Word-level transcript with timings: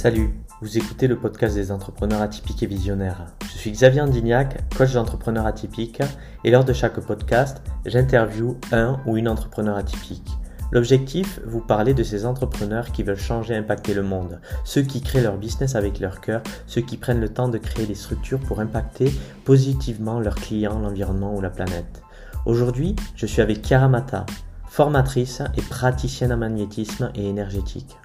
Salut, 0.00 0.32
vous 0.60 0.78
écoutez 0.78 1.08
le 1.08 1.18
podcast 1.18 1.56
des 1.56 1.72
entrepreneurs 1.72 2.22
atypiques 2.22 2.62
et 2.62 2.66
visionnaires. 2.66 3.26
Je 3.42 3.58
suis 3.58 3.72
Xavier 3.72 4.00
Andignac, 4.00 4.72
coach 4.76 4.92
d'entrepreneurs 4.92 5.44
atypiques, 5.44 6.00
et 6.44 6.52
lors 6.52 6.64
de 6.64 6.72
chaque 6.72 7.00
podcast, 7.00 7.60
j'interviewe 7.84 8.56
un 8.70 9.00
ou 9.06 9.16
une 9.16 9.26
entrepreneur 9.26 9.76
atypique. 9.76 10.30
L'objectif, 10.70 11.40
vous 11.44 11.60
parler 11.60 11.94
de 11.94 12.04
ces 12.04 12.26
entrepreneurs 12.26 12.92
qui 12.92 13.02
veulent 13.02 13.18
changer 13.18 13.54
et 13.54 13.56
impacter 13.56 13.92
le 13.92 14.04
monde, 14.04 14.40
ceux 14.62 14.82
qui 14.82 15.00
créent 15.00 15.20
leur 15.20 15.36
business 15.36 15.74
avec 15.74 15.98
leur 15.98 16.20
cœur, 16.20 16.44
ceux 16.68 16.82
qui 16.82 16.96
prennent 16.96 17.20
le 17.20 17.30
temps 17.30 17.48
de 17.48 17.58
créer 17.58 17.86
des 17.86 17.96
structures 17.96 18.38
pour 18.38 18.60
impacter 18.60 19.12
positivement 19.44 20.20
leurs 20.20 20.36
clients, 20.36 20.78
l'environnement 20.78 21.34
ou 21.34 21.40
la 21.40 21.50
planète. 21.50 22.04
Aujourd'hui, 22.46 22.94
je 23.16 23.26
suis 23.26 23.42
avec 23.42 23.66
Chiara 23.66 23.88
Mata, 23.88 24.26
formatrice 24.68 25.42
et 25.56 25.62
praticienne 25.62 26.32
en 26.32 26.36
magnétisme 26.36 27.10
et 27.16 27.26
énergétique. 27.26 27.96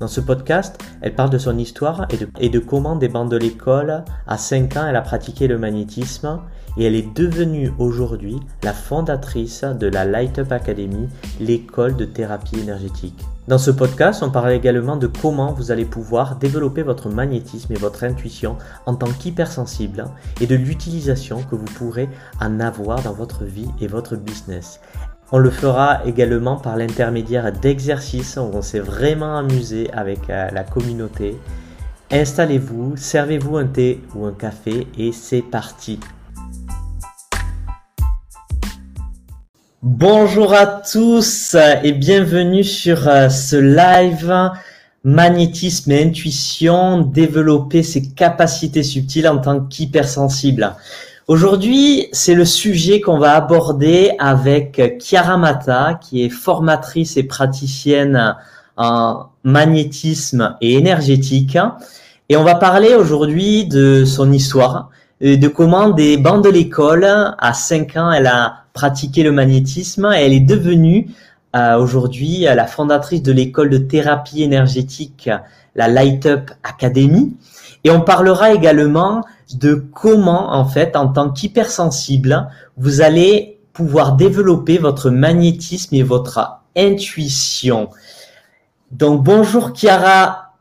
Dans 0.00 0.06
ce 0.06 0.20
podcast, 0.20 0.78
elle 1.00 1.16
parle 1.16 1.30
de 1.30 1.38
son 1.38 1.58
histoire 1.58 2.06
et 2.40 2.48
de, 2.48 2.58
comment 2.60 2.94
des 2.94 3.08
bandes 3.08 3.32
de 3.32 3.36
l'école, 3.36 4.04
à 4.28 4.38
5 4.38 4.76
ans, 4.76 4.86
elle 4.86 4.94
a 4.94 5.02
pratiqué 5.02 5.48
le 5.48 5.58
magnétisme 5.58 6.40
et 6.76 6.84
elle 6.84 6.94
est 6.94 7.12
devenue 7.16 7.72
aujourd'hui 7.80 8.38
la 8.62 8.72
fondatrice 8.72 9.64
de 9.64 9.88
la 9.88 10.04
Light 10.04 10.38
Up 10.38 10.52
Academy, 10.52 11.08
l'école 11.40 11.96
de 11.96 12.04
thérapie 12.04 12.60
énergétique. 12.60 13.20
Dans 13.48 13.58
ce 13.58 13.72
podcast, 13.72 14.22
on 14.22 14.30
parle 14.30 14.52
également 14.52 14.96
de 14.96 15.08
comment 15.08 15.52
vous 15.52 15.72
allez 15.72 15.86
pouvoir 15.86 16.36
développer 16.36 16.82
votre 16.82 17.08
magnétisme 17.08 17.72
et 17.72 17.76
votre 17.76 18.04
intuition 18.04 18.56
en 18.86 18.94
tant 18.94 19.10
qu'hypersensible 19.10 20.04
et 20.40 20.46
de 20.46 20.54
l'utilisation 20.54 21.42
que 21.42 21.56
vous 21.56 21.64
pourrez 21.64 22.08
en 22.40 22.60
avoir 22.60 23.02
dans 23.02 23.14
votre 23.14 23.42
vie 23.42 23.70
et 23.80 23.88
votre 23.88 24.14
business. 24.14 24.80
On 25.30 25.36
le 25.36 25.50
fera 25.50 26.06
également 26.06 26.56
par 26.56 26.76
l'intermédiaire 26.78 27.52
d'exercices 27.52 28.38
où 28.38 28.50
on 28.54 28.62
s'est 28.62 28.78
vraiment 28.78 29.36
amusé 29.36 29.90
avec 29.92 30.30
euh, 30.30 30.48
la 30.52 30.64
communauté. 30.64 31.36
Installez-vous, 32.10 32.96
servez-vous 32.96 33.58
un 33.58 33.66
thé 33.66 34.00
ou 34.14 34.24
un 34.24 34.32
café 34.32 34.86
et 34.96 35.12
c'est 35.12 35.42
parti. 35.42 36.00
Bonjour 39.82 40.54
à 40.54 40.64
tous 40.64 41.54
et 41.82 41.92
bienvenue 41.92 42.64
sur 42.64 43.06
euh, 43.06 43.28
ce 43.28 43.56
live 43.56 44.50
magnétisme 45.04 45.92
et 45.92 46.02
intuition, 46.02 47.00
développer 47.00 47.82
ses 47.82 48.08
capacités 48.08 48.82
subtiles 48.82 49.28
en 49.28 49.38
tant 49.38 49.60
qu'hypersensible. 49.60 50.74
Aujourd'hui, 51.28 52.08
c'est 52.12 52.32
le 52.32 52.46
sujet 52.46 53.02
qu'on 53.02 53.18
va 53.18 53.34
aborder 53.34 54.12
avec 54.18 54.80
Chiara 54.98 55.36
Mata, 55.36 56.00
qui 56.00 56.24
est 56.24 56.30
formatrice 56.30 57.18
et 57.18 57.22
praticienne 57.22 58.34
en 58.78 59.26
magnétisme 59.44 60.56
et 60.62 60.72
énergétique. 60.72 61.58
Et 62.30 62.38
on 62.38 62.44
va 62.44 62.54
parler 62.54 62.94
aujourd'hui 62.94 63.66
de 63.66 64.06
son 64.06 64.32
histoire, 64.32 64.88
de 65.20 65.48
comment 65.48 65.90
des 65.90 66.16
bancs 66.16 66.42
de 66.42 66.48
l'école, 66.48 67.04
à 67.04 67.52
5 67.52 67.96
ans, 67.98 68.10
elle 68.10 68.26
a 68.26 68.64
pratiqué 68.72 69.22
le 69.22 69.30
magnétisme 69.30 70.10
et 70.16 70.24
elle 70.24 70.32
est 70.32 70.40
devenue 70.40 71.10
euh, 71.54 71.76
aujourd'hui 71.76 72.46
la 72.48 72.66
fondatrice 72.66 73.22
de 73.22 73.32
l'école 73.32 73.68
de 73.68 73.78
thérapie 73.78 74.42
énergétique, 74.42 75.28
la 75.74 75.88
Light 75.88 76.24
Up 76.24 76.50
Academy. 76.62 77.36
Et 77.84 77.90
on 77.90 78.00
parlera 78.00 78.52
également 78.52 79.24
de 79.54 79.74
comment, 79.74 80.52
en 80.52 80.64
fait, 80.64 80.96
en 80.96 81.08
tant 81.08 81.30
qu'hypersensible, 81.30 82.48
vous 82.76 83.00
allez 83.00 83.58
pouvoir 83.72 84.16
développer 84.16 84.78
votre 84.78 85.10
magnétisme 85.10 85.94
et 85.94 86.02
votre 86.02 86.60
intuition. 86.76 87.90
Donc, 88.90 89.22
bonjour 89.22 89.72
Chiara. 89.74 90.54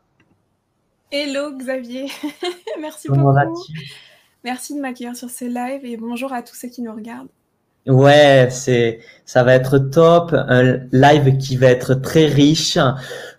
Hello 1.11 1.57
Xavier. 1.57 2.07
Merci 2.79 3.07
beaucoup. 3.07 3.33
Merci 4.43 4.75
de 4.75 4.81
m'accueillir 4.81 5.15
sur 5.15 5.29
ce 5.29 5.45
live 5.45 5.85
et 5.85 5.97
bonjour 5.97 6.31
à 6.31 6.41
tous 6.41 6.55
ceux 6.55 6.67
qui 6.67 6.81
nous 6.81 6.93
regardent. 6.93 7.29
Ouais, 7.87 8.49
c'est 8.51 8.99
ça 9.27 9.43
va 9.43 9.53
être 9.55 9.77
top, 9.77 10.33
un 10.33 10.79
live 10.93 11.37
qui 11.37 11.57
va 11.57 11.67
être 11.67 11.93
très 11.95 12.27
riche. 12.27 12.77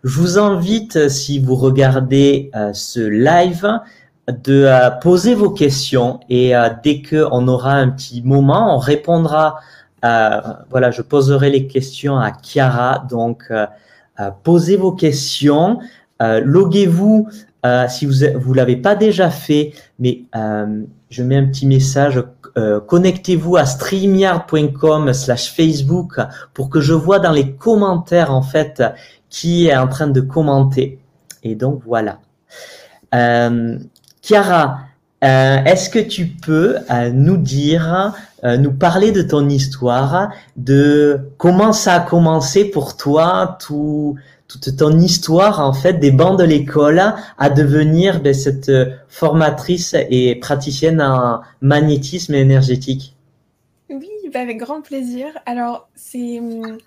Je 0.04 0.20
vous 0.20 0.38
invite, 0.38 1.09
si 1.09 1.38
vous 1.38 1.56
regardez 1.56 2.50
euh, 2.54 2.72
ce 2.75 3.00
live, 3.00 3.66
de 4.28 4.64
euh, 4.64 4.91
poser 4.91 5.34
vos 5.34 5.48
questions 5.48 6.20
et 6.28 6.54
euh, 6.54 6.69
dès 6.82 7.00
que 7.00 7.26
on 7.32 7.48
aura 7.48 7.72
un 7.72 7.88
petit 7.88 8.22
moment, 8.22 8.76
on 8.76 8.78
répondra. 8.78 9.60
voilà, 10.03 10.91
je 10.91 11.00
poserai 11.00 11.50
les 11.50 11.66
questions 11.66 12.19
à 12.19 12.32
Chiara. 12.32 13.06
Donc, 13.10 13.50
posez 14.44 14.76
vos 14.76 14.92
questions, 14.92 15.78
loguez-vous 16.20 17.28
si 17.88 18.06
vous 18.06 18.14
vous 18.37 18.54
l'avez 18.54 18.76
pas 18.76 18.94
déjà 18.94 19.31
fait, 19.31 19.72
mais 19.98 20.25
je 21.10 21.22
mets 21.22 21.37
un 21.37 21.47
petit 21.47 21.66
message. 21.66 22.22
Connectez-vous 22.86 23.56
à 23.56 23.66
streamyard.com/slash 23.66 25.54
Facebook 25.54 26.20
pour 26.54 26.70
que 26.70 26.80
je 26.80 26.94
vois 26.94 27.19
dans 27.19 27.32
les 27.32 27.52
commentaires 27.52 28.32
en 28.32 28.42
fait 28.42 28.82
qui 29.28 29.66
est 29.66 29.76
en 29.76 29.88
train 29.88 30.08
de 30.08 30.20
commenter. 30.20 30.98
Et 31.42 31.54
donc 31.54 31.82
voilà. 31.86 32.19
Euh, 33.14 33.78
Chiara, 34.22 34.80
euh, 35.24 35.64
est-ce 35.64 35.91
que 35.91 35.98
tu 35.98 36.26
peux 36.26 36.76
euh, 36.91 37.10
nous 37.10 37.36
dire, 37.36 38.14
euh, 38.44 38.56
nous 38.56 38.72
parler 38.72 39.10
de 39.10 39.22
ton 39.22 39.48
histoire, 39.48 40.30
de 40.56 41.20
comment 41.38 41.72
ça 41.72 41.94
a 41.94 42.00
commencé 42.00 42.64
pour 42.64 42.96
toi, 42.96 43.58
tout, 43.60 44.16
toute 44.48 44.76
ton 44.76 44.98
histoire 44.98 45.60
en 45.60 45.72
fait 45.72 45.94
des 45.94 46.10
bancs 46.10 46.38
de 46.38 46.44
l'école 46.44 47.03
à 47.36 47.50
devenir 47.50 48.20
ben, 48.20 48.34
cette 48.34 48.72
formatrice 49.09 49.94
et 50.10 50.34
praticienne 50.36 51.00
en 51.03 51.42
magnétisme 51.60 52.34
énergétique 52.34 53.14
Oui, 53.91 54.08
ben, 54.32 54.42
avec 54.42 54.58
grand 54.58 54.81
plaisir. 54.81 55.26
Alors 55.44 55.88
c'est 55.94 56.41
hum, 56.41 56.78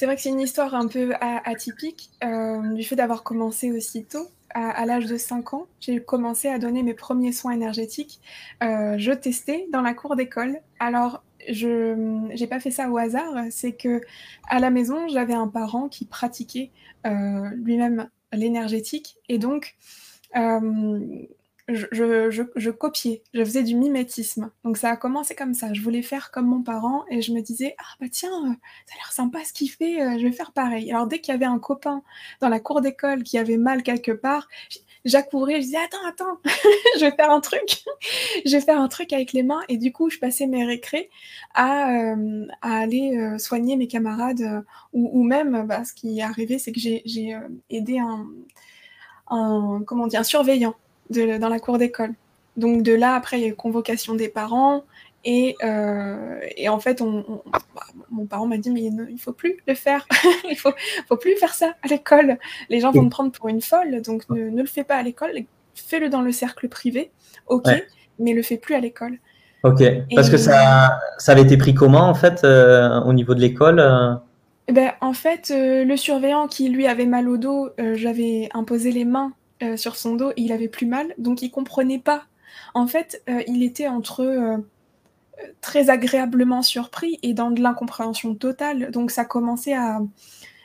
c'est 0.00 0.06
vrai 0.06 0.16
que 0.16 0.22
c'est 0.22 0.30
une 0.30 0.40
histoire 0.40 0.74
un 0.74 0.86
peu 0.86 1.12
atypique 1.20 2.08
euh, 2.24 2.72
du 2.72 2.84
fait 2.84 2.96
d'avoir 2.96 3.22
commencé 3.22 3.70
aussitôt. 3.70 4.28
À, 4.48 4.70
à 4.70 4.86
l'âge 4.86 5.04
de 5.04 5.18
5 5.18 5.52
ans, 5.52 5.66
j'ai 5.78 6.02
commencé 6.02 6.48
à 6.48 6.58
donner 6.58 6.82
mes 6.82 6.94
premiers 6.94 7.32
soins 7.32 7.52
énergétiques. 7.52 8.18
Euh, 8.62 8.94
je 8.96 9.12
testais 9.12 9.66
dans 9.70 9.82
la 9.82 9.92
cour 9.92 10.16
d'école. 10.16 10.56
Alors, 10.78 11.22
je 11.48 11.94
n'ai 12.28 12.46
pas 12.46 12.60
fait 12.60 12.70
ça 12.70 12.90
au 12.90 12.98
hasard. 12.98 13.44
C'est 13.50 13.72
que 13.72 14.00
à 14.48 14.60
la 14.60 14.70
maison, 14.70 15.08
j'avais 15.08 15.34
un 15.34 15.48
parent 15.48 15.88
qui 15.88 16.04
pratiquait 16.06 16.70
euh, 17.06 17.50
lui-même 17.56 18.08
l'énergétique. 18.32 19.16
Et 19.28 19.38
donc, 19.38 19.76
je, 21.74 22.70
copiais, 22.70 23.22
je 23.34 23.44
faisais 23.44 23.62
du 23.62 23.76
mimétisme. 23.76 24.50
Donc 24.64 24.76
ça 24.76 24.90
a 24.90 24.96
commencé 24.96 25.34
comme 25.34 25.54
ça. 25.54 25.72
Je 25.72 25.82
voulais 25.82 26.02
faire 26.02 26.30
comme 26.30 26.46
mon 26.46 26.62
parent 26.62 27.04
et 27.10 27.22
je 27.22 27.32
me 27.32 27.40
disais 27.40 27.74
ah 27.78 27.96
bah 28.00 28.06
tiens 28.10 28.30
euh, 28.30 28.54
ça 28.86 28.94
a 28.94 28.96
l'air 28.96 29.12
sympa 29.12 29.44
ce 29.44 29.52
qu'il 29.52 29.70
fait, 29.70 30.00
euh, 30.02 30.18
je 30.18 30.26
vais 30.26 30.32
faire 30.32 30.52
pareil. 30.52 30.90
Alors 30.90 31.06
dès 31.06 31.20
qu'il 31.20 31.32
y 31.32 31.34
avait 31.34 31.46
un 31.46 31.58
copain 31.58 32.02
dans 32.40 32.48
la 32.48 32.60
cour 32.60 32.80
d'école 32.80 33.22
qui 33.22 33.38
avait 33.38 33.56
mal 33.56 33.82
quelque 33.82 34.12
part, 34.12 34.48
j'accourais, 35.04 35.56
je 35.56 35.66
disais 35.66 35.78
attends 35.78 36.06
attends, 36.08 36.38
je 36.98 37.00
vais 37.00 37.12
faire 37.12 37.30
un 37.30 37.40
truc, 37.40 37.84
je 38.46 38.50
vais 38.50 38.60
faire 38.60 38.80
un 38.80 38.88
truc 38.88 39.12
avec 39.12 39.32
les 39.32 39.42
mains 39.42 39.60
et 39.68 39.76
du 39.76 39.92
coup 39.92 40.10
je 40.10 40.18
passais 40.18 40.46
mes 40.46 40.64
récrés 40.64 41.10
à, 41.54 42.12
euh, 42.12 42.46
aller 42.62 43.38
soigner 43.38 43.76
mes 43.76 43.86
camarades 43.88 44.64
ou, 44.92 45.22
même 45.22 45.66
bah, 45.66 45.84
ce 45.84 45.92
qui 45.92 46.18
est 46.18 46.22
arrivé 46.22 46.58
c'est 46.58 46.72
que 46.72 46.80
j'ai 46.80 47.36
aidé 47.70 47.98
un, 47.98 48.26
un 49.30 49.82
comment 49.86 50.06
dire 50.06 50.20
un 50.20 50.24
surveillant 50.24 50.74
dans 51.10 51.48
la 51.48 51.58
cour 51.58 51.78
d'école. 51.78 52.14
Donc 52.56 52.82
de 52.82 52.92
là, 52.92 53.14
après, 53.14 53.38
il 53.38 53.42
y 53.42 53.44
a 53.46 53.48
eu 53.48 53.54
convocation 53.54 54.14
des 54.14 54.28
parents. 54.28 54.84
Et, 55.24 55.56
euh, 55.62 56.40
et 56.56 56.68
en 56.68 56.80
fait, 56.80 57.02
on, 57.02 57.42
bah, 57.52 57.60
mon 58.10 58.26
parent 58.26 58.46
m'a 58.46 58.56
dit, 58.56 58.70
mais 58.70 58.82
il 58.82 58.94
ne 58.94 59.16
faut 59.18 59.32
plus 59.32 59.58
le 59.66 59.74
faire. 59.74 60.06
il 60.50 60.56
faut, 60.56 60.72
faut 61.08 61.16
plus 61.16 61.36
faire 61.36 61.54
ça 61.54 61.74
à 61.82 61.88
l'école. 61.88 62.38
Les 62.70 62.80
gens 62.80 62.90
vont 62.90 63.02
me 63.02 63.10
prendre 63.10 63.30
pour 63.30 63.48
une 63.48 63.60
folle. 63.60 64.00
Donc 64.02 64.28
ne, 64.30 64.50
le 64.50 64.66
fais 64.66 64.84
pas 64.84 64.96
à 64.96 65.02
l'école. 65.02 65.32
Fais-le 65.74 66.08
dans 66.08 66.22
le 66.22 66.32
cercle 66.32 66.68
privé. 66.68 67.10
OK, 67.46 67.68
mais 68.18 68.32
le 68.32 68.42
fais 68.42 68.56
plus 68.56 68.74
à 68.74 68.80
l'école. 68.80 69.18
Ok, 69.62 69.82
parce 70.14 70.30
que 70.30 70.38
ça, 70.38 70.98
ça 71.18 71.32
avait 71.32 71.42
été 71.42 71.58
pris 71.58 71.74
comment 71.74 72.08
en 72.08 72.14
fait 72.14 72.44
euh, 72.44 72.98
au 73.02 73.12
niveau 73.12 73.34
de 73.34 73.40
l'école 73.40 73.78
euh? 73.78 74.14
eh 74.68 74.72
ben, 74.72 74.92
En 75.02 75.12
fait, 75.12 75.52
le 75.54 75.96
surveillant 75.96 76.48
qui 76.48 76.70
lui 76.70 76.86
avait 76.86 77.04
mal 77.04 77.28
au 77.28 77.36
dos, 77.36 77.68
j'avais 77.94 78.48
imposé 78.54 78.90
les 78.90 79.04
mains 79.04 79.32
sur 79.76 79.96
son 79.96 80.14
dos 80.14 80.30
et 80.30 80.40
il 80.40 80.52
avait 80.52 80.68
plus 80.68 80.86
mal, 80.86 81.08
donc 81.18 81.42
il 81.42 81.50
comprenait 81.50 81.98
pas. 81.98 82.22
En 82.72 82.86
fait, 82.86 83.22
il 83.46 83.62
était 83.62 83.88
entre 83.88 84.62
très 85.60 85.90
agréablement 85.90 86.62
surpris 86.62 87.18
et 87.22 87.34
dans 87.34 87.50
de 87.50 87.60
l'incompréhension 87.60 88.34
totale. 88.34 88.90
Donc 88.90 89.10
ça 89.10 89.24
commençait 89.24 89.74
à 89.74 90.00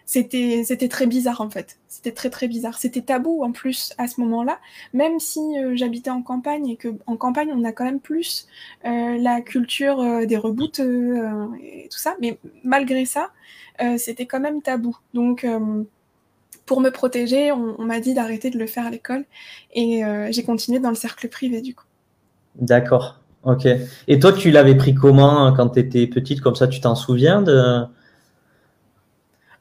c'était 0.05 0.63
c'était 0.65 0.87
très 0.87 1.07
bizarre 1.07 1.41
en 1.41 1.49
fait. 1.49 1.77
C'était 1.87 2.11
très 2.11 2.29
très 2.29 2.47
bizarre. 2.47 2.77
C'était 2.77 3.01
tabou 3.01 3.43
en 3.43 3.51
plus 3.51 3.93
à 3.97 4.07
ce 4.07 4.21
moment-là, 4.21 4.59
même 4.93 5.19
si 5.19 5.41
j'habitais 5.73 6.11
en 6.11 6.21
campagne 6.21 6.67
et 6.67 6.75
que 6.75 6.89
en 7.07 7.17
campagne 7.17 7.51
on 7.53 7.63
a 7.63 7.71
quand 7.71 7.85
même 7.85 7.99
plus 7.99 8.47
la 8.83 9.41
culture 9.41 10.25
des 10.27 10.37
reboots 10.37 10.79
et 10.79 11.87
tout 11.89 11.97
ça, 11.97 12.15
mais 12.21 12.37
malgré 12.63 13.05
ça, 13.05 13.31
c'était 13.97 14.27
quand 14.27 14.39
même 14.39 14.61
tabou. 14.61 14.95
Donc 15.15 15.45
pour 16.65 16.81
me 16.81 16.89
protéger, 16.89 17.51
on, 17.51 17.83
m'a 17.83 17.99
dit 17.99 18.13
d'arrêter 18.13 18.49
de 18.49 18.59
le 18.59 18.67
faire 18.67 18.85
à 18.85 18.91
l'école 18.91 19.25
et 19.73 20.03
j'ai 20.29 20.43
continué 20.43 20.79
dans 20.79 20.89
le 20.89 20.95
cercle 20.95 21.27
privé 21.29 21.61
du 21.61 21.73
coup. 21.73 21.85
D'accord, 22.55 23.19
ok. 23.45 23.67
Et 24.07 24.19
toi, 24.19 24.33
tu 24.33 24.51
l'avais 24.51 24.75
pris 24.75 24.93
comment 24.93 25.53
quand 25.53 25.69
tu 25.69 25.79
étais 25.79 26.07
petite 26.07 26.41
Comme 26.41 26.55
ça, 26.55 26.67
tu 26.67 26.81
t'en 26.81 26.95
souviens 26.95 27.41
de? 27.41 27.85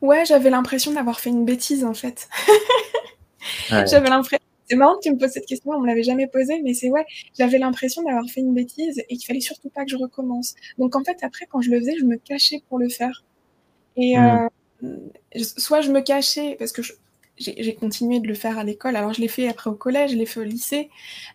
Ouais, 0.00 0.24
j'avais 0.26 0.50
l'impression 0.50 0.92
d'avoir 0.92 1.18
fait 1.18 1.30
une 1.30 1.44
bêtise 1.44 1.84
en 1.84 1.94
fait. 1.94 2.28
J'avais 3.70 4.08
l'impression. 4.08 4.44
C'est 4.68 4.76
marrant 4.76 4.96
que 4.96 5.02
tu 5.02 5.10
me 5.12 5.18
poses 5.18 5.30
cette 5.30 5.46
question, 5.46 5.72
on 5.72 5.80
me 5.80 5.86
l'avait 5.86 6.02
jamais 6.02 6.26
posée, 6.26 6.62
mais 6.62 6.72
c'est 6.72 6.88
ouais, 6.88 7.04
j'avais 7.38 7.58
l'impression 7.58 8.02
d'avoir 8.02 8.24
fait 8.30 8.40
une 8.40 8.54
bêtise 8.54 9.02
et 9.10 9.16
qu'il 9.16 9.26
fallait 9.26 9.40
surtout 9.40 9.68
pas 9.68 9.84
que 9.84 9.90
je 9.90 9.96
recommence. 9.96 10.54
Donc 10.78 10.96
en 10.96 11.04
fait, 11.04 11.18
après, 11.22 11.46
quand 11.50 11.60
je 11.60 11.70
le 11.70 11.80
faisais, 11.80 11.96
je 11.98 12.04
me 12.04 12.16
cachais 12.16 12.62
pour 12.68 12.78
le 12.78 12.88
faire. 12.88 13.24
Et 13.96 14.18
hmm. 14.18 14.48
euh, 14.84 15.38
soit 15.58 15.82
je 15.82 15.90
me 15.90 16.00
cachais 16.00 16.56
parce 16.58 16.72
que 16.72 16.80
j'ai 17.36 17.74
continué 17.74 18.20
de 18.20 18.28
le 18.28 18.34
faire 18.34 18.58
à 18.58 18.64
l'école. 18.64 18.96
Alors 18.96 19.12
je 19.12 19.20
l'ai 19.20 19.28
fait 19.28 19.48
après 19.48 19.70
au 19.70 19.74
collège, 19.74 20.12
je 20.12 20.16
l'ai 20.16 20.26
fait 20.26 20.40
au 20.40 20.44
lycée. 20.44 20.88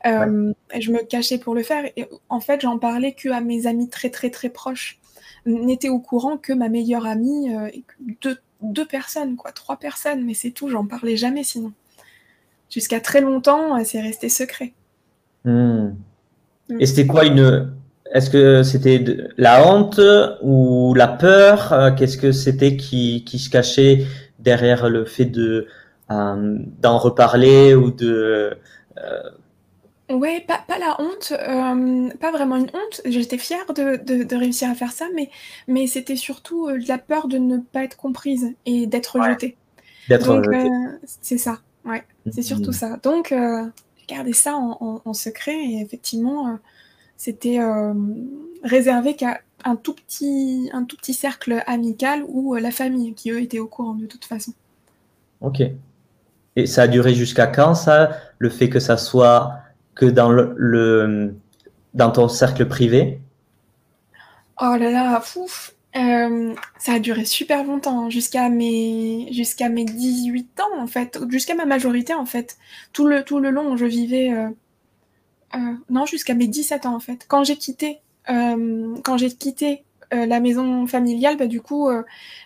Euh, 0.05 0.53
je 0.77 0.91
me 0.91 1.03
cachais 1.03 1.37
pour 1.37 1.55
le 1.55 1.63
faire. 1.63 1.85
Et 1.97 2.05
en 2.29 2.39
fait, 2.39 2.61
j'en 2.61 2.77
parlais 2.77 3.13
que 3.13 3.29
à 3.29 3.41
mes 3.41 3.67
amis 3.67 3.89
très 3.89 4.09
très 4.09 4.29
très 4.29 4.49
proches. 4.49 4.99
N'était 5.45 5.89
au 5.89 5.99
courant 5.99 6.37
que 6.37 6.53
ma 6.53 6.69
meilleure 6.69 7.05
amie 7.05 7.53
euh, 7.53 7.69
deux, 8.21 8.37
deux 8.61 8.85
personnes, 8.85 9.35
quoi, 9.35 9.51
trois 9.51 9.77
personnes, 9.77 10.25
mais 10.25 10.33
c'est 10.33 10.51
tout. 10.51 10.69
J'en 10.69 10.85
parlais 10.85 11.17
jamais 11.17 11.43
sinon 11.43 11.73
jusqu'à 12.69 12.99
très 12.99 13.21
longtemps, 13.21 13.77
euh, 13.77 13.81
c'est 13.83 14.01
resté 14.01 14.29
secret. 14.29 14.73
Hmm. 15.43 15.89
Mm. 16.69 16.79
Et 16.79 16.85
c'était 16.85 17.07
quoi 17.07 17.25
une. 17.25 17.73
Est-ce 18.13 18.29
que 18.29 18.63
c'était 18.63 19.03
la 19.37 19.67
honte 19.67 20.01
ou 20.41 20.95
la 20.95 21.07
peur? 21.07 21.93
Qu'est-ce 21.95 22.17
que 22.17 22.31
c'était 22.31 22.75
qui, 22.75 23.23
qui, 23.23 23.37
se 23.37 23.51
cachait 23.51 24.07
derrière 24.39 24.89
le 24.89 25.05
fait 25.05 25.25
de 25.25 25.67
d'en 26.09 26.97
reparler 26.97 27.75
ou 27.75 27.91
de 27.91 28.57
Ouais, 30.09 30.43
pas, 30.47 30.59
pas 30.67 30.79
la 30.79 30.99
honte, 30.99 31.33
pas 32.19 32.31
vraiment 32.31 32.55
une 32.55 32.71
honte. 32.73 33.01
J'étais 33.05 33.37
fière 33.37 33.65
de, 33.73 34.23
de, 34.23 34.35
réussir 34.35 34.67
à 34.69 34.73
faire 34.73 34.91
ça, 34.91 35.05
mais, 35.13 35.29
mais 35.67 35.85
c'était 35.85 36.15
surtout 36.15 36.67
la 36.87 36.97
peur 36.97 37.27
de 37.27 37.37
ne 37.37 37.57
pas 37.57 37.83
être 37.83 37.95
comprise 37.95 38.55
et 38.65 38.87
d'être 38.87 39.19
rejetée. 39.19 39.55
D'être 40.09 40.33
rejetée. 40.33 40.69
c'est 41.21 41.37
ça. 41.37 41.59
Ouais, 41.85 42.03
c'est 42.31 42.41
surtout 42.41 42.71
mm. 42.71 42.73
ça. 42.73 42.97
Donc, 42.97 43.31
euh, 43.31 43.65
j'ai 43.97 44.15
gardé 44.15 44.33
ça 44.33 44.55
en, 44.55 45.13
secret 45.13 45.55
et 45.55 45.81
effectivement, 45.81 46.49
euh, 46.49 46.55
c'était 47.17 47.59
euh, 47.59 47.93
réservé 48.63 49.15
qu'à 49.15 49.41
un 49.63 49.75
tout 49.75 49.93
petit, 49.93 50.69
un 50.73 50.83
tout 50.83 50.97
petit 50.97 51.13
cercle 51.13 51.63
amical 51.67 52.23
ou 52.27 52.55
la 52.55 52.71
famille 52.71 53.13
qui 53.13 53.31
eux 53.31 53.41
étaient 53.41 53.59
au 53.59 53.67
courant 53.67 53.95
de 53.95 54.05
toute 54.05 54.25
façon. 54.25 54.53
Ok. 55.41 55.61
Et 56.59 56.65
ça 56.65 56.83
a 56.83 56.87
duré 56.87 57.13
jusqu'à 57.13 57.47
quand 57.47 57.73
ça, 57.73 58.11
le 58.37 58.49
fait 58.49 58.69
que 58.69 58.79
ça 58.79 58.97
soit 58.97 59.53
que 59.95 60.05
dans 60.05 60.31
le, 60.31 61.35
dans 61.93 62.11
ton 62.11 62.27
cercle 62.27 62.65
privé? 62.67 63.19
Oh 64.61 64.75
là 64.77 64.91
là, 64.91 65.21
fouf 65.21 65.73
euh, 65.95 66.53
ça 66.77 66.93
a 66.93 66.99
duré 66.99 67.25
super 67.25 67.63
longtemps, 67.63 68.11
jusqu'à 68.11 68.49
mes 68.49 69.27
jusqu'à 69.33 69.69
mes 69.69 69.85
18 69.85 70.59
ans 70.59 70.81
en 70.81 70.85
fait, 70.85 71.17
jusqu'à 71.29 71.55
ma 71.55 71.65
majorité 71.65 72.13
en 72.13 72.25
fait. 72.25 72.57
Tout 72.93 73.07
le 73.07 73.23
tout 73.23 73.39
le 73.39 73.49
long, 73.49 73.75
je 73.75 73.85
vivais 73.85 74.31
euh, 74.31 74.49
euh, 75.55 75.73
non, 75.89 76.05
jusqu'à 76.05 76.35
mes 76.35 76.47
17 76.47 76.85
ans 76.85 76.95
en 76.95 76.99
fait. 76.99 77.25
Quand 77.27 77.43
j'ai 77.43 77.55
quitté 77.55 78.01
quand 78.27 79.17
j'ai 79.17 79.31
quitté 79.31 79.83
la 80.11 80.39
maison 80.39 80.87
familiale, 80.87 81.37
bah, 81.37 81.47
du 81.47 81.61
coup, 81.61 81.89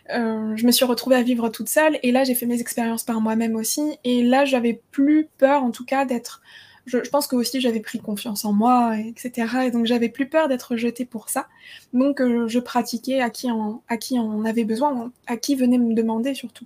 je 0.10 0.66
me 0.66 0.72
suis 0.72 0.86
retrouvée 0.86 1.16
à 1.16 1.24
vivre 1.24 1.50
toute 1.50 1.70
seule 1.70 1.98
et 2.04 2.12
là 2.12 2.24
j'ai 2.24 2.36
fait 2.36 2.46
mes 2.46 2.60
expériences 2.60 3.04
par 3.04 3.22
moi-même 3.22 3.56
aussi 3.56 3.98
et 4.04 4.24
là 4.24 4.46
j'avais 4.46 4.82
plus 4.92 5.28
peur 5.38 5.64
en 5.64 5.72
tout 5.72 5.86
cas 5.86 6.06
d'être 6.06 6.42
je, 6.86 6.98
pense 7.10 7.28
que 7.28 7.36
aussi 7.36 7.62
j'avais 7.62 7.80
pris 7.80 8.00
confiance 8.00 8.46
en 8.46 8.54
moi, 8.54 8.98
etc. 8.98 9.48
Et 9.68 9.72
donc 9.72 9.86
j'avais 9.86 10.10
plus 10.10 10.28
peur 10.28 10.48
d'être 10.48 10.76
jetée 10.76 11.06
pour 11.06 11.30
ça. 11.30 11.48
Donc 11.94 12.22
euh, 12.22 12.48
je 12.48 12.60
pratiquais 12.60 13.22
à 13.22 13.30
qui, 13.30 13.50
on, 13.52 13.82
à 13.88 13.98
qui 13.98 14.20
on 14.20 14.46
avait 14.46 14.66
besoin, 14.66 15.12
à 15.28 15.38
qui 15.38 15.56
venait 15.56 15.78
me 15.78 15.94
demander 15.94 16.34
surtout. 16.34 16.66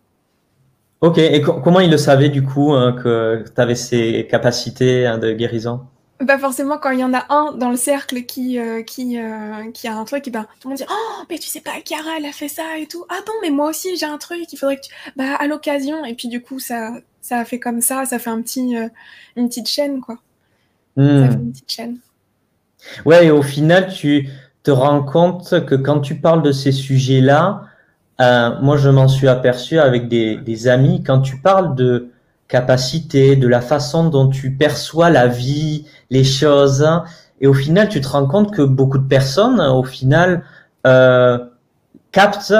Ok, 1.01 1.19
et 1.19 1.41
comment 1.41 1.79
il 1.79 1.91
le 1.91 1.97
savait 1.97 2.29
du 2.29 2.43
coup 2.43 2.73
hein, 2.73 2.93
que 2.93 3.43
tu 3.53 3.61
avais 3.61 3.75
ces 3.75 4.27
capacités 4.29 5.05
hein, 5.05 5.19
de 5.19 5.31
guérison? 5.31 5.81
Bah 6.19 6.37
forcément 6.39 6.77
quand 6.77 6.91
il 6.91 6.99
y 6.99 7.03
en 7.03 7.13
a 7.13 7.25
un 7.29 7.53
dans 7.53 7.69
le 7.69 7.77
cercle 7.77 8.23
qui 8.23 8.57
euh, 8.59 8.81
qui 8.81 9.19
euh, 9.19 9.71
qui 9.71 9.87
a 9.87 9.95
un 9.95 10.03
truc 10.03 10.27
et 10.27 10.31
ben 10.31 10.47
tout 10.59 10.67
le 10.67 10.69
monde 10.69 10.77
dit 10.77 10.85
oh 10.89 11.23
mais 11.29 11.37
tu 11.37 11.47
sais 11.47 11.61
pas 11.61 11.73
Chiara 11.85 12.17
elle 12.17 12.25
a 12.25 12.31
fait 12.31 12.47
ça 12.47 12.79
et 12.79 12.87
tout 12.87 13.05
ah 13.09 13.19
bon 13.25 13.33
mais 13.43 13.51
moi 13.51 13.69
aussi 13.69 13.97
j'ai 13.97 14.07
un 14.07 14.17
truc 14.17 14.51
il 14.51 14.57
faudrait 14.57 14.77
que 14.77 14.87
tu 14.87 14.93
bah 15.15 15.35
à 15.35 15.45
l'occasion 15.45 16.03
et 16.05 16.15
puis 16.15 16.27
du 16.27 16.41
coup 16.41 16.59
ça 16.59 16.91
ça 17.27 17.39
a 17.39 17.45
fait 17.45 17.59
comme 17.59 17.81
ça, 17.81 18.05
ça 18.05 18.19
fait 18.19 18.29
un 18.29 18.41
petit, 18.41 18.77
euh, 18.77 18.87
une 19.35 19.49
petite 19.49 19.67
chaîne, 19.67 19.99
quoi. 19.99 20.15
Ça 20.95 21.03
hmm. 21.03 21.29
fait 21.29 21.33
une 21.33 21.51
petite 21.51 21.71
chaîne. 21.71 21.97
Ouais, 23.05 23.25
et 23.25 23.31
au 23.31 23.41
final, 23.41 23.91
tu 23.91 24.29
te 24.63 24.71
rends 24.71 25.03
compte 25.03 25.65
que 25.65 25.75
quand 25.75 25.99
tu 25.99 26.15
parles 26.15 26.41
de 26.41 26.53
ces 26.53 26.71
sujets-là, 26.71 27.63
moi, 28.61 28.77
je 28.77 28.89
m'en 28.89 29.09
suis 29.09 29.27
aperçu 29.27 29.77
avec 29.77 30.07
des, 30.07 30.67
amis, 30.69 31.03
quand 31.03 31.19
tu 31.19 31.37
parles 31.37 31.75
de 31.75 32.11
capacité, 32.47 33.35
de 33.35 33.47
la 33.47 33.61
façon 33.61 34.09
dont 34.09 34.27
tu 34.29 34.51
perçois 34.51 35.09
la 35.09 35.27
vie, 35.27 35.85
les 36.09 36.23
choses, 36.23 36.87
et 37.39 37.47
au 37.47 37.53
final, 37.53 37.89
tu 37.89 38.01
te 38.01 38.07
rends 38.07 38.25
compte 38.25 38.53
que 38.53 38.61
beaucoup 38.61 38.97
de 38.97 39.07
personnes, 39.07 39.59
au 39.61 39.83
final, 39.83 40.43
euh, 40.85 41.37
captent 42.11 42.53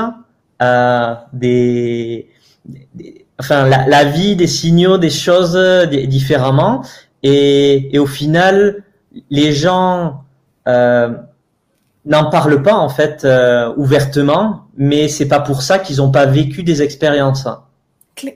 des, 1.33 2.29
enfin 3.39 3.67
la, 3.67 4.03
vie, 4.05 4.35
des 4.35 4.47
signaux, 4.47 4.97
des 4.97 5.09
choses 5.09 5.57
différemment. 6.07 6.83
Et, 7.23 7.97
au 7.97 8.05
final, 8.05 8.83
les 9.31 9.51
gens 9.51 10.23
euh, 10.67 11.09
n'en 12.05 12.29
parlent 12.29 12.61
pas 12.61 12.75
en 12.75 12.89
fait 12.89 13.25
euh, 13.25 13.73
ouvertement, 13.77 14.67
mais 14.77 15.07
c'est 15.07 15.27
pas 15.27 15.39
pour 15.39 15.63
ça 15.63 15.79
qu'ils 15.79 15.97
n'ont 15.97 16.11
pas 16.11 16.27
vécu 16.27 16.61
des 16.61 16.83
expériences. 16.83 17.47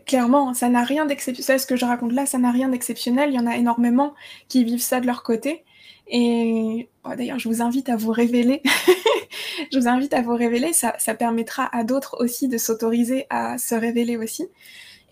Clairement, 0.06 0.54
ça 0.54 0.70
n'a 0.70 0.84
rien 0.84 1.06
d'exceptionnel. 1.06 1.60
Ce 1.60 1.66
que 1.66 1.76
je 1.76 1.86
raconte 1.86 2.14
là, 2.14 2.26
ça 2.26 2.38
n'a 2.38 2.52
rien 2.52 2.70
d'exceptionnel. 2.70 3.32
Il 3.32 3.36
y 3.36 3.40
en 3.40 3.48
a 3.48 3.58
énormément 3.58 4.14
qui 4.48 4.64
vivent 4.64 4.82
ça 4.82 5.00
de 5.00 5.08
leur 5.08 5.24
côté. 5.24 5.64
Et 6.08 6.90
oh, 7.06 7.10
d'ailleurs, 7.18 7.40
je 7.40 7.48
vous 7.50 7.62
invite 7.62 7.90
à 7.90 7.96
vous 7.96 8.12
révéler. 8.12 8.62
je 9.72 9.80
vous 9.80 9.88
invite 9.88 10.14
à 10.14 10.22
vous 10.22 10.36
révéler. 10.36 10.74
Ça, 10.74 10.94
permettra 11.18 11.70
à 11.76 11.84
d'autres 11.84 12.18
aussi 12.20 12.48
de 12.48 12.58
s'autoriser 12.58 13.26
à 13.30 13.58
se 13.58 13.76
révéler 13.76 14.18
aussi. 14.18 14.48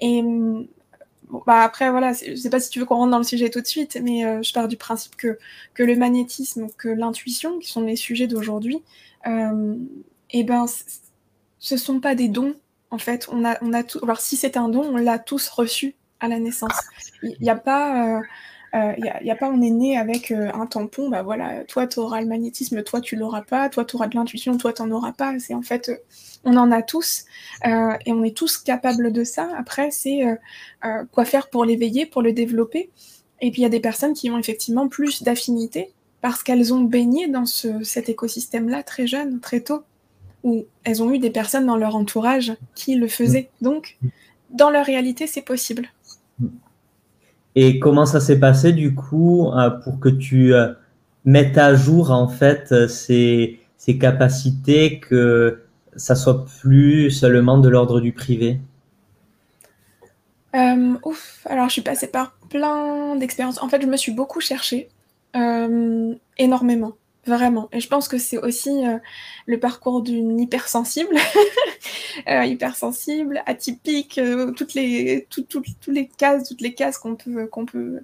Et 0.01 0.23
bah 1.45 1.61
après, 1.61 1.91
voilà, 1.91 2.13
je 2.13 2.35
sais 2.35 2.49
pas 2.49 2.59
si 2.59 2.69
tu 2.69 2.79
veux 2.79 2.85
qu'on 2.85 2.95
rentre 2.95 3.11
dans 3.11 3.19
le 3.19 3.23
sujet 3.23 3.49
tout 3.49 3.61
de 3.61 3.67
suite, 3.67 3.99
mais 4.03 4.25
euh, 4.25 4.41
je 4.41 4.51
pars 4.51 4.67
du 4.67 4.77
principe 4.77 5.15
que, 5.15 5.38
le 5.77 5.95
magnétisme, 5.95 6.67
que 6.77 6.89
l'intuition, 6.89 7.59
qui 7.59 7.69
sont 7.69 7.81
les 7.81 7.95
sujets 7.95 8.25
d'aujourd'hui, 8.25 8.81
euh, 9.27 9.75
eh 10.31 10.43
ben, 10.43 10.65
ce 11.59 11.77
sont 11.77 11.99
pas 11.99 12.15
des 12.15 12.29
dons, 12.29 12.55
en 12.91 12.98
fait. 12.98 13.27
On 13.31 13.46
a, 13.46 13.58
on 13.62 13.74
a 13.74 13.84
tout, 13.84 14.00
alors 14.03 14.19
si 14.19 14.38
c'est 14.38 14.58
un 14.58 14.69
don, 14.69 14.84
on 14.84 14.98
l'a 14.98 15.19
tous 15.19 15.48
reçu 15.50 15.96
à 16.19 16.27
la 16.27 16.39
naissance. 16.39 16.79
Il 17.24 17.38
n'y 17.39 17.50
a 17.50 17.55
pas. 17.55 18.17
Euh, 18.75 18.93
il 18.98 19.05
euh, 19.05 19.24
n'y 19.24 19.31
a, 19.31 19.36
pas 19.36 19.50
on 19.50 19.62
est 19.63 19.72
né 19.72 19.98
avec 19.98 20.31
euh, 20.31 20.51
un 20.53 20.67
tampon, 20.67 21.10
bah 21.10 21.24
voilà, 21.24 21.63
toi 21.65 21.88
tu 21.88 21.98
auras 21.98 22.22
le 22.22 22.27
magnétisme, 22.27 22.84
toi 22.84 23.01
tu 23.01 23.15
l'auras 23.15 23.41
pas, 23.41 23.67
toi 23.67 23.84
tu 23.84 23.96
auras 23.96 24.08
de 24.08 24.15
l'intuition, 24.15 24.58
toi 24.58 24.74
tu 24.74 24.84
n'en 24.84 24.91
auras 24.91 25.12
pas. 25.12 25.39
C'est 25.39 25.55
en 25.55 25.63
fait, 25.63 25.91
on 26.43 26.55
en 26.55 26.72
a 26.72 26.84
tous 26.84 27.25
et 27.63 28.12
on 28.12 28.24
est 28.24 28.38
tous 28.38 28.58
capables 28.58 29.12
de 29.12 29.24
ça. 29.24 29.50
Après, 29.58 29.89
c'est 29.91 30.22
quoi 31.12 31.25
faire 31.25 31.50
pour 31.50 31.65
l'éveiller, 31.65 32.05
pour 32.05 32.22
le 32.22 32.31
développer. 32.31 32.91
Et 33.41 33.51
puis 33.51 33.62
il 33.62 33.63
y 33.63 33.67
a 33.67 33.69
des 33.69 33.79
personnes 33.79 34.13
qui 34.13 34.29
ont 34.29 34.38
effectivement 34.38 34.88
plus 34.88 35.24
d'affinité 35.24 35.93
parce 36.22 36.43
qu'elles 36.43 36.74
ont 36.74 36.81
baigné 36.81 37.27
dans 37.27 37.46
ce, 37.46 37.84
cet 37.84 38.10
écosystème-là 38.10 38.84
très 38.84 39.08
jeune, 39.08 39.39
très 39.39 39.62
tôt, 39.62 39.84
où 40.43 40.65
elles 40.84 41.03
ont 41.03 41.12
eu 41.12 41.19
des 41.19 41.29
personnes 41.29 41.65
dans 41.65 41.77
leur 41.77 41.96
entourage 41.96 42.53
qui 42.75 42.96
le 42.96 43.08
faisaient. 43.08 43.50
Donc, 43.62 43.98
dans 44.50 44.69
leur 44.69 44.86
réalité, 44.86 45.27
c'est 45.27 45.41
possible. 45.41 45.89
Et 47.55 47.79
comment 47.79 48.05
ça 48.05 48.19
s'est 48.19 48.39
passé 48.39 48.74
du 48.74 48.96
coup 48.96 49.51
euh, 49.51 49.69
pour 49.69 50.00
que 50.00 50.10
tu 50.10 50.53
euh, 50.53 50.74
mettes 51.25 51.58
à 51.58 51.75
jour 51.75 52.12
en 52.12 52.27
fait 52.27 52.72
euh, 52.72 52.88
ces, 52.88 53.60
ces 53.77 53.98
capacités, 53.98 55.00
que 55.00 55.63
ça 55.96 56.15
soit 56.15 56.46
plus 56.46 57.12
seulement 57.12 57.58
de 57.58 57.67
l'ordre 57.67 58.00
du 58.00 58.12
privé? 58.12 58.60
Ouf, 61.03 61.46
alors 61.50 61.67
je 61.67 61.74
suis 61.74 61.81
passée 61.81 62.08
par 62.08 62.34
plein 62.50 63.15
d'expériences. 63.15 63.62
En 63.62 63.69
fait, 63.69 63.81
je 63.81 63.88
me 63.88 63.98
suis 63.98 64.12
beaucoup 64.12 64.39
cherchée, 64.39 64.89
énormément. 66.38 66.93
Vraiment. 67.25 67.67
Et 67.73 67.81
je 67.81 67.88
pense 67.89 68.07
que 68.07 68.17
c'est 68.17 68.38
aussi 68.38 68.85
euh, 68.88 68.97
le 69.45 69.59
parcours 69.59 70.01
d'une 70.01 70.39
hypersensible, 70.39 71.15
euh, 72.29 72.45
hypersensible, 72.45 73.43
atypique, 73.45 74.17
euh, 74.17 74.51
toutes 74.51 74.73
les, 74.73 75.27
les 75.88 76.07
cases, 76.07 76.47
toutes 76.47 76.61
les 76.61 76.73
cases 76.73 76.97
qu'on 76.97 77.15
peut, 77.15 77.45
qu'on 77.47 77.65
peut, 77.65 77.99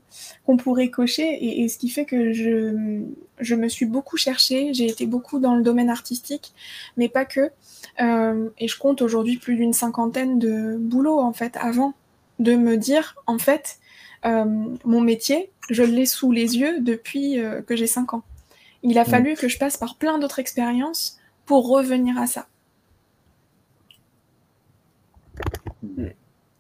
qu'on 0.45 0.57
pourrait 0.57 0.89
cocher. 0.89 1.63
Et, 1.63 1.67
ce 1.69 1.77
qui 1.77 1.89
fait 1.89 2.05
que 2.05 2.33
je, 2.33 3.03
je 3.39 3.55
me 3.55 3.69
suis 3.69 3.85
beaucoup 3.85 4.17
cherchée. 4.17 4.73
J'ai 4.73 4.87
été 4.87 5.05
beaucoup 5.05 5.39
dans 5.39 5.55
le 5.55 5.63
domaine 5.63 5.89
artistique, 5.89 6.53
mais 6.97 7.07
pas 7.07 7.25
que. 7.25 7.51
et 7.99 8.67
je 8.67 8.77
compte 8.77 9.01
aujourd'hui 9.01 9.37
plus 9.37 9.55
d'une 9.55 9.73
cinquantaine 9.73 10.39
de 10.39 10.75
boulots 10.77 11.19
en 11.19 11.33
fait 11.33 11.57
avant 11.59 11.93
de 12.39 12.55
me 12.55 12.75
dire, 12.75 13.15
en 13.27 13.39
fait, 13.39 13.79
mon 14.23 15.01
métier, 15.01 15.51
je 15.69 15.83
l'ai 15.83 16.05
sous 16.05 16.31
les 16.31 16.57
yeux 16.57 16.81
depuis 16.81 17.39
que 17.65 17.75
j'ai 17.77 17.87
5 17.87 18.13
ans. 18.13 18.23
Il 18.85 18.97
a 18.99 19.03
mm. 19.03 19.07
fallu 19.07 19.33
que 19.35 19.47
je 19.47 19.57
passe 19.57 19.77
par 19.77 19.95
plein 19.95 20.17
d'autres 20.19 20.39
expériences 20.39 21.17
pour 21.45 21.67
revenir 21.67 22.17
à 22.17 22.27
ça. 22.27 22.47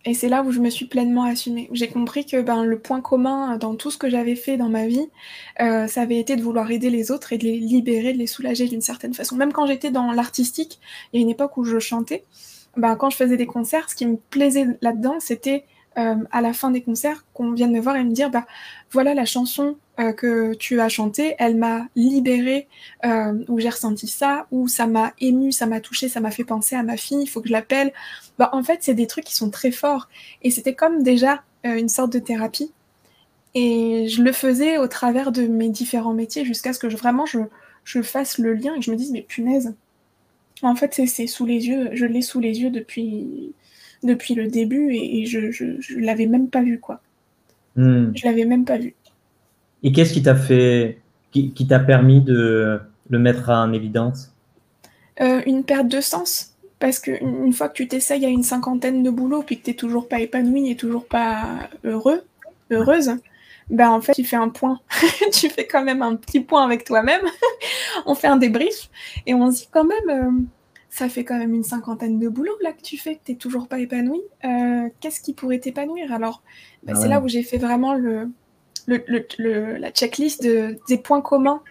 Et 0.07 0.13
c'est 0.13 0.29
là 0.29 0.43
où 0.43 0.51
je 0.51 0.59
me 0.59 0.69
suis 0.69 0.85
pleinement 0.85 1.23
assumée. 1.23 1.67
J'ai 1.71 1.87
compris 1.87 2.25
que 2.25 2.41
ben, 2.41 2.63
le 2.63 2.77
point 2.77 3.01
commun 3.01 3.57
dans 3.57 3.75
tout 3.75 3.89
ce 3.89 3.97
que 3.97 4.09
j'avais 4.09 4.35
fait 4.35 4.57
dans 4.57 4.69
ma 4.69 4.85
vie, 4.85 5.07
euh, 5.61 5.87
ça 5.87 6.01
avait 6.01 6.19
été 6.19 6.35
de 6.35 6.43
vouloir 6.43 6.69
aider 6.69 6.91
les 6.91 7.09
autres 7.09 7.33
et 7.33 7.39
de 7.39 7.43
les 7.43 7.57
libérer, 7.57 8.13
de 8.13 8.19
les 8.19 8.27
soulager 8.27 8.67
d'une 8.67 8.81
certaine 8.81 9.15
façon. 9.15 9.35
Même 9.35 9.51
quand 9.51 9.65
j'étais 9.65 9.89
dans 9.89 10.11
l'artistique, 10.11 10.79
il 11.11 11.19
y 11.19 11.19
a 11.19 11.23
une 11.23 11.31
époque 11.31 11.57
où 11.57 11.63
je 11.63 11.79
chantais, 11.79 12.23
ben, 12.77 12.95
quand 12.95 13.09
je 13.09 13.17
faisais 13.17 13.37
des 13.37 13.47
concerts, 13.47 13.89
ce 13.89 13.95
qui 13.95 14.05
me 14.05 14.17
plaisait 14.17 14.67
là-dedans, 14.81 15.19
c'était 15.19 15.65
euh, 15.97 16.15
à 16.31 16.41
la 16.41 16.53
fin 16.53 16.71
des 16.71 16.81
concerts 16.81 17.25
qu'on 17.33 17.53
vienne 17.53 17.71
me 17.71 17.79
voir 17.79 17.95
et 17.95 18.03
me 18.03 18.11
dire 18.11 18.29
bah 18.29 18.45
voilà 18.91 19.13
la 19.13 19.23
chanson 19.23 19.77
euh, 19.99 20.11
que 20.13 20.53
tu 20.53 20.79
as 20.81 20.89
chantée, 20.89 21.35
elle 21.39 21.55
m'a 21.55 21.87
libérée 21.95 22.67
euh, 23.05 23.43
ou 23.47 23.59
j'ai 23.59 23.69
ressenti 23.69 24.07
ça 24.07 24.47
ou 24.51 24.67
ça 24.67 24.87
m'a 24.87 25.13
ému, 25.19 25.51
ça 25.51 25.65
m'a 25.65 25.79
touché, 25.79 26.09
ça 26.09 26.19
m'a 26.19 26.31
fait 26.31 26.43
penser 26.43 26.75
à 26.75 26.83
ma 26.83 26.97
fille, 26.97 27.21
il 27.21 27.27
faut 27.27 27.41
que 27.41 27.47
je 27.47 27.53
l'appelle. 27.53 27.93
Bah 28.37 28.49
en 28.53 28.63
fait 28.63 28.79
c'est 28.81 28.93
des 28.93 29.07
trucs 29.07 29.25
qui 29.25 29.35
sont 29.35 29.49
très 29.49 29.71
forts 29.71 30.09
et 30.41 30.51
c'était 30.51 30.75
comme 30.75 31.03
déjà 31.03 31.43
une 31.63 31.89
sorte 31.89 32.11
de 32.13 32.19
thérapie 32.19 32.71
et 33.55 34.07
je 34.09 34.21
le 34.21 34.31
faisais 34.33 34.77
au 34.77 34.87
travers 34.87 35.31
de 35.31 35.47
mes 35.47 35.69
différents 35.69 36.13
métiers 36.13 36.45
jusqu'à 36.45 36.73
ce 36.73 36.79
que 36.79 36.89
je, 36.89 36.97
vraiment 36.97 37.25
je, 37.25 37.39
je 37.85 38.01
fasse 38.01 38.37
le 38.37 38.53
lien 38.53 38.75
et 38.75 38.79
que 38.79 38.85
je 38.85 38.91
me 38.91 38.97
dise 38.97 39.11
mais 39.11 39.21
punaise 39.21 39.73
en 40.61 40.75
fait 40.75 40.93
c'est 41.05 41.27
sous 41.27 41.45
les 41.45 41.67
yeux, 41.67 41.89
je 41.93 42.05
l'ai 42.05 42.21
sous 42.21 42.39
les 42.39 42.61
yeux 42.61 42.69
depuis 42.69 43.53
depuis 44.03 44.35
le 44.35 44.47
début 44.47 44.93
et, 44.93 45.25
je, 45.25 45.51
je, 45.51 45.97
l'avais 45.97 46.27
même 46.27 46.49
pas 46.49 46.61
vu 46.61 46.79
quoi. 46.79 47.01
Hmm. 47.75 48.11
Je 48.15 48.25
l'avais 48.25 48.45
même 48.45 48.65
pas 48.65 48.77
vu. 48.77 48.95
Et 49.85 49.91
qu'est-ce 49.91 50.13
qui 50.13 50.23
t'a 50.23 50.33
fait, 50.33 50.97
qui, 51.31 51.67
t'a 51.67 51.79
permis 51.79 52.19
de 52.19 52.81
le 53.07 53.19
mettre 53.19 53.51
en 53.51 53.71
évidence? 53.71 54.33
Euh, 55.21 55.41
Une 55.45 55.63
perte 55.63 55.87
de 55.87 56.01
sens. 56.01 56.55
Parce 56.79 56.97
qu'une 56.99 57.45
une 57.45 57.53
fois 57.53 57.69
que 57.69 57.75
tu 57.75 57.87
t'essayes 57.87 58.25
à 58.25 58.29
une 58.29 58.41
cinquantaine 58.41 59.03
de 59.03 59.11
boulots, 59.11 59.43
puis 59.43 59.59
que 59.59 59.65
tu 59.65 59.69
n'es 59.69 59.75
toujours 59.75 60.09
pas 60.09 60.19
épanoui 60.19 60.71
et 60.71 60.75
toujours 60.75 61.05
pas 61.05 61.69
heureux, 61.83 62.23
heureuse, 62.71 63.11
ben 63.69 63.91
en 63.91 64.01
fait, 64.01 64.13
tu 64.13 64.25
fais 64.25 64.35
un 64.35 64.49
point. 64.49 64.79
tu 65.31 65.49
fais 65.49 65.67
quand 65.67 65.83
même 65.83 66.01
un 66.01 66.15
petit 66.15 66.39
point 66.39 66.65
avec 66.65 66.83
toi-même. 66.83 67.21
on 68.07 68.15
fait 68.15 68.27
un 68.27 68.37
débrief 68.37 68.89
et 69.27 69.35
on 69.35 69.51
se 69.51 69.61
dit 69.61 69.69
quand 69.71 69.85
même, 69.85 70.09
euh, 70.09 70.31
ça 70.89 71.09
fait 71.09 71.23
quand 71.23 71.37
même 71.37 71.53
une 71.53 71.63
cinquantaine 71.63 72.17
de 72.17 72.27
boulots 72.27 72.57
là 72.63 72.71
que 72.71 72.81
tu 72.81 72.97
fais, 72.97 73.17
que 73.17 73.21
tu 73.23 73.33
n'es 73.33 73.37
toujours 73.37 73.67
pas 73.67 73.77
épanoui. 73.77 74.21
Euh, 74.45 74.89
qu'est-ce 74.99 75.21
qui 75.21 75.33
pourrait 75.33 75.59
t'épanouir? 75.59 76.11
Alors, 76.11 76.41
bah, 76.81 76.93
ah 76.95 76.99
c'est 76.99 77.07
là 77.07 77.21
où 77.21 77.27
j'ai 77.27 77.43
fait 77.43 77.59
vraiment 77.59 77.93
le, 77.93 78.29
la 78.87 79.91
checklist 79.91 80.43
des 80.43 80.97
points 80.97 81.21
communs 81.21 81.61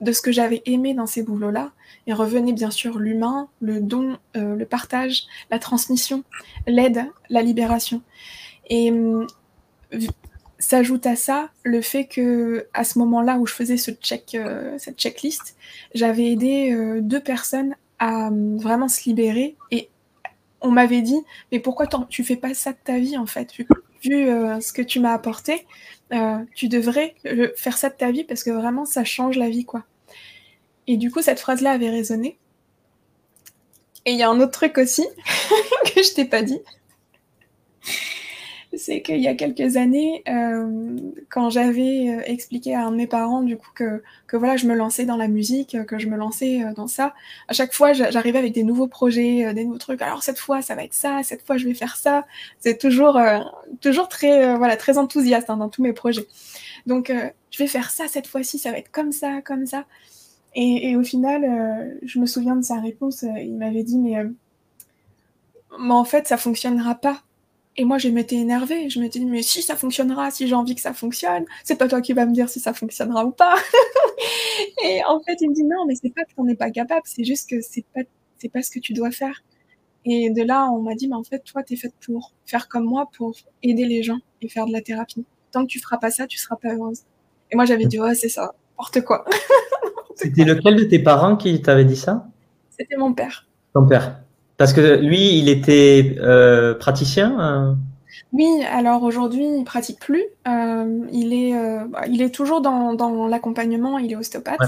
de 0.00 0.12
ce 0.12 0.20
que 0.20 0.32
j'avais 0.32 0.62
aimé 0.66 0.94
dans 0.94 1.06
ces 1.06 1.22
boulots-là. 1.22 1.72
Et 2.06 2.12
revenait 2.12 2.52
bien 2.52 2.70
sûr 2.70 2.98
l'humain, 2.98 3.48
le 3.60 3.80
don, 3.80 4.18
euh, 4.36 4.56
le 4.56 4.66
partage, 4.66 5.24
la 5.50 5.60
transmission, 5.60 6.24
l'aide, 6.66 7.04
la 7.30 7.42
libération. 7.42 8.02
Et 8.68 8.90
hum, 8.90 9.26
s'ajoute 10.58 11.06
à 11.06 11.14
ça 11.14 11.50
le 11.62 11.80
fait 11.80 12.06
que 12.06 12.66
à 12.74 12.82
ce 12.82 12.98
moment-là 12.98 13.38
où 13.38 13.46
je 13.46 13.54
faisais 13.54 13.76
ce 13.76 13.92
check, 13.92 14.34
euh, 14.34 14.74
cette 14.78 14.98
checklist, 14.98 15.56
j'avais 15.94 16.32
aidé 16.32 16.76
deux 17.00 17.20
personnes 17.20 17.76
à 18.02 18.30
euh, 18.30 18.56
vraiment 18.58 18.88
se 18.88 19.04
libérer. 19.04 19.56
Et 19.70 19.88
on 20.60 20.70
m'avait 20.70 21.02
dit, 21.02 21.20
mais 21.52 21.60
pourquoi 21.60 21.86
tu 22.08 22.24
fais 22.24 22.36
pas 22.36 22.52
ça 22.52 22.72
de 22.72 22.78
ta 22.82 22.98
vie 22.98 23.16
en 23.16 23.26
fait? 23.26 23.52
Vu, 24.02 24.28
euh, 24.28 24.60
ce 24.60 24.72
que 24.72 24.82
tu 24.82 24.98
m'as 24.98 25.12
apporté, 25.12 25.64
euh, 26.12 26.38
tu 26.54 26.68
devrais 26.68 27.14
faire 27.56 27.78
ça 27.78 27.88
de 27.88 27.94
ta 27.94 28.10
vie 28.10 28.24
parce 28.24 28.44
que 28.44 28.50
vraiment 28.50 28.84
ça 28.84 29.04
change 29.04 29.36
la 29.36 29.48
vie 29.48 29.64
quoi. 29.64 29.84
Et 30.86 30.96
du 30.96 31.10
coup 31.10 31.22
cette 31.22 31.40
phrase-là 31.40 31.72
avait 31.72 31.90
résonné. 31.90 32.38
Et 34.04 34.12
il 34.12 34.18
y 34.18 34.22
a 34.22 34.30
un 34.30 34.40
autre 34.40 34.52
truc 34.52 34.78
aussi 34.78 35.06
que 35.94 36.02
je 36.02 36.14
t'ai 36.14 36.24
pas 36.24 36.42
dit 36.42 36.60
c'est 38.74 39.02
qu'il 39.02 39.20
y 39.20 39.28
a 39.28 39.34
quelques 39.34 39.76
années, 39.76 40.22
euh, 40.28 40.96
quand 41.28 41.50
j'avais 41.50 42.08
euh, 42.08 42.22
expliqué 42.24 42.74
à 42.74 42.86
un 42.86 42.90
de 42.90 42.96
mes 42.96 43.06
parents, 43.06 43.42
du 43.42 43.56
coup, 43.56 43.70
que, 43.74 44.02
que 44.26 44.36
voilà, 44.36 44.56
je 44.56 44.66
me 44.66 44.74
lançais 44.74 45.04
dans 45.04 45.16
la 45.16 45.28
musique, 45.28 45.76
que 45.86 45.98
je 45.98 46.08
me 46.08 46.16
lançais 46.16 46.64
euh, 46.64 46.72
dans 46.72 46.86
ça, 46.86 47.14
à 47.48 47.52
chaque 47.52 47.74
fois, 47.74 47.92
j'arrivais 47.92 48.38
avec 48.38 48.52
des 48.52 48.62
nouveaux 48.62 48.86
projets, 48.86 49.52
des 49.52 49.64
nouveaux 49.64 49.78
trucs. 49.78 50.00
Alors 50.00 50.22
cette 50.22 50.38
fois, 50.38 50.62
ça 50.62 50.74
va 50.74 50.84
être 50.84 50.94
ça, 50.94 51.20
cette 51.22 51.42
fois, 51.46 51.58
je 51.58 51.66
vais 51.66 51.74
faire 51.74 51.96
ça. 51.96 52.26
C'est 52.60 52.78
toujours, 52.78 53.20
toujours 53.80 54.08
très, 54.08 54.56
voilà, 54.56 54.76
très 54.76 54.98
enthousiaste 54.98 55.50
hein, 55.50 55.56
dans 55.58 55.68
tous 55.68 55.82
mes 55.82 55.92
projets. 55.92 56.26
Donc, 56.86 57.12
je 57.50 57.58
vais 57.58 57.66
faire 57.66 57.90
ça 57.90 58.08
cette 58.08 58.26
fois-ci, 58.26 58.58
ça 58.58 58.70
va 58.70 58.78
être 58.78 58.90
comme 58.90 59.12
ça, 59.12 59.42
comme 59.42 59.66
ça. 59.66 59.84
Et, 60.54 60.90
et 60.90 60.96
au 60.96 61.02
final, 61.02 61.98
je 62.02 62.18
me 62.18 62.26
souviens 62.26 62.56
de 62.56 62.62
sa 62.62 62.80
réponse. 62.80 63.22
il 63.22 63.56
m'avait 63.56 63.82
dit, 63.82 63.98
mais, 63.98 64.16
mais 65.78 65.94
en 65.94 66.04
fait, 66.04 66.26
ça 66.28 66.36
fonctionnera 66.36 66.94
pas 66.94 67.22
et 67.76 67.84
moi, 67.84 67.98
je 67.98 68.08
m'étais 68.08 68.36
énervée. 68.36 68.90
Je 68.90 69.00
me 69.00 69.08
dit, 69.08 69.24
mais 69.24 69.42
si 69.42 69.62
ça 69.62 69.76
fonctionnera, 69.76 70.30
si 70.30 70.46
j'ai 70.46 70.54
envie 70.54 70.74
que 70.74 70.80
ça 70.80 70.92
fonctionne, 70.92 71.44
c'est 71.64 71.76
pas 71.76 71.88
toi 71.88 72.02
qui 72.02 72.12
vas 72.12 72.26
me 72.26 72.32
dire 72.34 72.48
si 72.48 72.60
ça 72.60 72.74
fonctionnera 72.74 73.24
ou 73.24 73.30
pas. 73.30 73.54
et 74.84 75.00
en 75.04 75.20
fait, 75.20 75.38
il 75.40 75.50
me 75.50 75.54
dit, 75.54 75.64
non, 75.64 75.86
mais 75.86 75.94
c'est 75.94 76.10
pas 76.10 76.24
que 76.24 76.34
t'en 76.34 76.46
es 76.48 76.54
pas 76.54 76.70
capable, 76.70 77.02
c'est 77.04 77.24
juste 77.24 77.48
que 77.48 77.60
c'est 77.62 77.84
pas, 77.94 78.02
c'est 78.36 78.50
pas 78.50 78.62
ce 78.62 78.70
que 78.70 78.78
tu 78.78 78.92
dois 78.92 79.10
faire. 79.10 79.42
Et 80.04 80.30
de 80.30 80.42
là, 80.42 80.68
on 80.70 80.82
m'a 80.82 80.94
dit, 80.94 81.08
mais 81.08 81.14
en 81.14 81.22
fait, 81.22 81.42
toi, 81.44 81.62
t'es 81.62 81.76
faite 81.76 81.94
pour 82.04 82.32
faire 82.44 82.68
comme 82.68 82.84
moi, 82.84 83.08
pour 83.16 83.34
aider 83.62 83.86
les 83.86 84.02
gens 84.02 84.18
et 84.42 84.48
faire 84.48 84.66
de 84.66 84.72
la 84.72 84.82
thérapie. 84.82 85.24
Tant 85.50 85.62
que 85.62 85.68
tu 85.68 85.80
feras 85.80 85.98
pas 85.98 86.10
ça, 86.10 86.26
tu 86.26 86.38
seras 86.38 86.56
pas 86.56 86.74
heureuse. 86.74 87.02
Et 87.50 87.56
moi, 87.56 87.64
j'avais 87.64 87.86
dit, 87.86 88.00
ouais, 88.00 88.14
c'est 88.14 88.28
ça, 88.28 88.54
n'importe 88.72 89.00
quoi. 89.02 89.24
C'était 90.16 90.44
lequel 90.44 90.76
de 90.76 90.84
tes 90.84 90.98
parents 90.98 91.36
qui 91.36 91.62
t'avait 91.62 91.84
dit 91.84 91.96
ça? 91.96 92.28
C'était 92.70 92.96
mon 92.96 93.14
père. 93.14 93.46
Ton 93.72 93.86
père 93.86 94.22
parce 94.62 94.74
que 94.74 94.94
lui, 94.94 95.40
il 95.40 95.48
était 95.48 96.14
euh, 96.20 96.72
praticien 96.74 97.36
hein? 97.36 97.78
Oui, 98.32 98.46
alors 98.70 99.02
aujourd'hui, 99.02 99.44
il 99.58 99.64
pratique 99.64 99.98
plus. 99.98 100.22
Euh, 100.46 101.00
il, 101.10 101.32
est, 101.34 101.56
euh, 101.56 101.84
il 102.08 102.22
est 102.22 102.30
toujours 102.30 102.60
dans, 102.60 102.94
dans 102.94 103.26
l'accompagnement, 103.26 103.98
il 103.98 104.12
est 104.12 104.14
ostéopathe. 104.14 104.60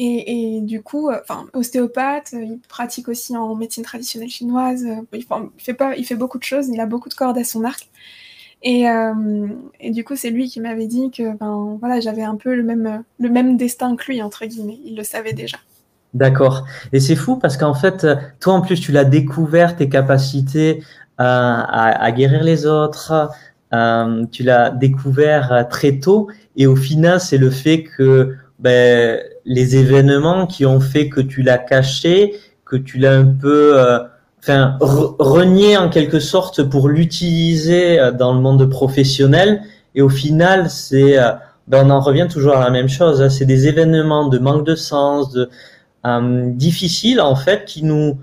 Et, 0.00 0.60
du 0.62 0.82
coup, 0.82 1.12
enfin, 1.12 1.46
ostéopathe, 1.52 2.32
il 2.32 2.58
pratique 2.68 3.06
aussi 3.06 3.36
en 3.36 3.54
médecine 3.54 3.84
traditionnelle 3.84 4.30
chinoise. 4.30 4.84
Il, 5.12 5.24
fait 5.56 5.74
pas, 5.74 5.94
il 5.96 6.04
fait 6.04 6.16
beaucoup 6.16 6.38
de 6.38 6.44
choses, 6.44 6.66
il 6.68 6.80
a 6.80 6.86
beaucoup 6.86 7.08
de 7.08 7.14
cordes 7.14 7.38
à 7.38 7.44
son 7.44 7.62
arc. 7.62 7.88
Et, 8.64 8.86
et 9.78 9.90
du 9.92 10.02
coup, 10.02 10.16
c'est 10.16 10.30
lui 10.30 10.48
qui 10.48 10.58
m'avait 10.58 10.88
dit 10.88 11.12
que 11.12 11.36
ben, 11.36 11.76
voilà, 11.78 12.00
j'avais 12.00 12.24
un 12.24 12.34
peu 12.34 12.56
le 12.56 12.64
même, 12.64 13.04
le 13.20 13.28
même 13.28 13.56
destin 13.56 13.94
que 13.94 14.10
lui, 14.10 14.20
entre 14.22 14.44
guillemets. 14.44 14.80
Il 14.84 14.96
le 14.96 15.04
savait 15.04 15.34
déjà. 15.34 15.58
D'accord. 16.14 16.64
Et 16.92 17.00
c'est 17.00 17.16
fou 17.16 17.36
parce 17.36 17.56
qu'en 17.56 17.74
fait, 17.74 18.06
toi 18.40 18.54
en 18.54 18.60
plus, 18.60 18.80
tu 18.80 18.92
l'as 18.92 19.04
découvert, 19.04 19.76
tes 19.76 19.88
capacités 19.88 20.82
à, 21.18 22.10
guérir 22.12 22.42
les 22.44 22.66
autres, 22.66 23.30
euh, 23.74 24.24
tu 24.30 24.42
l'as 24.42 24.70
découvert 24.70 25.66
très 25.68 25.98
tôt. 25.98 26.28
Et 26.56 26.66
au 26.66 26.76
final, 26.76 27.20
c'est 27.20 27.38
le 27.38 27.50
fait 27.50 27.82
que 27.82 28.36
ben, 28.58 29.20
les 29.44 29.76
événements 29.76 30.46
qui 30.46 30.64
ont 30.64 30.80
fait 30.80 31.08
que 31.08 31.20
tu 31.20 31.42
l'as 31.42 31.58
caché, 31.58 32.34
que 32.64 32.76
tu 32.76 32.98
l'as 32.98 33.16
un 33.16 33.26
peu 33.26 33.78
euh, 33.78 33.98
enfin, 34.40 34.76
renié 34.80 35.76
en 35.76 35.88
quelque 35.88 36.20
sorte 36.20 36.62
pour 36.62 36.88
l'utiliser 36.88 38.00
euh, 38.00 38.12
dans 38.12 38.32
le 38.32 38.40
monde 38.40 38.68
professionnel. 38.70 39.62
Et 39.94 40.02
au 40.02 40.08
final, 40.08 40.70
c'est, 40.70 41.16
ben, 41.66 41.86
on 41.86 41.90
en 41.90 42.00
revient 42.00 42.28
toujours 42.30 42.56
à 42.56 42.64
la 42.64 42.70
même 42.70 42.88
chose. 42.88 43.20
Hein. 43.20 43.28
c'est 43.28 43.44
des 43.44 43.66
événements 43.66 44.28
de 44.28 44.38
manque 44.38 44.64
de 44.64 44.74
sens, 44.74 45.32
de 45.32 45.42
euh, 45.42 45.46
difficile 46.04 47.20
en 47.20 47.36
fait 47.36 47.64
qui 47.64 47.82
nous 47.82 48.18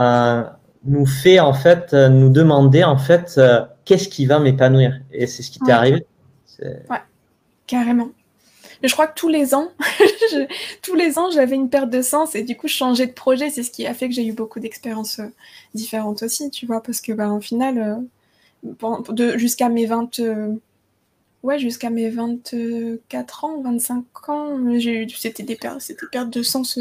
euh, 0.00 0.42
nous 0.84 1.06
fait 1.06 1.40
en 1.40 1.52
fait 1.52 1.92
euh, 1.92 2.08
nous 2.08 2.30
demander 2.30 2.84
en 2.84 2.98
fait 2.98 3.40
qu'est-ce 3.84 4.08
qui 4.08 4.26
va 4.26 4.38
m'épanouir 4.38 5.00
et 5.12 5.26
c'est 5.26 5.42
ce 5.42 5.50
qui 5.50 5.58
t'est 5.60 5.72
arrivé. 5.72 6.06
Ouais, 6.60 7.02
carrément. 7.66 8.10
Je 8.82 8.92
crois 8.92 9.08
que 9.08 9.14
tous 9.18 9.28
les 9.28 9.54
ans, 9.54 9.68
tous 10.82 10.94
les 10.94 11.18
ans, 11.18 11.30
j'avais 11.32 11.56
une 11.56 11.68
perte 11.68 11.90
de 11.90 12.00
sens 12.00 12.36
et 12.36 12.42
du 12.42 12.56
coup, 12.56 12.68
changer 12.68 13.06
de 13.06 13.12
projet, 13.12 13.50
c'est 13.50 13.64
ce 13.64 13.72
qui 13.72 13.86
a 13.86 13.94
fait 13.94 14.08
que 14.08 14.14
j'ai 14.14 14.24
eu 14.24 14.32
beaucoup 14.32 14.60
d'expériences 14.60 15.20
différentes 15.74 16.22
aussi, 16.22 16.48
tu 16.50 16.64
vois, 16.64 16.80
parce 16.80 17.00
que, 17.00 17.12
bah, 17.12 17.28
au 17.28 17.40
final, 17.40 18.04
jusqu'à 19.34 19.68
mes 19.68 19.86
20, 19.86 20.20
ouais, 21.42 21.58
jusqu'à 21.58 21.90
mes 21.90 22.08
24 22.10 23.44
ans, 23.44 23.62
25 23.62 24.28
ans, 24.28 24.58
c'était 25.16 25.42
des 25.42 25.56
pertes, 25.56 25.80
c'était 25.80 26.06
pertes 26.10 26.30
de 26.30 26.42
sens 26.42 26.78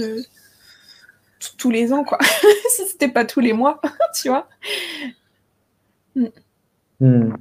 tous 1.58 1.72
les 1.72 1.94
ans, 1.94 2.04
quoi. 2.04 2.18
si 2.70 2.88
c'était 2.88 3.10
pas 3.10 3.26
tous 3.26 3.40
les 3.40 3.54
mois, 3.54 3.82
tu 4.22 4.30
vois. 4.30 4.48
Hmm. 6.16 6.28
Hmm. 7.00 7.34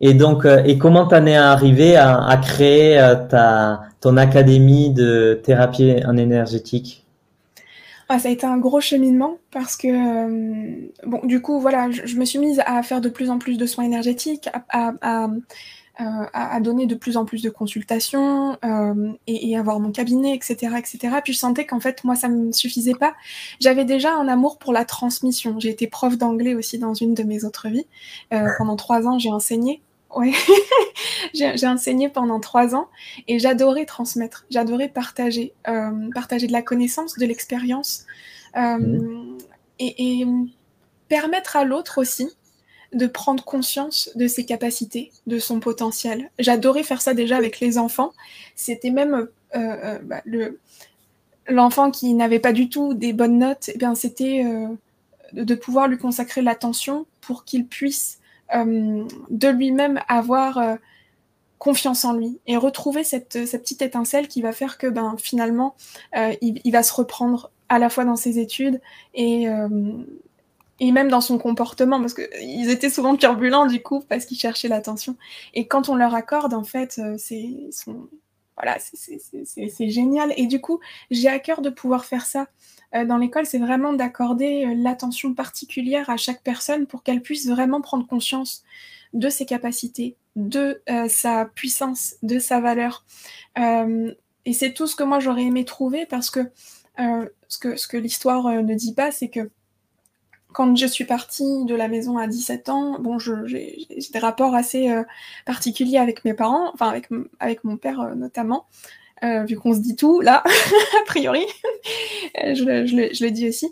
Et 0.00 0.14
donc, 0.14 0.44
euh, 0.44 0.62
et 0.64 0.78
comment 0.78 1.06
t'en 1.06 1.26
es 1.26 1.36
arrivé 1.36 1.96
à, 1.96 2.38
créer 2.42 2.98
euh, 2.98 3.16
ta, 3.16 3.82
ton 4.00 4.16
académie 4.16 4.90
de 4.90 5.40
thérapie 5.42 5.96
en 6.06 6.16
énergétique? 6.16 7.04
Ah, 8.08 8.18
ça 8.18 8.28
a 8.28 8.32
été 8.32 8.46
un 8.46 8.58
gros 8.58 8.80
cheminement 8.80 9.36
parce 9.50 9.76
que, 9.76 9.88
euh, 9.88 10.88
bon, 11.04 11.20
du 11.24 11.42
coup, 11.42 11.60
voilà, 11.60 11.90
je, 11.90 12.16
me 12.16 12.24
suis 12.24 12.38
mise 12.38 12.62
à 12.64 12.82
faire 12.82 13.00
de 13.00 13.08
plus 13.08 13.28
en 13.28 13.38
plus 13.38 13.58
de 13.58 13.66
soins 13.66 13.84
énergétiques, 13.84 14.48
à, 14.70 14.94
à, 15.02 15.28
donner 16.60 16.86
de 16.86 16.94
plus 16.94 17.16
en 17.16 17.24
plus 17.24 17.42
de 17.42 17.50
consultations 17.50 18.56
euh, 18.64 19.12
et, 19.26 19.50
et, 19.50 19.56
avoir 19.56 19.80
mon 19.80 19.90
cabinet, 19.90 20.34
etc., 20.34 20.74
etc. 20.78 21.16
Puis 21.22 21.32
je 21.32 21.38
sentais 21.38 21.66
qu'en 21.66 21.80
fait, 21.80 22.04
moi, 22.04 22.14
ça 22.14 22.28
me 22.28 22.52
suffisait 22.52 22.94
pas. 22.94 23.14
J'avais 23.60 23.84
déjà 23.84 24.14
un 24.14 24.28
amour 24.28 24.58
pour 24.58 24.72
la 24.72 24.84
transmission. 24.84 25.58
J'ai 25.58 25.70
été 25.70 25.86
prof 25.86 26.16
d'anglais 26.16 26.54
aussi 26.54 26.78
dans 26.78 26.94
une 26.94 27.14
de 27.14 27.22
mes 27.22 27.44
autres 27.44 27.68
vies. 27.68 27.86
Euh, 28.32 28.48
pendant 28.58 28.76
trois 28.76 29.06
ans, 29.06 29.18
j'ai 29.18 29.30
enseigné. 29.30 29.82
Ouais, 30.16 30.32
j'ai 31.34 31.66
enseigné 31.66 32.08
pendant 32.08 32.40
trois 32.40 32.74
ans 32.74 32.88
et 33.26 33.38
j'adorais 33.38 33.84
transmettre, 33.84 34.46
j'adorais 34.48 34.88
partager, 34.88 35.52
euh, 35.68 36.08
partager 36.14 36.46
de 36.46 36.52
la 36.52 36.62
connaissance, 36.62 37.18
de 37.18 37.26
l'expérience 37.26 38.06
euh, 38.56 38.78
mmh. 38.78 39.38
et, 39.80 40.20
et, 40.20 40.26
permettre 41.08 41.56
à 41.56 41.64
l'autre 41.64 42.00
aussi 42.00 42.30
de 42.92 43.06
prendre 43.06 43.44
conscience 43.44 44.10
de 44.14 44.26
ses 44.26 44.44
capacités, 44.44 45.12
de 45.26 45.38
son 45.38 45.60
potentiel. 45.60 46.30
J'adorais 46.38 46.82
faire 46.82 47.02
ça 47.02 47.14
déjà 47.14 47.36
avec 47.36 47.60
les 47.60 47.78
enfants. 47.78 48.12
C'était 48.54 48.90
même 48.90 49.14
euh, 49.14 49.26
euh, 49.54 49.98
bah, 50.02 50.22
le 50.24 50.58
l'enfant 51.50 51.90
qui 51.90 52.12
n'avait 52.12 52.40
pas 52.40 52.52
du 52.52 52.68
tout 52.68 52.92
des 52.92 53.14
bonnes 53.14 53.38
notes. 53.38 53.70
Eh 53.74 53.78
bien, 53.78 53.94
c'était 53.94 54.44
euh, 54.44 54.68
de 55.32 55.54
pouvoir 55.54 55.88
lui 55.88 55.96
consacrer 55.96 56.42
l'attention 56.42 57.06
pour 57.20 57.44
qu'il 57.44 57.66
puisse 57.66 58.18
de 58.54 59.48
lui-même 59.48 60.00
avoir 60.08 60.78
confiance 61.58 62.06
en 62.06 62.14
lui 62.14 62.38
et 62.46 62.56
retrouver 62.56 63.04
cette, 63.04 63.46
cette, 63.46 63.60
petite 63.60 63.82
étincelle 63.82 64.26
qui 64.26 64.40
va 64.40 64.52
faire 64.52 64.78
que 64.78 64.86
ben 64.86 65.16
finalement 65.18 65.74
il, 66.16 66.62
il, 66.64 66.72
va 66.72 66.82
se 66.82 66.94
reprendre 66.94 67.50
à 67.68 67.78
la 67.78 67.90
fois 67.90 68.06
dans 68.06 68.16
ses 68.16 68.38
études 68.38 68.80
et, 69.12 69.48
et 70.80 70.92
même 70.92 71.08
dans 71.08 71.20
son 71.20 71.38
comportement, 71.38 72.00
parce 72.00 72.14
qu'ils 72.14 72.70
étaient 72.70 72.90
souvent 72.90 73.16
turbulents 73.16 73.66
du 73.66 73.82
coup, 73.82 74.00
parce 74.08 74.24
qu'ils 74.26 74.38
cherchaient 74.38 74.68
l'attention. 74.68 75.16
Et 75.54 75.66
quand 75.66 75.88
on 75.88 75.96
leur 75.96 76.14
accorde, 76.14 76.54
en 76.54 76.64
fait, 76.64 76.98
euh, 76.98 77.16
c'est 77.18 77.70
voilà, 78.56 78.76
c'est 78.80 79.88
génial. 79.88 80.32
Et 80.36 80.46
du 80.46 80.60
coup, 80.60 80.80
j'ai 81.10 81.28
à 81.28 81.38
cœur 81.38 81.62
de 81.62 81.70
pouvoir 81.70 82.04
faire 82.04 82.26
ça 82.26 82.48
euh, 82.94 83.04
dans 83.04 83.18
l'école, 83.18 83.46
c'est 83.46 83.58
vraiment 83.58 83.92
d'accorder 83.92 84.64
euh, 84.64 84.74
l'attention 84.74 85.34
particulière 85.34 86.10
à 86.10 86.16
chaque 86.16 86.42
personne 86.42 86.86
pour 86.86 87.02
qu'elle 87.02 87.22
puisse 87.22 87.48
vraiment 87.48 87.80
prendre 87.80 88.06
conscience 88.06 88.64
de 89.12 89.28
ses 89.28 89.46
capacités, 89.46 90.16
de 90.36 90.82
sa 91.08 91.46
puissance, 91.46 92.16
de 92.22 92.38
sa 92.38 92.60
valeur. 92.60 93.04
et 93.56 94.52
c'est 94.52 94.74
tout 94.74 94.86
ce 94.86 94.96
que 94.96 95.02
moi 95.02 95.18
j'aurais 95.18 95.44
aimé 95.44 95.64
trouver 95.64 96.04
parce 96.04 96.28
que 96.28 96.40
ce 96.98 97.58
que, 97.58 97.76
ce 97.76 97.88
que 97.88 97.96
l'histoire 97.96 98.44
ne 98.62 98.74
dit 98.74 98.92
pas, 98.92 99.10
c'est 99.10 99.28
que 99.28 99.50
quand 100.58 100.74
je 100.74 100.86
suis 100.86 101.04
partie 101.04 101.64
de 101.66 101.74
la 101.76 101.86
maison 101.86 102.18
à 102.18 102.26
17 102.26 102.68
ans, 102.68 102.98
bon, 102.98 103.20
j'ai 103.20 103.86
des 104.12 104.18
rapports 104.18 104.56
assez 104.56 104.90
euh, 104.90 105.04
particuliers 105.46 105.98
avec 105.98 106.24
mes 106.24 106.34
parents, 106.34 106.72
enfin 106.74 106.88
avec, 106.88 107.06
avec 107.38 107.62
mon 107.62 107.76
père 107.76 108.00
euh, 108.00 108.16
notamment, 108.16 108.66
euh, 109.22 109.44
vu 109.44 109.56
qu'on 109.56 109.72
se 109.72 109.78
dit 109.78 109.94
tout 109.94 110.20
là, 110.20 110.42
a 111.00 111.04
priori, 111.06 111.46
je, 112.34 112.64
le, 112.64 113.30
dis 113.30 113.48
aussi. 113.48 113.70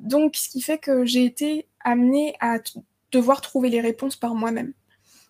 donc, 0.00 0.34
ce 0.34 0.48
qui 0.48 0.60
fait 0.60 0.78
que 0.78 1.04
j'ai 1.04 1.24
été 1.24 1.68
amenée 1.84 2.34
à 2.40 2.58
devoir 3.12 3.40
trouver 3.40 3.70
les 3.70 3.80
réponses 3.80 4.16
par 4.16 4.34
moi-même. 4.34 4.72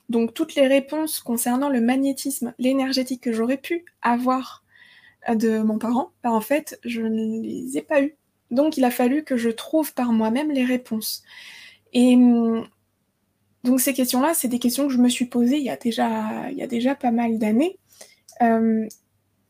Donc, 0.09 0.33
toutes 0.33 0.55
les 0.55 0.69
réponses 0.69 1.21
concernant 1.21 1.69
le 1.69 1.83
magnétisme, 1.83 2.55
l'énergétique 2.59 3.21
que 3.21 3.35
j'aurais 3.35 3.59
pu 3.59 3.85
avoir 4.01 4.65
de 5.29 5.59
mon 5.59 5.79
parent, 5.79 6.13
bah, 6.23 6.31
en 6.31 6.41
fait, 6.41 6.81
je 6.83 7.03
ne 7.03 7.43
les 7.43 7.77
ai 7.77 7.83
pas 7.83 8.01
eues. 8.01 8.17
Donc 8.53 8.77
il 8.77 8.85
a 8.85 8.91
fallu 8.91 9.25
que 9.25 9.37
je 9.37 9.49
trouve 9.49 9.95
par 9.95 10.13
moi-même 10.13 10.53
les 10.53 10.65
réponses. 10.65 11.25
Et 11.93 12.15
hum, 12.15 12.67
donc 13.65 13.81
ces 13.81 13.95
questions-là, 13.95 14.35
c'est 14.35 14.49
des 14.49 14.59
questions 14.59 14.87
que 14.87 14.93
je 14.93 14.99
me 14.99 15.09
suis 15.09 15.25
posées 15.25 15.57
il 15.57 15.65
y 15.65 15.71
a 15.71 15.77
déjà, 15.77 16.51
il 16.51 16.59
y 16.59 16.63
a 16.63 16.67
déjà 16.67 16.95
pas 16.95 17.11
mal 17.11 17.39
d'années. 17.39 17.79
Euh, 18.43 18.87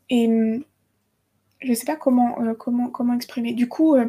et 0.09 0.27
hum, 0.29 0.65
je 1.61 1.69
ne 1.69 1.75
sais 1.75 1.85
pas 1.85 1.97
comment, 1.97 2.41
euh, 2.41 2.55
comment, 2.55 2.89
comment 2.89 3.15
exprimer. 3.15 3.53
Du 3.55 3.69
coup, 3.69 3.95
euh, 3.97 4.09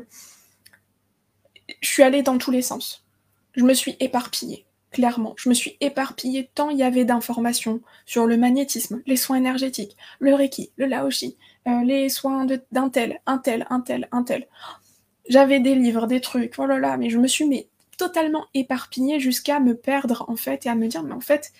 je 1.81 1.89
suis 1.89 2.03
allée 2.03 2.21
dans 2.21 2.37
tous 2.37 2.51
les 2.51 2.61
sens. 2.61 3.03
Je 3.53 3.63
me 3.63 3.73
suis 3.73 3.95
éparpillée, 3.99 4.65
clairement. 4.91 5.33
Je 5.37 5.49
me 5.49 5.55
suis 5.55 5.75
éparpillée 5.79 6.51
tant 6.53 6.69
il 6.69 6.77
y 6.77 6.83
avait 6.83 7.05
d'informations 7.05 7.81
sur 8.05 8.27
le 8.27 8.37
magnétisme, 8.37 9.01
les 9.07 9.17
soins 9.17 9.37
énergétiques, 9.37 9.95
le 10.19 10.35
Reiki, 10.35 10.71
le 10.75 10.87
Laoshi, 10.87 11.37
les 11.85 12.09
soins 12.09 12.47
d'un 12.71 12.89
tel, 12.89 13.21
un 13.27 13.37
tel, 13.37 13.67
un 13.69 13.81
tel, 13.81 14.07
un 14.11 14.23
tel. 14.23 14.47
J'avais 15.29 15.59
des 15.59 15.75
livres, 15.75 16.07
des 16.07 16.21
trucs, 16.21 16.55
oh 16.57 16.65
là 16.65 16.79
là, 16.79 16.97
mais 16.97 17.09
je 17.09 17.17
me 17.17 17.27
suis 17.27 17.67
totalement 17.97 18.45
éparpillée 18.53 19.19
jusqu'à 19.19 19.59
me 19.59 19.75
perdre 19.75 20.25
en 20.27 20.35
fait 20.35 20.65
et 20.65 20.69
à 20.69 20.75
me 20.75 20.87
dire, 20.87 21.03
mais 21.03 21.13
en 21.13 21.21
fait, 21.21 21.53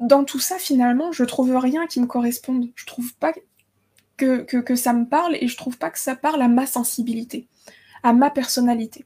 dans 0.00 0.24
tout 0.24 0.40
ça, 0.40 0.58
finalement, 0.58 1.12
je 1.12 1.24
trouve 1.24 1.56
rien 1.56 1.86
qui 1.86 2.00
me 2.00 2.06
corresponde. 2.06 2.70
Je 2.74 2.86
trouve 2.86 3.14
pas 3.14 3.32
que, 4.16 4.42
que, 4.42 4.74
ça 4.74 4.92
me 4.92 5.06
parle 5.06 5.36
et 5.40 5.48
je 5.48 5.56
trouve 5.56 5.78
pas 5.78 5.90
que 5.90 5.98
ça 5.98 6.16
parle 6.16 6.42
à 6.42 6.48
ma 6.48 6.66
sensibilité, 6.66 7.48
à 8.02 8.12
ma 8.12 8.30
personnalité. 8.30 9.04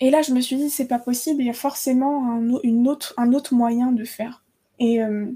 Et 0.00 0.10
là, 0.10 0.22
je 0.22 0.32
me 0.32 0.40
suis 0.40 0.56
dit, 0.56 0.70
c'est 0.70 0.86
pas 0.86 0.98
possible, 0.98 1.42
il 1.42 1.46
y 1.46 1.50
a 1.50 1.54
forcément 1.54 2.30
un, 2.30 2.60
une 2.62 2.88
autre, 2.88 3.14
un 3.16 3.32
autre 3.32 3.54
moyen 3.54 3.92
de 3.92 4.04
faire. 4.04 4.44
Et, 4.78 5.02
euh, 5.02 5.26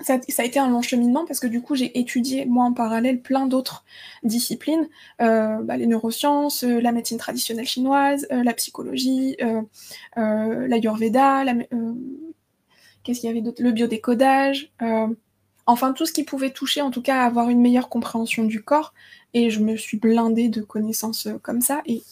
ça, 0.00 0.18
a 0.38 0.44
été 0.44 0.58
un 0.58 0.68
long 0.68 0.82
cheminement 0.82 1.24
parce 1.24 1.40
que 1.40 1.46
du 1.46 1.62
coup 1.62 1.76
j'ai 1.76 1.98
étudié 1.98 2.46
moi 2.46 2.64
en 2.64 2.72
parallèle 2.72 3.20
plein 3.20 3.46
d'autres 3.46 3.84
disciplines, 4.22 4.88
euh, 5.22 5.62
bah, 5.62 5.76
les 5.76 5.86
neurosciences, 5.86 6.64
euh, 6.64 6.80
la 6.80 6.92
médecine 6.92 7.18
traditionnelle 7.18 7.66
chinoise, 7.66 8.26
euh, 8.32 8.42
la 8.42 8.54
psychologie, 8.54 9.36
l'ayurveda, 10.16 11.44
la, 11.44 11.54
qu'est-ce 13.02 13.20
qu'il 13.20 13.28
y 13.28 13.30
avait 13.30 13.40
d'autre, 13.40 13.62
le 13.62 13.70
biodécodage, 13.70 14.72
enfin 15.66 15.92
tout 15.92 16.06
ce 16.06 16.12
qui 16.12 16.24
pouvait 16.24 16.50
toucher 16.50 16.82
en 16.82 16.90
tout 16.90 17.02
cas 17.02 17.20
à 17.20 17.24
avoir 17.24 17.48
une 17.48 17.60
meilleure 17.60 17.88
compréhension 17.88 18.44
du 18.44 18.62
corps. 18.62 18.94
Et 19.32 19.50
je 19.50 19.60
me 19.60 19.76
suis 19.76 19.96
blindée 19.98 20.48
de 20.48 20.62
connaissances 20.62 21.28
comme 21.42 21.60
ça. 21.60 21.82
Et 21.86 22.02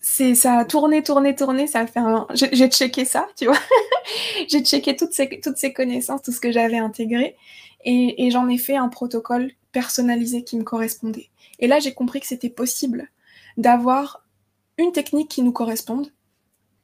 c'est 0.00 0.34
ça 0.34 0.58
a 0.58 0.64
tourné, 0.64 1.02
tourné, 1.02 1.34
tourné, 1.34 1.66
ça 1.66 1.80
a 1.80 1.86
fait 1.86 1.98
un... 1.98 2.26
J'ai 2.32 2.68
checké 2.68 3.04
ça, 3.04 3.26
tu 3.36 3.46
vois. 3.46 3.58
j'ai 4.48 4.62
checké 4.62 4.96
toutes 4.96 5.12
ces, 5.12 5.40
toutes 5.40 5.56
ces 5.56 5.72
connaissances, 5.72 6.22
tout 6.22 6.32
ce 6.32 6.40
que 6.40 6.52
j'avais 6.52 6.78
intégré, 6.78 7.36
et, 7.84 8.30
j'en 8.30 8.48
ai 8.48 8.58
fait 8.58 8.76
un 8.76 8.88
protocole 8.88 9.52
personnalisé 9.72 10.44
qui 10.44 10.56
me 10.56 10.62
correspondait. 10.62 11.30
Et 11.58 11.66
là, 11.66 11.78
j'ai 11.78 11.94
compris 11.94 12.20
que 12.20 12.26
c'était 12.26 12.50
possible 12.50 13.08
d'avoir 13.56 14.24
une 14.76 14.92
technique 14.92 15.28
qui 15.28 15.42
nous 15.42 15.52
corresponde, 15.52 16.12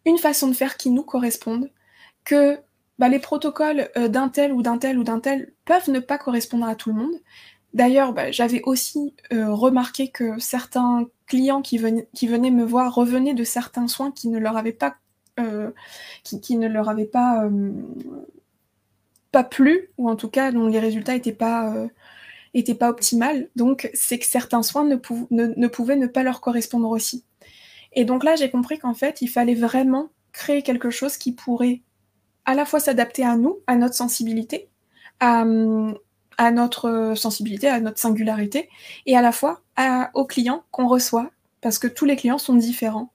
une 0.04 0.18
façon 0.18 0.48
de 0.48 0.54
faire 0.54 0.76
qui 0.76 0.90
nous 0.90 1.02
corresponde, 1.02 1.70
que 2.24 2.58
bah, 2.98 3.08
les 3.08 3.18
protocoles 3.18 3.90
euh, 3.96 4.08
d'un 4.08 4.28
tel 4.28 4.52
ou 4.52 4.62
d'un 4.62 4.78
tel 4.78 4.98
ou 4.98 5.04
d'un 5.04 5.20
tel 5.20 5.52
peuvent 5.64 5.90
ne 5.90 6.00
pas 6.00 6.18
correspondre 6.18 6.66
à 6.66 6.74
tout 6.74 6.90
le 6.90 6.96
monde. 6.96 7.14
D'ailleurs, 7.74 8.12
bah, 8.12 8.30
j'avais 8.30 8.62
aussi 8.62 9.14
euh, 9.32 9.52
remarqué 9.52 10.08
que 10.08 10.38
certains 10.38 11.08
clients 11.26 11.60
qui 11.60 11.76
venaient, 11.76 12.50
me 12.50 12.64
voir 12.64 12.94
revenaient 12.94 13.34
de 13.34 13.42
certains 13.42 13.88
soins 13.88 14.12
qui 14.12 14.28
ne 14.28 14.38
leur 14.38 14.56
avaient 14.56 14.72
pas, 14.72 14.94
euh, 15.40 15.72
qui, 16.22 16.56
ne 16.56 16.68
leur 16.68 16.88
avaient 16.88 17.04
pas, 17.04 17.44
euh, 17.44 17.72
pas 19.32 19.42
plu, 19.42 19.90
ou 19.98 20.08
en 20.08 20.14
tout 20.14 20.30
cas 20.30 20.52
dont 20.52 20.68
les 20.68 20.78
résultats 20.78 21.14
n'étaient 21.14 21.32
pas, 21.32 21.74
étaient 22.54 22.76
pas 22.76 22.90
optimales. 22.90 23.48
Donc 23.56 23.90
c'est 23.92 24.20
que 24.20 24.26
certains 24.26 24.62
soins 24.62 24.84
ne, 24.84 24.96
ne, 25.30 25.66
pouvaient 25.66 25.96
ne 25.96 26.06
pas 26.06 26.22
leur 26.22 26.40
correspondre 26.40 26.88
aussi. 26.90 27.24
Et 27.92 28.04
donc 28.04 28.22
là, 28.22 28.36
j'ai 28.36 28.50
compris 28.50 28.78
qu'en 28.78 28.94
fait, 28.94 29.20
il 29.20 29.28
fallait 29.28 29.54
vraiment 29.56 30.10
créer 30.30 30.62
quelque 30.62 30.90
chose 30.90 31.16
qui 31.16 31.32
pourrait 31.32 31.82
à 32.44 32.54
la 32.54 32.64
fois 32.66 32.78
s'adapter 32.78 33.24
à 33.24 33.36
nous, 33.36 33.58
à 33.66 33.74
notre 33.74 33.94
sensibilité, 33.94 34.68
à, 35.18 35.44
à 36.38 36.50
notre 36.50 37.14
sensibilité, 37.16 37.68
à 37.68 37.80
notre 37.80 37.98
singularité, 37.98 38.68
et 39.06 39.16
à 39.16 39.22
la 39.22 39.32
fois 39.32 39.62
aux 40.14 40.26
clients 40.26 40.64
qu'on 40.70 40.88
reçoit, 40.88 41.30
parce 41.60 41.78
que 41.78 41.86
tous 41.86 42.04
les 42.04 42.16
clients 42.16 42.38
sont 42.38 42.54
différents. 42.54 43.10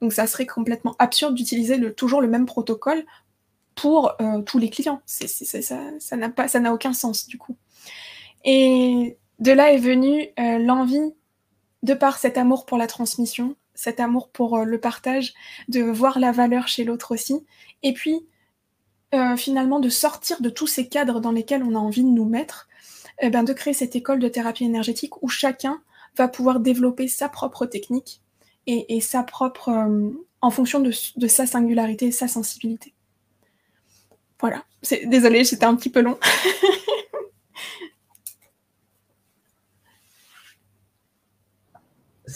Donc 0.00 0.12
ça 0.12 0.26
serait 0.26 0.46
complètement 0.46 0.94
absurde 0.98 1.34
d'utiliser 1.34 1.76
le, 1.76 1.94
toujours 1.94 2.20
le 2.20 2.28
même 2.28 2.46
protocole 2.46 3.04
pour 3.74 4.12
euh, 4.20 4.42
tous 4.42 4.58
les 4.58 4.70
clients. 4.70 5.00
ça 5.06 6.16
n'a 6.16 6.28
pas, 6.28 6.48
ça 6.48 6.60
n'a 6.60 6.72
aucun 6.72 6.92
sens 6.92 7.26
du 7.26 7.38
coup. 7.38 7.56
Et 8.44 9.16
de 9.38 9.52
là 9.52 9.72
est 9.72 9.78
venue 9.78 10.28
euh, 10.38 10.58
l'envie, 10.58 11.14
de 11.82 11.94
par 11.94 12.18
cet 12.18 12.38
amour 12.38 12.66
pour 12.66 12.78
la 12.78 12.86
transmission, 12.86 13.56
cet 13.74 14.00
amour 14.00 14.30
pour 14.30 14.58
euh, 14.58 14.64
le 14.64 14.78
partage, 14.78 15.34
de 15.68 15.82
voir 15.82 16.18
la 16.18 16.32
valeur 16.32 16.68
chez 16.68 16.84
l'autre 16.84 17.12
aussi, 17.12 17.44
et 17.82 17.92
puis 17.92 18.26
finalement 19.36 19.80
de 19.80 19.88
sortir 19.88 20.40
de 20.40 20.48
tous 20.48 20.66
ces 20.66 20.88
cadres 20.88 21.20
dans 21.20 21.32
lesquels 21.32 21.62
on 21.62 21.74
a 21.74 21.78
envie 21.78 22.02
de 22.02 22.08
nous 22.08 22.24
mettre, 22.24 22.68
eh 23.20 23.30
ben, 23.30 23.44
de 23.44 23.52
créer 23.52 23.74
cette 23.74 23.96
école 23.96 24.18
de 24.18 24.28
thérapie 24.28 24.64
énergétique 24.64 25.22
où 25.22 25.28
chacun 25.28 25.80
va 26.16 26.28
pouvoir 26.28 26.60
développer 26.60 27.08
sa 27.08 27.28
propre 27.28 27.66
technique 27.66 28.20
et, 28.66 29.00
sa 29.00 29.22
propre, 29.22 29.68
euh, 29.68 30.10
en 30.40 30.50
fonction 30.50 30.80
de, 30.80 30.90
sa 30.90 31.46
singularité 31.46 32.06
et 32.06 32.12
sa 32.12 32.28
sensibilité. 32.28 32.94
Voilà. 34.40 34.64
Désolée, 35.04 35.44
c'était 35.44 35.66
un 35.66 35.74
petit 35.74 35.90
peu 35.90 36.00
long. 36.00 36.18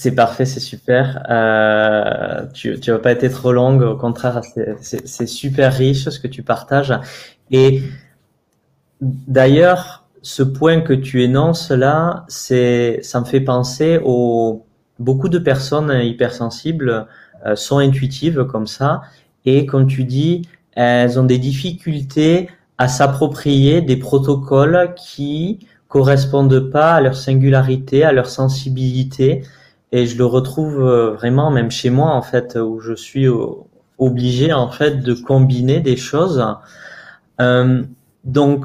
C'est 0.00 0.14
parfait, 0.14 0.44
c'est 0.44 0.60
super. 0.60 1.24
Euh, 1.28 2.46
tu, 2.54 2.78
tu 2.78 2.92
vas 2.92 3.00
pas 3.00 3.10
être 3.10 3.28
trop 3.32 3.52
longue, 3.52 3.82
au 3.82 3.96
contraire, 3.96 4.42
c'est 4.80 5.26
super 5.26 5.72
riche 5.72 6.08
ce 6.08 6.20
que 6.20 6.28
tu 6.28 6.44
partages. 6.44 6.94
Et 7.50 7.82
d'ailleurs, 9.00 10.06
ce 10.22 10.44
point 10.44 10.82
que 10.82 10.92
tu 10.92 11.24
énonces 11.24 11.72
là, 11.72 12.26
c'est, 12.28 13.00
ça 13.02 13.18
me 13.18 13.24
fait 13.24 13.40
penser 13.40 13.98
aux 14.04 14.64
beaucoup 15.00 15.28
de 15.28 15.40
personnes 15.40 15.92
hypersensibles 16.00 17.08
euh, 17.44 17.56
sont 17.56 17.78
intuitives 17.78 18.44
comme 18.44 18.68
ça, 18.68 19.02
et 19.46 19.66
comme 19.66 19.88
tu 19.88 20.04
dis, 20.04 20.42
elles 20.76 21.18
ont 21.18 21.24
des 21.24 21.38
difficultés 21.38 22.48
à 22.78 22.86
s'approprier 22.86 23.80
des 23.80 23.96
protocoles 23.96 24.94
qui 24.96 25.58
correspondent 25.88 26.70
pas 26.70 26.92
à 26.94 27.00
leur 27.00 27.16
singularité, 27.16 28.04
à 28.04 28.12
leur 28.12 28.26
sensibilité. 28.26 29.42
Et 29.92 30.06
je 30.06 30.18
le 30.18 30.26
retrouve 30.26 30.82
euh, 30.82 31.12
vraiment 31.12 31.50
même 31.50 31.70
chez 31.70 31.90
moi 31.90 32.10
en 32.10 32.22
fait, 32.22 32.56
où 32.56 32.80
je 32.80 32.94
suis 32.94 33.26
obligé 33.98 34.52
en 34.52 34.70
fait 34.70 35.00
de 35.02 35.14
combiner 35.14 35.80
des 35.80 35.96
choses. 35.96 36.44
Euh, 37.40 37.82
donc, 38.24 38.64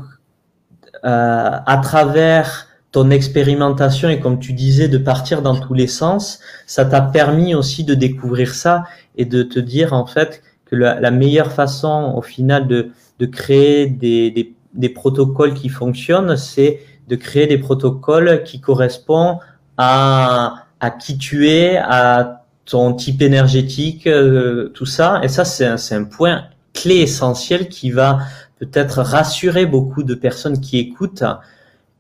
euh, 1.05 1.49
à 1.65 1.77
travers 1.83 2.67
ton 2.91 3.09
expérimentation 3.09 4.09
et 4.09 4.19
comme 4.19 4.39
tu 4.39 4.53
disais 4.53 4.88
de 4.88 4.99
partir 4.99 5.41
dans 5.41 5.59
tous 5.59 5.73
les 5.73 5.88
sens, 5.88 6.39
ça 6.67 6.86
t'a 6.86 7.01
permis 7.01 7.55
aussi 7.55 7.83
de 7.83 7.95
découvrir 7.95 8.53
ça 8.53 8.83
et 9.17 9.25
de 9.25 9.41
te 9.43 9.59
dire 9.59 9.93
en 9.93 10.05
fait 10.05 10.43
que 10.65 10.75
la, 10.75 10.99
la 10.99 11.12
meilleure 11.12 11.51
façon 11.51 12.13
au 12.15 12.21
final 12.21 12.67
de, 12.67 12.91
de 13.19 13.25
créer 13.25 13.88
des, 13.88 14.29
des, 14.31 14.53
des 14.75 14.89
protocoles 14.89 15.55
qui 15.55 15.69
fonctionnent, 15.69 16.38
c'est 16.38 16.79
de 17.07 17.15
créer 17.15 17.47
des 17.47 17.57
protocoles 17.57 18.43
qui 18.43 18.62
correspondent 18.62 19.39
à, 19.77 20.62
à 20.84 20.91
qui 20.91 21.17
tu 21.17 21.50
es, 21.50 21.78
à 21.78 22.43
ton 22.65 22.93
type 22.93 23.22
énergétique, 23.22 24.06
euh, 24.06 24.67
tout 24.74 24.86
ça. 24.86 25.22
Et 25.24 25.30
ça, 25.30 25.46
c'est 25.46 25.65
un, 25.65 26.04
point 26.04 26.43
clé 26.74 26.96
essentiel 26.98 27.69
qui 27.69 27.89
va 27.89 28.19
peut-être 28.60 29.02
rassurer 29.02 29.65
beaucoup 29.65 30.04
de 30.04 30.13
personnes 30.13 30.60
qui 30.60 30.78
écoutent 30.80 31.24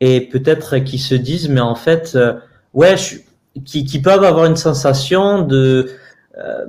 et 0.01 0.19
peut-être 0.19 0.79
qui 0.79 0.97
se 0.97 1.15
disent, 1.15 1.47
mais 1.47 1.61
en 1.61 1.75
fait, 1.75 2.11
euh, 2.15 2.33
ouais, 2.73 2.95
qui, 3.63 4.01
peuvent 4.01 4.25
avoir 4.25 4.47
une 4.47 4.57
sensation 4.57 5.43
de 5.43 5.89
euh, 6.37 6.65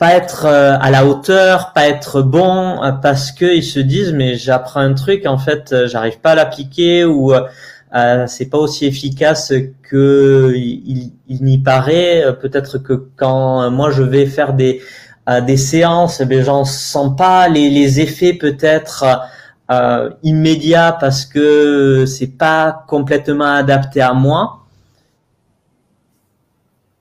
pas 0.00 0.14
être 0.14 0.46
à 0.46 0.90
la 0.90 1.06
hauteur, 1.06 1.72
pas 1.72 1.88
être 1.88 2.20
bon, 2.20 2.80
parce 3.00 3.30
que 3.30 3.44
ils 3.44 3.64
se 3.64 3.78
disent, 3.78 4.12
mais 4.12 4.34
j'apprends 4.34 4.80
un 4.80 4.94
truc, 4.94 5.24
en 5.26 5.38
fait, 5.38 5.86
j'arrive 5.86 6.18
pas 6.18 6.32
à 6.32 6.34
l'appliquer 6.34 7.04
ou 7.04 7.32
euh, 7.94 8.26
c'est 8.26 8.46
pas 8.46 8.58
aussi 8.58 8.86
efficace 8.86 9.52
que 9.82 10.52
il, 10.54 11.12
il 11.28 11.42
n'y 11.42 11.58
paraît. 11.58 12.24
Peut-être 12.40 12.78
que 12.78 13.08
quand 13.16 13.70
moi 13.70 13.90
je 13.90 14.02
vais 14.02 14.26
faire 14.26 14.54
des 14.54 14.82
des 15.46 15.58
séances, 15.58 16.22
ben 16.22 16.42
j'en 16.42 16.64
sens 16.64 17.14
pas 17.14 17.48
les, 17.48 17.68
les 17.68 18.00
effets 18.00 18.32
peut-être 18.32 19.04
euh, 19.70 20.08
immédiats 20.22 20.96
parce 20.98 21.26
que 21.26 22.06
c'est 22.06 22.38
pas 22.38 22.84
complètement 22.88 23.52
adapté 23.52 24.00
à 24.00 24.14
moi. 24.14 24.64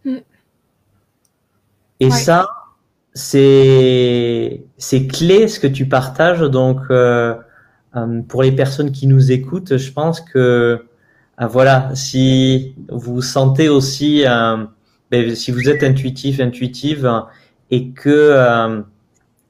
Mm. 0.03 0.17
Et 2.01 2.11
ça, 2.11 2.49
c'est 3.13 4.65
c'est 4.77 5.07
clé 5.07 5.47
ce 5.47 5.61
que 5.61 5.67
tu 5.67 5.87
partages. 5.87 6.41
Donc 6.41 6.81
euh, 6.89 7.35
euh, 7.35 7.35
pour 8.27 8.43
les 8.43 8.51
personnes 8.51 8.91
qui 8.91 9.07
nous 9.07 9.31
écoutent, 9.31 9.77
je 9.77 9.91
pense 9.91 10.21
que 10.21 10.85
euh, 11.39 11.47
voilà, 11.47 11.91
si 11.93 12.75
vous 12.89 13.21
sentez 13.21 13.69
aussi, 13.69 14.23
ben, 15.11 15.35
si 15.35 15.51
vous 15.51 15.69
êtes 15.69 15.83
intuitif, 15.83 16.39
intuitive 16.39 17.09
et 17.71 17.89
que 17.89 18.09
euh, 18.09 18.81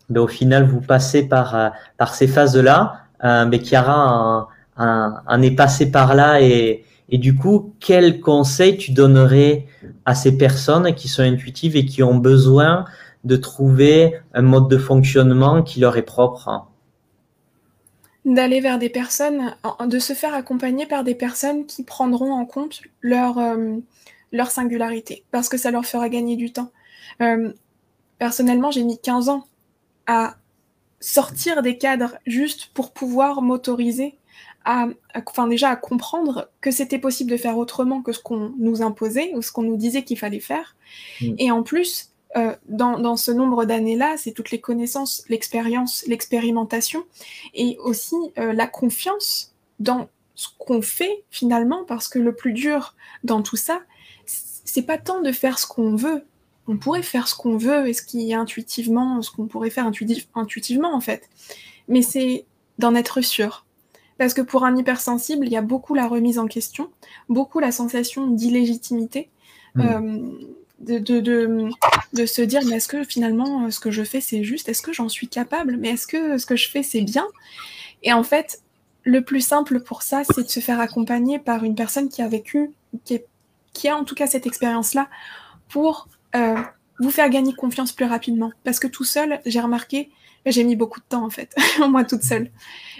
ben, 0.09 0.21
au 0.21 0.27
final 0.27 0.65
vous 0.65 0.81
passez 0.81 1.27
par 1.27 1.55
euh, 1.55 1.69
ces 2.13 2.27
phases 2.27 2.57
là, 2.57 3.01
euh, 3.23 3.45
ben, 3.45 3.63
Chiara 3.63 4.47
un, 4.77 5.21
un, 5.27 5.41
est 5.41 5.55
passé 5.55 5.91
par 5.91 6.15
là 6.15 6.41
et 6.41 6.83
et 7.09 7.17
du 7.17 7.35
coup, 7.35 7.73
quel 7.79 8.19
conseil 8.19 8.77
tu 8.77 8.91
donnerais 8.91 9.65
à 10.05 10.13
ces 10.13 10.37
personnes 10.37 10.93
qui 10.93 11.07
sont 11.07 11.21
intuitives 11.21 11.77
et 11.77 11.85
qui 11.85 12.03
ont 12.03 12.15
besoin 12.15 12.83
de 13.23 13.37
trouver 13.37 14.15
un 14.33 14.41
mode 14.41 14.67
de 14.67 14.77
fonctionnement 14.77 15.63
qui 15.63 15.79
leur 15.79 15.95
est 15.95 16.01
propre? 16.01 16.67
D'aller 18.27 18.59
vers 18.59 18.77
des 18.77 18.89
personnes, 18.89 19.55
de 19.85 19.99
se 19.99 20.13
faire 20.13 20.35
accompagner 20.35 20.85
par 20.85 21.03
des 21.03 21.15
personnes 21.15 21.65
qui 21.65 21.83
prendront 21.83 22.33
en 22.33 22.45
compte 22.45 22.81
leur, 23.01 23.39
euh, 23.39 23.77
leur 24.31 24.51
singularité, 24.51 25.23
parce 25.31 25.49
que 25.49 25.57
ça 25.57 25.71
leur 25.71 25.85
fera 25.85 26.09
gagner 26.09 26.35
du 26.35 26.51
temps. 26.51 26.71
Euh, 27.21 27.51
Personnellement, 28.19 28.71
j'ai 28.71 28.83
mis 28.83 28.99
15 28.99 29.29
ans 29.29 29.45
à 30.07 30.37
sortir 30.99 31.61
des 31.61 31.77
cadres 31.77 32.17
juste 32.25 32.71
pour 32.73 32.91
pouvoir 32.91 33.41
m'autoriser 33.41 34.17
à, 34.65 34.87
enfin 35.15 35.47
déjà 35.47 35.69
à 35.69 35.75
comprendre 35.75 36.49
que 36.59 36.71
c'était 36.71 36.99
possible 36.99 37.29
de 37.29 37.37
faire 37.37 37.57
autrement 37.57 38.01
que 38.01 38.11
ce 38.11 38.19
qu'on 38.19 38.53
nous 38.57 38.81
imposait 38.81 39.31
ou 39.35 39.41
ce 39.41 39.51
qu'on 39.51 39.61
nous 39.61 39.77
disait 39.77 40.03
qu'il 40.03 40.17
fallait 40.17 40.39
faire. 40.39 40.75
Mm. 41.21 41.35
Et 41.37 41.51
en 41.51 41.63
plus, 41.63 42.11
euh, 42.37 42.55
dans, 42.67 42.99
dans, 42.99 43.15
ce 43.15 43.31
nombre 43.31 43.65
d'années-là, 43.65 44.15
c'est 44.17 44.31
toutes 44.31 44.51
les 44.51 44.61
connaissances, 44.61 45.23
l'expérience, 45.27 46.03
l'expérimentation 46.07 47.05
et 47.53 47.77
aussi 47.79 48.15
euh, 48.37 48.53
la 48.53 48.67
confiance 48.67 49.53
dans 49.79 50.07
ce 50.35 50.47
qu'on 50.59 50.81
fait 50.81 51.23
finalement, 51.31 51.83
parce 51.85 52.07
que 52.07 52.19
le 52.19 52.35
plus 52.35 52.53
dur 52.53 52.95
dans 53.23 53.41
tout 53.41 53.55
ça, 53.55 53.81
c'est 54.25 54.83
pas 54.83 54.97
tant 54.97 55.21
de 55.21 55.31
faire 55.31 55.57
ce 55.57 55.65
qu'on 55.65 55.95
veut, 55.95 56.23
on 56.67 56.77
pourrait 56.77 57.01
faire 57.01 57.27
ce 57.27 57.35
qu'on 57.35 57.57
veut 57.57 57.87
et 57.87 57.93
ce 57.93 58.03
qui 58.03 58.29
est 58.29 58.35
intuitivement, 58.35 59.21
ce 59.21 59.31
qu'on 59.31 59.47
pourrait 59.47 59.71
faire 59.71 59.89
intuitivement 60.35 60.93
en 60.93 61.01
fait. 61.01 61.29
Mais 61.87 62.01
c'est 62.01 62.45
d'en 62.77 62.93
être 62.93 63.21
sûr. 63.21 63.65
Parce 64.17 64.33
que 64.33 64.41
pour 64.41 64.65
un 64.65 64.75
hypersensible, 64.75 65.45
il 65.45 65.51
y 65.51 65.57
a 65.57 65.61
beaucoup 65.61 65.95
la 65.95 66.07
remise 66.07 66.39
en 66.39 66.47
question, 66.47 66.89
beaucoup 67.29 67.59
la 67.59 67.71
sensation 67.71 68.27
d'illégitimité, 68.27 69.29
mmh. 69.75 69.81
euh, 69.81 70.31
de, 70.79 70.99
de, 70.99 71.21
de, 72.13 72.25
se 72.25 72.41
dire, 72.41 72.61
mais 72.65 72.75
est-ce 72.75 72.87
que 72.87 73.03
finalement 73.03 73.69
ce 73.71 73.79
que 73.79 73.91
je 73.91 74.03
fais 74.03 74.21
c'est 74.21 74.43
juste? 74.43 74.69
Est-ce 74.69 74.81
que 74.81 74.93
j'en 74.93 75.09
suis 75.09 75.27
capable? 75.27 75.77
Mais 75.77 75.89
est-ce 75.89 76.07
que 76.07 76.37
ce 76.37 76.45
que 76.45 76.55
je 76.55 76.69
fais 76.69 76.83
c'est 76.83 77.01
bien? 77.01 77.25
Et 78.03 78.13
en 78.13 78.23
fait, 78.23 78.61
le 79.03 79.23
plus 79.23 79.41
simple 79.41 79.79
pour 79.79 80.01
ça, 80.01 80.23
c'est 80.23 80.43
de 80.43 80.49
se 80.49 80.59
faire 80.59 80.79
accompagner 80.79 81.39
par 81.39 81.63
une 81.63 81.75
personne 81.75 82.09
qui 82.09 82.21
a 82.21 82.27
vécu, 82.27 82.71
qui, 83.05 83.21
qui 83.73 83.87
a 83.87 83.95
en 83.95 84.03
tout 84.03 84.15
cas 84.15 84.27
cette 84.27 84.45
expérience-là, 84.45 85.07
pour 85.69 86.07
euh, 86.35 86.61
vous 86.99 87.11
faire 87.11 87.29
gagner 87.29 87.53
confiance 87.53 87.91
plus 87.91 88.05
rapidement. 88.05 88.51
Parce 88.63 88.79
que 88.79 88.87
tout 88.87 89.03
seul, 89.03 89.39
j'ai 89.45 89.59
remarqué, 89.59 90.11
j'ai 90.45 90.63
mis 90.63 90.75
beaucoup 90.75 90.99
de 90.99 91.05
temps 91.05 91.25
en 91.25 91.29
fait, 91.29 91.55
moi 91.89 92.03
toute 92.03 92.23
seule. 92.23 92.51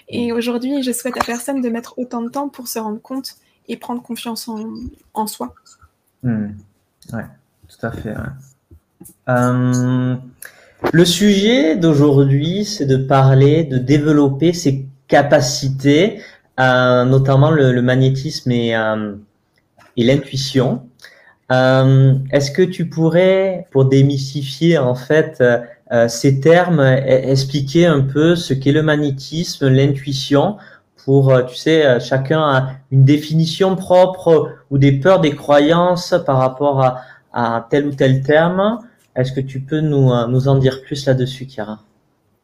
Et 0.10 0.32
aujourd'hui, 0.32 0.82
je 0.84 0.92
souhaite 0.92 1.18
à 1.18 1.24
personne 1.24 1.62
de 1.62 1.70
mettre 1.70 1.98
autant 2.00 2.22
de 2.22 2.30
temps 2.30 2.50
pour 2.50 2.68
se 2.68 2.80
rendre 2.80 3.02
compte 3.02 3.36
et 3.68 3.76
prendre 3.76 4.02
confiance 4.02 4.48
en, 4.48 4.66
en 5.14 5.28
soi. 5.28 5.54
Hmm. 6.24 6.52
Ouais, 7.14 7.26
tout 7.68 7.86
à 7.86 7.92
fait. 7.92 8.14
Euh, 9.30 10.16
le 10.94 11.06
sujet 11.06 11.76
d'aujourd'hui, 11.76 12.66
c'est 12.66 12.86
de 12.86 12.98
parler, 12.98 13.64
de 13.64 13.78
développer 13.78 14.54
ses 14.54 14.86
capacités, 15.08 16.22
euh, 16.60 17.06
notamment 17.06 17.52
le, 17.52 17.82
magnétisme 17.82 18.52
et, 18.52 18.76
euh, 18.76 19.16
et 19.96 20.04
l'intuition. 20.04 20.84
Est-ce 21.50 22.52
que 22.52 22.62
tu 22.62 22.90
pourrais, 22.90 23.68
pour 23.72 23.86
démystifier 23.86 24.78
en 24.78 24.96
fait 24.96 25.42
ces 26.10 26.42
termes, 26.42 26.82
e-, 26.82 27.30
expliquer 27.32 27.86
un 27.86 28.02
peu 28.02 28.36
ce 28.36 28.54
qu'est 28.54 28.74
le 28.74 28.84
magnétisme, 28.84 29.70
l'intuition, 29.70 30.58
pour, 31.06 31.34
tu 31.48 31.56
sais, 31.56 32.02
chacun 32.02 32.42
a 32.42 32.72
une 32.92 33.06
définition 33.06 33.78
propre 33.78 34.52
ou 34.70 34.78
des 34.78 34.92
peurs, 34.92 35.22
des 35.22 35.36
croyances 35.36 36.14
par 36.26 36.38
rapport 36.38 36.84
à, 36.84 37.02
à 37.38 37.68
tel 37.70 37.86
ou 37.88 37.94
tel 37.94 38.24
terme. 38.24 38.80
Est-ce 39.16 39.32
que 39.32 39.42
tu 39.42 39.60
peux 39.60 39.80
nous, 39.80 40.10
nous 40.28 40.48
en 40.48 40.58
dire 40.58 40.82
plus 40.82 41.06
là-dessus, 41.06 41.46
Chiara? 41.48 41.84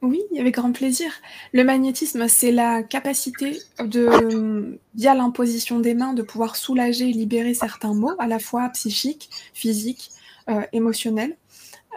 Oui, 0.03 0.21
avec 0.39 0.53
grand 0.55 0.71
plaisir. 0.71 1.09
Le 1.51 1.63
magnétisme, 1.63 2.27
c'est 2.27 2.51
la 2.51 2.83
capacité 2.83 3.57
de, 3.79 4.77
via 4.93 5.15
l'imposition 5.15 5.79
des 5.79 5.95
mains, 5.95 6.13
de 6.13 6.21
pouvoir 6.21 6.55
soulager 6.55 7.09
et 7.09 7.13
libérer 7.13 7.53
certains 7.53 7.93
maux, 7.93 8.11
à 8.19 8.27
la 8.27 8.37
fois 8.37 8.69
psychiques, 8.69 9.29
physiques, 9.53 10.11
euh, 10.49 10.61
émotionnels. 10.73 11.37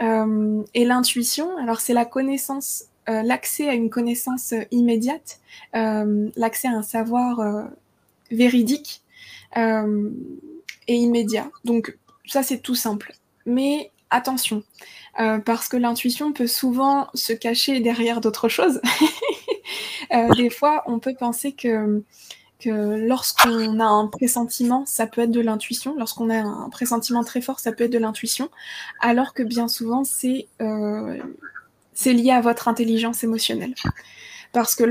Euh, 0.02 0.62
et 0.72 0.84
l'intuition, 0.84 1.48
alors 1.58 1.80
c'est 1.80 1.94
la 1.94 2.04
connaissance, 2.04 2.84
euh, 3.08 3.22
l'accès 3.22 3.68
à 3.68 3.74
une 3.74 3.90
connaissance 3.90 4.54
immédiate, 4.70 5.40
euh, 5.74 6.30
l'accès 6.36 6.68
à 6.68 6.72
un 6.72 6.82
savoir 6.82 7.40
euh, 7.40 7.64
véridique 8.30 9.02
euh, 9.56 10.10
et 10.86 10.94
immédiat. 10.94 11.50
Donc 11.64 11.98
ça, 12.26 12.42
c'est 12.42 12.58
tout 12.58 12.74
simple. 12.74 13.14
Mais 13.44 13.90
attention, 14.10 14.62
euh, 15.20 15.38
parce 15.38 15.68
que 15.68 15.76
l'intuition 15.76 16.32
peut 16.32 16.46
souvent 16.46 17.08
se 17.14 17.32
cacher 17.32 17.80
derrière 17.80 18.20
d'autres 18.20 18.48
choses. 18.48 18.80
euh, 20.14 20.28
des 20.34 20.50
fois, 20.50 20.82
on 20.86 20.98
peut 20.98 21.14
penser 21.14 21.52
que 21.52 22.02
lorsqu'on 22.64 23.80
a 23.80 23.86
un 23.86 24.06
pressentiment, 24.08 24.84
ça 24.86 25.06
peut 25.06 25.22
être 25.22 25.30
de 25.30 25.40
l'intuition. 25.40 25.94
Lorsqu'on 25.96 26.30
a 26.30 26.38
un 26.38 26.68
pressentiment 26.70 27.24
très 27.24 27.40
fort, 27.40 27.60
ça 27.60 27.72
peut 27.72 27.84
être 27.84 27.92
de 27.92 27.98
l'intuition. 27.98 28.50
Alors 29.00 29.34
que 29.34 29.42
bien 29.42 29.68
souvent, 29.68 30.04
c'est 30.04 30.48
euh, 30.60 31.18
lié 32.04 32.30
à 32.30 32.40
votre 32.40 32.68
intelligence 32.68 33.24
émotionnelle. 33.24 33.74
Parce 34.56 34.74
que 34.74 34.84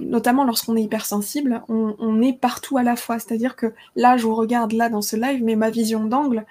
notamment 0.00 0.42
lorsqu'on 0.42 0.74
est 0.74 0.82
hypersensible, 0.82 1.62
on, 1.68 2.20
est 2.20 2.32
partout 2.32 2.78
à 2.78 2.82
la 2.82 2.96
fois. 2.96 3.20
C'est-à-dire 3.20 3.54
que 3.54 3.72
là, 3.94 4.16
je 4.16 4.26
vous 4.26 4.34
regarde 4.34 4.72
là 4.72 4.88
dans 4.88 5.02
ce 5.02 5.14
live, 5.14 5.40
mais 5.40 5.54
ma 5.54 5.70
vision 5.70 6.02
d'angle, 6.02 6.44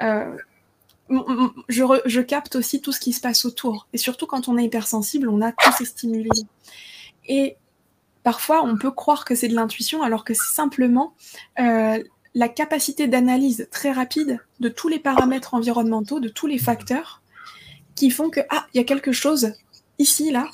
euh, 0.00 0.34
je, 1.68 1.84
je, 2.06 2.20
capte 2.22 2.56
aussi 2.56 2.80
tout 2.80 2.90
ce 2.90 3.00
qui 3.00 3.12
se 3.12 3.20
passe 3.20 3.44
autour. 3.44 3.86
Et 3.92 3.98
surtout 3.98 4.26
quand 4.26 4.48
on 4.48 4.56
est 4.56 4.64
hypersensible, 4.64 5.28
on 5.28 5.42
a 5.42 5.52
tous 5.52 5.72
ces 5.72 5.84
stimuli. 5.84 6.46
Et 7.28 7.56
parfois, 8.22 8.64
on 8.64 8.78
peut 8.78 8.92
croire 8.92 9.26
que 9.26 9.34
c'est 9.34 9.48
de 9.48 9.54
l'intuition, 9.54 10.02
alors 10.02 10.24
que 10.24 10.32
c'est 10.32 10.54
simplement 10.54 11.12
euh, 11.60 12.02
la 12.34 12.48
capacité 12.48 13.08
d'analyse 13.08 13.68
très 13.70 13.92
rapide 13.92 14.40
de 14.60 14.70
tous 14.70 14.88
les 14.88 15.00
paramètres 15.00 15.52
environnementaux, 15.52 16.18
de 16.18 16.30
tous 16.30 16.46
les 16.46 16.56
facteurs, 16.56 17.20
qui 17.94 18.08
font 18.08 18.30
que, 18.30 18.40
ah, 18.48 18.66
il 18.72 18.78
y 18.78 18.80
a 18.80 18.84
quelque 18.84 19.12
chose 19.12 19.52
ici, 19.98 20.30
là, 20.30 20.48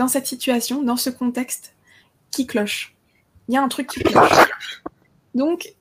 dans 0.00 0.08
cette 0.08 0.26
situation, 0.26 0.82
dans 0.82 0.96
ce 0.96 1.10
contexte, 1.10 1.74
qui 2.30 2.46
cloche. 2.46 2.94
Il 3.48 3.54
y 3.54 3.58
a 3.58 3.62
un 3.62 3.68
truc 3.68 3.86
qui 3.86 4.00
cloche. 4.00 4.46
Donc, 5.34 5.74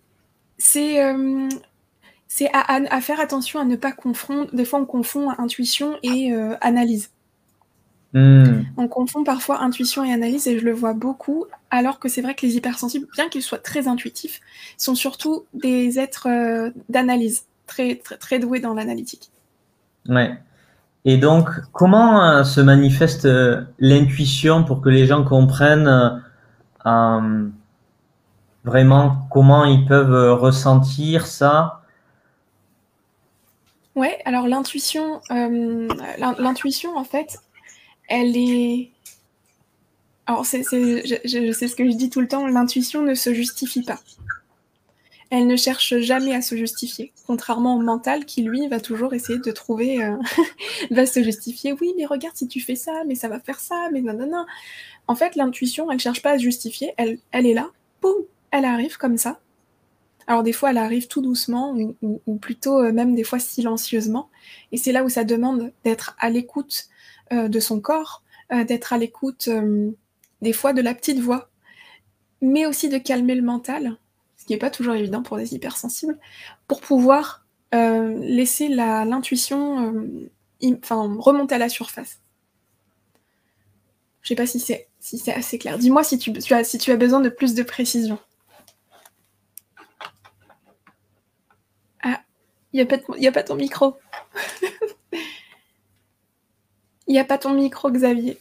c'est 0.58 1.01
euh, 1.01 1.47
c'est 2.27 2.49
à, 2.53 3.01
faire 3.01 3.21
attention 3.21 3.62
à 3.62 3.65
ne 3.65 3.77
pas 3.77 3.93
confondre. 3.93 4.53
Des 4.53 4.65
fois, 4.65 4.79
on 4.79 4.86
confond 4.86 5.29
intuition 5.29 5.97
et 6.03 6.34
euh, 6.34 6.55
analyse. 6.60 7.12
Hmm. 8.12 8.63
On 8.75 8.89
confond 8.89 9.23
parfois 9.23 9.62
intuition 9.62 10.03
et 10.03 10.12
analyse 10.12 10.47
et 10.47 10.60
je 10.60 10.65
le 10.65 10.73
vois 10.73 10.93
beaucoup, 10.93 11.45
alors 11.69 11.99
que 11.99 12.10
c'est 12.10 12.21
vrai 12.21 12.36
que 12.36 12.45
les 12.45 12.58
hypersensibles, 12.58 13.08
bien 13.13 13.29
qu'ils 13.29 13.43
soient 13.43 13.58
très 13.60 13.88
intuitifs, 13.88 14.41
sont 14.77 14.95
surtout 14.95 15.45
des 15.53 15.97
êtres 15.97 16.27
euh, 16.27 16.71
d'analyse, 16.89 17.45
très, 17.67 17.95
très, 17.95 18.17
très 18.17 18.39
doués 18.39 18.60
dans 18.60 18.73
l'analytique. 18.73 19.32
Ouais. 20.10 20.38
Et 21.05 21.17
donc, 21.17 21.49
comment 21.71 22.23
euh, 22.23 22.43
se 22.43 22.62
manifeste 22.62 23.27
l'intuition 23.79 24.63
pour 24.63 24.81
que 24.81 24.89
les 24.89 25.05
gens 25.05 25.23
comprennent 25.23 26.21
vraiment 28.65 29.27
comment 29.31 29.65
ils 29.65 29.85
peuvent 29.85 30.33
ressentir 30.39 31.25
ça? 31.25 31.79
Ouais, 33.99 34.17
alors 34.23 34.47
l'intuition, 34.47 35.19
euh, 35.29 35.89
l'intuition 36.38 36.97
en 36.97 37.03
fait, 37.03 37.38
elle 38.07 38.38
est. 38.38 38.91
Alors 40.25 40.45
c'est, 40.45 40.63
je, 40.63 41.51
sais 41.51 41.67
ce 41.67 41.75
que 41.75 41.83
je 41.83 41.97
dis 41.97 42.09
tout 42.09 42.21
le 42.21 42.27
temps, 42.29 42.47
l'intuition 42.47 43.01
ne 43.01 43.13
se 43.13 43.33
justifie 43.33 43.83
pas. 43.83 43.99
Elle 45.31 45.45
ne 45.45 45.55
cherche 45.55 45.97
jamais 45.99 46.33
à 46.33 46.41
se 46.41 46.55
justifier, 46.55 47.13
contrairement 47.27 47.75
au 47.75 47.81
mental 47.81 48.25
qui 48.25 48.41
lui 48.41 48.67
va 48.67 48.79
toujours 48.79 49.13
essayer 49.13 49.37
de 49.37 49.51
trouver, 49.51 50.03
euh, 50.03 50.15
va 50.91 51.05
se 51.05 51.21
justifier. 51.21 51.73
Oui, 51.73 51.93
mais 51.97 52.05
regarde 52.05 52.35
si 52.35 52.47
tu 52.47 52.59
fais 52.59 52.75
ça, 52.75 53.03
mais 53.05 53.13
ça 53.13 53.27
va 53.27 53.39
faire 53.39 53.59
ça, 53.59 53.89
mais 53.93 54.01
non 54.01 54.13
non 54.13 54.27
non. 54.27 54.45
En 55.07 55.15
fait, 55.15 55.35
l'intuition, 55.35 55.91
elle 55.91 55.99
cherche 55.99 56.23
pas 56.23 56.31
à 56.31 56.37
se 56.37 56.43
justifier, 56.43 56.93
elle, 56.97 57.19
elle 57.31 57.45
est 57.45 57.53
là, 57.53 57.69
boum, 58.01 58.15
elle 58.51 58.65
arrive 58.65 58.97
comme 58.97 59.17
ça, 59.17 59.39
alors 60.25 60.43
des 60.43 60.53
fois, 60.53 60.71
elle 60.71 60.77
arrive 60.77 61.07
tout 61.07 61.21
doucement 61.21 61.75
ou, 62.01 62.35
plutôt 62.37 62.79
euh, 62.79 62.91
même 62.91 63.15
des 63.15 63.23
fois 63.23 63.39
silencieusement. 63.39 64.29
Et 64.71 64.77
c'est 64.77 64.91
là 64.91 65.03
où 65.03 65.09
ça 65.09 65.23
demande 65.23 65.71
d'être 65.83 66.15
à 66.19 66.29
l'écoute 66.29 66.85
euh, 67.33 67.47
de 67.47 67.59
son 67.59 67.81
corps, 67.81 68.23
d'être 68.51 68.93
à 68.93 68.97
l'écoute 68.97 69.47
des 70.41 70.53
fois 70.53 70.73
de 70.73 70.81
la 70.81 70.95
petite 70.95 71.19
voix, 71.19 71.49
mais 72.41 72.65
aussi 72.65 72.89
de 72.89 72.97
calmer 72.97 73.35
le 73.35 73.43
mental, 73.43 73.97
qui 74.49 74.53
n'est 74.53 74.59
pas 74.59 74.71
toujours 74.71 74.95
évident 74.95 75.21
pour 75.21 75.38
des 75.38 75.53
hypersensibles, 75.53 76.17
pour 76.67 76.81
pouvoir 76.81 77.45
laisser 77.71 78.67
l'intuition 78.67 79.93
enfin, 80.63 81.15
remonter 81.19 81.53
à 81.53 81.59
la 81.59 81.69
surface. 81.69 82.19
Je 84.23 84.29
sais 84.29 84.35
pas 84.35 84.47
si 84.47 84.59
c'est 84.59 84.88
si 84.99 85.29
assez 85.29 85.59
clair. 85.59 85.77
Dis-moi 85.77 86.03
si 86.03 86.17
tu, 86.17 86.33
as, 86.51 86.63
si 86.63 86.79
tu 86.79 86.91
as 86.91 86.97
besoin 86.97 87.19
de 87.19 87.29
plus 87.29 87.53
de 87.53 87.62
précision. 87.62 88.17
Il 92.73 92.77
n'y 92.77 93.27
a, 93.27 93.31
pas 93.31 93.43
ton 93.43 93.53
micro. 93.55 93.99
Il 97.07 97.13
n'y 97.13 97.19
a 97.19 97.23
pas 97.23 97.38
ton 97.38 97.53
micro, 97.53 97.91
Xavier. 97.91 98.39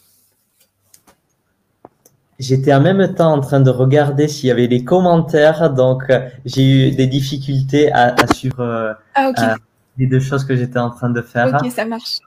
J'étais 2.39 2.73
en 2.73 2.81
même 2.81 3.15
temps 3.15 3.33
en 3.33 3.41
train 3.41 3.59
de 3.59 3.71
regarder 3.71 4.29
s'il 4.29 4.47
y 4.47 4.53
avait 4.53 4.69
des 4.69 4.85
commentaires, 4.85 5.75
donc 5.75 6.05
euh, 6.09 6.29
j'ai 6.45 6.91
eu 6.91 6.95
des 6.95 7.09
difficultés 7.09 7.91
à, 7.93 8.15
suivre 8.33 8.61
euh, 8.61 8.93
ah, 9.17 9.33
euh, 9.37 9.57
les 9.97 10.07
deux 10.07 10.21
choses 10.21 10.45
que 10.45 10.55
j'étais 10.55 10.79
en 10.79 10.91
train 10.91 11.11
de 11.11 11.21
faire. 11.21 11.53
Ok, 11.61 11.69
ça 11.73 11.85
marche. 11.85 12.21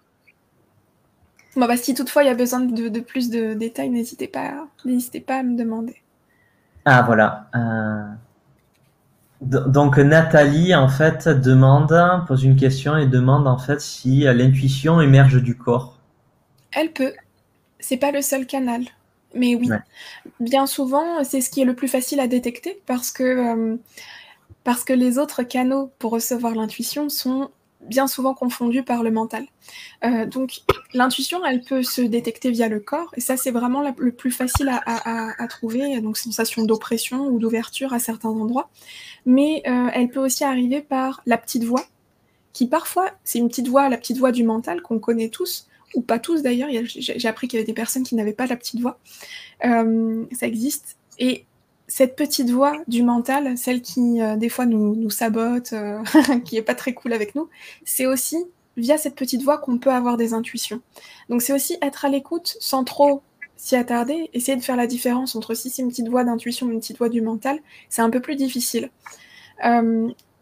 Bon, 1.56 1.66
bah, 1.66 1.78
si 1.78 1.94
toutefois 1.94 2.24
il 2.24 2.28
y 2.28 2.30
a 2.30 2.36
besoin 2.36 2.60
de, 2.60 3.00
plus 3.00 3.30
de 3.30 3.54
détails, 3.54 3.90
n'hésitez 3.90 4.28
pas, 4.28 4.68
n'hésitez 4.84 5.22
pas 5.22 5.40
à 5.40 5.44
me 5.44 5.58
demander. 5.58 5.96
Ah 6.84 7.04
voilà. 7.04 7.48
Donc 9.40 9.98
Nathalie 9.98 10.76
en 10.76 10.90
fait 10.90 11.30
demande, 11.30 11.96
pose 12.28 12.44
une 12.44 12.58
question 12.58 12.98
et 12.98 13.08
demande 13.08 13.48
en 13.48 13.58
fait 13.58 13.80
si 13.80 14.22
l'intuition 14.24 15.00
émerge 15.00 15.42
du 15.42 15.58
corps. 15.58 16.00
Elle 16.74 16.92
peut. 16.92 17.14
C'est 17.80 17.98
pas 17.98 18.12
le 18.12 18.22
seul 18.22 18.46
canal, 18.46 18.84
mais 19.34 19.56
oui. 19.56 19.70
Bien 20.40 20.66
souvent, 20.66 21.24
c'est 21.24 21.42
ce 21.42 21.50
qui 21.50 21.62
est 21.62 21.66
le 21.66 21.76
plus 21.76 21.88
facile 21.88 22.20
à 22.20 22.28
détecter 22.28 22.82
parce 22.86 23.12
que 23.12 23.24
euh, 23.24 23.78
parce 24.64 24.84
que 24.84 24.94
les 24.94 25.18
autres 25.18 25.44
canaux 25.44 25.92
pour 26.00 26.12
recevoir 26.12 26.54
l'intuition 26.56 27.10
sont 27.10 27.50
bien 27.82 28.08
souvent 28.08 28.34
confondu 28.34 28.84
par 28.84 29.04
le 29.04 29.12
mental. 29.12 29.46
Euh, 30.06 30.26
donc 30.26 30.62
l'intuition, 30.94 31.44
elle 31.46 31.62
peut 31.62 31.82
se 31.82 32.02
détecter 32.02 32.52
via 32.52 32.68
le 32.68 32.80
corps, 32.80 33.12
et 33.18 33.22
ça 33.22 33.38
c'est 33.38 33.52
vraiment 33.52 33.82
le 33.98 34.12
plus 34.12 34.32
facile 34.32 34.70
à, 34.70 35.48
trouver, 35.48 36.00
donc 36.00 36.18
sensation 36.18 36.64
d'oppression 36.64 37.28
ou 37.28 37.40
d'ouverture 37.40 37.94
à 37.94 38.00
certains 38.00 38.30
endroits. 38.30 38.70
Mais 39.26 39.64
euh, 39.68 39.88
elle 39.94 40.10
peut 40.10 40.20
aussi 40.20 40.44
arriver 40.44 40.82
par 40.82 41.22
la 41.26 41.38
petite 41.38 41.64
voix, 41.64 41.86
qui 42.54 42.68
parfois, 42.68 43.10
c'est 43.24 43.40
une 43.40 43.48
petite 43.48 43.68
voix, 43.68 43.90
la 43.90 43.98
petite 43.98 44.18
voix 44.18 44.32
du 44.32 44.44
mental 44.44 44.82
qu'on 44.82 45.00
connaît 45.00 45.30
tous, 45.30 45.68
ou 45.96 46.02
pas 46.02 46.20
tous 46.20 46.42
d'ailleurs, 46.42 46.70
j'ai 46.86 47.28
appris 47.28 47.48
qu'il 47.48 47.58
y 47.58 47.62
avait 47.62 47.68
des 47.68 47.74
personnes 47.74 48.04
qui 48.04 48.16
n'avaient 48.16 48.34
pas 48.34 48.48
la 48.48 48.56
petite 48.56 48.80
voix. 48.80 49.00
Euh, 49.66 50.26
ça 50.32 50.48
existe. 50.48 50.98
Et 51.20 51.46
cette 51.88 52.16
petite 52.16 52.50
voix 52.50 52.82
du 52.88 53.04
mental, 53.04 53.58
celle 53.58 53.82
qui 53.82 54.22
euh, 54.22 54.36
des 54.36 54.50
fois 54.50 54.66
nous, 54.66 55.10
sabote, 55.10 55.74
euh, 55.74 56.02
qui 56.46 56.58
est 56.58 56.62
pas 56.62 56.76
très 56.76 56.94
cool 56.94 57.14
avec 57.14 57.36
nous, 57.36 57.50
c'est 57.84 58.06
aussi 58.06 58.38
via 58.78 58.98
cette 58.98 59.16
petite 59.16 59.44
voix 59.44 59.58
qu'on 59.58 59.78
peut 59.78 59.92
avoir 59.92 60.18
des 60.18 60.34
intuitions. 60.34 60.82
Donc 61.30 61.42
c'est 61.42 61.54
aussi 61.54 61.78
être 61.82 62.06
à 62.06 62.10
l'écoute 62.10 62.56
sans 62.60 62.84
trop 62.84 63.22
s'y 63.58 63.76
attarder, 63.76 64.30
essayer 64.34 64.58
de 64.58 64.64
faire 64.64 64.78
la 64.78 64.88
différence 64.88 65.36
entre 65.36 65.54
si 65.54 65.70
c'est 65.70 65.84
une 65.84 65.90
petite 65.90 66.08
voix 66.08 66.24
d'intuition 66.24 66.68
ou 66.68 66.72
une 66.72 66.80
petite 66.80 66.98
voix 66.98 67.10
du 67.10 67.22
mental, 67.22 67.60
c'est 67.90 68.02
un 68.02 68.10
peu 68.10 68.20
plus 68.20 68.36
difficile. 68.36 68.90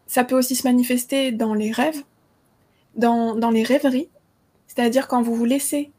Ça 0.10 0.24
peut 0.24 0.36
aussi 0.36 0.56
se 0.56 0.68
manifester 0.68 1.32
dans 1.32 1.54
les 1.54 1.72
rêves, 1.72 2.04
dans, 2.96 3.52
les 3.52 3.64
rêveries, 3.64 4.10
c'est-à-dire 4.69 5.10
quand 5.10 5.21
vous 5.21 5.36
vous 5.36 5.45
laissez 5.45 5.91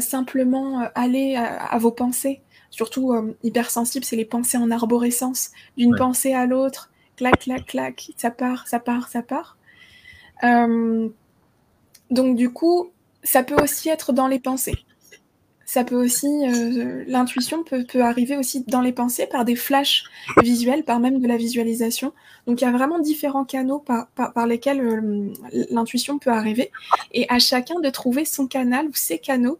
simplement 0.00 0.86
aller 0.94 1.34
à 1.34 1.78
vos 1.78 1.92
pensées, 1.92 2.42
surtout 2.72 3.12
euh, 3.12 3.36
hypersensible, 3.44 4.04
c'est 4.04 4.16
les 4.16 4.24
pensées 4.24 4.56
en 4.56 4.70
arborescence, 4.72 5.52
d'une 5.76 5.94
pensée 5.94 6.34
à 6.34 6.46
l'autre, 6.46 6.90
clac, 7.16 7.38
clac, 7.38 7.66
clac, 7.66 8.10
ça 8.16 8.32
part, 8.32 8.66
ça 8.66 8.80
part, 8.80 9.08
ça 9.08 9.22
part. 9.22 9.56
Euh, 10.42 11.08
donc 12.10 12.36
du 12.36 12.50
coup, 12.50 12.90
ça 13.22 13.44
peut 13.44 13.62
aussi 13.62 13.88
être 13.90 14.12
dans 14.12 14.26
les 14.26 14.40
pensées. 14.40 14.84
Ça 15.72 15.84
peut 15.84 15.96
aussi, 15.96 16.26
euh, 16.26 17.02
l'intuition 17.06 17.64
peut, 17.64 17.86
arriver 18.02 18.36
aussi 18.36 18.62
dans 18.68 18.82
les 18.82 18.92
pensées 18.92 19.26
par 19.26 19.46
des 19.46 19.56
flashs 19.56 20.04
visuels, 20.42 20.84
par 20.84 21.00
même 21.00 21.18
de 21.18 21.26
la 21.26 21.38
visualisation. 21.38 22.12
Donc 22.46 22.60
il 22.60 22.64
y 22.64 22.68
a 22.68 22.72
vraiment 22.72 22.98
différents 22.98 23.46
canaux 23.46 23.82
par, 23.82 24.46
lesquels 24.46 25.32
l'intuition 25.70 26.18
peut 26.18 26.28
arriver. 26.28 26.70
Et 27.12 27.24
à 27.30 27.38
chacun 27.38 27.80
de 27.80 27.88
trouver 27.88 28.26
son 28.26 28.46
canal 28.46 28.84
ou 28.84 28.90
ses 28.92 29.18
canaux 29.18 29.58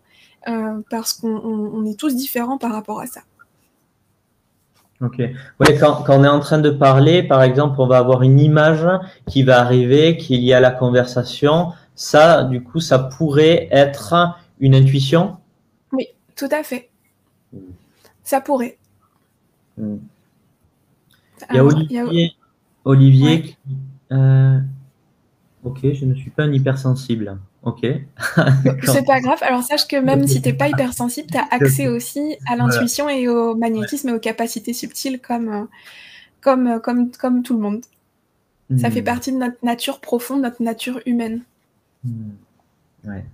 euh, 0.48 0.82
parce 0.90 1.14
qu'on 1.14 1.86
est 1.86 1.98
tous 1.98 2.14
différents 2.14 2.58
par 2.58 2.72
rapport 2.72 3.00
à 3.00 3.06
ça. 3.06 3.22
Ok. 5.00 5.16
Ouais, 5.60 5.78
quand, 5.80 6.04
on 6.10 6.24
est 6.24 6.28
en 6.28 6.40
train 6.40 6.58
de 6.58 6.68
parler, 6.68 7.22
par 7.22 7.42
exemple, 7.42 7.80
on 7.80 7.86
va 7.86 7.96
avoir 7.96 8.20
une 8.22 8.38
image 8.38 8.86
qui 9.26 9.44
va 9.44 9.60
arriver, 9.60 10.18
qui 10.18 10.34
est 10.34 10.38
liée 10.38 10.52
à 10.52 10.60
la 10.60 10.72
conversation. 10.72 11.72
Ça, 11.94 12.44
du 12.44 12.62
coup, 12.62 12.80
ça 12.80 12.98
pourrait 12.98 13.68
être 13.70 14.36
une 14.60 14.74
intuition? 14.74 15.38
Tout 16.36 16.48
à 16.50 16.62
fait. 16.62 16.90
Ça 18.22 18.40
pourrait. 18.40 18.78
Hmm. 19.76 19.96
Il 21.50 21.56
y 21.56 21.58
a 21.58 21.64
Olivier, 21.64 22.32
Olivier 22.84 23.42
qui, 23.42 23.56
euh, 24.12 24.60
Ok, 25.64 25.78
je 25.82 26.04
ne 26.04 26.14
suis 26.14 26.30
pas 26.30 26.42
un 26.44 26.52
hypersensible. 26.52 27.38
Ok. 27.62 27.80
c'est 28.84 29.06
pas 29.06 29.20
grave. 29.20 29.38
Alors 29.42 29.62
sache 29.62 29.86
que 29.86 29.96
même 29.96 30.26
si 30.26 30.42
tu 30.42 30.48
n'es 30.48 30.54
pas 30.54 30.68
hypersensible, 30.68 31.28
tu 31.30 31.38
as 31.38 31.46
accès 31.50 31.86
aussi 31.86 32.36
à 32.48 32.56
l'intuition 32.56 33.08
et 33.08 33.28
au 33.28 33.54
magnétisme 33.54 34.08
et 34.08 34.12
aux 34.12 34.18
capacités 34.18 34.72
subtiles 34.72 35.20
comme, 35.20 35.48
euh, 35.48 35.64
comme, 36.40 36.66
euh, 36.66 36.78
comme, 36.80 37.12
comme 37.12 37.42
tout 37.42 37.54
le 37.54 37.60
monde. 37.60 37.82
Ça 38.78 38.90
fait 38.90 39.02
hmm. 39.02 39.04
partie 39.04 39.32
de 39.32 39.36
notre 39.36 39.62
nature 39.62 40.00
profonde, 40.00 40.40
notre 40.40 40.62
nature 40.62 41.00
humaine. 41.04 41.42
Hmm. 42.04 42.30
Ouais. 43.04 43.24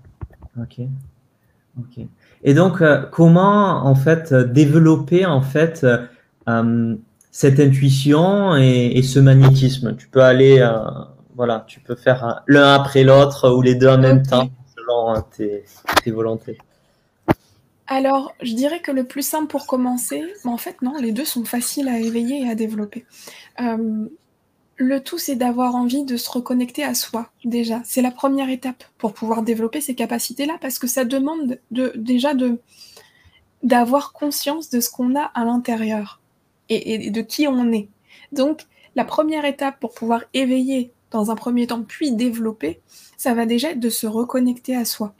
Ok. 0.61 0.80
Et 2.44 2.54
donc, 2.54 2.82
euh, 2.82 3.02
comment 3.10 3.86
en 3.86 3.94
fait 3.94 4.32
développer 4.32 5.26
en 5.26 5.42
fait 5.42 5.86
cette 7.30 7.60
intuition 7.60 8.56
et, 8.56 9.02
ce 9.02 9.18
magnétisme? 9.18 9.96
Tu 9.96 10.08
peux 10.08 10.22
aller 10.22 10.60
voilà, 11.38 11.64
tu 11.68 11.78
peux 11.78 11.94
faire 11.94 12.42
l'un 12.48 12.74
après 12.74 13.04
l'autre 13.04 13.48
ou 13.50 13.62
les 13.62 13.76
deux 13.76 13.86
en 13.86 13.98
même 13.98 14.24
temps 14.24 14.50
selon 14.76 15.14
euh, 15.14 15.20
tes, 16.02 16.10
volontés. 16.10 16.58
Alors, 17.86 18.34
je 18.42 18.54
dirais 18.54 18.80
que 18.80 18.90
le 18.90 19.04
plus 19.04 19.22
simple 19.22 19.46
pour 19.46 19.68
commencer, 19.68 20.20
mais 20.44 20.50
en 20.50 20.56
fait 20.56 20.82
non, 20.82 20.96
les 21.00 21.12
deux 21.12 21.24
sont 21.24 21.44
faciles 21.44 21.88
à 21.88 22.00
éveiller 22.00 22.42
et 22.42 22.50
à 22.50 22.56
développer. 22.56 23.06
Euh, 24.80 24.84
le 24.84 25.00
tout, 25.02 25.18
c'est 25.18 25.36
d'avoir 25.36 25.74
envie 25.74 26.04
de 26.04 26.16
se 26.16 26.30
reconnecter 26.30 26.84
à 26.84 26.94
soi, 26.94 27.30
déjà. 27.44 27.80
C'est 27.84 28.02
la 28.02 28.10
première 28.10 28.50
étape 28.50 28.84
pour 28.98 29.12
pouvoir 29.12 29.42
développer 29.42 29.80
ces 29.80 29.94
capacités-là, 29.94 30.58
parce 30.60 30.78
que 30.78 30.86
ça 30.86 31.04
demande 31.04 31.58
de, 31.70 31.92
déjà 31.96 32.32
d'avoir 33.62 34.12
conscience 34.12 34.70
de 34.70 34.80
ce 34.80 34.90
qu'on 34.90 35.16
a 35.16 35.22
à 35.22 35.44
l'intérieur 35.44 36.20
et, 36.68 37.10
de 37.10 37.20
qui 37.22 37.46
on 37.48 37.72
est. 37.72 37.88
Donc, 38.32 38.66
la 38.94 39.04
première 39.04 39.44
étape 39.44 39.80
pour 39.80 39.94
pouvoir 39.94 40.24
éveiller 40.34 40.92
dans 41.10 41.30
un 41.30 41.34
premier 41.34 41.66
temps, 41.66 41.82
puis 41.82 42.12
développer, 42.12 42.80
ça 43.16 43.32
va 43.32 43.46
déjà 43.46 43.70
être 43.70 43.80
de 43.80 43.88
se 43.88 44.06
reconnecter 44.06 44.76
à 44.76 44.84
soi. 44.84 45.14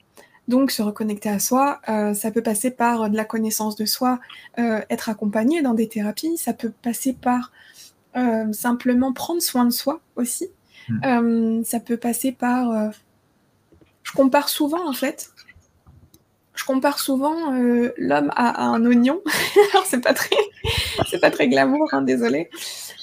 Donc 0.47 0.71
se 0.71 0.81
reconnecter 0.81 1.29
à 1.29 1.38
soi, 1.38 1.81
euh, 1.88 2.14
ça 2.14 2.31
peut 2.31 2.42
passer 2.42 2.71
par 2.71 3.11
de 3.11 3.16
la 3.16 3.25
connaissance 3.25 3.77
de 3.77 3.85
soi, 3.85 4.18
euh, 4.59 4.81
être 4.88 5.11
accompagné 5.11 5.61
dans 5.61 5.75
des 5.75 5.88
thérapies, 5.88 6.38
ça 6.38 6.55
peut 6.55 6.73
passer 6.83 7.12
par 7.12 7.53
euh, 8.19 8.53
simplement 8.53 9.13
prendre 9.13 9.43
soin 9.43 9.65
de 9.65 9.71
soi 9.71 10.01
aussi, 10.17 10.49
mmh. 10.89 11.63
ça 11.65 11.81
peut 11.81 11.97
passer 11.97 12.33
par... 12.33 12.93
je 14.03 14.13
compare 14.13 14.49
souvent 14.49 14.89
en 14.89 14.93
fait, 14.93 15.31
je 16.55 16.65
compare 16.65 16.99
souvent 16.99 17.53
l'homme 17.97 18.31
à, 18.35 18.67
un 18.67 18.85
oignon. 18.85 19.21
Alors 19.73 19.87
c'est 19.87 20.01
pas 20.01 20.15
très, 20.15 20.37
c'est 21.09 21.21
pas 21.21 21.31
très 21.31 21.49
glamour, 21.49 21.89
hein, 21.93 22.03
désolé. 22.03 22.51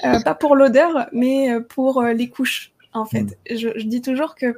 pas 0.02 0.36
pour 0.36 0.56
l'odeur, 0.56 1.08
mais 1.12 1.50
pour 1.70 2.04
les 2.04 2.30
couches 2.30 2.74
en 2.96 3.06
fait. 3.06 3.38
Mm. 3.50 3.56
Je, 3.56 3.86
dis 3.86 4.02
toujours 4.02 4.36
que, 4.36 4.58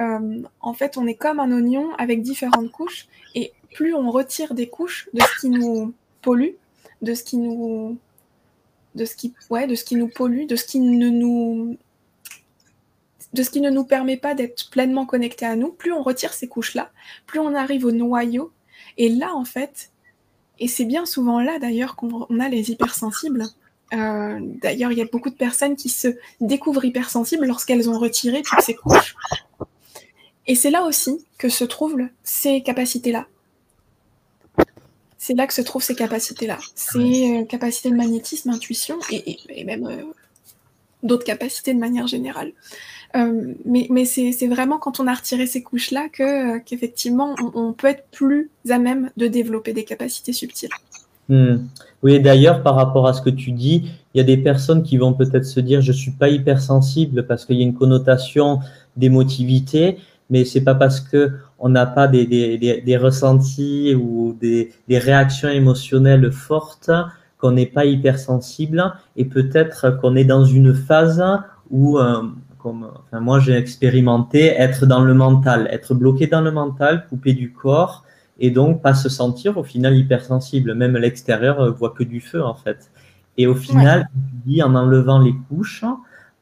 euh, 0.00 0.42
en 0.60 0.74
fait, 0.74 0.96
on 0.96 1.06
est 1.06 1.14
comme 1.14 1.40
un 1.40 1.50
oignon 1.50 1.92
avec 1.96 2.22
différentes 2.22 2.70
couches, 2.70 3.08
et 3.34 3.52
plus 3.74 3.94
on 3.94 4.10
retire 4.10 4.54
des 4.54 4.68
couches 4.68 5.08
de 5.12 5.20
ce 5.20 5.40
qui 5.40 5.50
nous 5.50 5.92
pollue, 6.22 6.54
de 7.02 7.14
ce 7.14 7.24
qui 7.24 7.38
nous, 7.38 7.98
de 8.98 9.04
ce 9.04 9.84
qui, 9.84 9.96
nous 9.96 10.08
pollue, 10.08 10.46
de 10.46 10.56
ce 10.56 10.64
qui 10.64 10.80
ne 10.80 11.08
nous, 11.08 11.78
de 13.32 13.42
ce 13.42 13.50
qui 13.50 13.60
ne 13.60 13.70
nous 13.70 13.84
permet 13.84 14.16
pas 14.16 14.34
d'être 14.34 14.68
pleinement 14.70 15.06
connecté 15.06 15.46
à 15.46 15.56
nous, 15.56 15.72
plus 15.72 15.92
on 15.92 16.02
retire 16.02 16.32
ces 16.32 16.48
couches-là, 16.48 16.90
plus 17.26 17.40
on 17.40 17.54
arrive 17.54 17.84
au 17.84 17.92
noyau, 17.92 18.52
et 18.96 19.08
là, 19.08 19.34
en 19.34 19.44
fait, 19.44 19.90
et 20.58 20.68
c'est 20.68 20.84
bien 20.84 21.06
souvent 21.06 21.40
là 21.40 21.58
d'ailleurs 21.58 21.96
qu'on 21.96 22.40
a 22.40 22.48
les 22.48 22.70
hypersensibles, 22.70 23.46
euh, 23.94 24.38
d'ailleurs, 24.40 24.92
il 24.92 24.98
y 24.98 25.02
a 25.02 25.06
beaucoup 25.06 25.30
de 25.30 25.36
personnes 25.36 25.76
qui 25.76 25.88
se 25.88 26.08
découvrent 26.40 26.84
hypersensibles 26.84 27.46
lorsqu'elles 27.46 27.88
ont 27.88 27.98
retiré 27.98 28.42
toutes 28.42 28.60
ces 28.60 28.74
couches. 28.74 29.14
Et 30.46 30.54
c'est 30.54 30.70
là 30.70 30.84
aussi 30.84 31.24
que 31.38 31.48
se 31.48 31.64
trouvent 31.64 32.08
ces 32.22 32.62
capacités-là. 32.62 33.26
C'est 35.18 35.34
là 35.34 35.46
que 35.46 35.54
se 35.54 35.62
trouvent 35.62 35.82
ces 35.82 35.94
capacités-là. 35.94 36.58
Ces 36.74 37.40
euh, 37.40 37.44
capacités 37.44 37.90
de 37.90 37.96
magnétisme, 37.96 38.50
intuition 38.50 38.96
et, 39.10 39.64
même 39.64 39.86
euh, 39.86 40.02
d'autres 41.02 41.24
capacités 41.24 41.74
de 41.74 41.78
manière 41.78 42.06
générale. 42.06 42.52
mais, 43.64 44.04
c'est 44.04 44.46
vraiment 44.46 44.78
quand 44.78 45.00
on 45.00 45.06
a 45.06 45.14
retiré 45.14 45.46
ces 45.46 45.62
couches-là 45.62 46.08
qu'effectivement 46.64 47.34
on, 47.54 47.72
peut 47.72 47.88
être 47.88 48.06
plus 48.10 48.50
à 48.68 48.78
même 48.78 49.10
de 49.16 49.26
développer 49.26 49.72
des 49.72 49.84
capacités 49.84 50.32
subtiles. 50.32 50.70
Hmm. 51.28 51.56
Oui, 52.02 52.20
d'ailleurs, 52.20 52.62
par 52.62 52.74
rapport 52.76 53.06
à 53.06 53.12
ce 53.12 53.20
que 53.20 53.30
tu 53.30 53.52
dis, 53.52 53.90
il 54.14 54.18
y 54.18 54.20
a 54.20 54.24
des 54.24 54.36
personnes 54.36 54.82
qui 54.82 54.96
vont 54.96 55.12
peut-être 55.12 55.44
se 55.44 55.60
dire 55.60 55.80
je 55.80 55.92
suis 55.92 56.12
pas 56.12 56.28
hypersensible 56.28 57.26
parce 57.26 57.44
qu'il 57.44 57.56
y 57.56 57.60
a 57.60 57.64
une 57.64 57.74
connotation 57.74 58.60
d'émotivité, 58.96 59.98
mais 60.30 60.44
c'est 60.44 60.60
pas 60.60 60.74
parce 60.74 61.00
que 61.00 61.32
on 61.58 61.68
n'a 61.68 61.86
pas 61.86 62.06
des, 62.06 62.26
des, 62.26 62.80
des, 62.80 62.96
ressentis 62.96 63.94
ou 63.94 64.36
des, 64.40 64.72
des 64.88 64.98
réactions 64.98 65.48
émotionnelles 65.48 66.30
fortes 66.30 66.90
qu'on 67.38 67.52
n'est 67.52 67.66
pas 67.66 67.84
hypersensible 67.84 68.92
et 69.16 69.24
peut-être 69.24 69.98
qu'on 70.00 70.16
est 70.16 70.24
dans 70.24 70.44
une 70.44 70.74
phase 70.74 71.24
où, 71.70 71.98
euh, 71.98 72.22
comme 72.58 72.88
enfin, 73.06 73.20
moi 73.20 73.40
j'ai 73.40 73.54
expérimenté, 73.54 74.46
être 74.46 74.86
dans 74.86 75.00
le 75.00 75.14
mental, 75.14 75.68
être 75.70 75.94
bloqué 75.94 76.26
dans 76.26 76.40
le 76.40 76.50
mental, 76.50 77.06
coupé 77.08 77.32
du 77.32 77.52
corps 77.52 78.04
et 78.38 78.50
donc 78.50 78.82
pas 78.82 78.94
se 78.94 79.08
sentir 79.08 79.58
au 79.58 79.64
final 79.64 79.96
hypersensible. 79.96 80.74
Même 80.74 80.96
l'extérieur 80.96 81.74
voit 81.74 81.90
que 81.90 82.04
du 82.04 82.20
feu 82.20 82.44
en 82.44 82.54
fait. 82.54 82.90
Et 83.36 83.46
au 83.46 83.54
final, 83.54 84.08
en 84.62 84.74
enlevant 84.74 85.20
les 85.20 85.34
couches, 85.48 85.84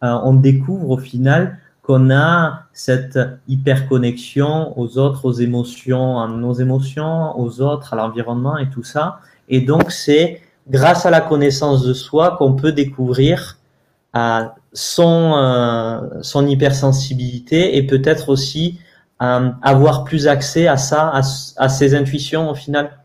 euh, 0.02 0.18
on 0.24 0.34
découvre 0.34 0.90
au 0.90 0.98
final 0.98 1.58
qu'on 1.86 2.10
a 2.10 2.64
cette 2.72 3.16
hyper 3.46 3.88
connexion 3.88 4.76
aux 4.76 4.98
autres, 4.98 5.24
aux 5.24 5.32
émotions, 5.32 6.20
à 6.20 6.26
nos 6.26 6.52
émotions, 6.52 7.38
aux 7.38 7.60
autres, 7.60 7.94
à 7.94 7.96
l'environnement 7.96 8.58
et 8.58 8.68
tout 8.68 8.82
ça. 8.82 9.20
Et 9.48 9.60
donc 9.60 9.92
c'est 9.92 10.42
grâce 10.68 11.06
à 11.06 11.10
la 11.10 11.20
connaissance 11.20 11.84
de 11.84 11.94
soi 11.94 12.36
qu'on 12.38 12.54
peut 12.54 12.72
découvrir 12.72 13.58
euh, 14.16 14.46
son, 14.72 15.34
euh, 15.36 16.00
son 16.22 16.48
hypersensibilité 16.48 17.76
et 17.76 17.86
peut-être 17.86 18.30
aussi 18.30 18.80
euh, 19.22 19.50
avoir 19.62 20.02
plus 20.02 20.26
accès 20.26 20.66
à 20.66 20.76
ça, 20.76 21.12
à, 21.56 21.68
ses 21.68 21.94
intuitions 21.94 22.50
au 22.50 22.54
final 22.56 22.98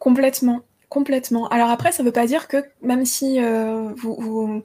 Complètement. 0.00 0.62
Complètement. 0.90 1.46
Alors 1.50 1.70
après, 1.70 1.92
ça 1.92 2.02
ne 2.02 2.08
veut 2.08 2.12
pas 2.12 2.26
dire 2.26 2.48
que 2.48 2.56
même 2.82 3.04
si 3.06 3.40
euh, 3.40 3.92
vous, 3.94 4.60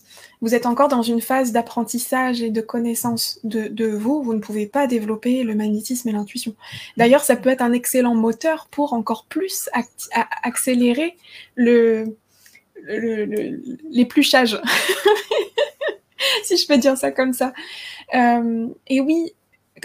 êtes 0.56 0.66
encore 0.66 0.88
dans 0.88 1.04
une 1.04 1.22
phase 1.22 1.52
d'apprentissage 1.52 2.42
et 2.42 2.50
de 2.50 2.62
connaissance 2.62 3.40
de, 3.44 3.86
vous, 3.86 4.24
vous 4.24 4.34
ne 4.34 4.40
pouvez 4.40 4.66
pas 4.66 4.88
développer 4.88 5.44
le 5.44 5.54
magnétisme 5.54 6.10
et 6.10 6.12
l'intuition. 6.12 6.56
D'ailleurs, 6.98 7.22
ça 7.22 7.36
peut 7.36 7.50
être 7.50 7.62
un 7.62 7.74
excellent 7.74 8.16
moteur 8.16 8.68
pour 8.72 8.94
encore 8.94 9.26
plus 9.26 9.70
accélérer 10.42 11.16
le, 11.54 12.18
l'épluchage, 13.92 14.60
si 16.44 16.58
je 16.58 16.66
peux 16.66 16.80
dire 16.80 16.98
ça 16.98 17.12
comme 17.12 17.34
ça. 17.34 17.54
Euh, 18.16 18.68
et 18.88 19.00
oui, 19.00 19.32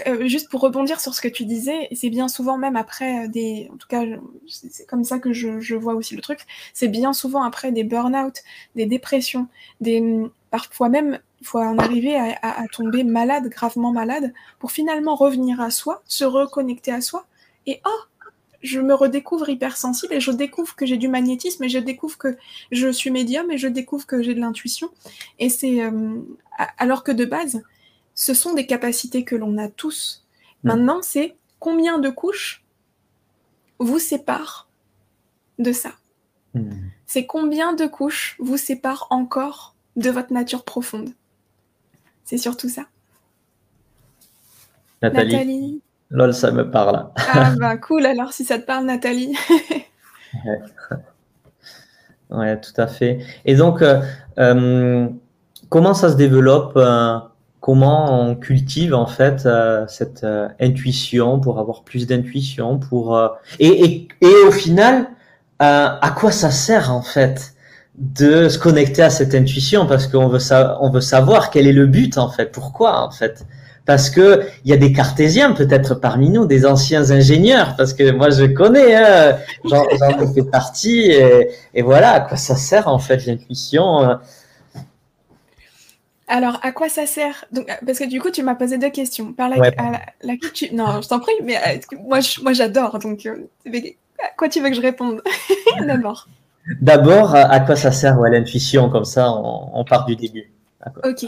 euh, 0.07 0.27
juste 0.27 0.49
pour 0.49 0.61
rebondir 0.61 0.99
sur 0.99 1.13
ce 1.13 1.21
que 1.21 1.27
tu 1.27 1.45
disais, 1.45 1.87
c'est 1.93 2.09
bien 2.09 2.27
souvent 2.27 2.57
même 2.57 2.75
après 2.75 3.27
des, 3.29 3.69
en 3.73 3.77
tout 3.77 3.87
cas, 3.87 4.03
c'est 4.47 4.85
comme 4.85 5.03
ça 5.03 5.19
que 5.19 5.33
je, 5.33 5.75
vois 5.75 5.95
aussi 5.95 6.15
le 6.15 6.21
truc, 6.21 6.39
c'est 6.73 6.87
bien 6.87 7.13
souvent 7.13 7.43
après 7.43 7.71
des 7.71 7.83
burn-out, 7.83 8.35
des 8.75 8.85
dépressions, 8.85 9.47
des, 9.79 10.03
parfois 10.49 10.89
même, 10.89 11.19
il 11.39 11.47
faut 11.47 11.59
en 11.59 11.77
arriver 11.77 12.15
à, 12.15 12.65
tomber 12.71 13.03
malade, 13.03 13.49
gravement 13.49 13.91
malade, 13.91 14.33
pour 14.59 14.71
finalement 14.71 15.15
revenir 15.15 15.59
à 15.59 15.71
soi, 15.71 16.03
se 16.05 16.23
reconnecter 16.23 16.91
à 16.91 17.01
soi, 17.01 17.25
et 17.65 17.81
oh, 17.85 17.99
je 18.61 18.79
me 18.79 18.93
redécouvre 18.93 19.49
hypersensible 19.49 20.13
et 20.13 20.19
je 20.19 20.31
découvre 20.31 20.75
que 20.75 20.85
j'ai 20.85 20.97
du 20.97 21.07
magnétisme 21.07 21.63
et 21.63 21.69
je 21.69 21.79
découvre 21.79 22.17
que 22.17 22.37
je 22.71 22.91
suis 22.91 23.09
médium 23.09 23.49
et 23.51 23.57
je 23.57 23.67
découvre 23.67 24.05
que 24.05 24.21
j'ai 24.21 24.35
de 24.35 24.39
l'intuition. 24.39 24.89
Et 25.39 25.49
c'est 25.49 25.83
euh, 25.83 26.19
alors 26.77 27.03
que 27.03 27.11
de 27.11 27.25
base, 27.25 27.63
ce 28.15 28.33
sont 28.33 28.53
des 28.53 28.65
capacités 28.65 29.23
que 29.23 29.35
l'on 29.35 29.57
a 29.57 29.67
tous. 29.67 30.25
Mm. 30.63 30.67
Maintenant, 30.67 30.99
c'est 31.01 31.35
combien 31.59 31.99
de 31.99 32.09
couches 32.09 32.63
vous 33.79 33.99
séparent 33.99 34.69
de 35.59 35.71
ça 35.71 35.91
mm. 36.53 36.71
C'est 37.05 37.25
combien 37.25 37.73
de 37.73 37.85
couches 37.85 38.35
vous 38.39 38.57
séparent 38.57 39.07
encore 39.09 39.75
de 39.95 40.09
votre 40.09 40.31
nature 40.31 40.63
profonde 40.63 41.09
C'est 42.23 42.37
surtout 42.37 42.69
ça. 42.69 42.85
Nathalie. 45.01 45.81
Lol, 46.11 46.33
ça 46.33 46.51
me 46.51 46.69
parle. 46.69 47.07
ah 47.15 47.53
bah 47.59 47.77
cool, 47.77 48.05
alors 48.05 48.33
si 48.33 48.43
ça 48.43 48.59
te 48.59 48.65
parle, 48.65 48.85
Nathalie. 48.85 49.35
ouais. 52.29 52.59
tout 52.59 52.73
à 52.77 52.87
fait. 52.87 53.19
Et 53.45 53.55
donc, 53.55 53.81
euh, 53.81 54.01
euh, 54.37 55.07
comment 55.69 55.93
ça 55.93 56.09
se 56.09 56.15
développe 56.15 56.73
euh, 56.75 57.17
comment 57.61 58.27
on 58.27 58.35
cultive 58.35 58.93
en 58.93 59.05
fait 59.05 59.45
euh, 59.45 59.85
cette 59.87 60.23
euh, 60.23 60.49
intuition 60.59 61.39
pour 61.39 61.59
avoir 61.59 61.83
plus 61.83 62.07
d'intuition 62.07 62.79
pour 62.79 63.15
euh, 63.15 63.29
et, 63.59 63.85
et, 63.85 64.07
et, 64.21 64.47
au 64.47 64.51
final 64.51 65.07
à 65.63 66.15
quoi 66.17 66.31
ça 66.31 66.49
sert 66.49 66.91
en 66.91 67.03
fait 67.03 67.53
de 67.95 68.49
se 68.49 68.57
connecter 68.57 69.03
à 69.03 69.11
cette 69.11 69.35
intuition? 69.35 69.85
Parce 69.85 70.07
qu'on 70.07 70.27
veut 70.27 70.39
ça 70.39 70.79
on 70.81 70.89
veut 70.89 71.01
savoir 71.01 71.51
quel 71.51 71.67
est 71.67 71.71
le 71.71 71.85
but 71.85 72.17
en 72.17 72.31
fait. 72.31 72.51
Pourquoi 72.51 73.05
en 73.05 73.11
fait? 73.11 73.45
Parce 73.85 74.09
que 74.09 74.47
il 74.65 74.71
y 74.71 74.73
a 74.73 74.77
des 74.77 74.91
cartésiens 74.91 75.51
peut-être 75.51 75.93
parmi 75.93 76.31
nous, 76.31 76.47
des 76.47 76.65
anciens 76.65 77.11
ingénieurs, 77.11 77.75
parce 77.77 77.93
que 77.93 78.09
moi 78.09 78.31
je 78.31 78.45
connais, 78.45 78.95
hein, 78.95 79.37
j'en 79.63 79.85
fais 80.33 80.43
partie, 80.43 81.11
et, 81.11 81.81
voilà 81.83 82.13
à 82.13 82.19
quoi 82.21 82.37
ça 82.37 82.55
sert 82.55 82.87
en 82.87 82.97
fait 82.97 83.27
l'intuition. 83.27 84.17
Euh. 86.31 86.35
Alors, 86.35 86.59
à 86.63 86.71
quoi 86.71 86.89
ça 86.89 87.05
sert? 87.05 87.45
Donc, 87.51 87.67
Parce 87.85 87.99
que 87.99 88.07
du 88.07 88.21
coup, 88.21 88.31
tu 88.31 88.43
m'as 88.43 88.55
posé 88.55 88.77
deux 88.77 88.89
questions. 88.89 89.33
Par 89.33 89.49
la, 89.49 89.57
Non, 90.71 91.01
je 91.01 91.07
t'en 91.07 91.19
prie, 91.19 91.33
mais 91.43 91.57
euh, 91.57 91.79
moi, 91.99 92.19
moi 92.41 92.53
j'adore. 92.53 92.99
Donc, 92.99 93.25
euh, 93.25 93.47
à 93.67 94.29
quoi 94.37 94.49
tu 94.49 94.61
veux 94.61 94.69
que 94.69 94.75
je 94.75 94.81
réponde? 94.81 95.21
D'abord. 95.85 96.27
D'abord, 96.79 97.35
à 97.35 97.59
quoi 97.59 97.75
ça 97.75 97.91
sert 97.91 98.19
l'intuition 98.19 98.89
Comme 98.89 99.05
ça, 99.05 99.31
on 99.31 99.83
part 99.83 100.05
du 100.05 100.15
début. 100.15 100.51
Ok. 101.03 101.25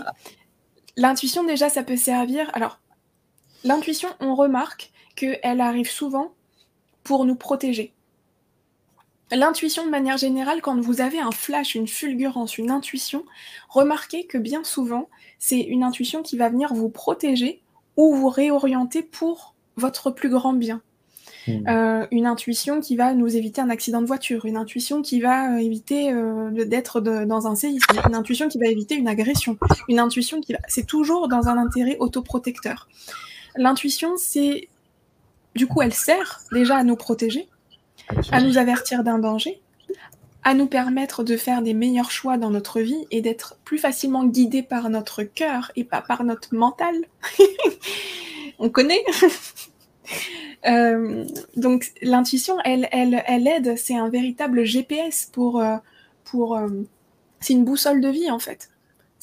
L'intuition, 0.95 1.43
déjà, 1.43 1.70
ça 1.70 1.84
peut 1.84 1.97
servir. 1.97 2.49
Alors, 2.54 2.80
l'intuition, 3.64 4.10
on 4.20 4.36
remarque 4.36 4.91
qu'elle 5.16 5.62
arrive 5.62 5.89
souvent 5.89 6.34
pour 7.04 7.26
nous 7.26 7.36
protéger. 7.36 7.93
L'intuition, 9.32 9.86
de 9.86 9.89
manière 9.89 10.17
générale, 10.17 10.61
quand 10.61 10.80
vous 10.80 11.01
avez 11.01 11.19
un 11.19 11.32
flash, 11.32 11.76
une 11.76 11.88
fulgurance, 11.88 12.57
une 12.57 12.69
intuition, 12.69 13.24
remarquez 13.69 14.26
que 14.26 14.38
bien 14.38 14.63
souvent, 14.63 15.09
c'est 15.39 15.59
une 15.59 15.84
intuition 15.84 16.21
qui 16.21 16.38
va 16.38 16.49
venir 16.49 16.74
vous 16.74 16.89
protéger 16.89 17.61
ou 17.97 18.13
vous 18.13 18.30
réorienter 18.30 19.01
pour 19.01 19.55
votre 19.76 20.11
plus 20.11 20.30
grand 20.30 20.53
bien. 20.53 20.82
Hmm. 21.47 21.67
Euh, 21.67 22.07
une 22.11 22.26
intuition 22.26 22.80
qui 22.80 22.95
va 22.95 23.13
nous 23.13 23.36
éviter 23.36 23.59
un 23.59 23.69
accident 23.69 24.01
de 24.01 24.07
voiture, 24.07 24.45
une 24.45 24.55
intuition 24.55 25.01
qui 25.01 25.19
va 25.19 25.55
euh, 25.55 25.57
éviter 25.57 26.11
euh, 26.11 26.65
d'être 26.65 27.01
dans 27.01 27.47
un 27.47 27.55
séisme, 27.55 27.86
une 28.07 28.15
intuition 28.15 28.47
qui 28.47 28.59
va 28.59 28.67
éviter 28.67 28.95
une 28.95 29.09
agression, 29.09 29.57
une 29.89 29.99
intuition 29.99 30.39
qui 30.39 30.53
va... 30.53 30.59
C'est 30.67 30.86
toujours 30.86 31.28
dans 31.28 31.47
un 31.47 31.57
intérêt 31.57 31.97
autoprotecteur. 31.99 32.88
L'intuition, 33.55 34.15
c'est... 34.17 34.69
Du 35.55 35.67
coup, 35.67 35.82
elle 35.82 35.93
sert 35.93 36.41
déjà 36.51 36.78
à 36.78 36.84
nous 36.84 36.95
protéger, 36.95 37.47
à 38.32 38.41
nous 38.41 38.58
avertir 38.58 39.04
d'un 39.04 39.20
danger, 39.20 39.62
à 40.43 40.54
nous 40.54 40.68
permettre 40.68 41.24
de 41.24 41.38
faire 41.38 41.62
des 41.62 41.74
meilleurs 41.74 42.12
choix 42.12 42.38
dans 42.38 42.49
notre 42.49 42.80
vie 42.82 43.06
et 43.12 43.22
d'être 43.22 43.58
plus 43.64 43.78
facilement 43.78 44.26
guidé 44.26 44.62
par 44.64 44.89
notre 44.89 45.24
cœur 45.24 45.72
et 45.76 45.84
pas 45.84 46.01
par 46.01 46.24
notre 46.24 46.54
mental. 46.56 46.95
On 48.60 48.70
connaît 48.70 49.04
Euh, 50.66 51.26
donc 51.58 51.91
l'intuition, 52.01 52.58
elle, 52.64 52.88
elle, 52.91 53.22
elle 53.28 53.47
aide, 53.47 53.78
c'est 53.78 53.95
un 53.95 54.10
véritable 54.10 54.64
GPS 54.64 55.30
pour... 55.32 55.60
Euh, 55.60 55.78
pour 56.24 56.56
euh, 56.56 56.70
c'est 57.41 57.54
une 57.54 57.66
boussole 57.66 57.99
de 57.99 58.08
vie 58.08 58.32
en 58.32 58.39
fait. 58.39 58.70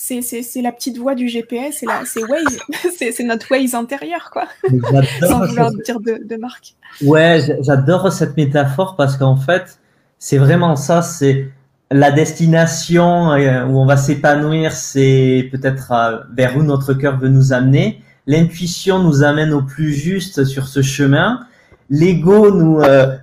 C'est, 0.03 0.63
la 0.63 0.73
petite 0.73 0.97
voix 0.97 1.15
du 1.15 1.29
GPS, 1.29 1.77
c'est, 1.79 1.87
Waze, 2.25 2.59
c'est, 3.13 3.23
notre 3.23 3.51
Waze 3.51 3.75
intérieur, 3.75 4.31
quoi. 4.33 4.47
Sans 5.21 5.47
vouloir 5.47 5.71
dire 5.73 6.01
de, 6.01 6.21
de 6.25 6.37
marque. 6.37 6.75
Ouais, 7.03 7.41
j'adore 7.61 8.11
cette 8.11 8.37
métaphore 8.37 8.97
parce 8.97 9.17
qu'en 9.17 9.37
fait, 9.37 9.79
c'est 10.19 10.39
vraiment 10.39 10.75
ça, 10.77 11.03
c'est 11.03 11.49
la 11.91 12.11
destination 12.11 13.31
où 13.33 13.79
on 13.79 13.85
va 13.85 13.97
s'épanouir, 13.97 14.73
c'est 14.73 15.49
peut-être 15.53 15.93
vers 16.33 16.57
où 16.57 16.63
notre 16.63 16.95
cœur 16.95 17.19
veut 17.19 17.29
nous 17.29 17.53
amener 17.53 18.03
l'intuition 18.31 19.01
nous 19.01 19.23
amène 19.25 19.53
au 19.53 19.63
plus 19.63 19.93
juste 19.93 20.45
sur 20.45 20.69
ce 20.69 20.83
chemin. 20.83 21.41
L'ego 21.89 22.53
nous 22.53 22.81
euh, 22.81 23.17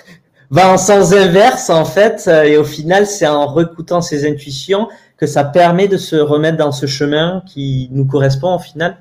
va 0.50 0.72
en 0.72 0.78
sens 0.78 1.12
inverse 1.12 1.68
en 1.70 1.84
fait, 1.84 2.24
euh, 2.26 2.44
et 2.44 2.56
au 2.56 2.64
final, 2.64 3.06
c'est 3.06 3.26
en 3.26 3.46
recoutant 3.46 4.00
ses 4.00 4.26
intuitions 4.26 4.88
que 5.24 5.30
ça 5.30 5.44
permet 5.44 5.88
de 5.88 5.96
se 5.96 6.16
remettre 6.16 6.58
dans 6.58 6.72
ce 6.72 6.86
chemin 6.86 7.42
qui 7.46 7.88
nous 7.92 8.04
correspond 8.04 8.56
au 8.56 8.58
final. 8.58 8.98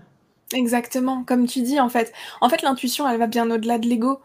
Exactement, 0.54 1.24
comme 1.24 1.48
tu 1.48 1.62
dis 1.62 1.80
en 1.80 1.90
fait. 1.90 2.14
En 2.40 2.48
fait, 2.48 2.62
l'intuition, 2.62 3.10
elle 3.10 3.18
va 3.18 3.28
bien 3.28 3.50
au-delà 3.50 3.80
de 3.80 3.88
l'ego. 3.88 4.20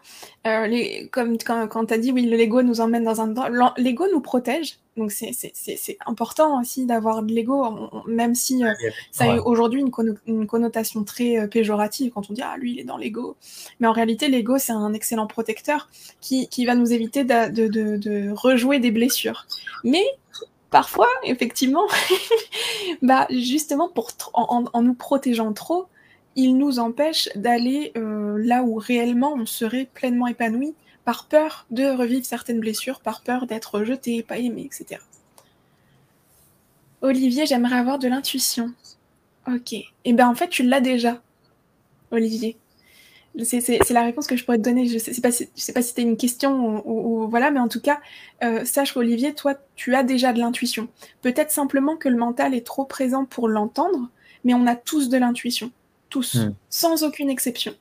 Euh, 0.47 0.67
les, 0.67 1.09
comme 1.11 1.37
quand, 1.37 1.67
quand 1.67 1.87
tu 1.87 1.93
as 1.93 1.97
dit, 1.97 2.11
oui, 2.11 2.21
l'ego 2.25 2.61
nous 2.61 2.81
emmène 2.81 3.03
dans 3.03 3.19
un... 3.19 3.33
L'ego 3.77 4.05
nous 4.13 4.21
protège, 4.21 4.77
donc 4.95 5.11
c'est 5.11 5.97
important 6.05 6.61
aussi 6.61 6.85
d'avoir 6.85 7.23
de 7.23 7.33
l'ego, 7.33 7.65
même 8.07 8.35
si 8.35 8.63
euh, 8.63 8.71
ça 9.11 9.25
a 9.25 9.37
aujourd'hui 9.39 9.81
une, 9.81 9.91
une, 10.27 10.45
connotation 10.45 11.03
très 11.03 11.39
euh, 11.39 11.47
péjorative 11.47 12.11
quand 12.13 12.29
on 12.29 12.33
dit, 12.33 12.43
ah, 12.43 12.55
lui, 12.57 12.73
il 12.73 12.79
est 12.79 12.83
dans 12.83 12.97
l'ego. 12.97 13.35
Mais 13.79 13.87
en 13.87 13.93
réalité, 13.93 14.29
l'ego, 14.29 14.57
c'est 14.59 14.71
un 14.71 14.93
excellent 14.93 15.27
protecteur 15.27 15.89
qui, 16.21 16.47
qui, 16.47 16.65
va 16.65 16.75
nous 16.75 16.93
éviter 16.93 17.23
de, 17.23 17.49
de, 17.49 17.67
de, 17.67 17.97
de 17.97 18.31
rejouer 18.31 18.79
des 18.79 18.91
blessures. 18.91 19.47
Mais 19.83 20.03
parfois, 20.69 21.07
effectivement, 21.23 21.87
bah, 23.01 23.27
justement, 23.29 23.89
pour, 23.89 24.11
en, 24.33 24.81
nous 24.81 24.93
protégeant 24.93 25.53
trop, 25.53 25.87
il 26.35 26.57
nous 26.57 26.79
empêche 26.79 27.29
d'aller 27.35 27.91
euh, 27.97 28.37
là 28.37 28.63
où 28.63 28.75
réellement 28.75 29.33
on 29.33 29.45
serait 29.45 29.89
pleinement 29.93 30.27
épanoui, 30.27 30.73
par 31.05 31.25
peur 31.25 31.65
de 31.71 31.85
revivre 31.85 32.25
certaines 32.25 32.59
blessures, 32.59 32.99
par 32.99 33.21
peur 33.21 33.47
d'être 33.47 33.79
rejeté, 33.79 34.21
pas 34.21 34.37
aimé, 34.37 34.65
etc. 34.65 35.01
Olivier, 37.01 37.45
j'aimerais 37.45 37.77
avoir 37.77 37.97
de 37.97 38.07
l'intuition. 38.07 38.73
Ok. 39.47 39.73
Et 39.73 39.85
eh 40.05 40.13
bien 40.13 40.27
en 40.27 40.35
fait, 40.35 40.49
tu 40.49 40.63
l'as 40.63 40.81
déjà, 40.81 41.21
Olivier. 42.11 42.57
C'est 43.43 43.89
la 43.91 44.03
réponse 44.03 44.27
que 44.27 44.35
je 44.35 44.43
pourrais 44.43 44.57
te 44.57 44.63
donner. 44.63 44.87
Je 44.87 44.95
ne 44.95 44.99
sais, 44.99 45.21
pas 45.21 45.31
si, 45.31 45.49
sais 45.55 45.73
pas 45.73 45.81
si 45.81 45.89
c'était 45.89 46.01
une 46.01 46.17
question 46.17 46.81
ou, 46.87 47.27
voilà, 47.29 47.51
mais 47.51 47.59
en 47.59 47.67
tout 47.67 47.81
cas, 47.81 47.99
euh, 48.43 48.65
sache 48.65 48.95
Olivier, 48.97 49.33
toi, 49.33 49.55
tu 49.75 49.95
as 49.95 50.03
déjà 50.03 50.33
de 50.33 50.39
l'intuition. 50.39 50.87
Peut-être 51.21 51.51
simplement 51.51 51.95
que 51.95 52.09
le 52.09 52.17
mental 52.17 52.53
est 52.53 52.65
trop 52.65 52.85
présent 52.85 53.25
pour 53.25 53.47
l'entendre, 53.47 54.09
mais 54.43 54.53
on 54.53 54.67
a 54.67 54.75
tous 54.75 55.09
de 55.09 55.17
l'intuition 55.17 55.71
tous, 56.09 56.35
hmm. 56.35 56.53
sans 56.69 57.03
aucune 57.03 57.29
exception. 57.29 57.73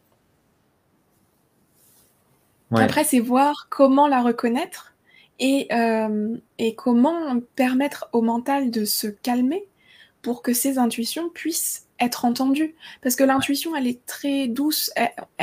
Après, 2.70 3.02
c'est 3.02 3.20
voir 3.20 3.68
comment 3.70 4.06
la 4.06 4.20
reconnaître 4.20 4.94
et, 5.38 5.68
euh, 5.72 6.36
et, 6.58 6.74
comment 6.74 7.40
permettre 7.56 8.10
au 8.12 8.20
mental 8.20 8.70
de 8.70 8.84
se 8.84 9.06
calmer 9.06 9.66
pour 10.28 10.42
que 10.42 10.52
ses 10.52 10.76
intuitions 10.76 11.30
puissent 11.30 11.86
être 11.98 12.26
entendues. 12.26 12.74
Parce 13.00 13.16
que 13.16 13.24
l'intuition, 13.24 13.74
elle 13.74 13.86
est 13.86 14.04
très 14.04 14.46
douce, 14.46 14.90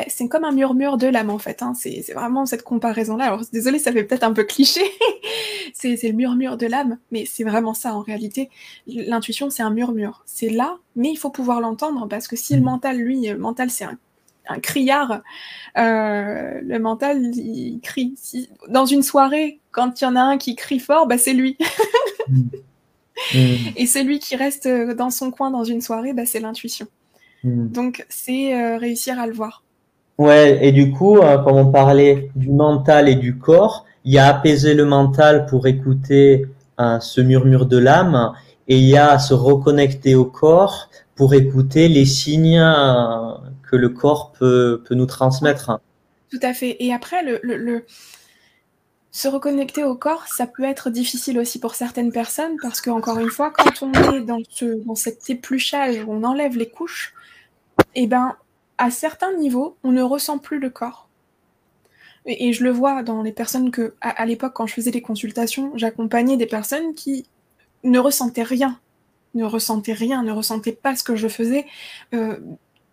c'est 0.07 0.27
comme 0.27 0.43
un 0.43 0.51
murmure 0.51 0.97
de 0.97 1.07
l'âme 1.07 1.31
en 1.31 1.39
fait. 1.39 1.63
Hein. 1.63 1.73
C'est 1.73 2.13
vraiment 2.13 2.45
cette 2.45 2.61
comparaison-là. 2.61 3.25
Alors 3.25 3.41
désolé, 3.51 3.79
ça 3.79 3.91
fait 3.91 4.03
peut-être 4.03 4.21
un 4.21 4.31
peu 4.31 4.43
cliché, 4.43 4.83
c'est 5.73 5.99
le 6.03 6.13
murmure 6.13 6.55
de 6.55 6.67
l'âme, 6.67 6.99
mais 7.09 7.25
c'est 7.25 7.43
vraiment 7.43 7.73
ça 7.73 7.95
en 7.95 8.01
réalité. 8.01 8.51
L'intuition, 8.85 9.49
c'est 9.49 9.63
un 9.63 9.71
murmure. 9.71 10.21
C'est 10.27 10.49
là, 10.49 10.77
mais 10.95 11.09
il 11.09 11.17
faut 11.17 11.31
pouvoir 11.31 11.61
l'entendre 11.61 12.07
parce 12.07 12.27
que 12.27 12.35
si 12.35 12.53
le 12.53 12.61
mm. 12.61 12.65
mental, 12.65 12.97
lui, 12.97 13.25
le 13.25 13.39
mental, 13.39 13.71
c'est 13.71 13.85
un, 13.85 14.59
criard, 14.59 15.23
euh, 15.79 16.61
le 16.61 16.77
mental, 16.77 17.35
il 17.35 17.79
crie. 17.81 18.13
Dans 18.69 18.85
une 18.85 19.01
soirée, 19.01 19.61
quand 19.71 19.99
il 19.99 20.03
y 20.03 20.07
en 20.07 20.15
a 20.15 20.21
un 20.21 20.37
qui 20.37 20.55
crie 20.55 20.79
fort, 20.79 21.07
bah, 21.07 21.17
c'est 21.17 21.33
lui. 21.33 21.57
Mm. 23.33 23.39
Mm. 23.39 23.57
Et 23.75 23.85
celui 23.85 24.19
qui 24.19 24.35
reste 24.35 24.67
dans 24.67 25.09
son 25.09 25.31
coin 25.31 25.51
dans 25.51 25.63
une 25.63 25.81
soirée, 25.81 26.13
bah, 26.13 26.25
c'est 26.25 26.39
l'intuition. 26.39 26.87
Donc, 27.45 28.05
c'est 28.09 28.55
euh, 28.55 28.77
réussir 28.77 29.19
à 29.19 29.27
le 29.27 29.33
voir. 29.33 29.63
Ouais, 30.17 30.65
et 30.65 30.71
du 30.71 30.91
coup, 30.91 31.17
euh, 31.17 31.37
comme 31.37 31.57
on 31.57 31.71
parlait 31.71 32.31
du 32.35 32.49
mental 32.49 33.07
et 33.07 33.15
du 33.15 33.37
corps, 33.37 33.85
il 34.03 34.13
y 34.13 34.17
a 34.17 34.27
apaiser 34.27 34.73
le 34.73 34.85
mental 34.85 35.45
pour 35.45 35.67
écouter 35.67 36.47
hein, 36.77 36.99
ce 36.99 37.21
murmure 37.21 37.65
de 37.65 37.77
l'âme 37.77 38.33
et 38.67 38.77
il 38.77 38.85
y 38.85 38.97
a 38.97 39.19
se 39.19 39.33
reconnecter 39.33 40.15
au 40.15 40.25
corps 40.25 40.89
pour 41.15 41.33
écouter 41.33 41.87
les 41.87 42.05
signes 42.05 42.59
euh, 42.59 43.33
que 43.69 43.75
le 43.75 43.89
corps 43.89 44.31
peut, 44.31 44.81
peut 44.87 44.95
nous 44.95 45.05
transmettre. 45.05 45.79
Tout 46.31 46.39
à 46.41 46.53
fait. 46.53 46.77
Et 46.79 46.93
après, 46.93 47.23
le, 47.23 47.39
le, 47.43 47.85
se 49.15 49.29
reconnecter 49.29 49.85
au 49.85 49.95
corps, 49.95 50.27
ça 50.27 50.45
peut 50.45 50.65
être 50.65 50.89
difficile 50.89 51.39
aussi 51.39 51.57
pour 51.57 51.75
certaines 51.75 52.11
personnes 52.11 52.57
parce 52.61 52.81
que, 52.81 52.89
encore 52.89 53.17
une 53.17 53.29
fois, 53.29 53.49
quand 53.49 53.81
on 53.81 53.93
est 54.11 54.19
dans, 54.19 54.41
ce, 54.49 54.65
dans 54.83 54.95
cet 54.95 55.29
épluchage 55.29 56.03
où 56.03 56.11
on 56.11 56.25
enlève 56.25 56.57
les 56.57 56.67
couches, 56.67 57.13
eh 57.95 58.07
ben, 58.07 58.35
à 58.77 58.91
certains 58.91 59.31
niveaux, 59.31 59.77
on 59.85 59.93
ne 59.93 60.01
ressent 60.01 60.37
plus 60.37 60.59
le 60.59 60.69
corps. 60.69 61.07
Et, 62.25 62.51
je 62.51 62.65
le 62.65 62.71
vois 62.71 63.03
dans 63.03 63.21
les 63.21 63.31
personnes 63.31 63.71
que, 63.71 63.93
à, 64.01 64.25
l'époque, 64.25 64.51
quand 64.53 64.67
je 64.67 64.73
faisais 64.73 64.91
des 64.91 65.01
consultations, 65.01 65.71
j'accompagnais 65.75 66.35
des 66.35 66.45
personnes 66.45 66.93
qui 66.93 67.25
ne 67.85 67.99
ressentaient 67.99 68.43
rien, 68.43 68.81
ne 69.33 69.45
ressentaient 69.45 69.93
rien, 69.93 70.23
ne 70.23 70.33
ressentaient 70.33 70.73
pas 70.73 70.97
ce 70.97 71.05
que 71.05 71.15
je 71.15 71.29
faisais. 71.29 71.65
Euh, 72.13 72.37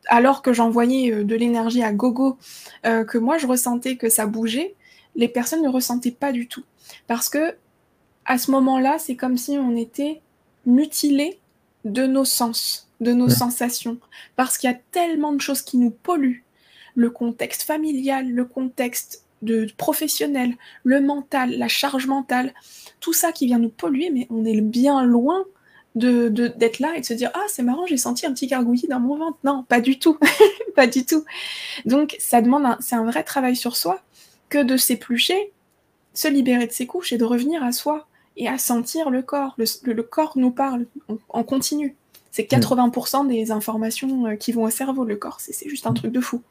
alors 0.07 0.41
que 0.41 0.53
j'envoyais 0.53 1.13
euh, 1.13 1.25
de 1.25 1.35
l'énergie 1.35 1.83
à 1.83 1.93
gogo, 1.93 2.39
euh, 2.87 3.05
que 3.05 3.19
moi 3.19 3.39
je 3.39 3.49
ressentais 3.49 3.97
que 3.97 4.09
ça 4.09 4.27
bougeait, 4.27 4.77
les 5.15 5.29
personnes 5.29 5.63
ne 5.63 5.69
ressentaient 5.69 6.11
pas 6.11 6.33
du 6.33 6.49
tout. 6.49 6.65
Parce 7.07 7.29
que 7.29 7.55
à 8.25 8.39
ce 8.39 8.51
moment-là, 8.53 8.99
c'est 8.99 9.17
comme 9.17 9.37
si 9.37 9.59
on 9.59 9.77
était 9.77 10.21
mutilé 10.65 11.41
de 11.85 12.07
nos 12.07 12.25
sens, 12.25 12.89
de 13.01 13.13
nos 13.13 13.29
sensations. 13.29 13.99
Parce 14.37 14.59
qu'il 14.59 14.71
y 14.71 14.73
a 14.73 14.79
tellement 14.93 15.33
de 15.33 15.41
choses 15.41 15.63
qui 15.63 15.77
nous 15.77 15.91
polluent. 15.91 16.45
Le 16.95 17.11
contexte 17.11 17.63
familial, 17.63 18.31
le 18.31 18.45
contexte 18.45 19.25
de 19.41 19.67
professionnel, 19.77 20.55
le 20.85 21.01
mental, 21.01 21.59
la 21.59 21.67
charge 21.67 22.07
mentale, 22.07 22.55
tout 23.01 23.13
ça 23.13 23.33
qui 23.33 23.47
vient 23.47 23.59
nous 23.59 23.71
polluer, 23.71 24.11
mais 24.11 24.27
on 24.31 24.45
est 24.45 24.61
bien 24.61 25.03
loin 25.03 25.45
de 25.95 26.29
d'être 26.29 26.79
là 26.79 26.97
et 26.97 27.01
de 27.01 27.07
se 27.07 27.13
dire 27.13 27.31
ah 27.35 27.45
c'est 27.49 27.63
marrant 27.63 27.85
j'ai 27.87 27.99
senti 27.99 28.25
un 28.25 28.33
petit 28.33 28.47
gargouillis 28.47 28.89
dans 28.89 28.99
mon 28.99 29.19
ventre 29.19 29.37
non 29.45 29.63
pas 29.65 29.83
du 29.83 29.99
tout 29.99 30.19
pas 30.75 30.87
du 30.87 31.05
tout 31.05 31.25
donc 31.85 32.17
ça 32.19 32.41
demande 32.41 32.79
c'est 32.81 32.95
un 32.95 33.05
vrai 33.05 33.23
travail 33.25 33.57
sur 33.57 33.77
soi 33.77 34.01
que 34.53 34.63
de 34.63 34.77
s'éplucher 34.77 35.51
se 36.13 36.29
libérer 36.29 36.67
de 36.67 36.73
ses 36.73 36.87
couches 36.87 37.15
et 37.15 37.17
de 37.17 37.25
revenir 37.25 37.65
à 37.65 37.73
soi 37.73 38.07
et 38.37 38.49
à 38.49 38.59
sentir 38.59 39.09
le 39.09 39.23
corps. 39.23 39.55
Le, 39.57 40.03
corps 40.03 40.33
nous 40.37 40.51
parle 40.51 40.85
en 41.31 41.43
continu 41.43 41.97
c'est 42.31 42.51
80% 42.51 43.25
mm. 43.25 43.29
des 43.29 43.51
informations 43.51 44.27
euh, 44.27 44.37
qui 44.37 44.53
vont 44.53 44.65
au 44.65 44.71
cerveau. 44.71 45.05
Le 45.05 45.17
corps 45.17 45.39
c'est 45.41 45.69
juste 45.69 45.87
un 45.87 45.93
mm. 45.93 45.95
truc 45.95 46.13
de 46.13 46.21
fou. 46.21 46.43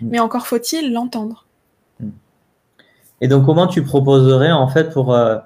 Mm. 0.00 0.08
mais 0.10 0.20
encore 0.20 0.46
faut-il 0.46 0.92
l'entendre. 0.92 1.46
Et 3.20 3.26
donc 3.26 3.44
comment 3.44 3.66
tu 3.66 3.82
proposerais 3.82 4.52
en 4.52 4.68
fait 4.68 4.92
pour 4.92 5.12
euh, 5.12 5.38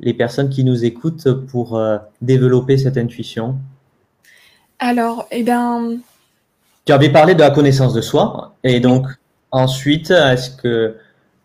les 0.00 0.14
personnes 0.14 0.48
qui 0.48 0.64
nous 0.64 0.86
écoutent 0.86 1.30
pour 1.48 1.76
euh, 1.76 1.98
développer 2.22 2.78
cette 2.78 2.96
intuition? 2.96 3.56
Alors, 4.78 5.28
eh 5.30 5.42
bien... 5.44 5.98
Tu 6.86 6.92
avais 6.92 7.10
parlé 7.10 7.34
de 7.34 7.40
la 7.40 7.50
connaissance 7.50 7.94
de 7.94 8.00
soi, 8.00 8.56
et 8.64 8.80
donc 8.80 9.06
ensuite, 9.50 10.10
est-ce 10.10 10.50
que... 10.50 10.96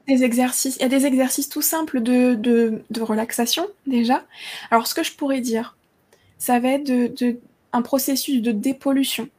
Des 0.08 0.24
exercices, 0.24 0.78
il 0.78 0.84
y 0.84 0.86
a 0.86 0.90
des 0.90 1.06
exercices 1.06 1.50
tout 1.50 1.62
simples 1.62 2.02
de, 2.02 2.36
de, 2.36 3.02
relaxation 3.02 3.68
déjà. 3.86 4.24
Alors, 4.72 4.88
ce 4.88 4.96
que 4.96 5.04
je 5.04 5.14
pourrais 5.14 5.42
dire, 5.42 5.76
ça 6.38 6.60
va 6.60 6.70
être 6.70 6.86
de, 6.86 7.40
un 7.74 7.82
processus 7.82 8.42
de 8.42 8.52
dépollution. 8.52 9.30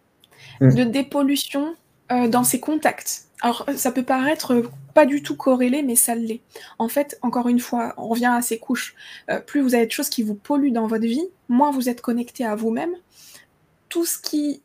Mmh. 0.61 0.75
De 0.75 0.85
dépollution 0.85 1.75
euh, 2.13 2.29
dans 2.29 2.45
ses 2.45 2.61
contacts. 2.61 3.29
Alors, 3.41 3.67
ça 3.77 3.93
peut 3.93 4.03
paraître 4.03 4.63
pas 4.95 5.07
du 5.07 5.23
tout 5.23 5.37
corrélé, 5.37 5.83
mais 5.83 5.95
ça 5.95 6.15
l'est. 6.15 6.41
En 6.79 6.89
fait, 6.89 7.19
encore 7.23 7.49
une 7.49 7.61
fois, 7.61 7.95
on 7.97 8.09
revient 8.09 8.33
à 8.33 8.43
ces 8.43 8.59
couches. 8.59 8.95
Euh, 9.31 9.41
plus 9.41 9.61
vous 9.61 9.75
avez 9.75 9.87
de 9.87 9.93
choses 9.93 10.09
qui 10.09 10.23
vous 10.23 10.35
polluent 10.35 10.73
dans 10.73 10.87
votre 10.87 11.05
vie, 11.05 11.29
moins 11.49 11.71
vous 11.71 11.89
êtes 11.89 12.01
connecté 12.01 12.45
à 12.45 12.57
vous-même. 12.57 12.95
Tout 13.89 14.05
ce 14.05 14.19
qui 14.19 14.61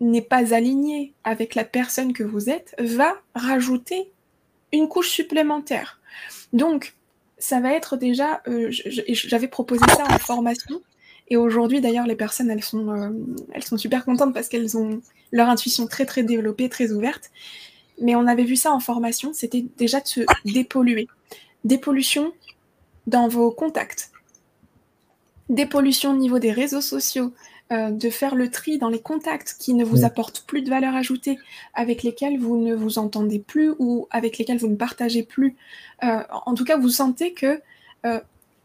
n'est 0.00 0.22
pas 0.22 0.54
aligné 0.54 1.14
avec 1.24 1.54
la 1.54 1.64
personne 1.64 2.12
que 2.12 2.22
vous 2.22 2.50
êtes 2.50 2.74
va 2.78 3.14
rajouter 3.34 4.12
une 4.72 4.88
couche 4.88 5.10
supplémentaire. 5.10 6.00
Donc, 6.52 6.94
ça 7.38 7.60
va 7.60 7.72
être 7.72 7.96
déjà, 7.96 8.42
euh, 8.48 8.68
j'avais 8.70 9.48
proposé 9.48 9.84
ça 9.88 10.04
en 10.04 10.18
formation, 10.18 10.82
et 11.28 11.36
aujourd'hui 11.36 11.80
d'ailleurs 11.80 12.06
les 12.06 12.16
personnes 12.16 12.50
elles 12.50 12.64
sont, 12.64 12.90
euh, 12.90 13.10
elles 13.52 13.62
sont 13.62 13.76
super 13.76 14.04
contentes 14.04 14.34
parce 14.34 14.48
qu'elles 14.48 14.76
ont 14.76 15.00
leur 15.30 15.48
intuition 15.48 15.86
très 15.86 16.06
très 16.06 16.22
développée, 16.22 16.68
très 16.68 16.90
ouverte 16.90 17.30
mais 18.00 18.14
on 18.14 18.26
avait 18.26 18.44
vu 18.44 18.56
ça 18.56 18.72
en 18.72 18.80
formation, 18.80 19.32
c'était 19.32 19.64
déjà 19.76 20.00
de 20.00 20.06
se 20.06 20.20
dépolluer. 20.44 21.08
Dépollution 21.64 22.32
dans 23.06 23.28
vos 23.28 23.50
contacts. 23.50 24.10
Dépollution 25.48 26.12
au 26.12 26.16
niveau 26.16 26.38
des 26.38 26.52
réseaux 26.52 26.80
sociaux, 26.80 27.32
euh, 27.72 27.90
de 27.90 28.10
faire 28.10 28.34
le 28.34 28.50
tri 28.50 28.78
dans 28.78 28.88
les 28.88 29.00
contacts 29.00 29.56
qui 29.58 29.74
ne 29.74 29.84
vous 29.84 30.04
apportent 30.04 30.44
plus 30.46 30.62
de 30.62 30.70
valeur 30.70 30.94
ajoutée, 30.94 31.38
avec 31.74 32.02
lesquels 32.02 32.38
vous 32.38 32.56
ne 32.56 32.74
vous 32.74 32.98
entendez 32.98 33.38
plus 33.38 33.72
ou 33.78 34.06
avec 34.10 34.38
lesquels 34.38 34.58
vous 34.58 34.68
ne 34.68 34.76
partagez 34.76 35.22
plus. 35.22 35.56
Euh, 36.02 36.22
en 36.46 36.54
tout 36.54 36.64
cas, 36.64 36.76
vous 36.78 36.88
sentez 36.88 37.34
que 37.34 37.60
euh, 38.06 38.20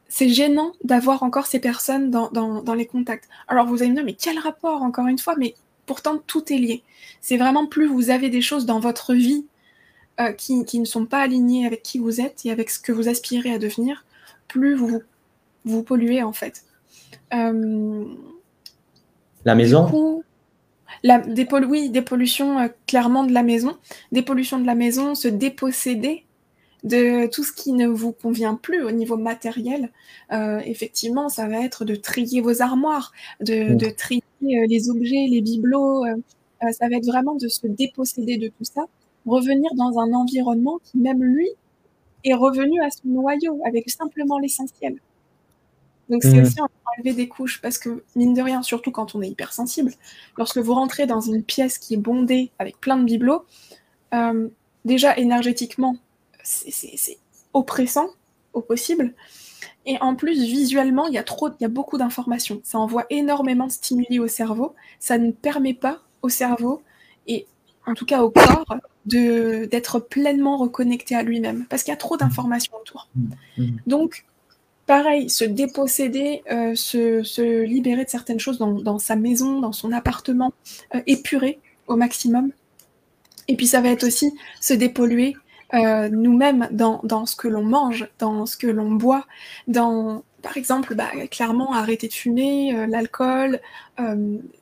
c'est 0.07 0.29
gênant 0.29 0.73
d'avoir 0.83 1.23
encore 1.23 1.47
ces 1.47 1.59
personnes 1.59 2.11
dans, 2.11 2.29
dans, 2.29 2.73
les 2.75 2.85
contacts. 2.85 3.27
Alors 3.47 3.65
vous 3.65 3.81
allez 3.81 3.89
me 3.89 3.95
dire, 3.95 4.05
mais 4.05 4.13
quel 4.13 4.37
rapport, 4.37 4.83
encore 4.83 5.07
une 5.07 5.17
fois? 5.17 5.35
Mais 5.37 5.55
pourtant 5.85 6.17
tout 6.17 6.53
est 6.53 6.57
lié. 6.57 6.83
C'est 7.19 7.37
vraiment 7.37 7.65
plus 7.65 7.87
vous 7.87 8.09
avez 8.09 8.29
des 8.29 8.41
choses 8.41 8.65
dans 8.65 8.79
votre 8.79 9.13
vie 9.13 9.45
euh, 10.19 10.31
qui, 10.31 10.79
ne 10.79 10.85
sont 10.85 11.07
pas 11.07 11.19
alignées 11.19 11.65
avec 11.65 11.81
qui 11.81 11.97
vous 11.97 12.21
êtes 12.21 12.45
et 12.45 12.51
avec 12.51 12.69
ce 12.69 12.79
que 12.79 12.91
vous 12.91 13.07
aspirez 13.07 13.51
à 13.51 13.57
devenir, 13.57 14.05
plus 14.47 14.75
vous 14.75 15.01
vous, 15.65 15.81
polluez 15.81 16.21
en 16.21 16.33
fait. 16.33 16.65
Euh, 17.33 18.05
la 19.45 19.55
maison 19.55 20.21
la, 21.01 21.19
des 21.19 21.47
Oui, 21.67 21.89
des 21.89 22.01
pollutions 22.01 22.59
euh, 22.59 22.67
clairement 22.87 23.23
de 23.25 23.33
la 23.33 23.43
maison. 23.43 23.77
Des 24.11 24.21
pollutions 24.21 24.59
de 24.59 24.65
la 24.65 24.75
maison, 24.75 25.15
se 25.15 25.27
déposséder 25.27 26.25
de 26.83 27.27
tout 27.27 27.43
ce 27.43 27.51
qui 27.51 27.73
ne 27.73 27.87
vous 27.87 28.11
convient 28.11 28.55
plus 28.55 28.83
au 28.83 28.91
niveau 28.91 29.15
matériel. 29.17 29.89
effectivement, 30.65 31.29
ça 31.29 31.47
va 31.47 31.63
être 31.63 31.85
de 31.85 31.95
trier 31.95 32.41
vos 32.41 32.61
armoires, 32.61 33.13
de, 33.39 33.73
de 33.73 33.89
trier 33.89 34.23
euh, 34.43 34.65
les 34.67 34.89
objets, 34.89 35.27
les 35.29 35.41
bibelots, 35.41 36.05
euh, 36.05 36.15
euh, 36.63 36.71
ça 36.71 36.89
va 36.89 36.97
être 36.97 37.05
vraiment 37.05 37.35
de 37.35 37.47
se 37.47 37.65
déposséder 37.67 38.37
de 38.37 38.47
tout 38.47 38.63
ça, 38.63 38.81
revenir 39.25 39.69
dans 39.75 39.99
un 39.99 40.13
environnement 40.13 40.79
qui, 40.83 40.97
même 40.97 41.23
lui, 41.23 41.49
est 42.25 42.33
revenu 42.33 42.81
à 42.81 42.89
son 42.89 43.07
noyau 43.07 43.61
avec 43.65 43.89
simplement 43.89 44.39
l'essentiel. 44.39 44.97
Donc 46.09 46.23
c'est 46.23 46.33
mmh. 46.33 46.43
aussi 46.43 46.57
enlever 46.61 47.13
des 47.13 47.27
couches 47.27 47.61
parce 47.61 47.77
que 47.77 48.03
mine 48.15 48.33
de 48.33 48.41
rien, 48.41 48.61
surtout 48.61 48.91
quand 48.91 49.15
on 49.15 49.21
est 49.21 49.29
hypersensible, 49.29 49.91
lorsque 50.37 50.57
vous 50.57 50.73
rentrez 50.73 51.05
dans 51.05 51.21
une 51.21 51.43
pièce 51.43 51.77
qui 51.77 51.93
est 51.93 51.97
bondée 51.97 52.51
avec 52.59 52.79
plein 52.79 52.97
de 52.97 53.05
bibelots, 53.05 53.45
déjà 54.85 55.17
énergétiquement, 55.17 55.97
c'est 56.43 57.17
oppressant 57.53 58.09
au 58.53 58.61
possible. 58.61 59.13
Et 59.85 59.97
en 59.99 60.15
plus, 60.15 60.41
visuellement, 60.43 61.07
il 61.07 61.13
y 61.13 61.17
a 61.17 61.23
trop, 61.23 61.49
il 61.49 61.61
y 61.61 61.65
a 61.65 61.69
beaucoup 61.69 61.97
d'informations. 61.97 62.61
Ça 62.63 62.79
envoie 62.79 63.05
énormément 63.09 63.67
de 63.67 63.71
stimuli 63.71 64.19
au 64.19 64.27
cerveau. 64.27 64.75
Ça 64.99 65.17
ne 65.17 65.31
permet 65.31 65.73
pas 65.73 65.99
au 66.21 66.29
cerveau 66.29 66.81
et 67.27 67.47
en 67.85 67.93
tout 67.93 68.05
cas 68.05 68.21
au 68.21 68.29
corps 68.29 68.77
de 69.05 69.65
d'être 69.65 69.99
pleinement 69.99 70.55
reconnecté 70.57 71.15
à 71.15 71.23
lui-même 71.23 71.65
parce 71.69 71.83
qu'il 71.83 71.91
y 71.91 71.93
a 71.93 71.97
trop 71.97 72.15
d'informations 72.15 72.73
autour. 72.79 73.09
Mmh, 73.15 73.27
mmh. 73.57 73.77
Donc, 73.87 74.25
pareil, 74.85 75.29
se 75.29 75.45
déposséder, 75.45 76.43
euh, 76.51 76.75
se, 76.75 77.63
libérer 77.63 78.05
de 78.05 78.09
certaines 78.09 78.39
choses 78.39 78.57
dans, 78.57 78.99
sa 78.99 79.15
maison, 79.15 79.59
dans 79.59 79.71
son 79.71 79.91
appartement, 79.91 80.53
euh, 80.95 81.01
épurer 81.07 81.59
au 81.87 81.95
maximum. 81.95 82.51
Et 83.47 83.55
puis 83.55 83.67
ça 83.67 83.81
va 83.81 83.89
être 83.89 84.05
aussi 84.05 84.33
se 84.61 84.73
dépolluer 84.73 85.35
euh, 85.73 86.07
nous-mêmes 86.09 86.69
dans, 86.71 87.25
ce 87.25 87.35
que 87.35 87.47
l'on 87.47 87.63
mange, 87.63 88.07
dans 88.19 88.45
ce 88.45 88.57
que 88.57 88.67
l'on 88.67 88.91
boit, 88.91 89.25
dans, 89.67 90.23
par 90.41 90.57
exemple, 90.57 90.95
bah, 90.95 91.09
clairement 91.31 91.73
arrêter 91.73 92.07
de 92.07 92.13
fumer, 92.13 92.87
l'alcool, 92.87 93.59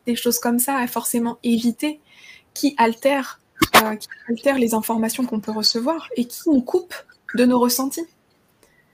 des 0.06 0.16
choses 0.16 0.40
comme 0.40 0.60
ça 0.60 0.86
forcément 0.88 1.38
éviter, 1.44 2.00
qui 2.54 2.76
qui 2.76 4.10
altèrent 4.28 4.58
les 4.58 4.74
informations 4.74 5.26
qu'on 5.26 5.40
peut 5.40 5.52
recevoir 5.52 6.08
et 6.16 6.26
qui 6.26 6.50
nous 6.50 6.62
coupent 6.62 6.96
de 7.36 7.46
nos 7.46 7.60
ressentis. 7.60 8.06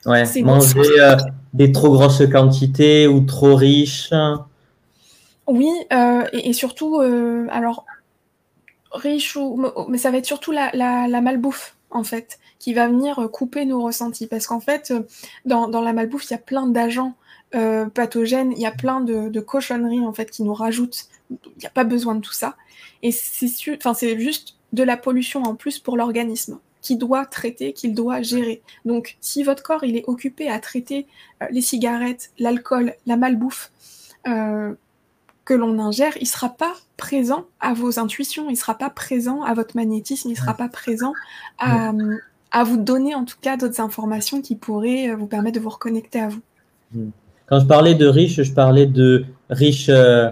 Ouais, 0.06 0.24
manger 0.42 1.16
des 1.54 1.72
trop 1.72 1.92
grosses 1.92 2.24
quantités 2.32 3.08
ou 3.08 3.22
trop 3.22 3.56
riches. 3.56 4.14
Oui, 5.48 5.70
et, 6.34 6.50
et, 6.50 6.54
surtout, 6.54 7.00
alors 7.50 7.86
riche 8.92 9.36
ou 9.36 9.62
mais 9.90 9.98
ça 9.98 10.12
va 10.12 10.18
être 10.18 10.26
surtout 10.26 10.52
la, 10.52 10.70
la, 10.74 11.08
la 11.08 11.22
malbouffe 11.22 11.78
en 11.90 12.04
fait, 12.04 12.40
qui 12.60 12.74
va 12.74 12.88
venir 12.88 13.20
euh, 13.20 13.28
couper 13.28 13.66
nos 13.66 13.82
ressentis. 13.82 14.28
Parce 14.28 14.48
qu'en 14.48 14.60
fait, 14.60 14.92
euh, 14.92 15.02
dans, 15.46 15.82
la 15.82 15.94
malbouffe, 15.94 16.26
il 16.30 16.32
y 16.32 16.36
a 16.36 16.40
plein 16.40 16.68
d'agents 16.68 17.16
euh, 17.56 17.86
pathogènes, 17.88 18.52
il 18.52 18.60
y 18.60 18.66
a 18.66 18.72
plein 18.72 19.02
de, 19.02 19.40
cochonneries 19.40 20.06
en 20.06 20.14
fait 20.14 20.30
qui 20.30 20.44
nous 20.44 20.54
rajoutent. 20.54 21.08
Il 21.30 21.38
n'y 21.60 21.66
a 21.66 21.72
pas 21.72 21.84
besoin 21.84 22.16
de 22.16 22.22
tout 22.22 22.34
ça. 22.34 22.56
Et 23.04 23.12
c'est 23.12 24.20
juste 24.20 24.56
de 24.74 24.84
la 24.84 24.98
pollution 24.98 25.44
en 25.44 25.56
plus 25.56 25.80
pour 25.80 25.98
l'organisme 25.98 26.60
qui 26.88 26.96
doit 26.96 27.26
traiter, 27.26 27.74
qu'il 27.74 27.94
doit 27.94 28.22
gérer. 28.22 28.62
Donc, 28.86 29.18
si 29.20 29.44
votre 29.44 29.62
corps 29.62 29.84
il 29.84 29.98
est 29.98 30.06
occupé 30.08 30.50
à 30.50 30.60
traiter 30.60 31.06
les 31.52 31.62
cigarettes, 31.62 32.32
l'alcool, 32.40 32.94
la 33.06 33.18
malbouffe, 33.18 33.72
que 35.48 35.54
l'on 35.54 35.80
ingère, 35.80 36.14
il 36.18 36.24
ne 36.24 36.28
sera 36.28 36.50
pas 36.50 36.74
présent 36.98 37.46
à 37.62 37.74
vos 37.74 38.00
intuitions, 38.00 38.50
il 38.50 38.54
ne 38.54 38.58
sera 38.58 38.78
pas 38.78 38.90
présent 38.90 39.44
à 39.44 39.54
votre 39.54 39.78
magnétisme, 39.78 40.28
il 40.28 40.34
ne 40.34 40.38
sera 40.38 40.54
pas 40.54 40.68
présent 40.68 41.14
à, 41.58 41.94
vous 42.66 42.78
donner 42.78 43.16
en 43.16 43.24
tout 43.24 43.38
cas 43.40 43.56
d'autres 43.56 43.80
informations 43.80 44.42
qui 44.42 44.56
pourraient 44.56 45.10
euh, 45.10 45.16
vous 45.16 45.28
permettre 45.28 45.56
de 45.56 45.64
vous 45.64 45.70
reconnecter 45.70 46.20
à 46.20 46.30
vous. 46.30 46.42
Hmm. 46.94 47.10
Quand 47.46 47.60
je 47.60 47.66
parlais 47.66 47.94
de 47.94 48.08
riche, 48.08 48.42
je 48.42 48.52
parlais 48.52 48.88
de 48.88 49.26
riche 49.50 49.90
euh, 49.90 50.30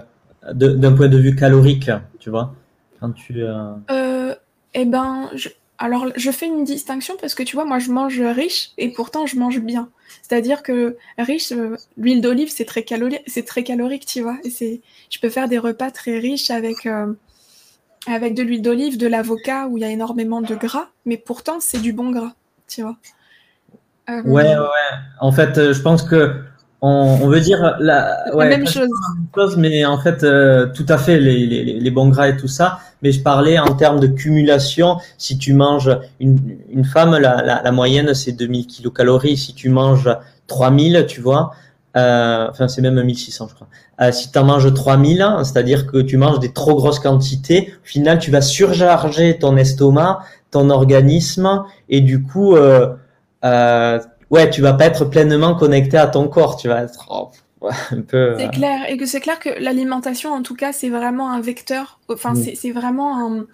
d'un 0.54 0.92
point 0.94 1.08
de 1.08 1.18
vue 1.18 1.36
calorique, 1.36 1.92
tu 2.20 2.30
vois. 2.30 2.54
Quand 3.00 3.12
tu, 3.12 3.36
euh... 3.38 4.34
eh 4.74 4.86
ben, 4.86 5.30
je, 5.36 5.50
alors, 5.78 6.08
je 6.16 6.32
fais 6.32 6.46
une 6.46 6.64
distinction 6.64 7.16
parce 7.20 7.36
que 7.36 7.44
tu 7.44 7.56
vois, 7.56 7.66
moi, 7.66 7.80
je 7.80 7.92
mange 7.92 8.20
riche 8.22 8.72
et 8.78 8.92
pourtant, 8.92 9.26
je 9.26 9.38
mange 9.38 9.60
bien. 9.60 9.90
C'est-à-dire 10.22 10.64
que 10.64 10.98
riche, 11.18 11.52
euh, 11.52 11.76
l'huile 11.98 12.22
d'olive, 12.22 12.50
c'est 12.50 12.66
très, 12.66 12.84
calorique, 12.84 14.06
tu 14.06 14.22
vois. 14.22 14.38
Et 14.44 14.82
je 15.10 15.20
peux 15.20 15.30
faire 15.30 15.48
des 15.50 15.58
repas 15.58 15.92
très 15.92 16.20
riches 16.20 16.50
avec, 16.50 16.86
euh, 16.86 17.14
avec 18.08 18.36
de 18.36 18.44
l'huile 18.44 18.62
d'olive, 18.62 18.98
de 18.98 19.08
l'avocat 19.08 19.68
où 19.68 19.78
il 19.78 19.82
y 19.82 19.84
a 19.84 19.90
énormément 19.90 20.42
de 20.42 20.56
gras, 20.56 20.88
mais 21.06 21.18
pourtant, 21.18 21.60
c'est 21.60 21.80
du 21.80 21.92
bon 21.92 22.12
gras, 22.12 22.34
tu 22.68 22.82
vois. 22.82 22.98
Euh, 24.10 24.22
ouais, 24.24 24.56
ouais. 24.56 24.98
En 25.20 25.32
fait, 25.32 25.74
je 25.74 25.82
pense 25.82 26.04
que 26.04 26.42
on, 26.88 27.28
veut 27.28 27.42
dire 27.42 27.76
la, 27.80 28.26
même 28.34 28.68
chose. 28.68 28.88
mais 29.58 29.86
en 29.86 29.98
fait, 30.00 30.24
euh, 30.24 30.68
tout 30.74 30.86
à 30.88 30.98
fait, 30.98 31.20
les, 31.20 31.46
les, 31.46 31.80
les, 31.80 31.92
bons 31.92 32.10
gras 32.10 32.30
et 32.30 32.38
tout 32.38 32.48
ça. 32.48 32.80
Mais 33.02 33.12
je 33.12 33.22
parlais 33.22 33.58
en 33.60 33.74
termes 33.76 34.00
de 34.00 34.08
cumulation. 34.08 34.98
Si 35.18 35.38
tu 35.38 35.54
manges 35.54 35.98
une, 36.20 36.38
une 36.70 36.86
femme, 36.86 37.12
la, 37.18 37.42
la, 37.42 37.62
la 37.64 37.72
moyenne 37.72 38.14
c'est 38.14 38.34
2000 38.34 38.68
kilocalories. 38.68 39.38
Si 39.38 39.54
tu 39.54 39.70
manges 39.70 40.10
3000, 40.48 41.06
tu 41.08 41.22
vois, 41.22 41.52
euh, 41.98 42.48
enfin 42.50 42.68
c'est 42.68 42.82
même 42.82 43.02
1600 43.02 43.48
je 43.50 43.56
crois. 43.56 43.68
Euh, 44.02 44.12
si 44.12 44.32
tu 44.32 44.38
en 44.38 44.44
manges 44.44 44.74
3000, 44.74 45.26
c'est-à-dire 45.44 45.88
que 45.88 45.98
tu 45.98 46.18
manges 46.18 46.40
des 46.40 46.52
trop 46.52 46.76
grosses 46.76 47.00
quantités, 47.00 47.74
au 47.84 47.86
final 47.88 48.20
tu 48.20 48.32
vas 48.32 48.42
surcharger 48.42 49.40
ton 49.40 49.56
estomac, 49.56 50.20
ton 50.52 50.70
organisme 50.70 51.64
et 51.90 52.02
du 52.02 52.22
coup 52.22 52.56
euh, 52.56 52.94
euh, 53.46 54.00
ouais, 54.30 54.50
tu 54.50 54.62
vas 54.62 54.74
pas 54.74 54.86
être 54.86 55.06
pleinement 55.06 55.56
connecté 55.56 55.98
à 55.98 56.08
ton 56.08 56.28
corps, 56.28 56.58
tu 56.58 56.68
vas 56.68 56.84
être 56.84 57.08
oh, 57.10 57.32
un 57.92 58.02
peu 58.02 58.36
C'est 58.38 58.52
clair 58.52 58.90
et 58.90 58.98
que 58.98 59.06
c'est 59.06 59.22
clair 59.22 59.40
que 59.40 59.50
l'alimentation 59.60 60.32
en 60.32 60.42
tout 60.42 60.56
cas, 60.56 60.74
c'est 60.74 60.90
vraiment 60.90 61.32
un 61.32 61.42
vecteur, 61.42 62.00
enfin 62.10 62.34
mm. 62.34 62.56
c'est 62.56 62.72
vraiment 62.72 63.26
un 63.26 63.46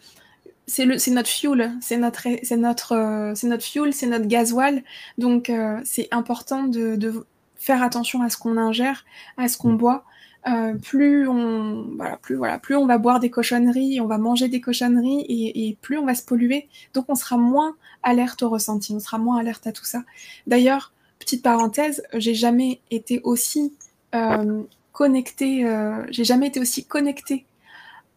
c'est 0.67 0.85
notre 0.85 1.27
fuel, 1.27 1.73
c'est 1.81 1.97
notre, 1.97 2.27
c'est 2.43 2.55
notre, 2.55 3.33
c'est 3.35 3.47
notre 3.47 3.63
fuel, 3.63 3.93
c'est 3.93 4.05
notre 4.05 4.27
gasoil. 4.27 4.83
Donc, 5.17 5.51
c'est 5.83 6.07
important 6.11 6.63
de, 6.63 6.95
de, 6.95 7.25
faire 7.61 7.83
attention 7.83 8.23
à 8.23 8.29
ce 8.29 8.37
qu'on 8.37 8.57
ingère, 8.57 9.05
à 9.37 9.47
ce 9.47 9.57
qu'on 9.57 9.73
mm. 9.73 9.77
boit. 9.77 10.03
Euh, 10.47 10.73
plus 10.73 11.27
on 11.27 11.85
voilà, 11.97 12.17
plus 12.17 12.35
voilà, 12.35 12.57
plus 12.57 12.75
on 12.75 12.87
va 12.87 12.97
boire 12.97 13.19
des 13.19 13.29
cochonneries, 13.29 14.01
on 14.01 14.07
va 14.07 14.17
manger 14.17 14.47
des 14.47 14.59
cochonneries 14.59 15.21
et, 15.21 15.67
et, 15.67 15.77
plus 15.81 15.99
on 15.99 16.05
va 16.05 16.15
se 16.15 16.23
polluer. 16.23 16.67
Donc 16.93 17.05
on 17.09 17.15
sera 17.15 17.37
moins 17.37 17.75
alerte 18.01 18.41
au 18.41 18.49
ressenti, 18.49 18.93
on 18.95 18.99
sera 18.99 19.19
moins 19.19 19.37
alerte 19.37 19.67
à 19.67 19.71
tout 19.71 19.85
ça. 19.85 20.03
D'ailleurs, 20.47 20.93
petite 21.19 21.43
parenthèse, 21.43 22.03
j'ai 22.15 22.33
jamais 22.33 22.81
été 22.89 23.21
aussi 23.23 23.73
euh, 24.15 24.63
connectée, 24.93 25.65
euh, 25.65 26.03
j'ai 26.09 26.23
jamais 26.23 26.47
été 26.47 26.59
aussi 26.59 26.85
connectée 26.85 27.45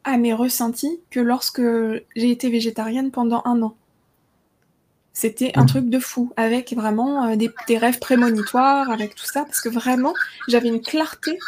à 0.04 0.16
mes 0.16 0.32
ressentis 0.32 1.00
que 1.10 1.20
lorsque 1.20 1.62
j'ai 2.16 2.30
été 2.30 2.48
végétarienne 2.48 3.10
pendant 3.10 3.42
un 3.44 3.62
an. 3.62 3.74
C'était 5.12 5.52
un 5.54 5.62
mmh. 5.62 5.66
truc 5.66 5.90
de 5.90 5.98
fou, 6.00 6.32
avec 6.36 6.72
vraiment 6.72 7.36
des, 7.36 7.78
rêves 7.78 8.00
prémonitoires, 8.00 8.90
avec 8.90 9.14
tout 9.14 9.26
ça, 9.26 9.44
parce 9.44 9.60
que 9.60 9.68
vraiment, 9.68 10.12
j'avais 10.48 10.68
une 10.68 10.80
clarté, 10.80 11.38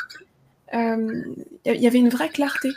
il 0.73 0.79
euh, 0.79 1.75
y 1.75 1.87
avait 1.87 1.99
une 1.99 2.09
vraie 2.09 2.29
clarté 2.29 2.71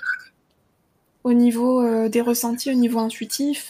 au 1.24 1.34
niveau 1.34 1.82
euh, 1.82 2.10
des 2.10 2.22
ressentis, 2.22 2.72
au 2.72 2.76
niveau 2.76 3.00
intuitif, 3.00 3.70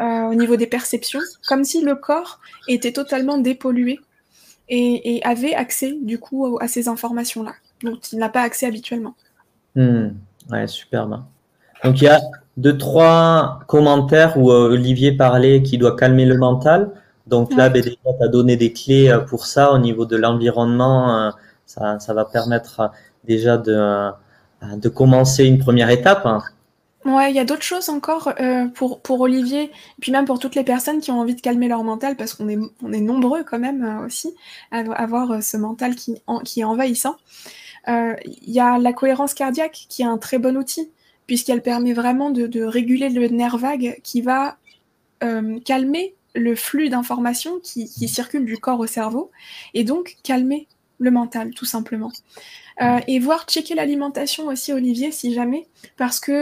au 0.00 0.34
niveau 0.34 0.54
des 0.54 0.68
perceptions, 0.68 1.18
comme 1.48 1.64
si 1.64 1.82
le 1.82 1.96
corps 1.96 2.38
était 2.68 2.92
totalement 2.92 3.36
dépollué 3.36 3.98
et, 4.68 5.20
avait 5.24 5.54
accès, 5.54 5.92
du 6.00 6.20
coup, 6.20 6.56
à 6.60 6.68
ces 6.68 6.86
informations-là, 6.86 7.54
dont 7.82 7.98
il 8.12 8.18
n'a 8.20 8.28
pas 8.28 8.42
accès 8.42 8.66
habituellement. 8.66 9.16
Mmh. 9.74 10.10
Ouais, 10.50 10.68
superbe. 10.68 11.24
Donc 11.84 12.00
il 12.00 12.04
y 12.04 12.08
a 12.08 12.20
deux, 12.56 12.76
trois 12.76 13.60
commentaires 13.68 14.36
où 14.36 14.50
euh, 14.50 14.72
Olivier 14.72 15.12
parlait 15.12 15.62
qu'il 15.62 15.78
doit 15.78 15.96
calmer 15.96 16.24
le 16.24 16.36
mental. 16.36 16.90
Donc 17.26 17.54
là, 17.54 17.68
ben, 17.68 17.82
déjà, 17.82 17.96
tu 17.96 18.24
as 18.24 18.28
donné 18.28 18.56
des 18.56 18.72
clés 18.72 19.08
euh, 19.08 19.18
pour 19.20 19.46
ça 19.46 19.72
au 19.72 19.78
niveau 19.78 20.06
de 20.06 20.16
l'environnement. 20.16 21.26
Euh, 21.26 21.30
ça, 21.66 21.98
ça, 22.00 22.14
va 22.14 22.24
permettre 22.24 22.90
déjà 23.24 23.56
de, 23.56 24.10
de 24.76 24.88
commencer 24.88 25.44
une 25.44 25.58
première 25.58 25.90
étape. 25.90 26.26
Ouais, 27.04 27.30
il 27.30 27.36
y 27.36 27.38
a 27.38 27.44
d'autres 27.44 27.62
choses 27.62 27.88
encore 27.88 28.34
pour, 28.74 29.00
pour 29.00 29.20
Olivier, 29.20 29.70
puis 30.00 30.12
même 30.12 30.24
pour 30.24 30.38
toutes 30.38 30.54
les 30.54 30.64
personnes 30.64 31.00
qui 31.00 31.10
ont 31.10 31.20
envie 31.20 31.34
de 31.34 31.40
calmer 31.40 31.68
leur 31.68 31.84
mental, 31.84 32.16
parce 32.16 32.34
qu'on 32.34 32.48
est, 32.48 32.58
on 32.82 32.92
est 32.92 33.00
nombreux 33.00 33.44
quand 33.44 33.58
même 33.58 34.02
aussi 34.04 34.34
à 34.72 34.80
avoir 34.80 35.42
ce 35.42 35.56
mental 35.56 35.94
qui, 35.94 36.16
qui 36.44 36.60
est 36.60 36.64
envahissant. 36.64 37.16
Il 37.86 38.50
y 38.52 38.60
a 38.60 38.78
la 38.78 38.92
cohérence 38.92 39.32
cardiaque 39.32 39.86
qui 39.88 40.02
est 40.02 40.06
un 40.06 40.18
très 40.18 40.38
bon 40.38 40.56
outil 40.56 40.90
puisqu'elle 41.28 41.62
permet 41.62 41.92
vraiment 41.92 42.30
de, 42.30 42.64
réguler 42.64 43.10
le 43.10 43.28
nerf 43.28 43.56
vague 43.56 44.00
qui 44.02 44.22
va 44.22 44.56
euh, 45.22 45.60
calmer 45.60 46.16
le 46.34 46.56
flux 46.56 46.88
d'informations 46.88 47.60
qui, 47.60 47.86
circulent 48.08 48.46
du 48.46 48.58
corps 48.58 48.80
au 48.80 48.86
cerveau, 48.86 49.30
et 49.74 49.84
donc 49.84 50.16
calmer 50.22 50.66
le 50.98 51.10
mental, 51.10 51.50
tout 51.50 51.64
simplement. 51.64 52.10
Euh, 52.80 53.00
et 53.08 53.18
voir 53.18 53.44
checker 53.46 53.74
l'alimentation 53.74 54.46
aussi, 54.46 54.72
Olivier, 54.72 55.10
si 55.10 55.32
jamais, 55.32 55.66
parce 55.96 56.20
que 56.20 56.32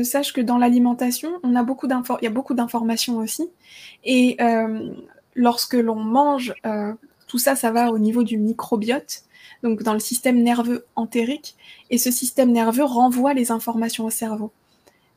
euh, 0.00 0.04
sache 0.04 0.32
que 0.32 0.40
dans 0.40 0.56
l'alimentation, 0.56 1.32
on 1.42 1.54
a 1.54 1.62
beaucoup 1.62 1.86
il 1.86 2.24
y 2.24 2.26
a 2.26 2.30
beaucoup 2.30 2.54
d'informations 2.54 3.18
aussi, 3.18 3.50
et 4.04 4.38
lorsque 5.34 5.74
l'on 5.74 5.96
mange, 5.96 6.54
tout 7.26 7.38
ça, 7.38 7.56
ça 7.56 7.70
va 7.70 7.90
au 7.90 7.98
niveau 7.98 8.22
du 8.22 8.38
microbiote, 8.38 9.24
donc 9.62 9.82
dans 9.82 9.92
le 9.92 10.00
système 10.00 10.42
nerveux 10.42 10.86
entérique, 10.96 11.56
et 11.90 11.98
ce 11.98 12.10
système 12.10 12.52
nerveux 12.52 12.84
renvoie 12.84 13.34
les 13.34 13.50
informations 13.50 14.04
au 14.06 14.10
cerveau. 14.10 14.52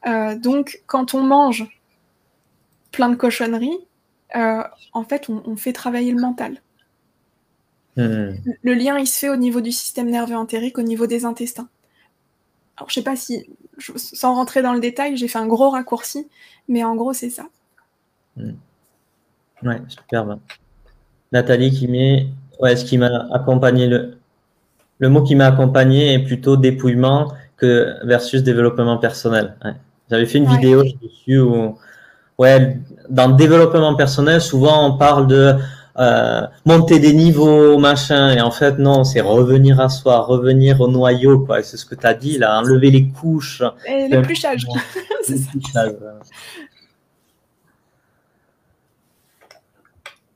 Euh, 0.07 0.35
donc 0.37 0.81
quand 0.85 1.13
on 1.13 1.21
mange 1.21 1.65
plein 2.91 3.09
de 3.09 3.15
cochonneries, 3.15 3.77
euh, 4.35 4.63
en 4.93 5.03
fait, 5.03 5.29
on, 5.29 5.55
fait 5.55 5.73
travailler 5.73 6.11
le 6.11 6.21
mental. 6.21 6.61
Hmm. 7.97 8.35
Le 8.63 8.73
lien, 8.73 8.97
il 8.97 9.07
se 9.07 9.19
fait 9.19 9.29
au 9.29 9.35
niveau 9.35 9.61
du 9.61 9.71
système 9.71 10.09
nerveux 10.09 10.35
entérique, 10.35 10.77
au 10.77 10.81
niveau 10.81 11.07
des 11.07 11.25
intestins. 11.25 11.69
Alors, 12.77 12.89
je 12.89 12.95
sais 12.95 13.03
pas 13.03 13.15
si, 13.15 13.49
sans 13.95 14.35
rentrer 14.35 14.61
dans 14.61 14.73
le 14.73 14.81
détail, 14.81 15.15
j'ai 15.15 15.27
fait 15.27 15.39
un 15.39 15.47
gros 15.47 15.69
raccourci, 15.69 16.27
mais 16.67 16.83
en 16.83 16.95
gros, 16.95 17.13
c'est 17.13 17.29
ça. 17.29 17.45
Hmm. 18.35 18.51
Ouais, 19.63 19.81
superbe. 19.87 20.39
Nathalie 21.31 21.71
qui 21.71 21.87
met, 21.87 22.27
ouais, 22.59 22.75
ce 22.75 22.83
qui 22.85 22.97
m'a 22.97 23.27
accompagné 23.33 23.87
le, 23.87 24.17
le 24.99 25.09
mot 25.09 25.23
qui 25.23 25.35
m'a 25.35 25.47
accompagné 25.47 26.13
est 26.13 26.19
plutôt 26.19 26.57
dépouillement 26.57 27.31
que 27.57 27.95
versus 28.03 28.43
développement 28.43 28.97
personnel. 28.97 29.55
J'avais 30.09 30.25
fait 30.25 30.37
une 30.37 30.49
vidéo 30.49 30.83
dessus 31.01 31.39
où, 31.39 31.77
ouais, 32.37 32.77
dans 33.09 33.27
le 33.29 33.35
développement 33.35 33.95
personnel, 33.95 34.41
souvent 34.41 34.87
on 34.87 34.97
parle 34.97 35.27
de 35.27 35.55
euh, 35.97 36.41
monter 36.65 36.99
des 36.99 37.13
niveaux, 37.13 37.77
machin, 37.77 38.31
et 38.31 38.41
en 38.41 38.51
fait 38.51 38.77
non, 38.79 39.03
c'est 39.03 39.21
revenir 39.21 39.79
à 39.79 39.87
soi, 39.87 40.19
revenir 40.19 40.81
au 40.81 40.87
noyau, 40.89 41.39
quoi. 41.39 41.63
C'est 41.63 41.77
ce 41.77 41.85
que 41.85 41.95
tu 41.95 42.05
as 42.05 42.13
dit 42.13 42.37
là, 42.37 42.59
enlever 42.59 42.91
les 42.91 43.07
couches. 43.07 43.63
Et 43.87 44.07
l'épluchage. 44.09 44.67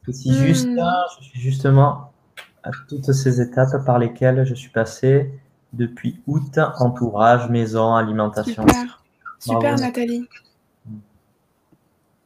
Je 0.07 0.11
suis 0.13 0.33
juste 0.33 0.67
hmm. 0.67 0.75
là, 0.75 1.05
je 1.19 1.25
suis 1.25 1.39
justement 1.39 2.11
à 2.63 2.71
toutes 2.87 3.11
ces 3.11 3.41
étapes 3.41 3.85
par 3.85 3.99
lesquelles 3.99 4.45
je 4.45 4.55
suis 4.55 4.69
passé 4.69 5.31
depuis 5.73 6.21
août, 6.25 6.57
entourage, 6.79 7.49
maison, 7.49 7.95
alimentation. 7.95 8.65
Super, 8.67 9.03
super 9.39 9.75
Nathalie. 9.77 10.27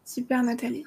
Super 0.06 0.44
Nathalie. 0.44 0.86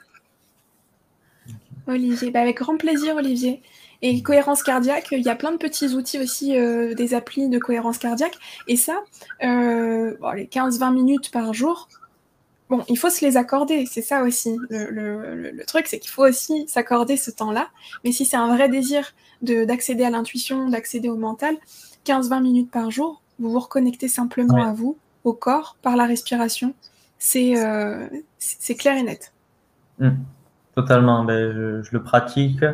Olivier, 1.87 2.31
bah, 2.31 2.41
avec 2.41 2.59
grand 2.59 2.77
plaisir 2.77 3.17
Olivier. 3.17 3.63
Et 4.03 4.23
cohérence 4.23 4.63
cardiaque, 4.63 5.09
il 5.13 5.23
y 5.23 5.29
a 5.29 5.37
plein 5.37 5.53
de 5.53 5.57
petits 5.57 5.95
outils 5.95 6.19
aussi, 6.19 6.57
euh, 6.57 6.95
des 6.95 7.15
applis 7.15 7.49
de 7.49 7.59
cohérence 7.59 7.99
cardiaque. 7.99 8.37
Et 8.69 8.77
ça, 8.77 9.03
euh, 9.43 10.15
les 10.35 10.47
15-20 10.47 10.93
minutes 10.93 11.31
par 11.31 11.55
jour, 11.55 11.89
bon, 12.69 12.85
il 12.89 12.99
faut 12.99 13.09
se 13.09 13.25
les 13.25 13.37
accorder, 13.37 13.87
c'est 13.87 14.03
ça 14.03 14.23
aussi. 14.23 14.59
Le, 14.71 15.65
truc, 15.67 15.87
c'est 15.87 15.99
qu'il 15.99 16.11
faut 16.11 16.27
aussi 16.27 16.69
s'accorder 16.69 17.17
ce 17.17 17.31
temps-là. 17.31 17.69
Mais 18.05 18.13
si 18.13 18.25
c'est 18.25 18.37
un 18.37 18.55
vrai 18.55 18.69
désir 18.69 19.15
d'accéder 19.41 20.05
à 20.05 20.11
l'intuition, 20.11 20.69
d'accéder 20.69 21.09
au 21.09 21.17
mental, 21.17 21.57
15-20 22.05 22.43
minutes 22.43 22.71
par 22.71 22.91
jour, 22.91 23.23
vous 23.39 23.51
vous 23.51 23.61
reconnectez 23.61 24.09
simplement 24.09 24.63
à 24.63 24.73
vous, 24.73 24.99
au 25.25 25.33
corps, 25.33 25.77
par 25.81 25.97
la 25.97 26.05
respiration. 26.05 26.75
C'est 27.19 27.57
euh, 27.57 28.09
clair 28.79 28.97
et 28.97 29.03
net. 29.03 29.33
Mmh. 29.99 30.11
Totalement, 30.77 31.25
ben, 31.25 31.83
je, 31.83 31.91
le 31.91 32.03
pratique. 32.03 32.65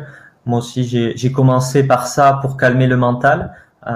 Moi 0.45 0.59
aussi, 0.59 0.83
j'ai 0.83 1.31
commencé 1.31 1.87
par 1.87 2.07
ça 2.07 2.39
pour 2.41 2.57
calmer 2.57 2.87
le 2.87 2.97
mental 2.97 3.55
euh, 3.87 3.89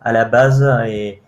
à, 0.00 0.12
la, 0.12 0.24
base 0.24 0.64
et 0.86 1.20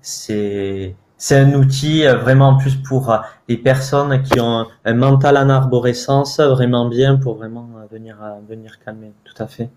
c'est 0.00 0.94
un 1.30 1.54
outil 1.54 2.06
euh, 2.06 2.16
vraiment 2.16 2.56
plus 2.56 2.76
pour 2.76 3.18
les 3.48 3.56
personnes 3.56 4.22
qui 4.22 4.38
ont 4.40 4.66
un 4.84 4.94
mental 4.94 5.36
en 5.38 5.48
arborescence 5.48 6.40
vraiment 6.40 6.88
bien 6.88 7.16
pour 7.16 7.36
vraiment 7.36 7.68
venir 7.90 8.16
venir 8.48 8.78
calmer. 8.84 9.12
Tout 9.24 9.42
à 9.42 9.46
fait. 9.46 9.70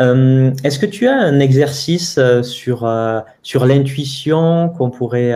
Euh, 0.00 0.52
est-ce 0.64 0.78
que 0.78 0.86
tu 0.86 1.06
as 1.06 1.16
un 1.16 1.38
exercice 1.38 2.18
euh, 2.18 2.42
sur, 2.42 2.84
euh, 2.84 3.20
sur 3.42 3.66
l'intuition 3.66 4.70
qu'on 4.70 4.90
pourrait 4.90 5.34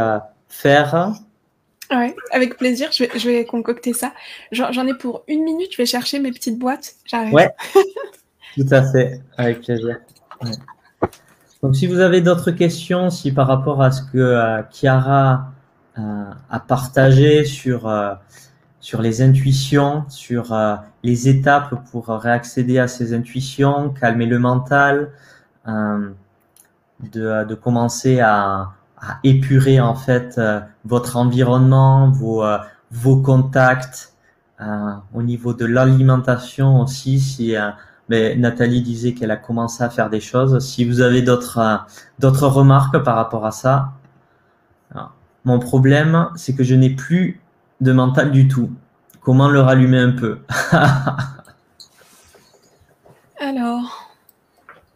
faire? 0.48 1.12
Oui, 1.90 2.14
avec 2.32 2.56
plaisir, 2.56 2.90
je 2.92 3.04
vais, 3.04 3.18
je 3.18 3.28
vais 3.28 3.44
concocter 3.44 3.92
ça. 3.92 4.12
J'en 4.52 4.86
ai 4.86 4.94
pour 4.94 5.22
une 5.28 5.44
minute, 5.44 5.72
je 5.72 5.76
vais 5.78 5.86
chercher 5.86 6.18
mes 6.18 6.32
petites 6.32 6.58
boîtes. 6.58 6.94
J'arrive. 7.04 7.32
Ouais, 7.32 7.50
tout 8.56 8.66
à 8.70 8.82
fait, 8.90 9.20
avec 9.36 9.60
plaisir. 9.62 9.98
Donc, 11.62 11.76
si 11.76 11.86
vous 11.86 12.00
avez 12.00 12.20
d'autres 12.20 12.50
questions, 12.50 13.10
si 13.10 13.32
par 13.32 13.46
rapport 13.46 13.82
à 13.82 13.90
ce 13.90 14.02
que 14.02 14.62
Chiara 14.72 15.52
a 15.96 16.60
partagé 16.60 17.44
sur 17.44 17.88
sur 18.86 19.02
les 19.02 19.20
intuitions, 19.20 20.04
sur 20.08 20.52
euh, 20.52 20.76
les 21.02 21.28
étapes 21.28 21.74
pour 21.90 22.06
réaccéder 22.06 22.78
à 22.78 22.86
ces 22.86 23.14
intuitions, 23.14 23.90
calmer 23.90 24.26
le 24.26 24.38
mental, 24.38 25.10
euh, 25.66 26.10
de, 27.00 27.44
de, 27.44 27.54
commencer 27.56 28.20
à, 28.20 28.75
à, 28.96 29.18
épurer 29.24 29.80
en 29.80 29.94
fait 29.94 30.36
euh, 30.38 30.60
votre 30.84 31.16
environnement, 31.16 32.10
vos, 32.10 32.44
vos 32.90 33.16
contacts, 33.16 34.12
au 35.12 35.22
niveau 35.22 35.52
de 35.52 35.66
l'alimentation 35.66 36.80
aussi, 36.80 37.20
si 37.20 37.54
Mais 38.08 38.36
Nathalie 38.36 38.80
disait 38.80 39.12
qu'elle 39.12 39.30
a 39.30 39.36
commencé 39.36 39.84
à 39.84 39.90
faire 39.90 40.08
des 40.08 40.20
choses. 40.20 40.58
Si 40.60 40.84
vous 40.86 41.02
avez 41.02 41.20
euh, 41.28 41.76
d'autres 42.18 42.46
remarques 42.46 42.98
par 43.02 43.16
rapport 43.16 43.44
à 43.44 43.50
ça, 43.52 43.92
mon 45.44 45.58
problème, 45.60 46.30
c'est 46.34 46.56
que 46.56 46.64
je 46.64 46.74
n'ai 46.74 46.90
plus 46.90 47.40
de 47.80 47.92
mental 47.92 48.32
du 48.32 48.48
tout. 48.48 48.70
Comment 49.20 49.48
le 49.48 49.60
rallumer 49.60 49.98
un 49.98 50.10
peu 50.12 50.40
Alors, 53.40 54.12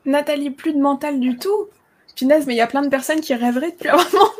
Nathalie, 0.04 0.50
plus 0.50 0.72
de 0.72 0.80
mental 0.80 1.20
du 1.20 1.36
tout? 1.36 1.68
Punaise, 2.20 2.46
mais 2.46 2.52
il 2.52 2.58
y 2.58 2.60
a 2.60 2.66
plein 2.66 2.82
de 2.82 2.88
personnes 2.88 3.22
qui 3.22 3.32
rêveraient 3.32 3.70
de 3.70 3.76
plus 3.76 3.88
avoir 3.88 4.06
mental. 4.12 4.36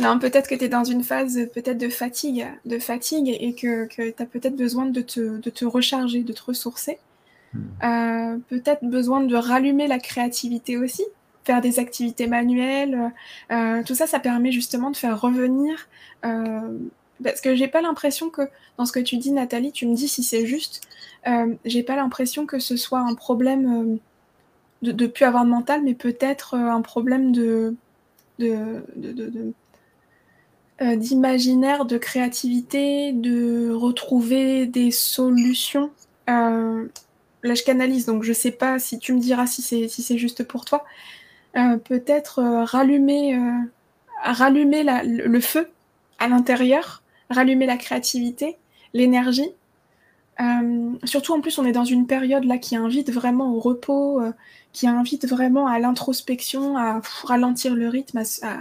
non, 0.00 0.18
peut-être 0.18 0.48
que 0.48 0.54
tu 0.54 0.64
es 0.64 0.68
dans 0.68 0.84
une 0.84 1.04
phase 1.04 1.38
peut-être 1.52 1.76
de 1.76 1.90
fatigue, 1.90 2.46
de 2.64 2.78
fatigue 2.78 3.28
et 3.28 3.54
que, 3.54 3.86
tu 3.86 4.14
as 4.18 4.24
peut-être 4.24 4.56
besoin 4.56 4.86
de 4.86 5.02
te, 5.02 5.64
recharger, 5.66 6.22
de 6.22 6.32
te 6.32 6.42
ressourcer. 6.42 6.98
Hmm. 7.52 7.58
Euh, 7.84 8.38
peut-être 8.48 8.82
besoin 8.82 9.20
de 9.20 9.36
rallumer 9.36 9.88
la 9.88 9.98
créativité 9.98 10.78
aussi, 10.78 11.04
faire 11.44 11.60
des 11.60 11.78
activités 11.78 12.26
manuelles. 12.26 13.12
Euh, 13.52 13.82
tout 13.84 13.94
ça, 13.94 14.06
ça 14.06 14.20
permet 14.20 14.52
justement 14.52 14.90
de 14.90 14.96
faire 14.96 15.20
revenir. 15.20 15.86
Euh, 16.24 16.78
parce 17.22 17.42
que 17.42 17.54
j'ai 17.54 17.68
pas 17.68 17.82
l'impression 17.82 18.30
que 18.30 18.42
dans 18.78 18.86
ce 18.86 18.92
que 18.92 19.00
tu 19.00 19.18
dis, 19.18 19.32
Nathalie, 19.32 19.70
tu 19.70 19.86
me 19.86 19.94
dis 19.94 20.08
si 20.08 20.22
c'est 20.22 20.46
juste. 20.46 20.80
j'ai 21.66 21.82
pas 21.82 21.94
l'impression 21.94 22.46
que 22.46 22.58
ce 22.58 22.78
soit 22.78 23.00
un 23.00 23.14
problème 23.14 23.98
de 24.92 25.04
ne 25.04 25.08
plus 25.08 25.24
avoir 25.24 25.44
de 25.44 25.50
mental, 25.50 25.82
mais 25.82 25.94
peut-être 25.94 26.54
euh, 26.54 26.70
un 26.70 26.82
problème 26.82 27.32
de, 27.32 27.74
euh, 28.40 28.80
d'imaginaire, 30.96 31.84
de, 31.84 31.98
créativité, 31.98 33.12
de 33.12 33.70
retrouver 33.72 34.66
des 34.66 34.90
solutions. 34.90 35.90
Euh, 36.28 36.86
là, 37.42 37.54
je 37.54 37.62
canalise, 37.62 38.06
donc 38.06 38.22
je 38.22 38.32
sais 38.32 38.50
pas 38.50 38.78
si 38.78 38.98
tu 38.98 39.12
me 39.12 39.20
diras 39.20 39.46
si 39.46 39.62
c'est 39.62 39.88
si 39.88 40.02
c'est 40.02 40.18
juste 40.18 40.44
pour 40.44 40.64
toi. 40.64 40.84
peut-être 41.54 42.42
rallumer, 42.42 43.38
rallumer 44.22 44.84
le 45.04 45.40
feu 45.40 45.68
à 46.18 46.28
l'intérieur, 46.28 47.02
rallumer 47.30 47.66
la 47.66 47.76
créativité, 47.76 48.56
l'énergie. 48.92 49.50
Surtout 51.04 51.32
en 51.32 51.40
plus, 51.40 51.58
on 51.58 51.64
est 51.64 51.72
dans 51.72 51.84
une 51.84 52.06
période 52.06 52.44
là 52.44 52.58
qui 52.58 52.76
invite 52.76 53.10
vraiment 53.10 53.52
au 53.52 53.60
repos, 53.60 54.20
qui 54.72 54.88
invite 54.88 55.26
vraiment 55.26 55.66
à 55.66 55.78
l'introspection, 55.78 56.76
à 56.76 57.00
ralentir 57.24 57.74
le 57.74 57.88
rythme, 57.88 58.22
à, 58.42 58.56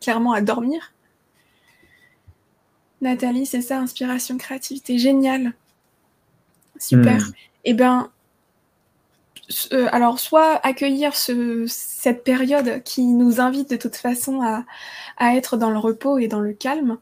clairement 0.00 0.32
à 0.32 0.40
dormir. 0.40 0.92
Nathalie, 3.00 3.46
c'est 3.46 3.60
ça, 3.60 3.78
inspiration, 3.78 4.38
créativité, 4.38 4.98
génial. 4.98 5.52
Super. 6.78 7.18
Hmm. 7.18 7.32
Eh 7.64 7.74
bien, 7.74 8.10
euh, 9.72 9.88
alors 9.92 10.18
soit 10.18 10.60
accueillir 10.66 11.14
cette 11.14 12.24
période 12.24 12.82
qui 12.84 13.04
nous 13.06 13.40
invite 13.40 13.70
de 13.70 13.76
toute 13.76 13.96
façon 13.96 14.42
à, 14.42 14.64
à, 15.18 15.36
être 15.36 15.56
dans 15.56 15.70
le 15.70 15.78
repos 15.78 16.18
et 16.18 16.28
dans 16.28 16.40
le 16.40 16.52
calme, 16.52 16.98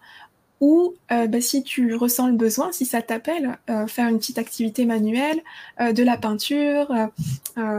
ou 0.61 0.95
euh, 1.13 1.27
bah, 1.27 1.41
si 1.41 1.63
tu 1.63 1.95
ressens 1.95 2.29
le 2.29 2.35
besoin, 2.37 2.73
si 2.73 2.87
ça 2.87 3.03
t'appelle, 3.03 3.59
euh, 3.69 3.87
faire 3.87 4.09
une 4.09 4.19
petite 4.19 4.39
activité 4.39 4.87
manuelle, 4.87 5.41
euh, 5.81 5.93
de 5.93 6.03
la 6.03 6.17
peinture, 6.17 6.91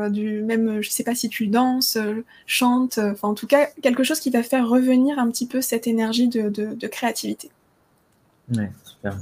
du 0.10 0.42
même, 0.42 0.82
je 0.82 0.90
sais 0.90 1.04
pas 1.04 1.16
si 1.16 1.30
tu 1.30 1.48
danses, 1.48 1.98
chantes, 2.46 3.00
enfin 3.00 3.30
en 3.30 3.34
tout 3.34 3.48
cas 3.48 3.68
quelque 3.82 4.04
chose 4.04 4.20
qui 4.20 4.30
va 4.30 4.44
faire 4.44 4.68
revenir 4.68 5.20
un 5.20 5.30
petit 5.30 5.48
peu 5.48 5.62
cette 5.62 5.88
énergie 5.88 6.28
de, 6.28 6.88
créativité. 6.88 7.50
Ouais, 8.56 8.72
super. 8.84 9.18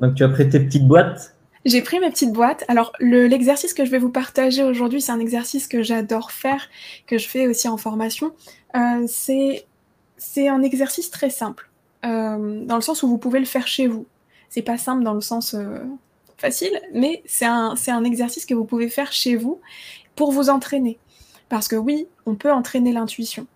Donc 0.00 0.14
tu 0.14 0.24
as 0.24 0.28
pris 0.28 0.48
tes 0.48 0.60
petites 0.60 0.86
boîtes? 0.86 1.34
J'ai 1.64 1.82
pris 1.82 1.98
mes 2.00 2.10
petites 2.10 2.32
boîtes. 2.32 2.64
Alors, 2.68 2.92
l'exercice 3.00 3.74
que 3.74 3.84
je 3.84 3.90
vais 3.90 3.98
vous 3.98 4.10
partager 4.10 4.62
aujourd'hui, 4.62 5.00
c'est 5.00 5.12
un 5.12 5.20
exercice 5.20 5.66
que 5.66 5.82
j'adore 5.82 6.30
faire, 6.30 6.68
que 7.06 7.18
je 7.18 7.28
fais 7.28 7.46
aussi 7.46 7.68
en 7.68 7.76
formation. 7.76 8.32
c'est 9.06 10.48
un 10.48 10.62
exercice 10.62 11.10
très 11.10 11.30
simple. 11.30 11.67
Euh, 12.04 12.64
dans 12.64 12.76
le 12.76 12.82
sens 12.82 13.02
où 13.02 13.08
vous 13.08 13.18
pouvez 13.18 13.40
le 13.40 13.44
faire 13.44 13.66
chez 13.66 13.86
vous. 13.86 14.06
C'est 14.50 14.62
pas 14.62 14.78
simple 14.78 15.02
dans 15.02 15.14
le 15.14 15.20
sens 15.20 15.54
euh, 15.54 15.78
facile, 16.36 16.80
mais 16.94 17.22
c'est 17.26 17.44
un, 17.44 18.04
exercice 18.04 18.46
que 18.46 18.54
vous 18.54 18.64
pouvez 18.64 18.88
faire 18.88 19.12
chez 19.12 19.36
vous 19.36 19.60
pour 20.14 20.32
vous 20.32 20.48
entraîner. 20.48 20.98
Parce 21.48 21.68
que 21.68 21.76
oui, 21.76 22.06
on 22.26 22.34
peut 22.34 22.52
entraîner 22.52 22.92
l'intuition. 22.92 23.46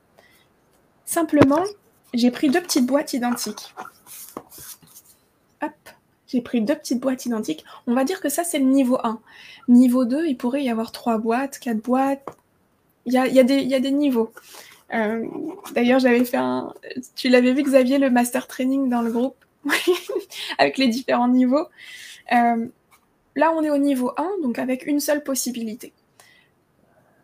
Simplement, 1.05 1.62
j'ai 2.14 2.30
pris 2.30 2.51
deux 2.51 2.61
petites 2.61 2.86
boîtes 2.86 3.12
identiques. 3.12 3.74
Hop, 5.62 5.72
j'ai 6.26 6.40
pris 6.40 6.61
deux 6.61 6.74
petites 6.74 7.01
boîtes 7.01 7.26
identiques. 7.26 7.64
On 7.86 7.95
va 7.95 8.05
dire 8.05 8.20
que 8.20 8.28
ça, 8.28 8.45
c'est 8.45 8.59
le 8.59 8.64
niveau 8.64 8.99
1. 9.05 9.20
Niveau 9.68 10.05
2, 10.05 10.26
il 10.26 10.36
pourrait 10.36 10.64
y 10.64 10.70
avoir 10.70 10.90
trois 10.90 11.18
boîtes, 11.18 11.59
quatre 11.59 11.82
boîtes. 11.82 12.24
Il 13.07 13.12
y 13.12 13.18
a, 13.18 13.45
des 13.45 13.90
niveaux. 13.90 14.32
Euh, 14.95 15.26
d'ailleurs, 15.74 16.01
j'avais 16.01 16.24
fait 16.24 16.36
un. 16.36 16.74
Tu 17.14 17.28
l'avais 17.28 17.53
vu, 17.53 17.62
Xavier, 17.62 17.99
le 17.99 18.11
master 18.11 18.47
training 18.47 18.88
dans 18.88 19.03
le 19.03 19.11
groupe, 19.11 19.45
avec 20.59 20.78
les 20.78 20.88
différents 20.88 21.28
niveaux. 21.28 21.66
Euh, 22.32 22.66
là, 23.36 23.53
on 23.53 23.62
est 23.62 23.70
au 23.70 23.78
niveau 23.78 24.12
1, 24.16 24.43
donc 24.43 24.59
avec 24.59 24.86
une 24.86 25.01
seule 25.01 25.22
possibilité. 25.22 25.93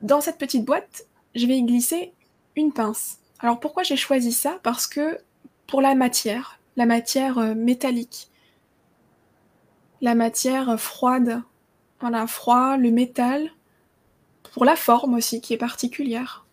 Dans 0.02 0.20
cette 0.20 0.38
petite 0.38 0.64
boîte, 0.64 1.06
je 1.34 1.46
vais 1.46 1.58
y 1.58 1.62
glisser 1.62 2.12
une 2.56 2.72
pince. 2.72 3.18
Alors 3.40 3.60
pourquoi 3.60 3.82
j'ai 3.82 3.96
choisi 3.96 4.32
ça? 4.32 4.58
Parce 4.62 4.86
que 4.86 5.18
pour 5.66 5.80
la 5.80 5.94
matière, 5.94 6.60
la 6.76 6.86
matière 6.86 7.38
euh, 7.38 7.54
métallique, 7.54 8.30
la 10.00 10.14
matière 10.14 10.78
froide, 10.80 11.42
voilà, 12.00 12.26
froid, 12.26 12.76
le 12.76 12.90
métal, 12.90 13.50
pour 14.54 14.64
la 14.64 14.76
forme 14.76 15.14
aussi 15.14 15.40
qui 15.40 15.54
est 15.54 15.58
particulière. 15.58 16.46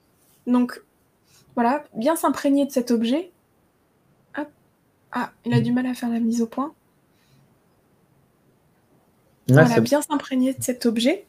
Donc 0.48 0.82
voilà, 1.56 1.84
bien 1.94 2.16
s'imprégner 2.16 2.66
de 2.66 2.72
cet 2.72 2.92
objet. 2.92 3.32
Ah, 5.18 5.32
il 5.46 5.54
a 5.54 5.62
du 5.62 5.72
mal 5.72 5.86
à 5.86 5.94
faire 5.94 6.10
la 6.10 6.20
mise 6.20 6.42
au 6.42 6.46
point. 6.46 6.74
voilà, 9.48 9.80
bien 9.80 10.02
s'imprégner 10.02 10.54
de 10.54 10.62
cet 10.62 10.86
objet. 10.86 11.26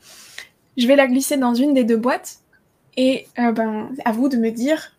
Je 0.77 0.89
vais 0.89 0.97
la 0.97 1.07
glisser 1.07 1.37
dans 1.37 1.55
une 1.55 1.73
des 1.73 1.85
deux 1.85 1.97
boîtes 1.97 2.41
et 2.97 3.29
euh, 3.39 3.53
ben, 3.53 3.95
à 4.05 4.11
vous 4.11 4.29
de 4.29 4.37
me 4.37 4.51
dire 4.51 4.97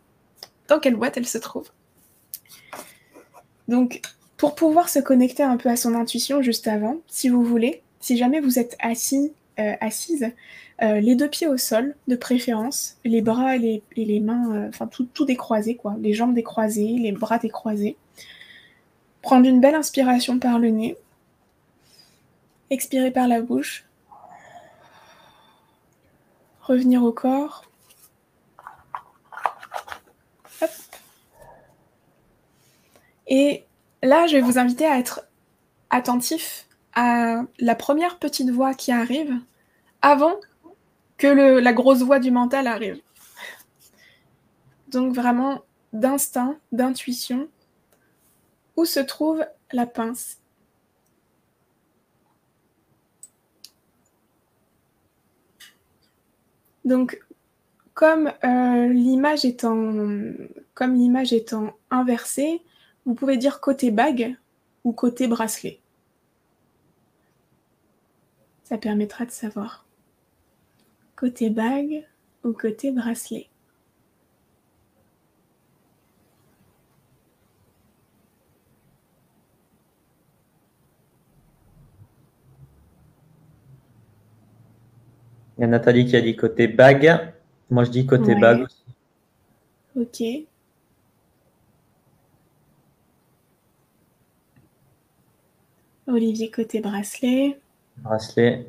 dans 0.70 0.80
quelle 0.80 0.96
boîte 0.96 1.18
elle 1.18 1.28
se 1.28 1.38
trouve. 1.38 1.70
Donc, 3.68 4.02
pour 4.38 4.56
pouvoir 4.56 4.88
se 4.88 5.00
connecter 5.00 5.44
un 5.44 5.58
peu 5.58 5.68
à 5.68 5.76
son 5.76 5.94
intuition 5.94 6.42
juste 6.42 6.70
avant, 6.70 6.98
si 7.08 7.28
vous 7.28 7.44
voulez, 7.44 7.82
si 8.00 8.18
jamais 8.18 8.40
vous 8.40 8.60
êtes 8.60 8.78
assis, 8.80 9.34
euh, 9.60 9.74
assise, 9.82 10.32
euh, 10.82 11.00
les 11.00 11.16
deux 11.16 11.30
pieds 11.30 11.48
au 11.48 11.58
sol, 11.58 11.96
de 12.08 12.16
préférence, 12.16 12.98
les 13.04 13.22
bras 13.22 13.56
et 13.56 13.82
les, 13.96 14.20
mains, 14.20 14.54
euh, 14.54 14.70
enfin 14.70 14.86
tout, 14.86 15.06
tout 15.06 15.26
décroisé, 15.26 15.76
quoi. 15.76 15.96
Les 16.00 16.14
jambes 16.14 16.36
décroisées, 16.36 16.98
les 17.00 17.12
bras 17.12 17.40
décroisés. 17.40 17.98
Prendre 19.24 19.48
une 19.48 19.60
belle 19.60 19.76
inspiration 19.76 20.38
par 20.38 20.60
le 20.60 20.70
nez. 20.70 20.98
Expirer 22.70 23.10
par 23.10 23.28
la 23.28 23.42
bouche. 23.42 23.86
Revenir 26.62 27.04
au 27.04 27.12
corps. 27.12 27.64
Et 33.28 33.66
là, 34.04 34.28
je 34.28 34.36
vais 34.36 34.42
vous 34.42 34.58
inviter 34.58 34.86
à 34.86 35.00
être 35.00 35.22
attentif 35.90 36.68
à 36.94 37.42
la 37.60 37.76
première 37.76 38.20
petite 38.20 38.50
voix 38.50 38.74
qui 38.74 38.92
arrive 38.92 39.34
avant 40.02 40.36
que 41.18 41.28
la 41.28 41.74
grosse 41.74 42.02
voix 42.02 42.20
du 42.20 42.32
mental 42.32 42.68
arrive. 42.68 43.02
Donc 44.90 45.14
vraiment 45.14 45.64
d'instinct, 45.94 46.58
d'intuition, 46.72 47.50
où 48.76 48.86
se 48.86 49.00
trouve 49.00 49.46
la 49.72 49.86
pince? 49.86 50.40
Donc 56.86 57.20
comme 57.94 58.32
euh, 58.44 58.88
l'image 58.88 59.44
étant 59.44 59.92
comme 60.74 60.94
l'image 60.94 61.34
étant 61.34 61.74
inversée, 61.90 62.62
vous 63.06 63.16
pouvez 63.16 63.38
dire 63.38 63.60
côté 63.60 63.90
bague 63.90 64.38
ou 64.84 64.94
côté 64.94 65.28
bracelet. 65.28 65.80
Ça 68.64 68.78
permettra 68.78 69.26
de 69.26 69.32
savoir 69.32 69.87
côté 71.18 71.50
bague 71.50 72.06
ou 72.44 72.54
côté 72.54 72.92
bracelet. 72.92 73.50
Il 85.58 85.62
y 85.62 85.64
a 85.64 85.68
Nathalie 85.68 86.06
qui 86.06 86.16
a 86.16 86.22
dit 86.22 86.36
côté 86.36 86.68
bague. 86.68 87.34
Moi, 87.72 87.84
je 87.84 87.90
dis 87.90 88.06
côté 88.06 88.36
bague 88.36 88.62
aussi. 88.62 88.86
Ok. 89.96 90.24
Olivier 96.06 96.52
côté 96.52 96.80
bracelet. 96.80 97.60
Bracelet. 97.98 98.68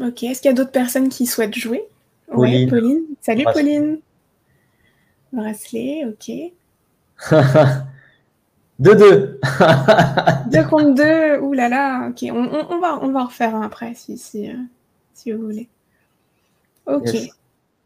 Ok. 0.00 0.22
Est-ce 0.22 0.40
qu'il 0.42 0.48
y 0.48 0.52
a 0.52 0.54
d'autres 0.54 0.70
personnes 0.72 1.08
qui 1.08 1.26
souhaitent 1.26 1.54
jouer? 1.56 1.84
Pauline. 2.32 2.64
Ouais, 2.64 2.66
Pauline. 2.80 3.00
Salut 3.20 3.44
Bracelet. 3.44 3.62
Pauline. 3.62 3.98
Bracelet, 5.32 6.04
ok. 6.06 6.30
2-2. 8.80 9.38
Deux 10.52 10.64
contre 10.68 10.94
deux. 10.94 11.38
Ouh 11.40 11.52
là 11.52 11.68
là. 11.68 12.08
Ok. 12.10 12.24
On, 12.30 12.44
on- 12.44 12.66
on 12.70 12.78
va, 12.80 12.98
on 13.02 13.10
va 13.10 13.20
en 13.22 13.26
refaire 13.26 13.54
un 13.56 13.62
après 13.62 13.94
si, 13.94 14.16
si, 14.18 14.48
euh, 14.48 14.54
si 15.14 15.32
vous 15.32 15.42
voulez. 15.42 15.68
Ok. 16.86 17.12
Yes. 17.12 17.28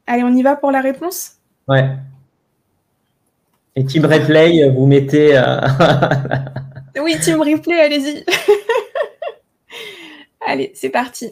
Allez, 0.07 0.23
on 0.25 0.35
y 0.35 0.43
va 0.43 0.55
pour 0.57 0.71
la 0.71 0.81
réponse? 0.83 1.37
Ouais. 1.67 1.89
Et 3.75 3.87
Team 3.87 4.05
Replay, 4.05 4.69
vous 4.69 4.85
mettez. 4.87 5.37
euh, 5.39 5.61
Oui, 7.03 7.17
team 7.21 7.41
replay, 7.41 7.81
allez-y. 7.81 8.23
Allez, 10.47 10.73
c'est 10.75 10.91
parti. 10.91 11.31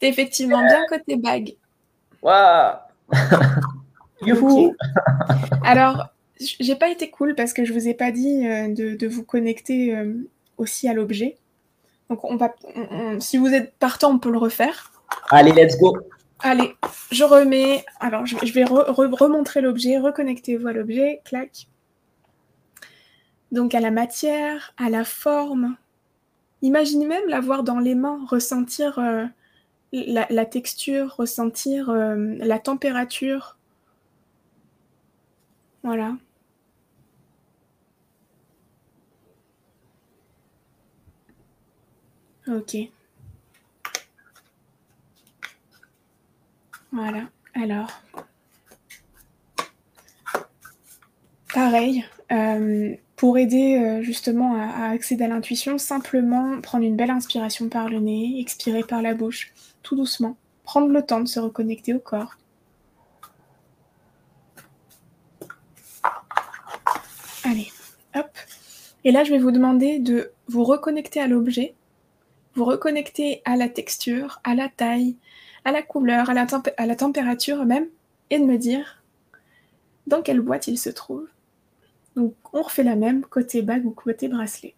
C'était 0.00 0.10
effectivement 0.10 0.64
bien 0.64 0.86
côté 0.88 1.16
bague. 1.16 1.54
Waouh 2.22 2.76
Youhou. 4.22 4.74
Alors, 5.64 6.08
j'ai 6.38 6.76
pas 6.76 6.88
été 6.88 7.10
cool 7.10 7.34
parce 7.34 7.52
que 7.52 7.64
je 7.64 7.72
vous 7.72 7.88
ai 7.88 7.94
pas 7.94 8.12
dit 8.12 8.46
euh, 8.46 8.68
de, 8.72 8.94
de 8.94 9.06
vous 9.08 9.24
connecter 9.24 9.96
euh, 9.96 10.14
aussi 10.56 10.88
à 10.88 10.94
l'objet. 10.94 11.36
Donc, 12.10 12.22
on 12.24 12.36
va, 12.36 12.54
on- 12.76 12.86
on- 13.16 13.20
si 13.20 13.36
vous 13.38 13.48
êtes 13.48 13.74
partant, 13.74 14.10
on 14.12 14.18
peut 14.18 14.30
le 14.30 14.38
refaire. 14.38 14.92
Allez, 15.30 15.52
let's 15.52 15.76
go 15.78 15.96
Allez, 16.40 16.76
je 17.10 17.24
remets. 17.24 17.84
Alors, 17.98 18.24
je, 18.24 18.36
je 18.44 18.52
vais 18.52 18.64
re- 18.64 18.88
re- 18.90 19.14
remontrer 19.18 19.60
l'objet. 19.60 19.98
Reconnectez-vous 19.98 20.66
à 20.68 20.72
l'objet. 20.72 21.20
Clac. 21.24 21.66
Donc, 23.50 23.74
à 23.74 23.80
la 23.80 23.90
matière, 23.90 24.72
à 24.76 24.90
la 24.90 25.04
forme. 25.04 25.76
Imaginez 26.62 27.06
même 27.06 27.28
l'avoir 27.28 27.62
dans 27.64 27.78
les 27.78 27.94
mains, 27.94 28.20
ressentir 28.28 28.98
euh, 28.98 29.24
la, 29.92 30.44
texture, 30.46 31.14
ressentir 31.16 31.90
euh, 31.90 32.34
la 32.38 32.58
température. 32.58 33.56
Voilà. 35.82 36.16
Ok. 42.48 42.76
Voilà. 46.92 47.28
Alors. 47.54 48.02
Pareil, 51.54 52.04
euh, 52.30 52.94
pour 53.16 53.38
aider 53.38 53.78
euh, 53.78 54.02
justement 54.02 54.54
à 54.54 54.90
accéder 54.90 55.24
à 55.24 55.28
l'intuition, 55.28 55.78
simplement 55.78 56.60
prendre 56.60 56.84
une 56.84 56.94
belle 56.96 57.10
inspiration 57.10 57.68
par 57.68 57.88
le 57.88 57.98
nez, 57.98 58.36
expirer 58.38 58.84
par 58.84 59.02
la 59.02 59.14
bouche, 59.14 59.52
doucement. 59.94 60.36
Prendre 60.64 60.88
le 60.88 61.02
temps 61.04 61.20
de 61.20 61.28
se 61.28 61.40
reconnecter 61.40 61.94
au 61.94 61.98
corps. 61.98 62.36
Allez, 67.44 67.70
hop. 68.14 68.30
Et 69.04 69.12
là, 69.12 69.24
je 69.24 69.30
vais 69.30 69.38
vous 69.38 69.50
demander 69.50 69.98
de 69.98 70.32
vous 70.48 70.64
reconnecter 70.64 71.20
à 71.20 71.26
l'objet, 71.26 71.74
vous 72.54 72.64
reconnecter 72.64 73.40
à 73.44 73.56
la 73.56 73.68
texture, 73.68 74.40
à 74.44 74.54
la 74.54 74.68
taille, 74.68 75.16
à 75.64 75.72
la 75.72 75.82
couleur, 75.82 76.30
à 76.30 76.34
la, 76.34 76.46
à 76.76 76.86
la 76.86 76.96
température 76.96 77.64
même, 77.64 77.86
et 78.30 78.38
de 78.38 78.44
me 78.44 78.58
dire 78.58 79.02
dans 80.06 80.22
quelle 80.22 80.40
boîte 80.40 80.66
il 80.68 80.78
se 80.78 80.90
trouve. 80.90 81.28
Donc, 82.16 82.34
on 82.52 82.62
refait 82.62 82.82
la 82.82 82.96
même 82.96 83.22
côté 83.22 83.62
bague 83.62 83.86
ou 83.86 83.90
côté 83.90 84.28
bracelet. 84.28 84.74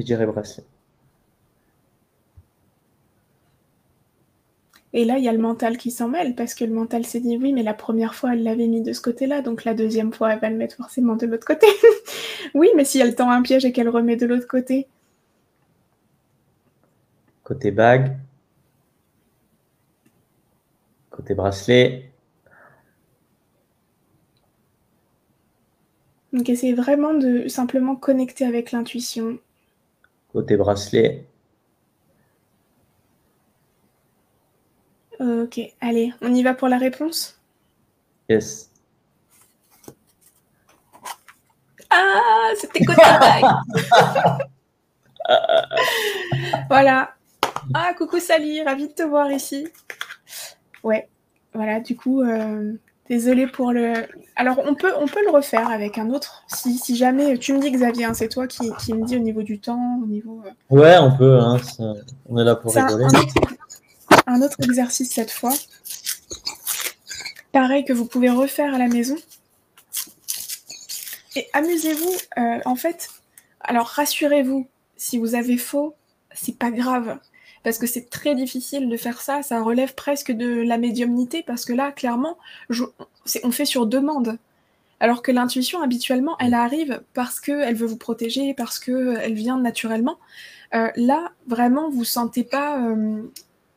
Je 0.00 0.04
dirais 0.06 0.24
bracelet. 0.24 0.64
Et 4.94 5.04
là, 5.04 5.18
il 5.18 5.24
y 5.24 5.28
a 5.28 5.32
le 5.32 5.38
mental 5.38 5.76
qui 5.76 5.90
s'en 5.90 6.08
mêle, 6.08 6.34
parce 6.34 6.54
que 6.54 6.64
le 6.64 6.72
mental 6.72 7.04
s'est 7.04 7.20
dit 7.20 7.36
oui, 7.36 7.52
mais 7.52 7.62
la 7.62 7.74
première 7.74 8.14
fois, 8.14 8.32
elle 8.32 8.42
l'avait 8.42 8.66
mis 8.66 8.80
de 8.80 8.94
ce 8.94 9.02
côté-là, 9.02 9.42
donc 9.42 9.64
la 9.64 9.74
deuxième 9.74 10.10
fois, 10.10 10.32
elle 10.32 10.40
va 10.40 10.48
le 10.48 10.56
mettre 10.56 10.76
forcément 10.76 11.16
de 11.16 11.26
l'autre 11.26 11.46
côté. 11.46 11.66
oui, 12.54 12.70
mais 12.74 12.86
si 12.86 12.98
elle 12.98 13.14
tend 13.14 13.30
un 13.30 13.42
piège 13.42 13.66
et 13.66 13.72
qu'elle 13.72 13.90
remet 13.90 14.16
de 14.16 14.26
l'autre 14.26 14.48
côté. 14.48 14.88
Côté 17.44 17.70
bague. 17.70 18.16
Côté 21.10 21.34
bracelet. 21.34 22.10
Donc, 26.32 26.48
essayez 26.48 26.74
vraiment 26.74 27.12
de 27.12 27.48
simplement 27.48 27.96
connecter 27.96 28.46
avec 28.46 28.72
l'intuition. 28.72 29.38
Côté 30.32 30.56
bracelet. 30.56 31.26
Ok, 35.18 35.60
allez, 35.80 36.14
on 36.22 36.32
y 36.34 36.42
va 36.42 36.54
pour 36.54 36.68
la 36.68 36.78
réponse? 36.78 37.38
Yes. 38.28 38.70
Ah, 41.90 42.52
c'était 42.56 42.84
côté 42.84 43.02
bague 43.20 43.44
Voilà. 46.68 47.14
Ah, 47.74 47.92
coucou 47.98 48.18
Sally, 48.20 48.62
ravie 48.62 48.88
de 48.88 48.92
te 48.92 49.02
voir 49.02 49.30
ici. 49.30 49.68
Ouais, 50.82 51.08
voilà, 51.52 51.80
du 51.80 51.96
coup, 51.96 52.22
euh, 52.22 52.72
désolée 53.10 53.48
pour 53.48 53.72
le... 53.72 53.92
Alors, 54.36 54.60
on 54.64 54.76
peut, 54.76 54.92
on 54.96 55.06
peut 55.06 55.20
le 55.24 55.32
refaire 55.32 55.68
avec 55.68 55.98
un 55.98 56.10
autre, 56.10 56.44
si, 56.46 56.78
si 56.78 56.94
jamais... 56.96 57.36
Tu 57.38 57.52
me 57.52 57.58
dis, 57.58 57.72
Xavier, 57.72 58.04
hein, 58.04 58.14
c'est 58.14 58.28
toi 58.28 58.46
qui, 58.46 58.70
qui 58.78 58.94
me 58.94 59.04
dis 59.04 59.16
au 59.16 59.20
niveau 59.20 59.42
du 59.42 59.58
temps, 59.58 59.98
au 60.00 60.06
niveau... 60.06 60.40
euh, 60.46 60.50
Ouais, 60.70 60.96
on 60.96 61.14
peut. 61.16 61.38
Hein, 61.40 61.58
on 62.28 62.38
est 62.38 62.44
là 62.44 62.54
pour 62.54 62.74
un, 62.78 62.86
rigoler. 62.86 63.04
un 63.04 63.18
autre, 63.18 63.34
un 64.28 64.42
autre 64.42 64.56
exercice 64.62 65.12
cette 65.12 65.32
fois. 65.32 65.52
Pareil 67.50 67.84
que 67.84 67.92
vous 67.92 68.06
pouvez 68.06 68.30
refaire 68.30 68.72
à 68.72 68.78
la 68.78 68.86
maison. 68.86 69.16
Et 71.34 71.48
amusez-vous, 71.52 72.14
euh, 72.38 72.60
en 72.64 72.76
fait, 72.76 73.08
alors 73.60 73.86
rassurez-vous, 73.88 74.68
si 74.96 75.18
vous 75.18 75.34
avez 75.34 75.56
faux, 75.58 75.96
c'est 76.32 76.56
pas 76.56 76.70
grave. 76.70 77.18
Parce 77.62 77.76
que 77.78 77.86
c'est 77.86 78.08
très 78.08 78.34
difficile 78.34 78.88
de 78.88 78.96
faire 78.96 79.20
ça, 79.20 79.42
ça 79.42 79.62
relève 79.62 79.94
presque 79.94 80.32
de 80.32 80.62
la 80.62 80.78
médiumnité, 80.78 81.42
parce 81.46 81.64
que 81.66 81.72
là, 81.74 81.92
clairement, 81.92 82.38
je- 82.70 82.84
on 83.44 83.50
fait 83.50 83.66
sur 83.66 83.86
demande. 83.86 84.38
Alors 84.98 85.22
que 85.22 85.30
l'intuition, 85.32 85.80
habituellement, 85.82 86.36
elle 86.40 86.54
arrive 86.54 87.02
parce 87.14 87.38
qu'elle 87.40 87.74
veut 87.74 87.86
vous 87.86 87.96
protéger, 87.98 88.54
parce 88.54 88.78
qu'elle 88.78 89.34
vient 89.34 89.58
naturellement. 89.58 90.16
Euh, 90.74 90.88
là, 90.96 91.32
vraiment, 91.46 91.90
vous 91.90 92.04
sentez 92.04 92.44
pas, 92.44 92.78
euh, 92.86 93.22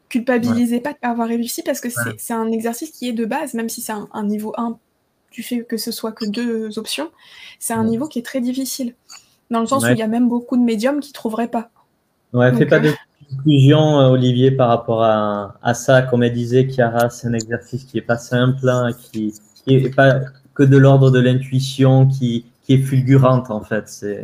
culpabilisez 0.10 0.80
pas 0.80 0.94
de 0.94 0.98
pas 1.00 1.10
avoir 1.10 1.28
réussi, 1.28 1.64
parce 1.64 1.80
que 1.82 1.90
c'est 1.90 2.00
Ouais. 2.06 2.16
c'est 2.18 2.34
un 2.34 2.52
exercice 2.52 2.92
qui 2.92 3.10
est 3.10 3.14
de 3.14 3.26
base, 3.26 3.54
même 3.54 3.70
si 3.70 3.82
c'est 3.82 3.94
un, 3.94 4.08
un 4.14 4.24
niveau 4.26 4.54
1, 4.58 4.78
du 5.32 5.42
fait 5.44 5.64
que 5.64 5.78
ce 5.78 5.92
soit 5.92 6.12
que 6.12 6.26
deux 6.26 6.78
options, 6.78 7.10
c'est 7.60 7.74
un 7.74 7.84
Ouais. 7.84 7.90
niveau 7.90 8.08
qui 8.08 8.20
est 8.20 8.24
très 8.24 8.40
difficile. 8.42 8.94
Dans 9.50 9.60
le 9.62 9.66
sens 9.66 9.84
où 9.84 9.88
Ouais. 9.88 9.94
il 9.94 10.00
y 10.00 10.04
a 10.04 10.08
même 10.08 10.28
beaucoup 10.30 10.56
de 10.58 10.62
médiums 10.62 11.00
qui 11.00 11.12
trouveraient 11.14 11.48
pas. 11.48 11.70
Ouais, 12.34 12.52
fais 12.54 12.60
Donc, 12.60 12.70
pas 12.70 12.76
euh, 12.78 12.80
de 12.82 12.92
conclusion, 13.36 14.00
euh, 14.00 14.10
Olivier, 14.10 14.52
par 14.52 14.70
rapport 14.70 15.04
à, 15.04 15.56
à 15.62 15.74
ça. 15.74 16.02
Comme 16.02 16.24
elle 16.24 16.34
disait, 16.34 16.68
Chiara, 16.70 17.10
c'est 17.10 17.28
un 17.28 17.34
exercice 17.34 17.84
qui 17.84 17.98
est 17.98 18.02
pas 18.02 18.18
simple, 18.18 18.68
hein, 18.70 18.92
qui, 18.94 19.34
qui 19.56 19.76
est 19.76 19.96
pas 19.96 20.20
que 20.54 20.64
de 20.64 20.78
l'ordre 20.78 21.12
de 21.12 21.20
l'intuition, 21.20 22.08
qui, 22.08 22.46
qui 22.64 22.76
est 22.76 22.82
fulgurante, 22.82 23.50
en 23.50 23.62
fait. 23.62 23.88
C'est, 23.88 24.24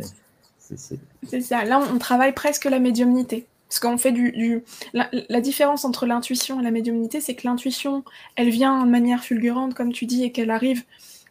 ça. 1.40 1.64
Là, 1.64 1.80
on 1.92 1.98
travaille 1.98 2.32
presque 2.32 2.64
la 2.64 2.78
médiumnité. 2.78 3.46
Parce 3.68 3.80
qu'on 3.80 3.98
fait 3.98 4.12
du. 4.12 4.32
du... 4.32 4.64
La, 4.94 5.08
la 5.28 5.40
différence 5.40 5.84
entre 5.84 6.06
l'intuition 6.06 6.60
et 6.60 6.64
la 6.64 6.70
médiumnité, 6.70 7.20
c'est 7.20 7.34
que 7.34 7.46
l'intuition, 7.46 8.04
elle 8.36 8.50
vient 8.50 8.84
de 8.84 8.90
manière 8.90 9.22
fulgurante, 9.22 9.74
comme 9.74 9.92
tu 9.92 10.06
dis, 10.06 10.24
et 10.24 10.32
qu'elle 10.32 10.50
arrive 10.50 10.82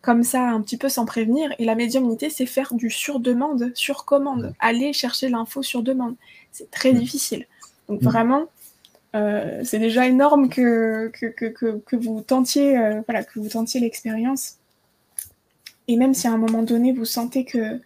comme 0.01 0.23
ça, 0.23 0.47
un 0.49 0.61
petit 0.61 0.77
peu 0.77 0.87
sans 0.87 1.05
prévenir. 1.05 1.49
Et 1.59 1.65
la 1.65 1.75
médiumnité, 1.75 2.29
c'est 2.29 2.45
faire 2.45 2.73
du 2.73 2.89
sur-demande, 2.89 3.71
sur 3.75 4.05
commande. 4.05 4.53
Aller 4.59 4.93
chercher 4.93 5.27
l'info 5.27 5.61
sur 5.61 5.83
demande. 5.83 6.15
C'est 6.51 6.71
très 6.71 6.93
difficile. 6.93 7.45
Donc, 7.89 8.01
Mm. 8.01 8.05
vraiment, 8.05 8.45
euh, 9.15 9.61
c'est 9.65 9.79
déjà 9.79 10.07
énorme 10.07 10.49
que, 10.49 11.07
que, 11.09 11.25
que, 11.25 11.79
que, 11.79 11.95
vous 11.95 12.21
tentiez, 12.21 12.77
euh, 12.77 13.01
voilà, 13.07 13.23
que 13.23 13.39
vous 13.39 13.49
tentiez 13.49 13.79
l'expérience. 13.81 14.57
Et 15.87 15.97
même 15.97 16.13
si 16.13 16.27
à 16.27 16.31
un 16.31 16.37
moment 16.37 16.61
donné, 16.63 16.93
vous 16.93 17.05
sentez 17.05 17.45
que 17.45 17.81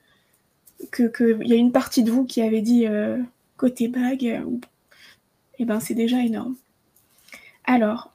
que 0.92 1.04
qu'il 1.08 1.48
y 1.48 1.54
a 1.54 1.56
une 1.56 1.72
partie 1.72 2.04
de 2.04 2.12
vous 2.12 2.26
qui 2.26 2.42
avait 2.42 2.62
dit 2.62 2.86
euh, 2.88 3.18
côté 3.56 3.88
bague, 3.88 4.44
ou- 4.46 4.60
eh 5.60 5.64
ben 5.66 5.80
c'est 5.80 5.94
déjà 5.94 6.20
énorme. 6.22 6.56
Alors, 7.64 8.12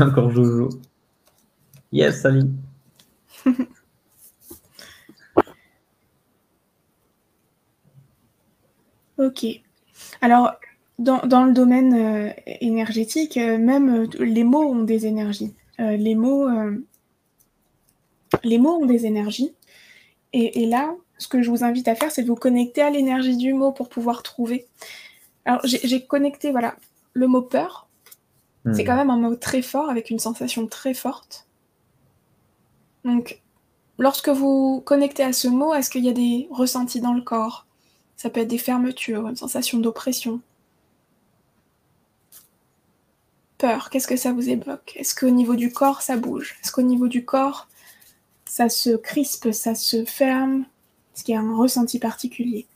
Encore 0.00 0.30
Jojo. 0.32 0.68
Yes, 1.92 2.24
Ali. 2.26 2.50
ok. 9.18 9.46
Alors, 10.20 10.52
dans, 10.98 11.18
dans 11.26 11.44
le 11.44 11.52
domaine 11.52 11.94
euh, 11.94 12.32
énergétique, 12.60 13.36
euh, 13.36 13.58
même 13.58 14.04
euh, 14.04 14.24
les 14.24 14.44
mots 14.44 14.64
ont 14.64 14.82
des 14.82 15.06
énergies. 15.06 15.54
Les, 15.78 16.16
mots, 16.16 16.48
les 18.42 18.58
mots 18.58 18.82
ont 18.82 18.86
des 18.86 19.06
énergies. 19.06 19.54
Et, 20.32 20.62
et 20.62 20.66
là, 20.66 20.96
ce 21.18 21.28
que 21.28 21.40
je 21.40 21.50
vous 21.50 21.62
invite 21.62 21.86
à 21.86 21.94
faire, 21.94 22.10
c'est 22.10 22.22
de 22.22 22.26
vous 22.26 22.34
connecter 22.34 22.82
à 22.82 22.90
l'énergie 22.90 23.36
du 23.36 23.52
mot 23.54 23.70
pour 23.70 23.88
pouvoir 23.88 24.24
trouver. 24.24 24.66
Alors, 25.44 25.60
j'ai 25.64 26.04
connecté, 26.04 26.50
voilà, 26.50 26.74
le 27.12 27.28
mot 27.28 27.42
peur. 27.42 27.88
C'est 28.74 28.82
Hmm. 28.82 28.86
quand 28.86 28.96
même 28.96 29.10
un 29.10 29.18
mot 29.18 29.36
très 29.36 29.62
fort, 29.62 29.88
avec 29.88 30.10
une 30.10 30.18
sensation 30.18 30.66
très 30.66 30.94
forte. 30.94 31.46
Donc, 33.04 33.40
lorsque 33.98 34.30
vous 34.30 34.82
connectez 34.84 35.22
à 35.22 35.32
ce 35.32 35.46
mot, 35.46 35.74
est-ce 35.74 35.90
qu'il 35.90 36.04
y 36.04 36.08
a 36.08 36.12
des 36.12 36.48
ressentis 36.50 37.00
dans 37.00 37.14
le 37.14 37.22
corps? 37.22 37.67
Ça 38.18 38.28
peut 38.30 38.40
être 38.40 38.48
des 38.48 38.58
fermetures, 38.58 39.26
une 39.28 39.36
sensation 39.36 39.78
d'oppression. 39.78 40.40
Peur, 43.58 43.88
qu'est-ce 43.90 44.06
que 44.08 44.16
ça 44.16 44.32
vous 44.32 44.50
évoque? 44.50 44.92
Est-ce 44.96 45.14
qu'au 45.14 45.30
niveau 45.30 45.56
du 45.56 45.72
corps, 45.72 46.02
ça 46.02 46.16
bouge? 46.16 46.56
Est-ce 46.62 46.70
qu'au 46.72 46.82
niveau 46.82 47.08
du 47.08 47.24
corps, 47.24 47.68
ça 48.44 48.68
se 48.68 48.96
crispe, 48.96 49.52
ça 49.52 49.74
se 49.74 50.04
ferme? 50.04 50.64
Est-ce 51.14 51.24
qu'il 51.24 51.34
y 51.34 51.38
a 51.38 51.40
un 51.40 51.56
ressenti 51.56 51.98
particulier? 51.98 52.66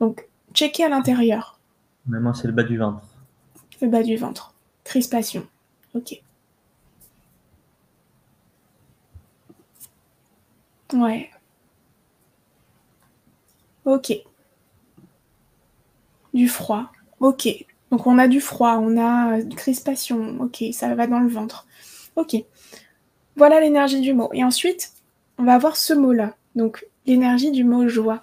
Donc, 0.00 0.26
checkez 0.54 0.84
à 0.84 0.88
l'intérieur, 0.88 1.58
Mais 2.06 2.18
moi, 2.20 2.32
c'est 2.34 2.46
le 2.48 2.52
bas 2.54 2.62
du 2.62 2.78
ventre. 2.78 3.06
le 3.80 3.88
bas 3.88 4.02
du 4.02 4.16
ventre. 4.16 4.54
Crispation. 4.84 5.46
Ok. 5.94 6.22
Ouais. 10.92 11.30
Ok. 13.84 14.12
Du 16.38 16.46
froid. 16.46 16.92
Ok. 17.18 17.48
Donc 17.90 18.06
on 18.06 18.16
a 18.16 18.28
du 18.28 18.40
froid, 18.40 18.76
on 18.76 18.96
a 18.96 19.42
de 19.42 19.54
crispation. 19.56 20.40
Ok, 20.40 20.62
ça 20.70 20.94
va 20.94 21.08
dans 21.08 21.18
le 21.18 21.28
ventre. 21.28 21.66
Ok. 22.14 22.36
Voilà 23.34 23.60
l'énergie 23.60 24.00
du 24.00 24.14
mot. 24.14 24.30
Et 24.32 24.44
ensuite, 24.44 24.92
on 25.36 25.42
va 25.42 25.54
avoir 25.54 25.76
ce 25.76 25.94
mot-là. 25.94 26.36
Donc 26.54 26.86
l'énergie 27.06 27.50
du 27.50 27.64
mot 27.64 27.88
joie. 27.88 28.22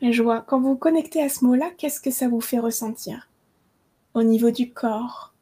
Et 0.00 0.14
joie. 0.14 0.40
Quand 0.40 0.58
vous 0.58 0.74
connectez 0.74 1.22
à 1.22 1.28
ce 1.28 1.44
mot-là, 1.44 1.66
qu'est-ce 1.76 2.00
que 2.00 2.10
ça 2.10 2.28
vous 2.28 2.40
fait 2.40 2.60
ressentir 2.60 3.28
Au 4.14 4.22
niveau 4.22 4.50
du 4.50 4.72
corps? 4.72 5.34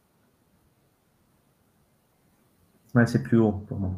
C'est 3.06 3.22
plus 3.22 3.38
haut 3.38 3.52
pour 3.52 3.78
moi. 3.78 3.92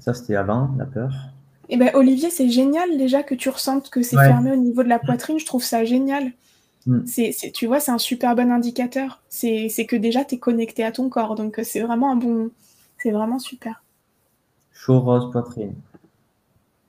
Ça, 0.00 0.14
c'était 0.14 0.34
avant, 0.34 0.74
la 0.76 0.86
peur. 0.86 1.29
Eh 1.72 1.76
ben 1.76 1.90
Olivier, 1.94 2.30
c'est 2.30 2.48
génial 2.50 2.98
déjà 2.98 3.22
que 3.22 3.34
tu 3.34 3.48
ressentes 3.48 3.90
que 3.90 4.02
c'est 4.02 4.16
Ouais. 4.16 4.26
fermé 4.26 4.50
au 4.52 4.56
niveau 4.56 4.82
de 4.82 4.88
la 4.88 4.98
poitrine. 4.98 5.38
Je 5.38 5.46
trouve 5.46 5.62
ça 5.62 5.84
génial. 5.84 6.32
Mm. 6.86 7.06
C'est, 7.06 7.32
c'est- 7.32 7.52
tu 7.52 7.66
vois, 7.66 7.78
c'est 7.80 7.92
un 7.92 7.98
super 7.98 8.34
bon 8.34 8.50
indicateur. 8.50 9.22
C'est, 9.28 9.68
c'est 9.68 9.86
que 9.86 9.94
déjà, 9.96 10.24
tu 10.24 10.34
es 10.34 10.38
connecté 10.38 10.82
à 10.84 10.90
ton 10.92 11.08
corps. 11.08 11.34
Donc, 11.36 11.58
euh, 11.58 11.64
c'est 11.64 11.80
vraiment 11.80 12.10
un 12.12 12.16
bon... 12.16 12.50
C'est 12.98 13.12
vraiment 13.12 13.38
super. 13.38 13.82
Chaud, 14.72 15.00
rose, 15.00 15.30
poitrine. 15.30 15.74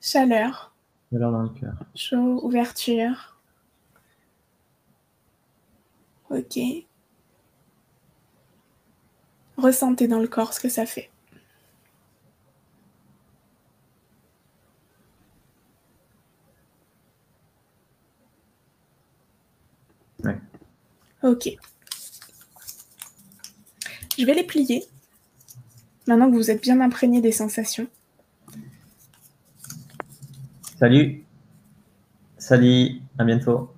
Chaleur, 0.00 0.74
Chaleur 1.12 1.30
dans 1.30 1.42
le 1.42 1.48
cœur. 1.50 1.74
chaud, 1.94 2.40
ouverture. 2.44 3.38
Ok. 6.30 6.58
Ressentez 9.58 10.08
dans 10.08 10.18
le 10.18 10.26
corps 10.28 10.52
ce 10.54 10.60
que 10.60 10.68
ça 10.68 10.86
fait. 10.86 11.10
Ouais. 20.24 20.38
Ok. 21.22 21.48
Je 24.18 24.26
vais 24.26 24.34
les 24.34 24.44
plier. 24.44 24.84
Maintenant 26.06 26.30
que 26.30 26.36
vous 26.36 26.50
êtes 26.50 26.60
bien 26.60 26.80
imprégné 26.80 27.20
des 27.20 27.32
sensations. 27.32 27.86
Salut. 30.78 31.24
Salut. 32.38 33.00
À 33.18 33.24
bientôt. 33.24 33.70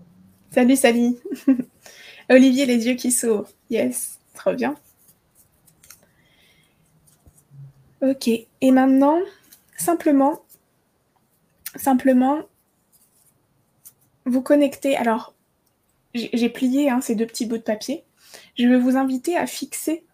Salut, 0.51 0.77
salut. 0.77 1.17
Olivier, 2.31 2.65
les 2.65 2.87
yeux 2.87 2.95
qui 2.95 3.13
s'ouvrent. 3.13 3.51
Yes, 3.69 4.19
trop 4.33 4.55
bien. 4.55 4.75
Ok. 8.01 8.29
Et 8.29 8.71
maintenant, 8.71 9.19
simplement, 9.77 10.43
simplement, 11.77 12.39
vous 14.25 14.41
connectez. 14.41 14.97
Alors, 14.97 15.34
j'ai 16.15 16.49
plié 16.49 16.91
hein, 16.91 17.01
ces 17.01 17.15
deux 17.15 17.27
petits 17.27 17.47
bouts 17.47 17.59
de 17.59 17.63
papier. 17.63 18.05
Je 18.57 18.69
vais 18.69 18.79
vous 18.79 18.97
inviter 18.97 19.37
à 19.37 19.47
fixer 19.47 20.05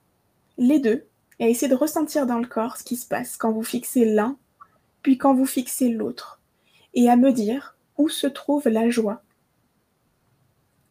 les 0.59 0.79
deux 0.79 1.07
et 1.39 1.45
à 1.45 1.49
essayer 1.49 1.69
de 1.69 1.75
ressentir 1.75 2.27
dans 2.27 2.39
le 2.39 2.47
corps 2.47 2.77
ce 2.77 2.85
qui 2.85 2.97
se 2.97 3.07
passe 3.07 3.37
quand 3.37 3.53
vous 3.53 3.63
fixez 3.63 4.05
l'un, 4.05 4.37
puis 5.03 5.19
quand 5.19 5.35
vous 5.35 5.47
fixez 5.47 5.89
l'autre. 5.89 6.41
Et 6.95 7.09
à 7.09 7.17
me 7.17 7.33
dire 7.33 7.77
où 7.99 8.09
se 8.09 8.27
trouve 8.27 8.69
la 8.69 8.91
joie 8.91 9.23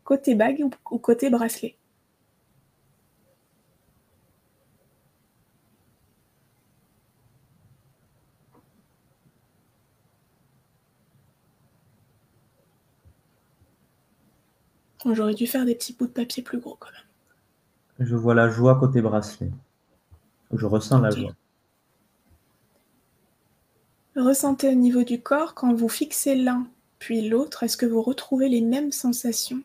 côté 0.09 0.33
bague 0.33 0.65
ou 0.89 0.97
côté 0.97 1.29
bracelet. 1.29 1.75
J'aurais 15.05 15.33
dû 15.33 15.47
faire 15.47 15.65
des 15.65 15.75
petits 15.75 15.93
bouts 15.93 16.07
de 16.07 16.11
papier 16.11 16.43
plus 16.43 16.59
gros 16.59 16.75
quand 16.79 16.91
même. 16.91 18.07
Je 18.07 18.15
vois 18.15 18.35
la 18.35 18.49
joie 18.49 18.79
côté 18.79 19.01
bracelet. 19.01 19.51
Je 20.51 20.65
ressens 20.65 20.99
la 20.99 21.09
joie. 21.11 21.33
Ressentez 24.15 24.69
au 24.69 24.75
niveau 24.75 25.03
du 25.03 25.21
corps 25.21 25.53
quand 25.53 25.73
vous 25.73 25.89
fixez 25.89 26.35
l'un 26.35 26.67
puis 26.99 27.27
l'autre, 27.27 27.63
est-ce 27.63 27.77
que 27.77 27.85
vous 27.85 28.01
retrouvez 28.01 28.49
les 28.49 28.61
mêmes 28.61 28.91
sensations? 28.91 29.63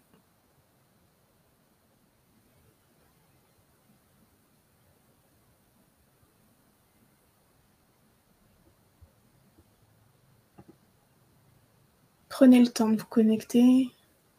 Prenez 12.29 12.61
le 12.61 12.69
temps 12.69 12.89
de 12.89 12.97
vous 12.97 13.07
connecter, 13.07 13.91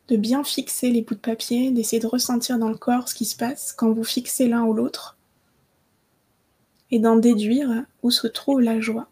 de 0.07 0.17
bien 0.17 0.43
fixer 0.43 0.89
les 0.91 1.01
bouts 1.01 1.15
de 1.15 1.19
papier, 1.19 1.71
d'essayer 1.71 1.99
de 1.99 2.07
ressentir 2.07 2.59
dans 2.59 2.69
le 2.69 2.77
corps 2.77 3.09
ce 3.09 3.15
qui 3.15 3.25
se 3.25 3.35
passe 3.35 3.73
quand 3.73 3.91
vous 3.91 4.03
fixez 4.03 4.47
l'un 4.47 4.63
ou 4.63 4.73
l'autre, 4.73 5.17
et 6.91 6.99
d'en 6.99 7.15
déduire 7.15 7.85
où 8.03 8.11
se 8.11 8.27
trouve 8.27 8.61
la 8.61 8.79
joie. 8.79 9.07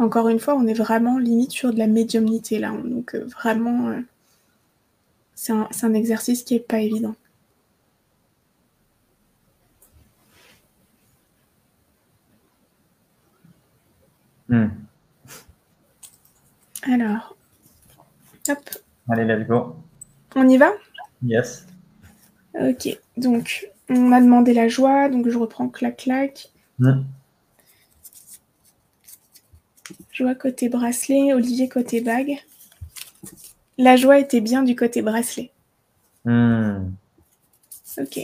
Encore 0.00 0.28
une 0.28 0.40
fois, 0.40 0.54
on 0.54 0.66
est 0.66 0.72
vraiment 0.72 1.18
limite 1.18 1.50
sur 1.52 1.74
de 1.74 1.78
la 1.78 1.86
médiumnité 1.86 2.58
là, 2.58 2.72
donc 2.72 3.14
euh, 3.14 3.26
vraiment, 3.26 3.88
euh, 3.88 4.00
c'est 5.34 5.52
un, 5.52 5.92
exercice 5.92 6.42
qui 6.42 6.54
est 6.54 6.66
pas 6.66 6.80
évident. 6.80 7.14
Hmm. 14.50 14.66
Alors, 16.82 17.36
hop, 18.48 18.58
Allez, 19.08 19.24
let's 19.24 19.46
go. 19.46 19.76
on 20.34 20.48
y 20.48 20.56
va? 20.56 20.72
Yes. 21.22 21.66
Ok, 22.54 22.98
donc 23.16 23.68
on 23.88 23.98
m'a 24.00 24.20
demandé 24.20 24.52
la 24.52 24.68
joie, 24.68 25.08
donc 25.08 25.28
je 25.28 25.38
reprends 25.38 25.68
clac-clac. 25.68 26.50
Hmm. 26.80 27.02
Joie 30.12 30.34
côté 30.34 30.68
bracelet, 30.68 31.32
Olivier 31.32 31.68
côté 31.68 32.00
bague. 32.00 32.38
La 33.78 33.96
joie 33.96 34.18
était 34.18 34.40
bien 34.40 34.62
du 34.62 34.74
côté 34.74 35.00
bracelet. 35.00 35.52
Hmm. 36.24 36.90
Ok. 37.98 38.18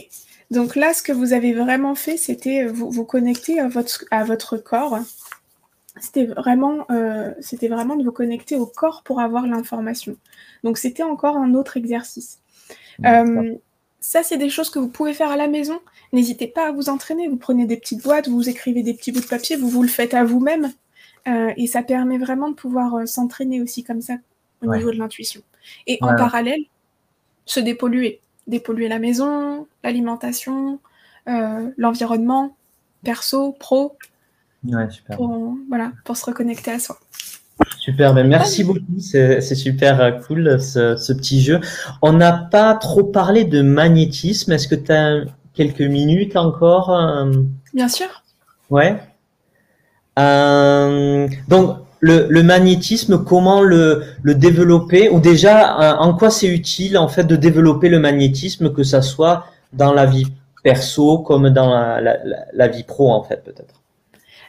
Donc 0.51 0.75
là, 0.75 0.93
ce 0.93 1.01
que 1.01 1.11
vous 1.11 1.33
avez 1.33 1.53
vraiment 1.53 1.95
fait, 1.95 2.17
c'était 2.17 2.65
euh, 2.65 2.71
vous, 2.71 2.89
vous 2.89 3.05
connecter 3.05 3.59
à 3.59 3.67
votre, 3.67 4.05
à 4.11 4.23
votre 4.23 4.57
corps. 4.57 4.99
C'était 5.99 6.25
vraiment, 6.25 6.85
euh, 6.91 7.33
c'était 7.39 7.67
vraiment 7.67 7.95
de 7.95 8.03
vous 8.03 8.11
connecter 8.11 8.55
au 8.55 8.65
corps 8.65 9.03
pour 9.03 9.19
avoir 9.19 9.45
l'information. 9.47 10.15
Donc 10.63 10.77
c'était 10.77 11.03
encore 11.03 11.37
un 11.37 11.53
autre 11.53 11.77
exercice. 11.77 12.39
Euh, 13.05 13.55
ça, 13.99 14.23
c'est 14.23 14.37
des 14.37 14.49
choses 14.49 14.69
que 14.69 14.79
vous 14.79 14.87
pouvez 14.89 15.13
faire 15.13 15.29
à 15.31 15.37
la 15.37 15.47
maison. 15.47 15.79
N'hésitez 16.13 16.47
pas 16.47 16.67
à 16.67 16.71
vous 16.71 16.89
entraîner. 16.89 17.27
Vous 17.27 17.37
prenez 17.37 17.65
des 17.65 17.77
petites 17.77 18.03
boîtes, 18.03 18.27
vous 18.27 18.47
écrivez 18.49 18.83
des 18.83 18.93
petits 18.93 19.11
bouts 19.11 19.21
de 19.21 19.25
papier, 19.27 19.55
vous 19.55 19.69
vous 19.69 19.81
le 19.83 19.89
faites 19.89 20.13
à 20.13 20.23
vous-même. 20.23 20.71
Euh, 21.27 21.51
et 21.57 21.67
ça 21.67 21.83
permet 21.83 22.17
vraiment 22.17 22.49
de 22.49 22.55
pouvoir 22.55 23.07
s'entraîner 23.07 23.61
aussi 23.61 23.83
comme 23.83 24.01
ça 24.01 24.13
au 24.63 24.67
Ouais. 24.67 24.77
niveau 24.77 24.91
de 24.91 24.97
l'intuition. 24.97 25.41
Et 25.87 25.97
en 26.01 26.15
parallèle, 26.15 26.61
se 27.45 27.59
dépolluer. 27.59 28.21
Dépolluer 28.47 28.87
la 28.87 28.99
maison, 28.99 29.67
l'alimentation, 29.83 30.79
l'environnement, 31.77 32.55
perso, 33.03 33.51
pro. 33.53 33.97
Ouais, 34.67 34.89
super. 34.89 35.17
Pour, 35.17 35.55
voilà, 35.69 35.91
pour 36.03 36.17
se 36.17 36.25
reconnecter 36.25 36.71
à 36.71 36.79
soi. 36.79 36.97
Super, 37.79 38.13
ben 38.13 38.27
merci 38.27 38.63
beaucoup, 38.63 38.81
c'est 38.99 39.41
super 39.41 39.99
euh, 39.99 40.11
cool 40.11 40.59
ce, 40.61 41.13
petit 41.13 41.41
jeu. 41.41 41.59
On 42.01 42.13
n'a 42.13 42.31
pas 42.31 42.75
trop 42.75 43.03
parlé 43.03 43.45
de 43.45 43.61
magnétisme, 43.61 44.51
est-ce 44.51 44.67
que 44.67 44.75
tu 44.75 44.91
as 44.91 45.21
quelques 45.53 45.81
minutes 45.81 46.35
encore 46.35 46.91
euh? 46.91 47.31
Bien 47.73 47.87
sûr. 47.87 48.07
Ouais. 48.69 48.97
Euh, 50.19 51.27
donc, 51.47 51.77
le, 51.99 52.41
magnétisme, 52.43 53.23
comment 53.23 53.61
le, 53.61 54.03
développer? 54.23 55.09
Ou 55.09 55.19
déjà, 55.19 55.97
en 55.99 56.13
quoi 56.13 56.29
c'est 56.29 56.47
utile 56.47 56.97
en 56.97 57.07
fait 57.07 57.23
de 57.23 57.35
développer 57.35 57.89
le 57.89 57.99
magnétisme, 57.99 58.71
que 58.71 58.83
ça 58.83 59.01
soit 59.01 59.45
dans 59.73 59.93
la 59.93 60.05
vie 60.05 60.27
perso 60.63 61.19
comme 61.19 61.49
dans 61.49 61.73
la 62.53 62.67
vie 62.67 62.83
pro 62.83 63.11
en 63.11 63.23
fait 63.23 63.43
peut-être? 63.43 63.76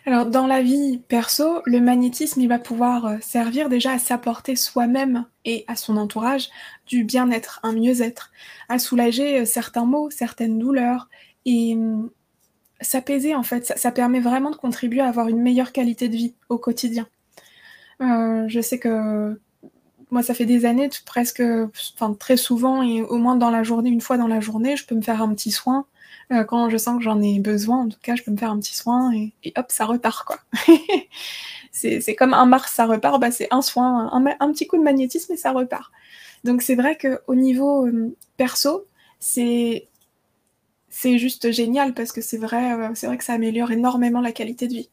Alors, 0.08 0.24
dans 0.24 0.46
la 0.46 0.62
vie 0.62 1.02
perso, 1.06 1.60
le 1.66 1.80
magnétisme, 1.80 2.40
il 2.40 2.48
va 2.48 2.58
pouvoir 2.58 3.04
euh, 3.04 3.16
servir 3.20 3.68
déjà 3.68 3.92
à 3.92 3.98
s'apporter 3.98 4.56
soi-même 4.56 5.26
et 5.44 5.66
à 5.68 5.76
son 5.76 5.98
entourage 5.98 6.48
du 6.86 7.04
bien-être, 7.04 7.60
un 7.62 7.72
mieux-être, 7.72 8.32
à 8.70 8.78
soulager 8.78 9.40
euh, 9.40 9.44
certains 9.44 9.84
maux, 9.84 10.08
certaines 10.08 10.58
douleurs 10.58 11.10
et 11.44 11.74
hum, 11.74 12.08
s'apaiser 12.80 13.34
en 13.34 13.42
fait. 13.42 13.66
Ça, 13.76 13.92
permet 13.92 14.20
vraiment 14.20 14.50
de 14.50 14.56
contribuer 14.56 15.02
à 15.02 15.08
avoir 15.08 15.28
une 15.28 15.42
meilleure 15.42 15.72
qualité 15.72 16.08
de 16.08 16.16
vie 16.16 16.34
au 16.48 16.56
quotidien. 16.56 17.06
Euh, 18.00 18.46
je 18.48 18.62
sais 18.62 18.78
que 18.78 19.38
moi, 20.10 20.22
ça 20.22 20.32
fait 20.32 20.46
des 20.46 20.64
années, 20.64 20.88
presque, 21.04 21.42
enfin 21.94 22.14
très 22.14 22.38
souvent 22.38 22.82
et 22.82 23.02
au 23.02 23.18
moins 23.18 23.36
dans 23.36 23.50
la 23.50 23.62
journée, 23.62 23.90
une 23.90 24.00
fois 24.00 24.16
dans 24.16 24.28
la 24.28 24.40
journée, 24.40 24.74
je 24.74 24.86
peux 24.86 24.94
me 24.94 25.02
faire 25.02 25.20
un 25.20 25.34
petit 25.34 25.50
soin 25.50 25.84
euh, 26.30 26.44
quand 26.44 26.68
je 26.68 26.76
sens 26.76 26.98
que 26.98 27.04
j'en 27.04 27.22
ai 27.22 27.38
besoin, 27.38 27.84
en 27.84 27.88
tout 27.88 27.98
cas, 28.02 28.14
je 28.14 28.22
peux 28.22 28.30
me 28.30 28.36
faire 28.36 28.50
un 28.50 28.58
petit 28.58 28.76
soin 28.76 29.12
et, 29.14 29.32
hop, 29.56 29.66
ça 29.68 29.86
repart, 29.86 30.26
quoi. 30.26 30.38
c'est 31.72 32.14
comme 32.14 32.34
un 32.34 32.44
Mars, 32.44 32.72
ça 32.72 32.86
repart, 32.86 33.20
bah, 33.20 33.30
c'est 33.30 33.48
un 33.50 33.62
soin, 33.62 34.10
un, 34.12 34.52
petit 34.52 34.66
coup 34.66 34.76
de 34.76 34.82
magnétisme 34.82 35.32
et 35.32 35.36
ça 35.36 35.52
repart. 35.52 35.90
Donc 36.44 36.62
c'est 36.62 36.74
vrai 36.74 36.96
qu'au 36.98 37.34
niveau 37.34 37.86
euh, 37.86 38.16
perso, 38.36 38.86
c'est 39.18 39.88
c'est 40.90 41.18
juste 41.18 41.50
génial 41.52 41.94
parce 41.94 42.12
que 42.12 42.20
c'est 42.20 42.38
vrai, 42.38 42.72
euh, 42.72 42.90
c'est 42.94 43.06
vrai 43.06 43.18
que 43.18 43.24
ça 43.24 43.34
améliore 43.34 43.70
énormément 43.70 44.20
la 44.20 44.32
qualité 44.32 44.68
de 44.68 44.74
vie. 44.74 44.90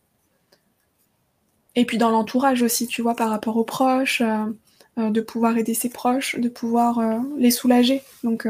Et 1.75 1.85
puis 1.85 1.97
dans 1.97 2.09
l'entourage 2.09 2.61
aussi, 2.61 2.87
tu 2.87 3.01
vois, 3.01 3.15
par 3.15 3.29
rapport 3.29 3.57
aux 3.57 3.63
proches, 3.63 4.21
de 4.97 5.21
pouvoir 5.21 5.57
aider 5.57 5.73
ses 5.73 5.89
proches, 5.89 6.39
de 6.39 6.47
pouvoir 6.47 7.01
les 7.37 7.51
soulager. 7.51 8.01
Donc 8.23 8.47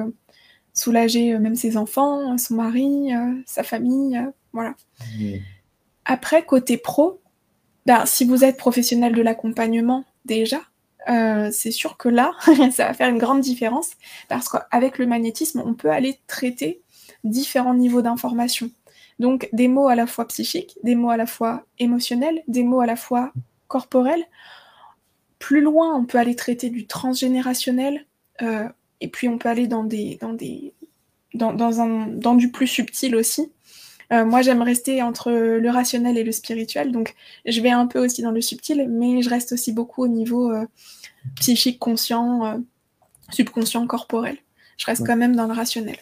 soulager 0.75 1.33
euh, 1.33 1.39
même 1.39 1.55
ses 1.55 1.77
enfants, 1.77 2.33
euh, 2.33 2.37
son 2.37 2.55
mari, 2.55 3.15
euh, 3.15 3.33
sa 3.47 3.63
famille, 3.63 4.21
voilà. 4.53 4.75
Après, 6.03 6.45
côté 6.45 6.77
pro, 6.77 7.21
ben, 7.87 8.05
si 8.05 8.25
vous 8.25 8.43
êtes 8.43 8.57
professionnel 8.57 9.13
de 9.13 9.21
l'accompagnement 9.21 10.05
déjà, 10.25 10.61
c'est 11.51 11.71
sûr 11.71 11.97
que 11.97 12.09
là, 12.09 12.31
ça 12.71 12.87
va 12.87 12.93
faire 12.93 13.09
une 13.09 13.19
grande 13.19 13.41
différence 13.41 13.91
parce 14.27 14.49
qu'avec 14.49 14.97
le 14.97 15.05
magnétisme, 15.05 15.61
on 15.63 15.75
peut 15.75 15.91
aller 15.91 16.19
traiter 16.25 16.81
différents 17.23 17.75
niveaux 17.75 18.01
d'information. 18.01 18.71
Donc 19.19 19.47
des 19.53 19.67
mots 19.67 19.87
à 19.87 19.95
la 19.95 20.07
fois 20.07 20.27
psychiques, 20.27 20.77
des 20.83 20.95
mots 20.95 21.11
à 21.11 21.17
la 21.17 21.27
fois 21.27 21.63
émotionnels, 21.77 22.41
des 22.47 22.63
mots 22.63 22.81
à 22.81 22.87
la 22.87 22.95
fois 22.95 23.31
corporels. 23.67 24.25
Plus 25.37 25.61
loin, 25.61 25.95
on 25.95 26.05
peut 26.05 26.17
aller 26.17 26.35
traiter 26.35 26.71
du 26.71 26.87
transgénérationnel, 26.87 28.07
et 29.01 29.07
puis 29.07 29.27
on 29.27 29.37
peut 29.37 29.49
aller 29.49 29.67
dans 29.67 29.83
des 29.83 30.17
dans 30.21 30.33
des 30.33 30.73
dans, 31.33 31.81
un 31.81 32.07
dans 32.07 32.35
du 32.35 32.51
plus 32.51 32.67
subtil 32.67 33.15
aussi. 33.15 33.51
Euh, 34.13 34.23
moi, 34.23 34.41
j'aime 34.41 34.61
rester 34.61 35.01
entre 35.01 35.31
le 35.31 35.69
rationnel 35.69 36.17
et 36.17 36.23
le 36.23 36.31
spirituel, 36.31 36.91
donc 36.91 37.15
je 37.45 37.59
vais 37.61 37.71
un 37.71 37.87
peu 37.87 37.99
aussi 37.99 38.21
dans 38.21 38.31
le 38.31 38.41
subtil, 38.41 38.87
mais 38.89 39.21
je 39.21 39.29
reste 39.29 39.51
aussi 39.51 39.71
beaucoup 39.71 40.03
au 40.03 40.07
niveau 40.07 40.51
euh, 40.51 40.65
psychique, 41.37 41.79
conscient, 41.79 42.45
euh, 42.45 42.57
subconscient, 43.31 43.85
corporel. 43.87 44.37
Je 44.77 44.85
reste 44.85 45.05
quand 45.05 45.17
même 45.17 45.35
dans 45.35 45.47
le 45.47 45.53
rationnel. 45.53 45.97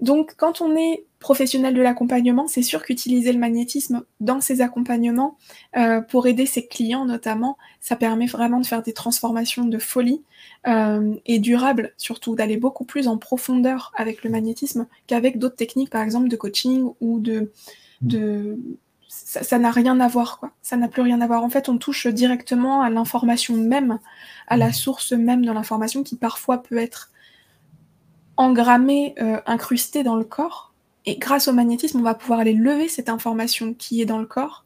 donc, 0.00 0.34
quand 0.36 0.60
on 0.60 0.74
est 0.76 1.04
professionnel 1.18 1.74
de 1.74 1.82
l'accompagnement, 1.82 2.46
c'est 2.46 2.62
sûr 2.62 2.84
qu'utiliser 2.84 3.32
le 3.32 3.38
magnétisme 3.38 4.04
dans 4.20 4.40
ses 4.40 4.60
accompagnements 4.60 5.36
euh, 5.76 6.00
pour 6.00 6.26
aider 6.26 6.46
ses 6.46 6.66
clients 6.66 7.04
notamment, 7.04 7.56
ça 7.80 7.96
permet 7.96 8.26
vraiment 8.26 8.60
de 8.60 8.66
faire 8.66 8.82
des 8.82 8.92
transformations 8.92 9.64
de 9.64 9.78
folie 9.78 10.22
euh, 10.66 11.14
et 11.26 11.38
durables, 11.38 11.92
surtout 11.96 12.34
d'aller 12.34 12.56
beaucoup 12.56 12.84
plus 12.84 13.08
en 13.08 13.18
profondeur 13.18 13.92
avec 13.96 14.24
le 14.24 14.30
magnétisme 14.30 14.86
qu'avec 15.06 15.38
d'autres 15.38 15.56
techniques, 15.56 15.90
par 15.90 16.02
exemple 16.02 16.28
de 16.28 16.36
coaching 16.36 16.90
ou 17.00 17.20
de... 17.20 17.52
de 18.02 18.58
ça 19.08 19.58
n'a 19.58 19.70
rien 19.70 19.98
à 20.00 20.08
voir, 20.08 20.38
quoi. 20.38 20.50
Ça 20.62 20.76
n'a 20.76 20.88
plus 20.88 21.00
rien 21.00 21.20
à 21.22 21.26
voir. 21.26 21.42
En 21.42 21.48
fait, 21.48 21.68
on 21.68 21.78
touche 21.78 22.06
directement 22.06 22.82
à 22.82 22.90
l'information 22.90 23.56
même, 23.56 23.98
à 24.46 24.56
la 24.56 24.72
source 24.72 25.12
même 25.12 25.44
de 25.44 25.52
l'information 25.52 26.02
qui 26.02 26.16
parfois 26.16 26.62
peut 26.62 26.76
être 26.76 27.12
engrammée, 28.36 29.14
euh, 29.20 29.40
incrustée 29.46 30.02
dans 30.02 30.16
le 30.16 30.24
corps, 30.24 30.74
et 31.06 31.16
grâce 31.16 31.46
au 31.46 31.52
magnétisme, 31.52 32.00
on 32.00 32.02
va 32.02 32.14
pouvoir 32.14 32.40
aller 32.40 32.52
lever 32.52 32.88
cette 32.88 33.08
information 33.08 33.74
qui 33.74 34.02
est 34.02 34.06
dans 34.06 34.18
le 34.18 34.26
corps, 34.26 34.64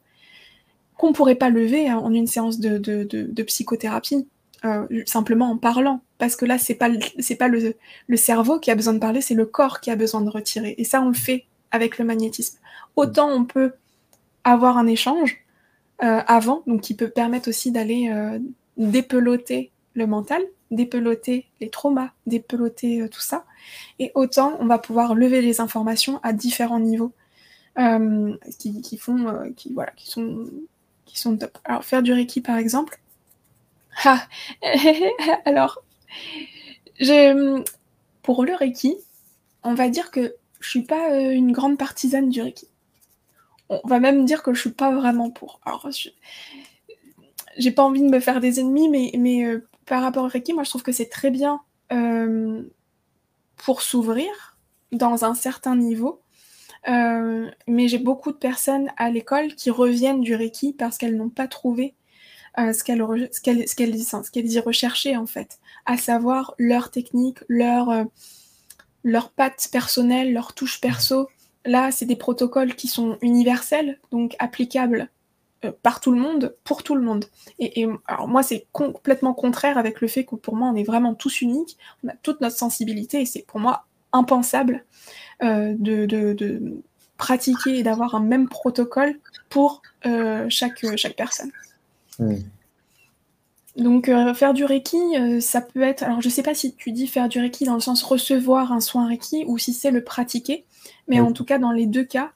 qu'on 0.97 1.09
ne 1.09 1.13
pourrait 1.13 1.35
pas 1.35 1.49
lever 1.49 1.87
hein, 1.87 1.97
en 1.99 2.13
une 2.13 2.27
séance 2.27 2.59
de, 2.59 3.43
psychothérapie, 3.43 4.27
euh, 4.63 4.85
simplement 5.05 5.49
en 5.49 5.57
parlant. 5.57 6.01
Parce 6.17 6.35
que 6.35 6.45
là, 6.45 6.57
c'est 6.57 6.75
pas, 6.75 6.89
pas 7.39 7.47
le, 7.47 8.17
cerveau 8.17 8.59
qui 8.59 8.69
a 8.69 8.75
besoin 8.75 8.93
de 8.93 8.99
parler, 8.99 9.21
c'est 9.21 9.33
le 9.33 9.45
corps 9.45 9.81
qui 9.81 9.89
a 9.89 9.95
besoin 9.95 10.21
de 10.21 10.29
retirer. 10.29 10.75
Et 10.77 10.83
ça, 10.83 11.01
on 11.01 11.07
le 11.07 11.15
fait 11.15 11.45
avec 11.71 11.97
le 11.97 12.05
magnétisme. 12.05 12.59
Autant 12.95 13.29
on 13.29 13.45
peut 13.45 13.73
avoir 14.43 14.77
un 14.77 14.87
échange 14.87 15.43
euh, 16.03 16.21
avant, 16.27 16.63
donc 16.67 16.81
qui 16.81 16.95
peut 16.95 17.09
permettre 17.09 17.49
aussi 17.49 17.71
d'aller 17.71 18.09
euh, 18.09 18.39
dépeloter 18.77 19.71
le 19.93 20.07
mental, 20.07 20.41
dépeloter 20.69 21.47
les 21.59 21.69
traumas, 21.69 22.11
dépeloter 22.27 23.07
tout 23.09 23.21
ça. 23.21 23.45
Et 23.99 24.11
autant 24.15 24.57
on 24.59 24.65
va 24.65 24.79
pouvoir 24.79 25.15
lever 25.15 25.41
les 25.41 25.61
informations 25.61 26.19
à 26.23 26.33
différents 26.33 26.79
niveaux 26.79 27.13
euh, 27.79 28.35
qui, 28.57 28.97
font, 28.97 29.53
qui, 29.55 29.73
voilà, 29.73 29.91
qui, 29.95 30.09
sont, 30.09 30.49
qui 31.05 31.19
sont 31.19 31.37
top. 31.37 31.57
Alors 31.63 31.83
faire 31.83 32.03
du 32.03 32.13
Reiki 32.13 32.41
par 32.41 32.57
exemple. 32.57 32.99
Ah 34.03 34.27
Alors, 35.45 35.83
pour 38.21 38.45
le 38.45 38.55
Reiki, 38.55 38.97
on 39.63 39.73
va 39.73 39.89
dire 39.89 40.11
que 40.11 40.35
je 40.59 40.69
suis 40.69 40.83
pas 40.83 41.19
une 41.19 41.51
grande 41.51 41.77
partisane 41.77 42.29
du 42.29 42.41
Reiki. 42.41 42.67
On 43.69 43.81
va 43.85 43.99
même 43.99 44.25
dire 44.25 44.43
que 44.43 44.53
je 44.53 44.59
suis 44.59 44.71
pas 44.71 44.91
vraiment 44.91 45.31
pour. 45.31 45.59
Alors, 45.65 45.89
j'ai 47.57 47.71
pas 47.71 47.83
envie 47.83 48.01
de 48.01 48.09
me 48.09 48.19
faire 48.19 48.39
des 48.41 48.59
ennemis, 48.59 48.89
mais, 48.89 49.11
mais 49.17 49.45
par 49.85 50.01
rapport 50.01 50.23
au 50.23 50.27
Reiki, 50.27 50.53
moi 50.53 50.63
je 50.63 50.69
trouve 50.69 50.83
que 50.83 50.91
c'est 50.91 51.09
très 51.09 51.31
bien 51.31 51.61
euh, 51.91 52.63
pour 53.57 53.81
s'ouvrir 53.81 54.57
dans 54.91 55.25
un 55.25 55.33
certain 55.33 55.75
niveau. 55.75 56.21
Euh, 56.87 57.49
mais 57.67 57.87
j'ai 57.87 57.99
beaucoup 57.99 58.31
de 58.31 58.37
personnes 58.37 58.89
à 58.97 59.11
l'école 59.11 59.53
qui 59.55 59.69
reviennent 59.69 60.21
du 60.21 60.35
Reiki 60.35 60.73
parce 60.73 60.97
qu'elles 60.97 61.15
n'ont 61.15 61.29
pas 61.29 61.47
trouvé 61.47 61.93
euh, 62.59 62.73
ce 62.73 62.83
qu'elles 62.83 64.51
y 64.51 64.59
recherchaient 64.59 65.15
en 65.15 65.25
fait, 65.27 65.59
à 65.85 65.97
savoir 65.97 66.53
leur 66.57 66.91
technique, 66.91 67.39
leur, 67.47 68.05
leur 69.03 69.31
patte 69.31 69.69
personnelle, 69.71 70.33
leur 70.33 70.53
touche 70.53 70.81
perso. 70.81 71.27
Là, 71.65 71.91
c'est 71.91 72.05
des 72.05 72.15
protocoles 72.15 72.75
qui 72.75 72.87
sont 72.87 73.17
universels, 73.21 73.99
donc 74.11 74.35
applicables 74.39 75.09
euh, 75.63 75.71
par 75.83 76.01
tout 76.01 76.11
le 76.11 76.19
monde, 76.19 76.55
pour 76.63 76.81
tout 76.81 76.95
le 76.95 77.01
monde. 77.01 77.25
Et, 77.59 77.87
alors 78.07 78.27
moi, 78.27 78.41
c'est 78.41 78.65
complètement 78.71 79.33
contraire 79.33 79.77
avec 79.77 80.01
le 80.01 80.07
fait 80.07 80.25
que 80.25 80.35
pour 80.35 80.55
moi, 80.55 80.69
on 80.69 80.75
est 80.75 80.83
vraiment 80.83 81.13
tous 81.13 81.41
uniques, 81.41 81.77
on 82.03 82.07
a 82.07 82.13
toute 82.23 82.41
notre 82.41 82.57
sensibilité, 82.57 83.21
et 83.21 83.25
c'est 83.25 83.45
pour 83.45 83.59
moi 83.59 83.85
impensable 84.11 84.85
euh, 85.43 85.75
de, 85.77 86.81
pratiquer 87.17 87.77
et 87.77 87.83
d'avoir 87.83 88.15
un 88.15 88.19
même 88.19 88.49
protocole 88.49 89.19
pour 89.49 89.83
euh, 90.07 90.47
chaque, 90.49 90.83
chaque 90.97 91.15
personne. 91.15 91.51
Donc 93.77 94.07
faire 94.35 94.53
du 94.53 94.65
Reiki, 94.65 94.97
ça 95.39 95.61
peut 95.61 95.81
être... 95.81 96.03
Alors 96.03 96.21
je 96.21 96.27
sais 96.27 96.43
pas 96.43 96.53
si 96.53 96.75
tu 96.75 96.91
dis 96.91 97.07
faire 97.07 97.29
du 97.29 97.39
Reiki 97.39 97.63
dans 97.63 97.75
le 97.75 97.79
sens 97.79 98.03
recevoir 98.03 98.73
un 98.73 98.81
soin 98.81 99.07
Reiki 99.07 99.45
ou 99.47 99.57
si 99.57 99.73
c'est 99.73 99.91
le 99.91 100.03
pratiquer, 100.03 100.65
mais 101.07 101.19
en 101.21 101.31
tout 101.31 101.45
cas 101.45 101.57
dans 101.57 101.71
les 101.71 101.85
deux 101.85 102.03
cas, 102.03 102.33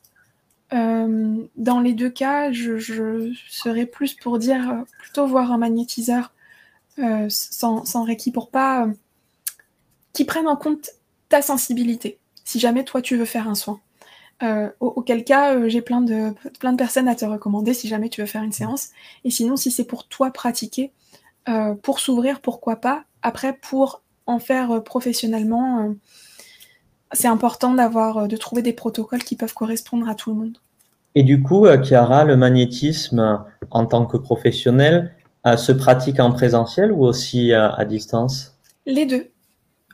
euh, 0.74 1.46
dans 1.56 1.80
les 1.80 1.94
deux 1.94 2.10
cas, 2.10 2.52
je, 2.52 3.34
serais 3.48 3.86
plus 3.86 4.14
pour 4.14 4.40
dire 4.40 4.70
euh, 4.70 4.84
plutôt 5.00 5.28
voir 5.28 5.52
un 5.52 5.58
magnétiseur 5.58 6.34
euh, 7.00 7.28
sans, 7.30 7.86
sans, 7.86 8.04
Reiki 8.04 8.32
pour 8.32 8.50
pas 8.50 8.88
qui 10.14 10.26
prenne 10.26 10.48
en 10.48 10.56
compte 10.56 10.92
ta 11.30 11.42
sensibilité. 11.42 12.18
Si 12.44 12.60
jamais 12.60 12.84
toi 12.84 13.02
tu 13.02 13.16
veux 13.16 13.26
faire 13.26 13.48
un 13.48 13.56
soin. 13.56 13.80
Auquel 14.80 15.24
cas, 15.24 15.68
j'ai 15.68 15.82
plein 15.82 16.02
de, 16.02 16.34
plein 16.60 16.72
de 16.72 16.78
personnes 16.78 17.08
à 17.08 17.16
te 17.16 17.26
recommander 17.26 17.74
si 17.74 17.88
jamais 17.88 18.10
tu 18.10 18.22
veux 18.22 18.28
faire 18.28 18.44
une 18.44 18.52
séance. 18.52 18.90
Et 19.24 19.30
sinon, 19.30 19.56
si 19.56 19.72
c'est 19.72 19.86
pour 19.86 20.08
toi 20.08 20.32
pratiquer, 20.32 20.92
pour 21.82 22.00
s'ouvrir, 22.00 22.42
pourquoi 22.42 22.78
pas. 22.78 23.04
Après, 23.22 23.54
pour 23.54 24.02
en 24.26 24.40
faire 24.40 24.84
professionnellement, 24.84 25.96
c'est 27.12 27.28
important 27.28 27.74
d'avoir, 27.74 28.28
de 28.28 28.38
trouver 28.38 28.62
des 28.62 28.74
protocoles 28.74 29.24
qui 29.24 29.36
peuvent 29.36 29.54
correspondre 29.54 30.10
à 30.10 30.16
tout 30.16 30.32
le 30.32 30.36
monde. 30.36 30.58
Et 31.16 31.24
du 31.24 31.42
coup, 31.42 31.66
Chiara, 31.84 32.26
le 32.26 32.36
magnétisme 32.36 33.46
en 33.72 33.86
tant 33.86 34.06
que 34.06 34.18
professionnel 34.18 35.16
se 35.58 35.72
pratique 35.72 36.20
en 36.20 36.32
présentiel 36.32 36.92
ou 36.92 37.06
aussi 37.06 37.54
à 37.54 37.86
distance? 37.86 38.58
Les 38.86 39.06
deux. 39.06 39.28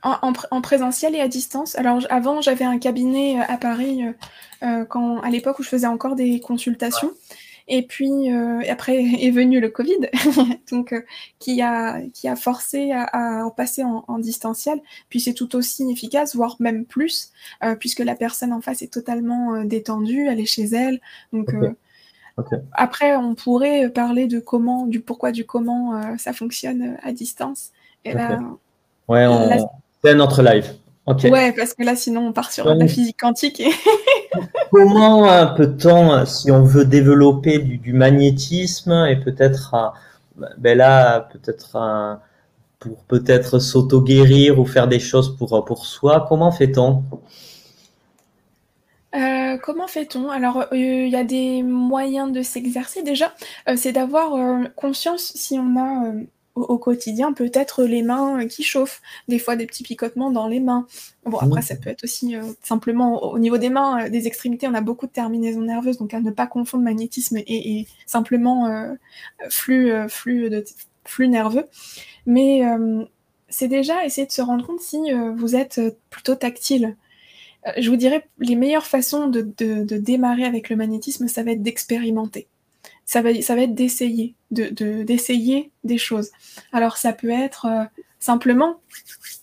En, 0.04 0.62
présentiel 0.62 1.16
et 1.16 1.20
à 1.20 1.28
distance. 1.28 1.76
Alors 1.76 2.00
avant, 2.10 2.42
j'avais 2.42 2.66
un 2.66 2.80
cabinet 2.80 3.40
à 3.40 3.58
Paris 3.58 4.02
quand, 4.90 5.20
à 5.20 5.30
l'époque 5.30 5.60
où 5.60 5.64
je 5.64 5.70
faisais 5.70 5.88
encore 5.88 6.16
des 6.16 6.40
consultations. 6.40 7.12
Et 7.68 7.84
puis 7.84 8.32
euh, 8.32 8.62
après 8.70 9.02
est 9.22 9.32
venu 9.32 9.60
le 9.60 9.70
Covid, 9.70 10.10
donc 10.72 10.94
euh, 10.94 11.02
qui 11.40 11.62
a 11.62 12.02
qui 12.14 12.28
a 12.28 12.36
forcé 12.36 12.92
à, 12.92 13.46
en 13.46 13.50
passer 13.50 13.84
en, 13.84 14.20
distanciel. 14.20 14.80
Puis 15.10 15.22
c'est 15.22 15.34
tout 15.34 15.56
aussi 15.56 15.90
efficace, 15.90 16.36
voire 16.36 16.58
même 16.60 16.86
plus, 16.86 17.32
euh, 17.64 17.76
puisque 17.76 18.00
la 18.00 18.16
personne 18.16 18.54
en 18.54 18.62
face 18.62 18.82
est 18.82 18.92
totalement 18.92 19.64
détendue, 19.64 20.28
elle 20.28 20.40
est 20.40 20.46
chez 20.46 20.66
elle. 20.66 21.00
Donc 21.34 21.50
après, 22.74 23.16
on 23.16 23.36
pourrait 23.36 23.90
parler 23.90 24.26
de 24.26 24.40
comment, 24.40 24.88
du 24.88 25.00
pourquoi, 25.00 25.32
du 25.32 25.46
comment 25.46 26.18
ça 26.18 26.34
fonctionne 26.34 26.98
à 27.04 27.12
distance. 27.12 27.72
Et 28.04 28.14
là, 28.14 28.40
ouais, 29.08 29.28
on... 29.28 29.70
c'est 30.04 30.16
notre 30.16 30.42
live. 30.42 30.74
Ouais, 31.08 31.52
parce 31.52 31.74
que 31.74 31.84
là, 31.84 31.96
sinon, 31.96 32.28
on 32.28 32.32
part 32.32 32.52
sur 32.52 32.66
la 32.74 32.88
physique 32.88 33.20
quantique. 33.20 33.62
Comment 34.72 35.28
euh, 35.28 35.46
peut-on, 35.48 36.14
euh, 36.14 36.26
si 36.26 36.52
on 36.52 36.64
veut 36.64 36.86
développer 36.86 37.60
du, 37.60 37.94
magnétisme 37.94 39.08
et 39.10 39.18
peut-être, 39.18 39.74
euh, 40.40 40.46
ben 40.58 40.78
là, 40.78 41.22
peut-être 41.22 42.20
pour 42.80 43.04
peut-être 43.06 43.60
s'auto-guérir 43.60 44.60
ou 44.60 44.66
faire 44.66 44.88
des 44.88 45.00
choses 45.00 45.36
pour, 45.38 45.66
pour 45.66 45.86
soi, 45.86 46.26
comment 46.28 46.52
fait-on? 46.52 47.04
Comment 49.64 49.88
fait-on? 49.88 50.30
Alors, 50.30 50.66
il 50.72 51.10
y 51.10 51.16
a 51.16 51.26
des 51.26 51.62
moyens 51.62 52.32
de 52.32 52.42
s'exercer. 52.42 53.04
Déjà, 53.04 53.34
c'est 53.76 53.92
d'avoir 53.92 54.32
conscience 54.76 55.34
si 55.36 55.60
on 55.60 55.78
a 55.78 56.14
au, 56.56 56.78
quotidien, 56.78 57.34
peut-être 57.34 57.84
les 57.84 58.02
mains 58.02 58.46
qui 58.48 58.64
chauffent, 58.64 59.02
des 59.28 59.40
fois 59.40 59.56
des 59.56 59.66
petits 59.66 59.84
picotements 59.84 60.32
dans 60.32 60.48
les 60.48 60.60
mains. 60.60 60.86
Bon, 61.26 61.38
après, 61.38 61.62
ça 61.62 61.76
peut 61.76 61.90
être 61.90 62.04
aussi 62.04 62.36
euh, 62.36 62.44
simplement 62.62 63.24
au, 63.24 63.40
niveau 63.40 63.58
des 63.58 63.70
mains, 63.70 64.06
euh, 64.06 64.10
des 64.10 64.28
extrémités, 64.28 64.68
on 64.68 64.74
a 64.74 64.82
beaucoup 64.82 65.08
de 65.08 65.12
terminaisons 65.12 65.62
nerveuses, 65.62 65.98
donc 65.98 66.14
à 66.14 66.20
ne 66.20 66.32
pas 66.32 66.48
confondre 66.48 66.84
magnétisme 66.84 67.38
et, 67.38 67.88
simplement 68.06 68.68
euh, 68.68 68.94
flux, 69.50 69.92
flux, 70.10 70.50
de, 70.50 70.64
flux 71.06 71.28
nerveux. 71.28 71.66
Mais 72.26 72.62
c'est 73.50 73.68
déjà 73.68 74.06
essayer 74.06 74.28
de 74.28 74.32
se 74.32 74.42
rendre 74.42 74.66
compte 74.66 74.82
si 74.82 74.98
vous 75.36 75.56
êtes 75.56 75.82
plutôt 76.10 76.36
tactile. 76.36 76.96
je 77.78 77.90
vous 77.90 77.96
dirais, 77.96 78.28
les 78.40 78.56
meilleures 78.56 78.86
façons 78.86 79.28
de, 79.28 79.42
de 79.42 79.98
démarrer 79.98 80.46
avec 80.46 80.70
le 80.70 80.76
magnétisme, 80.76 81.28
ça 81.28 81.44
va 81.44 81.52
être 81.52 81.64
d'expérimenter 81.64 82.48
ça 83.12 83.22
va, 83.22 83.32
être 83.62 83.76
d'essayer, 83.76 84.36
de, 84.52 85.04
d'essayer 85.04 85.70
des 85.84 85.98
choses. 85.98 86.30
Alors 86.72 86.96
ça 86.96 87.12
peut 87.12 87.30
être 87.30 87.66
euh, 87.66 87.84
simplement, 88.22 88.80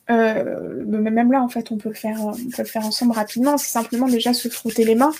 euh, 0.09 0.87
même 0.87 1.31
là 1.31 1.43
en 1.43 1.51
fait 1.51 1.71
on 1.71 1.77
peut 1.77 1.91
le 1.91 1.95
faire, 1.95 2.19
on 2.25 2.33
peut 2.33 2.63
le 2.63 2.65
faire 2.65 2.87
ensemble 2.87 3.13
rapidement, 3.13 3.59
c'est 3.59 3.69
simplement 3.69 4.09
déjà 4.09 4.33
se 4.33 4.49
frotter 4.49 4.85
les 4.85 4.95
mains. 4.95 5.13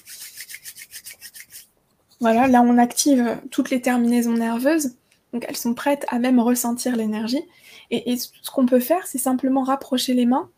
Voilà, 2.21 2.49
là 2.49 2.63
on 2.63 2.79
active 2.79 3.37
toutes 3.51 3.69
les 3.69 3.83
terminaisons 3.83 4.33
nerveuses, 4.33 4.95
donc 5.35 5.45
elles 5.47 5.57
sont 5.57 5.75
prêtes 5.75 6.07
à 6.09 6.19
même 6.19 6.41
ressentir 6.41 6.97
l'énergie. 6.97 7.43
Et, 7.91 8.13
et 8.13 8.17
ce 8.17 8.51
qu'on 8.51 8.65
peut 8.65 8.81
faire, 8.81 9.07
c'est 9.07 9.19
simplement 9.19 9.63
rapprocher 9.63 10.15
les 10.15 10.25
mains 10.25 10.49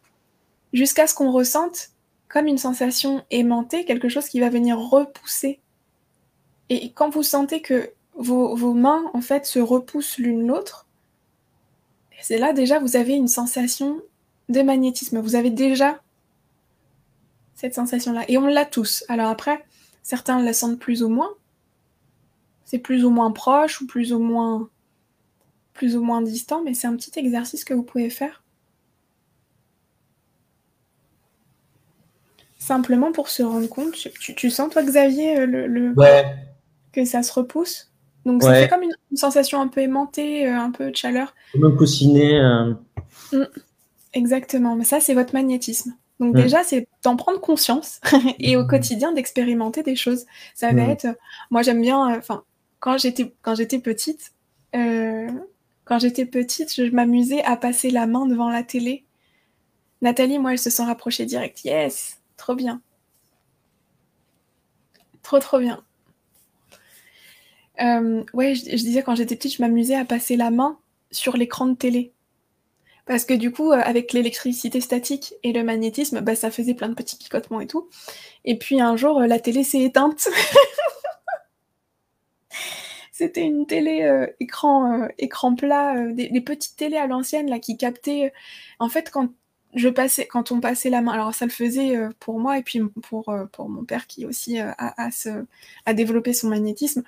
jusqu'à 0.73 1.09
ce 1.09 1.15
qu'on 1.15 1.33
ressente 1.33 1.89
comme 2.29 2.47
une 2.47 2.59
sensation 2.59 3.25
aimantée, 3.33 3.85
quelque 3.85 4.09
chose 4.09 4.29
qui 4.29 4.39
va 4.39 4.49
venir 4.49 4.79
repousser 4.79 5.59
et 6.71 6.93
quand 6.93 7.11
vous 7.11 7.25
sentez 7.25 7.61
que 7.61 7.91
vos, 8.15 8.75
mains, 8.75 9.05
en 9.13 9.21
fait, 9.21 9.45
se 9.45 9.59
repoussent 9.59 10.19
l'une 10.19 10.47
l'autre, 10.47 10.87
c'est 12.21 12.39
là 12.39 12.53
déjà, 12.53 12.79
vous 12.79 12.97
avez 12.97 13.15
une 13.15 13.29
sensation 13.29 14.01
de 14.49 14.63
magnétisme. 14.63 15.21
Vous 15.21 15.35
avez 15.35 15.51
déjà 15.51 16.01
cette 17.55 17.75
sensation-là. 17.75 18.25
Et 18.29 18.39
on 18.39 18.47
l'a 18.47 18.65
tous. 18.65 19.05
Alors 19.09 19.29
après, 19.29 19.65
certains 20.03 20.43
la 20.43 20.53
sentent 20.53 20.79
plus 20.79 21.03
ou 21.03 21.09
moins. 21.09 21.31
C'est 22.65 22.79
plus 22.79 23.05
ou 23.05 23.11
moins 23.11 23.33
proche 23.33 23.81
ou 23.81 23.87
plus 23.87 24.13
ou 24.13 24.19
moins, 24.19 24.69
plus 25.73 25.97
ou 25.97 26.03
moins 26.03 26.23
distant, 26.23 26.63
mais 26.63 26.75
c'est 26.75 26.87
un 26.87 26.97
petit 26.97 27.19
exercice 27.19 27.65
que 27.65 27.75
vous 27.75 27.83
pouvez 27.83 28.11
faire. 28.11 28.45
Simplement 32.59 33.11
pour 33.11 33.29
se 33.29 33.43
rendre 33.43 33.69
compte. 33.69 33.95
Tu, 33.95 34.51
sens, 34.51 34.71
toi, 34.71 34.83
Xavier, 34.83 35.47
le, 35.47 35.67
le 35.67 35.95
que 36.93 37.05
ça 37.05 37.23
se 37.23 37.33
repousse. 37.33 37.91
Donc 38.27 38.43
ça 38.43 38.55
fait 38.55 38.69
comme 38.69 38.83
une, 38.83 39.17
sensation 39.17 39.61
un 39.61 39.69
peu 39.69 39.81
aimantée, 39.81 40.47
euh, 40.47 40.59
un 40.59 40.71
peu 40.71 40.91
de 40.91 40.97
chaleur. 40.97 41.35
Comme 41.53 41.65
un 41.65 41.77
coussinet. 41.77 42.39
Euh. 42.39 42.75
Mm. 43.33 43.45
Exactement, 44.13 44.77
mais 44.77 44.85
ça 44.85 45.01
c'est 45.01 45.15
votre 45.15 45.35
magnétisme. 45.35 45.95
Donc 46.19 46.35
mm. 46.35 46.43
déjà 46.43 46.63
c'est 46.65 46.87
d'en 47.03 47.17
prendre 47.17 47.41
conscience 47.41 48.01
et 48.39 48.57
au 48.57 48.67
quotidien 48.67 49.13
d'expérimenter 49.13 49.83
des 49.83 49.97
choses. 49.97 50.27
Ça 50.55 50.73
va 50.73 50.87
mm. 50.87 50.91
être, 50.91 51.07
moi 51.51 51.63
j'aime 51.63 51.81
bien, 51.81 52.13
euh, 52.13 52.19
enfin 52.19 52.45
quand 52.79 52.99
j'étais 52.99 53.33
quand 53.43 53.55
j'étais 53.55 53.79
petite, 53.79 54.33
quand 54.73 55.99
j'étais 55.99 56.27
petite, 56.27 56.75
je 56.75 56.85
m'amusais 56.85 57.43
à 57.43 57.57
passer 57.57 57.91
la 57.91 58.07
main 58.07 58.27
devant 58.27 58.49
la 58.49 58.63
télé. 58.63 59.05
Nathalie, 60.03 60.39
moi, 60.39 60.53
elle 60.53 60.59
se 60.59 60.71
sent 60.71 60.85
rapprochée 60.85 61.27
direct. 61.27 61.65
Yes, 61.65 62.21
trop 62.37 62.55
bien. 62.55 62.81
Trop, 65.23 65.41
trop 65.41 65.59
bien. 65.59 65.83
Euh, 67.81 68.23
je, 68.35 68.77
disais 68.77 69.03
quand 69.03 69.15
j'étais 69.15 69.37
petite, 69.37 69.57
je 69.57 69.63
m'amusais 69.63 69.95
à 69.95 70.05
passer 70.05 70.37
la 70.37 70.51
main 70.51 70.79
sur 71.11 71.37
l'écran 71.37 71.67
de 71.67 71.75
télé. 71.75 72.13
Parce 73.07 73.25
que 73.25 73.35
du 73.35 73.51
coup, 73.51 73.73
euh, 73.73 73.81
avec 73.83 74.13
l'électricité 74.13 74.81
statique 74.81 75.35
et 75.43 75.53
le 75.53 75.65
magnétisme, 75.65 76.21
bah, 76.21 76.37
ça 76.37 76.51
faisait 76.51 76.75
plein 76.75 76.89
de 76.89 76.95
petits 76.95 77.17
picotements 77.17 77.61
et 77.61 77.67
tout. 77.67 77.89
Et 78.45 78.59
puis 78.59 78.81
un 78.81 78.97
jour, 78.97 79.21
euh, 79.21 79.27
la 79.27 79.41
télé 79.41 79.65
s'est 79.65 79.81
éteinte. 79.81 80.29
C'était 83.13 83.43
une 83.43 83.67
télé 83.67 84.27
écran, 84.41 85.07
écran 85.19 85.55
plat, 85.55 86.07
des, 86.07 86.31
des, 86.31 86.41
petites 86.41 86.77
télés 86.79 86.97
à 86.97 87.07
l'ancienne 87.07 87.51
là 87.51 87.59
qui 87.59 87.77
captaient. 87.77 88.33
En 88.79 88.89
fait, 88.89 89.11
quand 89.11 89.29
je 89.75 89.89
passais, 89.89 90.27
quand 90.27 90.51
on 90.51 90.61
passait 90.61 90.91
la 90.91 91.01
main, 91.01 91.13
alors 91.13 91.35
ça 91.35 91.45
le 91.45 91.51
faisait 91.51 91.97
euh, 91.97 92.09
pour 92.19 92.41
moi 92.41 92.59
et 92.59 92.63
puis 92.63 92.81
pour, 93.09 93.29
euh, 93.29 93.45
pour 93.53 93.69
mon 93.69 93.85
père 93.85 94.07
qui 94.07 94.27
aussi 94.27 94.61
euh, 94.61 94.71
a, 94.79 95.09
a, 95.87 95.95
développé 95.95 96.33
son 96.33 96.49
magnétisme, 96.49 97.03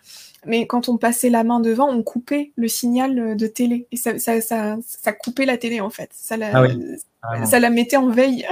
mais 0.47 0.67
quand 0.67 0.89
on 0.89 0.97
passait 0.97 1.31
la 1.31 1.43
main 1.43 1.61
devant, 1.61 1.89
on 1.89 2.03
coupait 2.03 2.53
le 2.57 2.69
signal 2.69 3.37
de 3.37 3.47
télé. 3.47 3.87
Et 3.91 3.97
ça, 3.97 4.19
ça, 4.19 4.41
ça, 4.41 5.13
coupait 5.13 5.47
la 5.47 5.57
télé 5.57 5.81
en 5.81 5.91
fait, 5.91 6.11
ça 6.13 6.37
la, 6.37 6.51
ah 6.55 6.67
ah 7.23 7.47
ça 7.47 7.59
la 7.59 7.71
mettait 7.71 7.97
en 7.97 8.09
veille. 8.09 8.47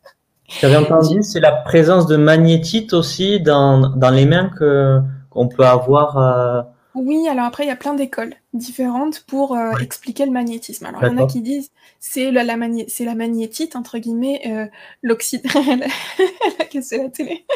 J'avais 0.60 0.76
entendu, 0.76 1.22
c'est 1.22 1.40
la 1.40 1.52
présence 1.52 2.06
de 2.06 2.16
magnétite 2.16 2.92
aussi 2.92 3.40
dans, 3.40 3.90
dans 3.90 4.10
les 4.10 4.26
mains 4.26 4.50
qu'on 4.58 5.48
peut 5.48 5.64
avoir 5.64 6.66
oui, 7.00 7.26
alors 7.28 7.46
après, 7.46 7.64
il 7.64 7.68
y 7.68 7.70
a 7.70 7.76
plein 7.76 7.94
d'écoles 7.94 8.34
différentes 8.52 9.20
pour 9.20 9.56
euh, 9.56 9.72
expliquer 9.78 10.26
le 10.26 10.32
magnétisme. 10.32 10.84
Alors, 10.84 11.02
il 11.02 11.06
y 11.06 11.10
en 11.10 11.24
a 11.24 11.26
qui 11.26 11.40
disent 11.40 11.70
c'est 11.98 12.30
la, 12.30 12.44
la, 12.44 12.56
la 12.56 13.14
magnétite, 13.14 13.74
entre 13.74 13.98
guillemets, 13.98 14.42
euh, 14.46 14.66
l'oxyde. 15.00 15.46
Elle 15.54 15.84
a 16.58 16.64
cassé 16.66 16.98
la 16.98 17.08
télé. 17.08 17.46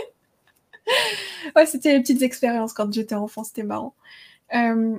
ouais, 1.56 1.66
c'était 1.66 1.92
les 1.92 2.00
petites 2.00 2.22
expériences 2.22 2.72
quand 2.72 2.90
j'étais 2.90 3.14
enfant, 3.14 3.44
c'était 3.44 3.64
marrant. 3.64 3.94
Euh, 4.54 4.98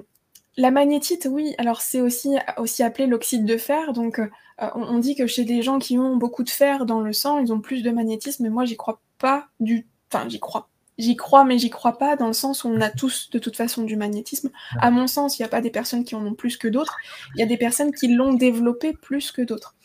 la 0.58 0.70
magnétite, 0.70 1.28
oui, 1.30 1.56
alors 1.58 1.82
c'est 1.82 2.02
aussi, 2.02 2.36
aussi 2.58 2.84
appelé 2.84 3.08
l'oxyde 3.08 3.46
de 3.46 3.58
fer. 3.58 3.94
Donc, 3.94 4.22
on, 4.60 4.70
on, 4.76 5.00
dit 5.00 5.16
que 5.16 5.26
chez 5.26 5.44
des 5.44 5.64
gens 5.64 5.80
qui 5.80 5.98
ont 5.98 6.18
beaucoup 6.18 6.44
de 6.44 6.52
fer 6.52 6.86
dans 6.86 7.00
le 7.00 7.14
sang, 7.14 7.40
ils 7.40 7.52
ont 7.52 7.62
plus 7.62 7.82
de 7.82 7.90
magnétisme, 7.90 8.44
mais 8.44 8.50
moi, 8.50 8.66
j'y 8.66 8.78
crois 8.78 9.02
pas 9.18 9.48
du. 9.60 9.88
Enfin, 10.12 10.30
j'y 10.30 10.40
crois 10.40 10.70
J'y 10.98 11.16
crois, 11.16 11.44
mais 11.44 11.58
j'y 11.58 11.70
crois 11.70 11.98
pas 11.98 12.16
dans 12.16 12.28
le 12.28 12.34
sens 12.34 12.64
où 12.64 12.70
on 12.70 12.80
a 12.80 12.90
tous 12.90 13.30
de 13.30 13.40
toute 13.40 13.58
façon 13.58 13.84
du 13.84 13.98
magnétisme. 13.98 14.50
À 14.80 14.92
mon 14.92 15.08
sens, 15.08 15.38
il 15.38 15.42
n'y 15.42 15.46
a 15.46 15.50
pas 15.50 15.62
des 15.62 15.70
personnes 15.70 16.06
qui 16.06 16.16
en 16.16 16.26
ont 16.26 16.34
plus 16.34 16.58
que 16.58 16.68
d'autres. 16.68 16.96
Il 17.36 17.40
y 17.40 17.44
a 17.44 17.48
des 17.48 17.58
personnes 17.58 17.94
qui 17.94 18.08
l'ont 18.08 18.34
développé 18.34 18.94
plus 18.94 19.32
que 19.32 19.42
d'autres. 19.42 19.76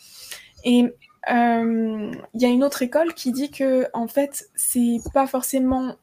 Et 0.63 0.85
euh, 1.29 2.11
il 2.33 2.41
y 2.41 2.45
a 2.45 2.49
une 2.49 2.63
autre 2.63 2.81
école 2.81 3.13
qui 3.13 3.31
dit 3.31 3.51
que 3.51 3.87
en 3.93 4.07
fait, 4.07 4.49
c'est 4.55 4.99
pas 5.13 5.27
forcément 5.27 5.95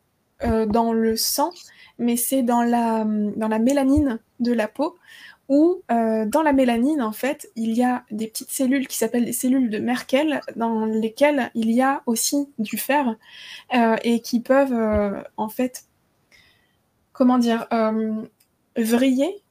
euh, 0.45 0.67
dans 0.67 0.93
le 0.93 1.17
sang, 1.17 1.51
mais 1.99 2.17
c'est 2.17 2.43
dans 2.43 2.63
la, 2.63 3.05
dans 3.05 3.49
la 3.49 3.59
mélanine 3.59 4.21
de 4.41 4.53
la 4.53 4.69
peau 4.69 4.97
où 5.49 5.83
euh, 5.91 6.27
dans 6.27 6.43
la 6.43 6.53
mélanine, 6.53 7.01
en 7.01 7.13
fait, 7.13 7.51
il 7.57 7.73
y 7.73 7.83
a 7.83 8.05
des 8.11 8.29
petites 8.29 8.51
cellules 8.51 8.87
qui 8.87 8.99
s'appellent 8.99 9.25
les 9.25 9.33
cellules 9.33 9.71
de 9.71 9.79
Merkel, 9.79 10.41
dans 10.57 10.85
lesquelles 10.85 11.51
il 11.55 11.71
y 11.71 11.81
a 11.81 12.03
aussi 12.07 12.49
du 12.59 12.77
fer, 12.77 13.17
euh, 13.75 13.97
et 14.03 14.21
qui 14.21 14.41
peuvent, 14.41 14.75
euh, 14.75 15.23
en 15.39 15.49
fait, 15.49 15.85
comment 17.13 17.39
dire, 17.39 17.67
vriller, 18.77 19.43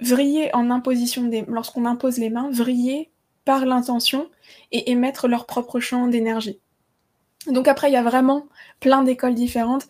vriller 0.00 0.54
en 0.54 0.70
imposition 0.70 1.22
des... 1.24 1.44
Lorsqu'on 1.48 1.86
impose 1.86 2.18
les 2.18 2.28
mains, 2.28 2.50
vriller 2.50 3.10
par 3.44 3.64
l'intention 3.64 4.28
et 4.72 4.90
émettre 4.90 5.28
leur 5.28 5.46
propre 5.46 5.80
champ 5.80 6.08
d'énergie. 6.08 6.60
Donc 7.46 7.68
après, 7.68 7.88
il 7.88 7.94
y 7.94 7.96
a 7.96 8.02
vraiment 8.02 8.46
plein 8.80 9.02
d'écoles 9.02 9.34
différentes. 9.34 9.86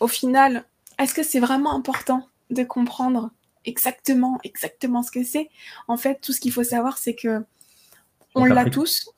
Au 0.00 0.08
final, 0.08 0.64
est-ce 0.98 1.14
que 1.14 1.22
c'est 1.22 1.40
vraiment 1.40 1.72
important? 1.74 2.26
De 2.50 2.62
comprendre 2.64 3.30
exactement, 3.64 4.38
exactement 4.44 5.02
ce 5.02 5.10
que 5.10 5.24
c'est 5.24 5.50
En 5.88 5.96
fait, 5.96 6.20
tout 6.20 6.32
ce 6.32 6.40
qu'il 6.40 6.52
faut 6.52 6.64
savoir, 6.64 6.98
c'est 6.98 7.14
que 7.14 7.44
on 8.34 8.44
l'a 8.44 8.64
tous, 8.64 9.10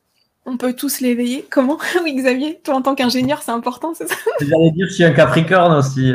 on 0.47 0.57
peut 0.57 0.75
tous 0.75 1.01
l'éveiller. 1.01 1.47
Comment 1.51 1.79
Oui, 2.03 2.15
Xavier, 2.15 2.61
toi 2.63 2.75
en 2.75 2.83
tant 2.83 2.95
qu'ingénieur, 2.95 3.43
c'est 3.43 3.51
important, 3.51 3.95
c'est 3.95 4.09
ça? 4.09 4.15
J'allais 4.41 4.71
dire 4.71 4.87
que 4.87 4.91
je 4.91 4.95
suis 4.95 5.05
un 5.05 5.13
Capricorne 5.13 5.75
aussi. 5.75 6.13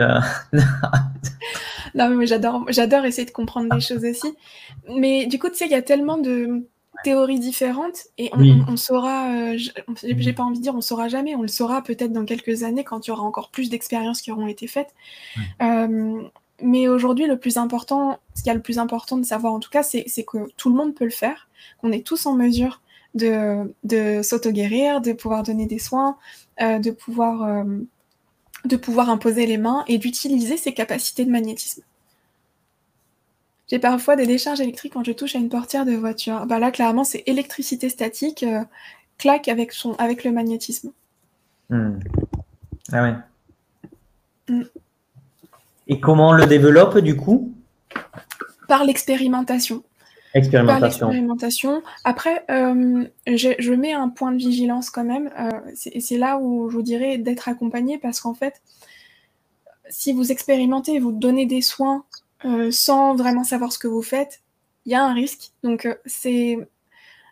non, 1.95 2.09
mais 2.09 2.27
j'adore, 2.27 2.65
j'adore 2.69 3.05
essayer 3.05 3.25
de 3.25 3.31
comprendre 3.31 3.73
des 3.73 3.81
choses 3.81 4.03
aussi. 4.03 4.33
Mais 4.95 5.25
du 5.27 5.39
coup, 5.39 5.49
tu 5.49 5.55
sais, 5.55 5.65
il 5.65 5.71
y 5.71 5.75
a 5.75 5.81
tellement 5.81 6.17
de 6.17 6.67
théories 7.03 7.39
différentes 7.39 8.07
et 8.17 8.31
on, 8.33 8.75
saura, 8.75 9.29
euh, 9.29 9.57
j'ai 10.03 10.33
pas 10.33 10.43
envie 10.43 10.57
de 10.57 10.63
dire 10.63 10.75
on 10.75 10.81
saura 10.81 11.07
jamais, 11.07 11.35
on 11.35 11.41
le 11.41 11.47
saura 11.47 11.83
peut-être 11.83 12.11
dans 12.11 12.25
quelques 12.25 12.63
années 12.63 12.83
quand 12.83 13.05
il 13.05 13.11
y 13.11 13.13
aura 13.13 13.23
encore 13.23 13.49
plus 13.49 13.69
d'expériences 13.69 14.21
qui 14.21 14.31
auront 14.31 14.47
été 14.47 14.67
faites. 14.67 14.93
Euh, 15.61 16.23
mais 16.61 16.87
aujourd'hui, 16.87 17.27
le 17.27 17.37
plus 17.37 17.57
important, 17.57 18.19
ce 18.33 18.41
qu'il 18.41 18.47
y 18.47 18.51
a 18.51 18.55
le 18.55 18.61
plus 18.61 18.79
important 18.79 19.17
de 19.17 19.25
savoir 19.25 19.53
en 19.53 19.59
tout 19.59 19.69
cas, 19.69 19.83
c'est 19.83 20.05
que 20.23 20.49
tout 20.57 20.69
le 20.69 20.75
monde 20.75 20.95
peut 20.95 21.05
le 21.05 21.11
faire, 21.11 21.47
qu'on 21.79 21.91
est 21.91 22.05
tous 22.05 22.25
en 22.25 22.35
mesure 22.35 22.81
de, 23.13 23.73
de 23.83 24.21
s'auto-guérir, 24.21 25.01
de 25.01 25.13
pouvoir 25.13 25.43
donner 25.43 25.65
des 25.65 25.79
soins, 25.79 26.17
euh, 26.61 26.79
de, 26.79 26.91
pouvoir, 26.91 27.43
euh, 27.43 27.63
de 28.65 28.75
pouvoir 28.75 29.09
imposer 29.09 29.45
les 29.45 29.57
mains 29.57 29.83
et 29.87 29.97
d'utiliser 29.97 30.57
ses 30.57 30.73
capacités 30.73 31.25
de 31.25 31.31
magnétisme. 31.31 31.83
J'ai 33.67 33.79
parfois 33.79 34.15
des 34.15 34.25
décharges 34.25 34.61
électriques 34.61 34.93
quand 34.93 35.03
je 35.03 35.11
touche 35.11 35.35
à 35.35 35.39
une 35.39 35.49
portière 35.49 35.85
de 35.85 35.91
voiture. 35.93 36.45
Bah 36.45 36.57
là, 36.57 36.71
clairement, 36.71 37.03
c'est 37.03 37.23
électricité 37.25 37.89
statique, 37.89 38.43
euh, 38.43 38.63
claque 39.17 39.49
avec, 39.49 39.73
son, 39.73 39.93
avec 39.95 40.23
le 40.23 40.31
magnétisme. 40.31 40.91
Hmm. 41.69 41.99
Ah 42.93 43.03
oui. 43.03 44.53
Hmm. 44.55 44.63
Et 45.87 45.99
comment 45.99 46.29
on 46.29 46.33
le 46.33 46.45
développe 46.45 46.97
du 46.99 47.15
coup? 47.15 47.53
Par 48.67 48.83
l'expérimentation. 48.83 49.83
Expérimentation. 50.33 51.81
Après, 52.03 52.43
euh, 52.51 53.05
je, 53.25 53.73
mets 53.73 53.93
un 53.93 54.09
point 54.09 54.31
de 54.31 54.37
vigilance 54.37 54.89
quand 54.89 55.05
même. 55.05 55.31
Euh, 55.39 55.71
et 55.85 56.01
c'est 56.01 56.17
là 56.17 56.37
où 56.37 56.69
je 56.69 56.75
vous 56.75 56.83
dirais 56.83 57.17
d'être 57.17 57.47
accompagné 57.47 57.97
parce 57.97 58.19
qu'en 58.19 58.33
fait, 58.33 58.61
si 59.89 60.13
vous 60.13 60.31
expérimentez, 60.31 60.99
vous 60.99 61.11
donnez 61.11 61.45
des 61.45 61.61
soins 61.61 62.05
euh, 62.45 62.69
sans 62.71 63.15
vraiment 63.15 63.43
savoir 63.43 63.71
ce 63.71 63.79
que 63.79 63.87
vous 63.87 64.01
faites, 64.01 64.41
il 64.85 64.91
y 64.91 64.95
a 64.95 65.03
un 65.03 65.13
risque. 65.13 65.51
Donc 65.63 65.87
c'est 66.05 66.57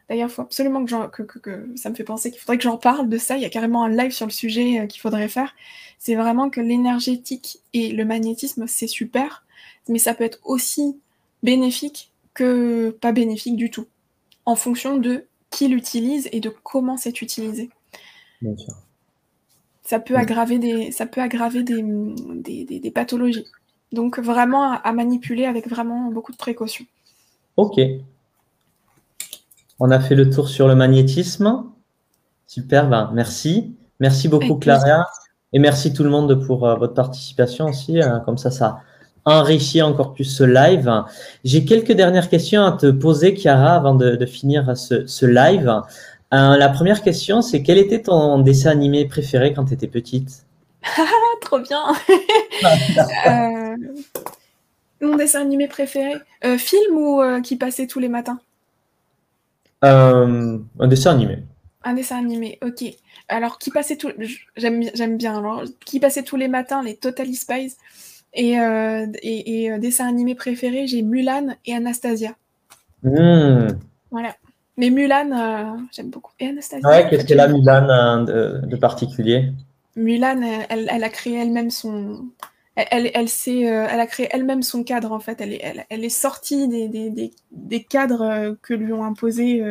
D'ailleurs, 0.07 0.29
il 0.29 0.31
faut 0.31 0.43
absolument 0.43 0.85
que, 0.85 1.23
que, 1.23 1.67
ça 1.75 1.89
me 1.89 1.95
fait 1.95 2.03
penser 2.03 2.29
qu'il 2.29 2.39
faudrait 2.39 2.57
que 2.57 2.63
j'en 2.63 2.77
parle 2.77 3.09
de 3.09 3.17
ça. 3.17 3.37
Il 3.37 3.41
y 3.41 3.45
a 3.45 3.49
carrément 3.49 3.83
un 3.83 3.89
live 3.89 4.11
sur 4.11 4.27
le 4.27 4.31
sujet 4.31 4.87
qu'il 4.87 5.01
faudrait 5.01 5.27
faire. 5.27 5.55
C'est 5.97 6.15
vraiment 6.15 6.49
que 6.49 6.61
l'énergétique 6.61 7.59
et 7.73 7.91
le 7.91 8.05
magnétisme, 8.05 8.67
c'est 8.67 8.87
super, 8.87 9.43
mais 9.87 9.97
ça 9.97 10.13
peut 10.13 10.23
être 10.23 10.39
aussi 10.43 10.99
bénéfique 11.41 12.11
que 12.33 12.91
pas 13.01 13.11
bénéfique 13.11 13.55
du 13.55 13.71
tout, 13.71 13.87
en 14.45 14.55
fonction 14.55 14.97
de 14.97 15.25
qui 15.49 15.67
l'utilise 15.67 16.29
et 16.31 16.39
de 16.39 16.49
comment 16.49 16.97
c'est 16.97 17.21
utilisé. 17.21 17.69
Bien 18.41 18.55
sûr. 18.57 18.73
Ça 19.83 19.99
peut 19.99 20.15
aggraver 20.15 20.59
des, 20.59 20.91
ça 20.91 21.05
peut 21.05 21.21
aggraver 21.21 21.63
des, 21.63 21.81
des, 21.83 22.91
pathologies. 22.91 23.45
Donc 23.91 24.19
vraiment 24.19 24.71
à, 24.71 24.91
manipuler 24.91 25.45
avec 25.45 25.67
vraiment 25.67 26.11
beaucoup 26.11 26.31
de 26.31 26.37
précautions. 26.37 26.85
Ok. 27.55 27.79
On 29.79 29.91
a 29.91 29.99
fait 29.99 30.15
le 30.15 30.29
tour 30.29 30.47
sur 30.47 30.67
le 30.67 30.75
magnétisme. 30.75 31.65
Super, 32.47 32.87
ben, 32.87 33.11
merci. 33.13 33.75
Merci 33.99 34.27
beaucoup 34.27 34.55
Clara. 34.55 35.05
Et 35.53 35.59
merci 35.59 35.93
tout 35.93 36.03
le 36.03 36.09
monde 36.09 36.45
pour 36.45 36.67
euh, 36.67 36.75
votre 36.75 36.93
participation 36.93 37.67
aussi. 37.67 38.01
Euh, 38.01 38.19
comme 38.19 38.37
ça, 38.37 38.51
ça, 38.51 38.79
enrichir 39.23 39.87
encore 39.87 40.13
plus 40.13 40.25
ce 40.25 40.43
live. 40.43 40.91
J'ai 41.43 41.65
quelques 41.65 41.93
dernières 41.93 42.29
questions 42.29 42.65
à 42.65 42.73
te 42.73 42.91
poser, 42.91 43.35
Chiara, 43.35 43.75
avant 43.75 43.95
de, 43.95 44.25
finir 44.25 44.75
ce, 44.77 45.25
live. 45.25 45.81
Euh, 46.33 46.57
la 46.57 46.69
première 46.69 47.01
question, 47.01 47.41
c'est 47.41 47.63
quel 47.63 47.77
était 47.77 48.01
ton 48.01 48.39
dessin 48.39 48.71
animé 48.71 49.05
préféré 49.05 49.53
quand 49.53 49.65
tu 49.65 49.73
étais 49.73 49.87
petite? 49.87 50.45
Trop 51.41 51.59
bien 51.59 51.83
Mon 55.01 55.15
dessin 55.15 55.41
animé 55.41 55.67
préféré 55.67 56.15
Film 56.57 56.97
ou 56.97 57.21
qui 57.41 57.55
passait 57.55 57.87
tous 57.87 57.99
les 57.99 58.09
matins? 58.09 58.39
Un 59.81 60.87
dessin 60.87 61.11
animé. 61.11 61.43
Un 61.83 61.93
dessin 61.93 62.17
animé, 62.17 62.57
ok. 62.63 62.83
Alors, 63.27 63.59
qui 63.59 63.69
passait 63.69 63.97
tout... 63.97 64.11
J'aime 64.55 65.17
bien. 65.17 65.37
Alors, 65.37 65.63
qui 65.85 65.99
passait 65.99 66.23
tous 66.23 66.35
les 66.35 66.47
matins 66.47 66.81
les 66.83 66.95
Totally 66.95 67.35
Spies 67.35 67.75
et, 68.35 68.59
euh, 68.59 69.07
et, 69.21 69.71
euh, 69.71 69.79
dessin 69.79 70.07
animé 70.07 70.35
préféré, 70.35 70.87
j'ai 70.87 71.01
Mulan 71.01 71.55
et 71.65 71.73
Anastasia. 71.73 72.35
Hmm. 73.03 73.67
Voilà. 74.11 74.35
Mais 74.77 74.89
Mulan, 74.89 75.31
euh, 75.31 75.77
j'aime 75.91 76.09
beaucoup. 76.09 76.33
Et 76.39 76.47
Anastasia. 76.47 76.87
Ouais, 76.87 77.07
qu'est-ce 77.09 77.25
qu'elle 77.25 77.39
a 77.39 77.47
Mulan 77.47 78.23
de, 78.23 78.75
particulier? 78.75 79.53
Mulan, 79.95 80.41
elle, 80.69 80.89
elle, 80.91 81.03
a 81.03 81.09
créé 81.09 81.39
elle-même 81.39 81.69
son. 81.69 82.25
Elle, 82.75 83.09
elle, 83.13 83.27
elle 83.45 83.99
a 83.99 84.07
créé 84.07 84.27
elle-même 84.31 84.61
son 84.61 84.83
cadre 84.83 85.11
en 85.11 85.19
fait. 85.19 85.39
Elle 85.39 86.03
est, 86.03 86.09
sortie 86.09 86.67
des, 86.67 87.83
cadres 87.83 88.57
que 88.61 88.73
lui 88.73 88.91
ont 88.91 89.03
imposé 89.03 89.63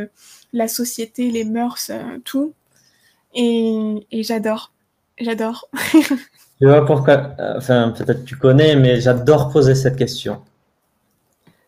la 0.53 0.69
société, 0.69 1.31
les 1.31 1.45
mœurs, 1.45 1.91
tout. 2.25 2.55
Et, 3.35 4.23
j'adore. 4.23 4.73
J'adore. 5.21 5.69
Tu 6.61 6.69
vois 6.69 6.87
pourquoi, 6.87 7.35
euh, 7.41 7.55
enfin, 7.57 7.93
peut-être 7.97 8.25
tu 8.25 8.37
connais, 8.37 8.77
mais 8.77 9.01
j'adore 9.01 9.51
poser 9.51 9.75
cette 9.75 9.97
question. 9.97 10.41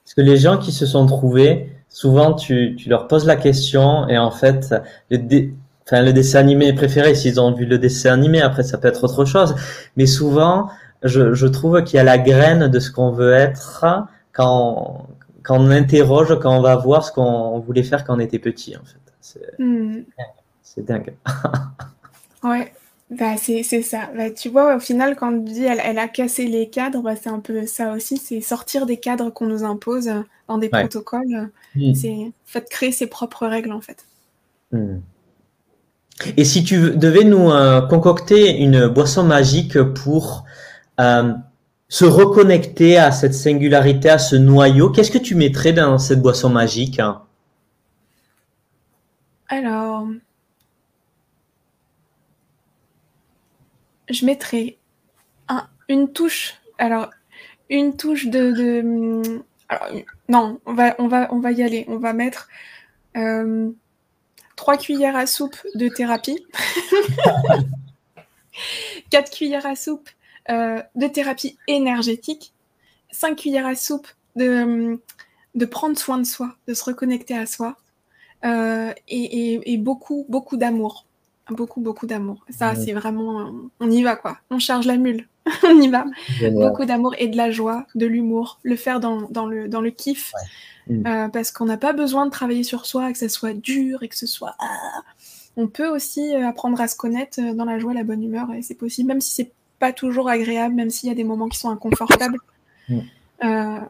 Parce 0.05 0.15
que 0.15 0.21
les 0.21 0.37
gens 0.37 0.59
qui 0.59 0.71
se 0.71 0.87
sont 0.87 1.07
trouvés, 1.07 1.73
souvent 1.89 2.35
tu, 2.35 2.77
leur 2.87 3.09
poses 3.09 3.27
la 3.27 3.35
question 3.35 4.09
et 4.09 4.17
en 4.17 4.31
fait, 4.31 4.73
le 5.11 6.11
dessin 6.13 6.39
animé 6.39 6.73
préféré, 6.73 7.17
s'ils 7.17 7.41
ont 7.41 7.53
vu 7.53 7.67
le 7.67 7.79
dessin 7.79 8.13
animé, 8.13 8.41
après 8.41 8.63
ça 8.63 8.79
peut 8.79 8.87
être 8.87 9.03
autre 9.03 9.25
chose. 9.25 9.57
Mais 9.97 10.07
souvent, 10.07 10.69
je, 11.07 11.35
je 11.35 11.47
trouve 11.47 11.83
qu'il 11.85 11.97
y 11.97 12.01
a 12.01 12.05
la 12.05 12.19
graine 12.19 12.69
de 12.69 12.81
ce 12.81 12.91
qu'on 12.91 13.11
veut 13.11 13.33
être 13.33 13.85
quand, 14.33 15.09
quand 15.43 15.59
on 15.59 15.71
interroge, 15.71 16.39
quand 16.41 16.57
on 16.57 16.63
va 16.63 16.77
voir 16.77 17.05
ce 17.05 17.13
qu'on 17.13 17.59
voulait 17.61 17.83
faire 17.83 18.05
quand 18.05 18.17
on 18.17 18.21
était 18.21 18.39
petit, 18.39 18.77
en 18.77 18.85
fait. 18.85 18.99
C'est 19.21 19.59
hmm. 19.59 20.05
dingue. 20.79 21.15
ouais. 22.45 22.73
Bah, 23.11 23.37
c'est 23.37 23.63
ça. 23.63 24.11
Bah, 24.17 24.31
tu 24.31 24.49
vois, 24.49 24.77
au 24.77 24.81
final, 24.81 25.15
quand 25.15 25.33
on 25.33 25.37
dit 25.37 25.65
elle, 25.65 25.81
elle 25.85 25.99
a 25.99 26.09
cassé 26.09 26.47
les 26.47 26.69
cadres, 26.69 27.03
bah, 27.03 27.15
c'est 27.15 27.29
un 27.29 27.39
peu 27.39 27.65
ça 27.67 27.93
aussi. 27.93 28.17
C'est 28.17 28.41
sortir 28.41 28.85
des 28.85 28.97
cadres 28.97 29.31
qu'on 29.31 29.47
nous 29.47 29.63
impose 29.63 30.11
dans 30.49 30.59
des 30.59 30.69
protocoles. 30.69 31.51
Mmh. 31.77 31.95
C'est 31.95 32.33
fait 32.45 32.69
créer 32.69 32.91
ses 32.91 33.07
propres 33.07 33.47
règles, 33.47 33.73
en 33.73 33.81
fait. 33.81 34.07
Mmh. 34.73 34.97
Et 36.37 36.45
si 36.45 36.65
tu 36.65 36.97
devais 36.97 37.25
nous 37.25 37.51
euh, 37.51 37.81
concocter 37.83 38.57
une 38.57 38.89
boisson 38.89 39.23
magique 39.23 39.81
pour 39.83 40.45
euh, 41.01 41.33
se 41.89 42.05
reconnecter 42.05 42.99
à 42.99 43.13
cette 43.13 43.35
singularité, 43.35 44.11
à 44.11 44.19
ce 44.19 44.37
noyau, 44.37 44.91
qu'est-ce 44.91 45.11
que 45.11 45.19
tu 45.19 45.35
mettrais 45.35 45.73
dans 45.73 45.99
cette 45.99 46.21
boisson 46.21 46.49
magique 46.49 47.01
Alors, 49.49 50.09
je 54.11 54.25
mettrais 54.25 54.79
une 55.89 56.13
touche. 56.13 56.55
Alors, 56.79 57.11
une 57.71 57.97
touche 57.97 58.27
de. 58.27 58.83
non, 60.29 60.61
on 60.67 60.75
va, 60.75 60.95
on, 60.99 61.09
va, 61.09 61.33
on 61.33 61.41
va 61.41 61.53
y 61.53 61.63
aller. 61.63 61.85
On 61.89 61.99
va 61.99 62.13
mettre 62.13 62.49
euh, 63.17 63.71
trois 64.57 64.77
cuillères 64.77 65.17
à 65.17 65.27
soupe 65.27 65.57
de 65.75 65.89
thérapie. 65.89 66.45
quatre 69.11 69.31
cuillères 69.31 69.67
à 69.67 69.77
soupe 69.77 70.09
euh, 70.51 70.83
de 70.95 71.07
thérapie 71.07 71.57
énergétique. 71.69 72.53
Cinq 73.11 73.37
cuillères 73.37 73.67
à 73.67 73.75
soupe 73.75 74.09
de, 74.37 75.01
de 75.55 75.65
prendre 75.65 75.97
soin 75.97 76.19
de 76.19 76.25
soi, 76.25 76.57
de 76.67 76.75
se 76.75 76.85
reconnecter 76.85 77.37
à 77.37 77.47
soi. 77.47 77.77
Euh, 78.45 78.93
et, 79.09 79.77
beaucoup, 79.79 80.27
beaucoup 80.29 80.57
d'amour 80.57 81.07
beaucoup, 81.51 81.81
beaucoup 81.81 82.07
d'amour. 82.07 82.45
Ça, 82.51 82.75
c'est 82.75 82.93
vraiment, 82.93 83.53
on 83.81 83.91
y 83.91 84.03
va 84.03 84.17
quoi. 84.17 84.39
On 84.51 84.59
charge 84.59 84.87
la 84.87 84.97
mule, 84.97 85.29
on 85.65 85.81
y 85.81 85.89
va. 85.89 86.05
Beaucoup 86.53 86.85
d'amour 86.85 87.15
et 87.19 87.29
de 87.29 87.37
la 87.37 87.51
joie, 87.51 87.87
de 87.95 88.07
l'humour, 88.07 88.59
le 88.63 88.77
faire 88.77 89.01
dans, 89.01 89.23
dans, 89.31 89.47
le, 89.47 89.69
dans 89.69 89.81
le 89.81 89.91
kiff, 89.91 90.33
mm. 90.89 91.07
euh, 91.07 91.29
parce 91.29 91.53
qu'on 91.53 91.67
n'a 91.67 91.77
pas 91.77 91.93
besoin 91.93 92.27
de 92.27 92.31
travailler 92.31 92.65
sur 92.65 92.87
soi, 92.87 93.13
que 93.13 93.19
ce 93.19 93.29
soit 93.29 93.55
dur 93.55 94.03
et 94.03 94.09
que 94.09 94.17
ce 94.17 94.27
soit. 94.27 94.57
Ah. 94.59 95.03
On 95.57 95.69
peut 95.69 95.89
aussi 95.89 96.35
euh, 96.35 96.47
apprendre 96.47 96.81
à 96.81 96.89
se 96.89 96.97
connaître 96.97 97.41
euh, 97.41 97.55
dans 97.55 97.65
la 97.65 97.79
joie, 97.79 97.95
la 97.95 98.05
bonne 98.05 98.23
humeur, 98.23 98.53
et 98.53 98.63
c'est 98.63 98.75
possible, 98.75 99.09
même 99.09 99.21
si 99.21 99.33
c'est 99.33 99.53
pas 99.79 99.93
toujours 99.93 100.29
agréable, 100.29 100.75
même 100.75 100.91
s'il 100.91 101.09
y 101.09 101.13
a 101.13 101.15
des 101.15 101.25
moments 101.25 101.49
qui 101.49 101.59
sont 101.59 101.71
inconfortables. 101.71 102.39
Mm. 102.89 103.01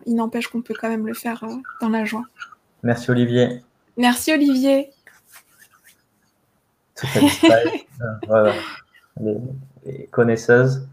il 0.06 0.14
n'empêche 0.14 0.48
qu'on 0.48 0.62
peut 0.62 0.74
quand 0.78 0.88
même 0.88 1.06
le 1.06 1.14
faire 1.14 1.44
dans 1.80 1.88
la 1.88 2.04
joie. 2.04 2.24
Merci 2.82 3.10
Olivier. 3.10 3.62
Merci 3.96 4.32
Olivier. 4.32 4.90
les, 9.20 9.36
les, 9.84 10.06
connaisseuses. 10.06 10.88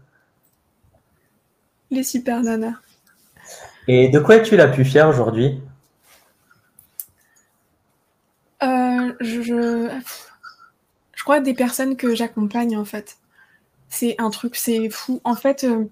Les 1.90 2.02
super 2.02 2.42
nanas. 2.42 2.74
Et 3.88 4.08
de 4.08 4.18
quoi 4.18 4.36
es-tu 4.36 4.56
la 4.56 4.68
plus 4.68 4.84
fière 4.84 5.08
aujourd'hui? 5.08 5.60
Euh, 8.62 9.12
je, 9.20 9.42
je, 9.42 11.22
crois 11.22 11.40
des 11.40 11.54
personnes 11.54 11.96
que 11.96 12.14
j'accompagne 12.14 12.76
en 12.76 12.84
fait. 12.84 13.18
C'est 13.94 14.16
un 14.18 14.30
truc, 14.30 14.56
c'est 14.56 14.90
fou. 14.90 15.20
En 15.22 15.36
fait, 15.36 15.64
euh, 15.64 15.84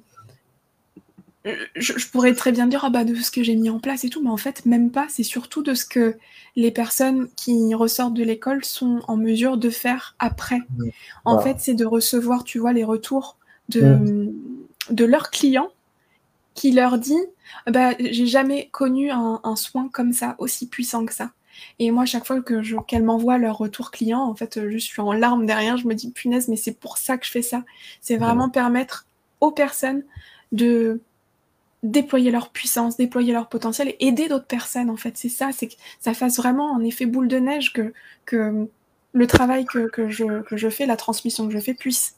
je, 1.76 2.08
pourrais 2.08 2.34
très 2.34 2.50
bien 2.50 2.66
dire 2.66 2.84
ah 2.84 2.90
bah, 2.90 3.04
de 3.04 3.14
ce 3.14 3.30
que 3.30 3.44
j'ai 3.44 3.54
mis 3.54 3.70
en 3.70 3.78
place 3.78 4.02
et 4.02 4.08
tout, 4.08 4.20
mais 4.20 4.30
en 4.30 4.36
fait, 4.36 4.66
même 4.66 4.90
pas. 4.90 5.06
C'est 5.08 5.22
surtout 5.22 5.62
de 5.62 5.74
ce 5.74 5.84
que 5.84 6.16
les 6.56 6.72
personnes 6.72 7.28
qui 7.36 7.74
ressortent 7.74 8.14
de 8.14 8.24
l'école 8.24 8.64
sont 8.64 9.00
en 9.06 9.16
mesure 9.16 9.56
de 9.56 9.70
faire 9.70 10.16
après. 10.18 10.60
En 11.24 11.38
fait, 11.38 11.56
c'est 11.60 11.74
de 11.74 11.84
recevoir, 11.84 12.42
tu 12.42 12.58
vois, 12.58 12.72
les 12.72 12.84
retours 12.84 13.36
de, 13.68 14.32
de 14.90 15.04
leurs 15.04 15.30
clients 15.30 15.70
qui 16.54 16.72
leur 16.72 16.98
dit 16.98 17.20
bah, 17.68 17.92
j'ai 17.98 18.26
jamais 18.26 18.68
connu 18.72 19.10
un, 19.10 19.56
soin 19.56 19.88
comme 19.92 20.12
ça, 20.12 20.34
aussi 20.38 20.68
puissant 20.68 21.06
que 21.06 21.14
ça. 21.14 21.30
Et 21.78 21.90
moi, 21.90 22.04
chaque 22.06 22.26
fois 22.26 22.40
que 22.40 22.62
je, 22.62 22.76
qu'elles 22.86 23.02
m'envoient 23.02 23.38
leur 23.38 23.58
retour 23.58 23.90
client, 23.90 24.20
en 24.20 24.34
fait, 24.34 24.68
je 24.68 24.78
suis 24.78 25.00
en 25.00 25.12
larmes 25.12 25.46
derrière, 25.46 25.76
je 25.76 25.86
me 25.86 25.94
dis 25.94 26.10
punaise, 26.10 26.48
mais 26.48 26.56
c'est 26.56 26.78
pour 26.78 26.98
ça 26.98 27.18
que 27.18 27.26
je 27.26 27.30
fais 27.30 27.42
ça. 27.42 27.64
C'est 28.00 28.16
vraiment 28.16 28.50
permettre 28.50 29.06
aux 29.40 29.50
personnes 29.50 30.04
de 30.52 31.00
déployer 31.82 32.30
leur 32.30 32.50
puissance, 32.50 32.96
déployer 32.96 33.32
leur 33.32 33.48
potentiel 33.48 33.88
et 33.88 34.06
aider 34.06 34.28
d'autres 34.28 34.46
personnes, 34.46 34.90
en 34.90 34.96
fait. 34.96 35.16
C'est 35.16 35.28
ça, 35.28 35.50
c'est 35.52 35.68
que 35.68 35.74
ça 36.00 36.14
fasse 36.14 36.36
vraiment 36.36 36.76
un 36.76 36.84
effet 36.84 37.06
boule 37.06 37.28
de 37.28 37.38
neige 37.38 37.72
que, 37.72 37.92
que 38.24 38.68
le 39.12 39.26
travail 39.26 39.64
que, 39.64 39.88
que, 39.88 40.08
je, 40.08 40.42
que 40.42 40.56
je 40.56 40.68
fais, 40.68 40.86
la 40.86 40.96
transmission 40.96 41.48
que 41.48 41.54
je 41.54 41.58
fais, 41.58 41.74
puisse 41.74 42.16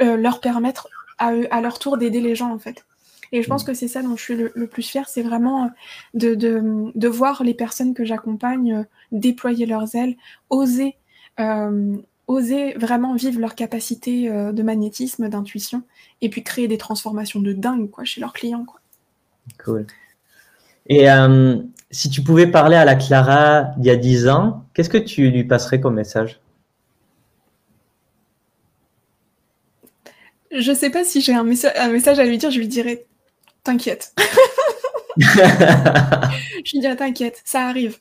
euh, 0.00 0.16
leur 0.16 0.40
permettre 0.40 0.88
à, 1.18 1.32
eux, 1.34 1.48
à 1.50 1.60
leur 1.60 1.78
tour 1.78 1.98
d'aider 1.98 2.20
les 2.20 2.36
gens, 2.36 2.52
en 2.52 2.58
fait. 2.58 2.84
Et 3.32 3.42
je 3.42 3.48
pense 3.48 3.64
que 3.64 3.74
c'est 3.74 3.88
ça 3.88 4.02
dont 4.02 4.16
je 4.16 4.22
suis 4.22 4.36
le, 4.36 4.66
plus 4.66 4.82
fière, 4.82 5.08
c'est 5.08 5.22
vraiment 5.22 5.64
euh, 5.64 5.68
de, 6.14 6.34
de, 6.34 6.92
de, 6.94 7.08
voir 7.08 7.42
les 7.42 7.54
personnes 7.54 7.94
que 7.94 8.04
j'accompagne 8.04 8.72
euh, 8.72 8.82
déployer 9.12 9.66
leurs 9.66 9.94
ailes, 9.94 10.16
oser, 10.50 10.96
euh, 11.40 11.96
oser 12.26 12.74
vraiment 12.74 13.14
vivre 13.14 13.40
leur 13.40 13.54
capacité 13.54 14.28
de 14.28 14.62
magnétisme, 14.62 15.28
d'intuition, 15.28 15.82
et 16.20 16.28
puis 16.28 16.42
créer 16.42 16.66
des 16.66 16.78
transformations 16.78 17.40
de 17.40 17.52
dingue 17.52 17.90
quoi, 17.90 18.04
chez 18.04 18.20
leurs 18.20 18.32
clients. 18.32 18.64
Quoi. 18.64 18.80
Cool. 19.64 19.86
Et 20.88 21.10
euh, 21.10 21.56
si 21.90 22.10
tu 22.10 22.22
pouvais 22.22 22.46
parler 22.46 22.76
à 22.76 22.84
la 22.84 22.94
Clara 22.94 23.74
d'il 23.76 23.86
y 23.86 23.90
a 23.90 23.96
10 23.96 24.28
ans, 24.28 24.64
qu'est-ce 24.74 24.90
que 24.90 24.98
tu 24.98 25.30
lui 25.30 25.44
passerais 25.44 25.80
comme 25.80 25.94
message? 25.94 26.40
Je 30.52 30.72
sais 30.72 30.90
pas 30.90 31.04
si 31.04 31.20
j'ai 31.20 31.34
un, 31.34 31.40
un, 31.40 31.88
message 31.88 32.18
à 32.18 32.24
lui 32.24 32.38
dire, 32.38 32.50
je 32.50 32.58
lui 32.58 32.68
dirais 32.68 33.04
T'inquiète. 33.66 34.14
je 35.18 36.72
lui 36.72 36.80
dirais 36.80 36.96
T'inquiète, 36.96 37.42
ça 37.44 37.66
arrive. 37.66 37.98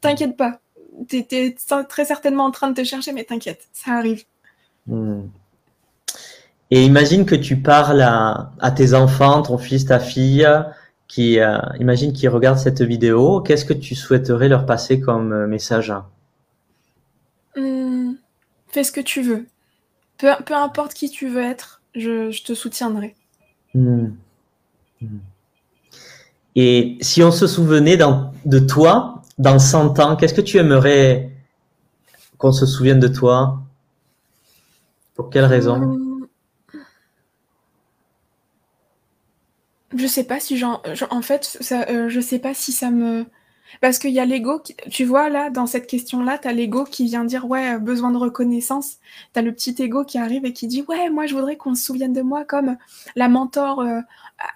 T'inquiète 0.00 0.36
pas 0.36 0.60
tu 1.08 1.16
étais 1.16 1.56
très 1.88 2.04
certainement 2.04 2.44
en 2.44 2.50
train 2.50 2.68
de 2.70 2.74
te 2.74 2.84
chercher, 2.84 3.12
mais 3.12 3.24
t'inquiète, 3.24 3.68
ça 3.72 3.92
arrive. 3.92 4.24
Hmm. 4.86 5.22
Et 6.70 6.84
imagine 6.84 7.26
que 7.26 7.34
tu 7.34 7.56
parles 7.56 8.02
à, 8.02 8.70
tes 8.76 8.94
enfants, 8.94 9.42
ton 9.42 9.58
fils, 9.58 9.86
ta 9.86 9.98
fille, 9.98 10.46
qui 11.08 11.40
euh, 11.40 11.58
imagine 11.80 12.12
qu'ils 12.12 12.28
regardent 12.28 12.58
cette 12.58 12.82
vidéo. 12.82 13.40
Qu'est-ce 13.40 13.64
que 13.64 13.72
tu 13.72 13.94
souhaiterais 13.94 14.48
leur 14.48 14.66
passer 14.66 15.00
comme 15.00 15.32
euh, 15.32 15.46
message? 15.46 15.92
Hmm. 17.56 18.12
Fais 18.68 18.84
ce 18.84 18.92
que 18.92 19.00
tu 19.00 19.22
veux. 19.22 19.46
Peu, 20.18 20.28
peu, 20.44 20.54
importe 20.54 20.94
qui 20.94 21.10
tu 21.10 21.28
veux 21.28 21.42
être, 21.42 21.82
je, 21.94 22.42
te 22.44 22.54
soutiendrai. 22.54 23.16
Hmm. 23.74 24.10
Et 26.56 26.98
si 27.00 27.22
on 27.22 27.30
se 27.30 27.46
souvenait 27.46 27.96
de 27.96 28.58
toi 28.58 29.22
dans 29.38 29.58
100 29.58 29.98
ans, 30.00 30.16
qu'est-ce 30.16 30.34
que 30.34 30.40
tu 30.40 30.58
aimerais 30.58 31.30
qu'on 32.38 32.52
se 32.52 32.66
souvienne 32.66 33.00
de 33.00 33.08
toi? 33.08 33.60
Pour 35.14 35.30
quelle 35.30 35.44
raison? 35.44 35.74
Hum. 35.74 36.10
Je 39.96 40.06
sais 40.06 40.24
pas 40.24 40.38
si 40.38 40.56
j'en. 40.56 40.80
En 41.10 41.22
fait, 41.22 41.58
euh, 41.72 42.20
sais 42.20 42.38
pas 42.38 42.54
si 42.54 42.72
ça 42.72 42.90
me. 42.90 43.26
Parce 43.80 43.98
qu'il 43.98 44.10
y 44.10 44.18
a 44.18 44.24
l'ego, 44.24 44.60
tu 44.90 45.04
vois, 45.04 45.28
là, 45.28 45.48
dans 45.48 45.66
cette 45.66 45.86
question-là, 45.86 46.38
tu 46.38 46.48
as 46.48 46.52
l'ego 46.52 46.84
qui 46.84 47.04
vient 47.04 47.24
dire, 47.24 47.46
ouais, 47.46 47.78
besoin 47.78 48.10
de 48.10 48.16
reconnaissance. 48.16 48.98
Tu 49.32 49.38
as 49.38 49.42
le 49.42 49.52
petit 49.52 49.74
ego 49.78 50.04
qui 50.04 50.18
arrive 50.18 50.44
et 50.44 50.52
qui 50.52 50.66
dit, 50.66 50.82
ouais, 50.88 51.08
moi, 51.08 51.26
je 51.26 51.34
voudrais 51.34 51.56
qu'on 51.56 51.76
se 51.76 51.84
souvienne 51.84 52.12
de 52.12 52.22
moi 52.22 52.44
comme 52.44 52.76
la 53.14 53.28
mentor 53.28 53.80
euh, 53.80 54.00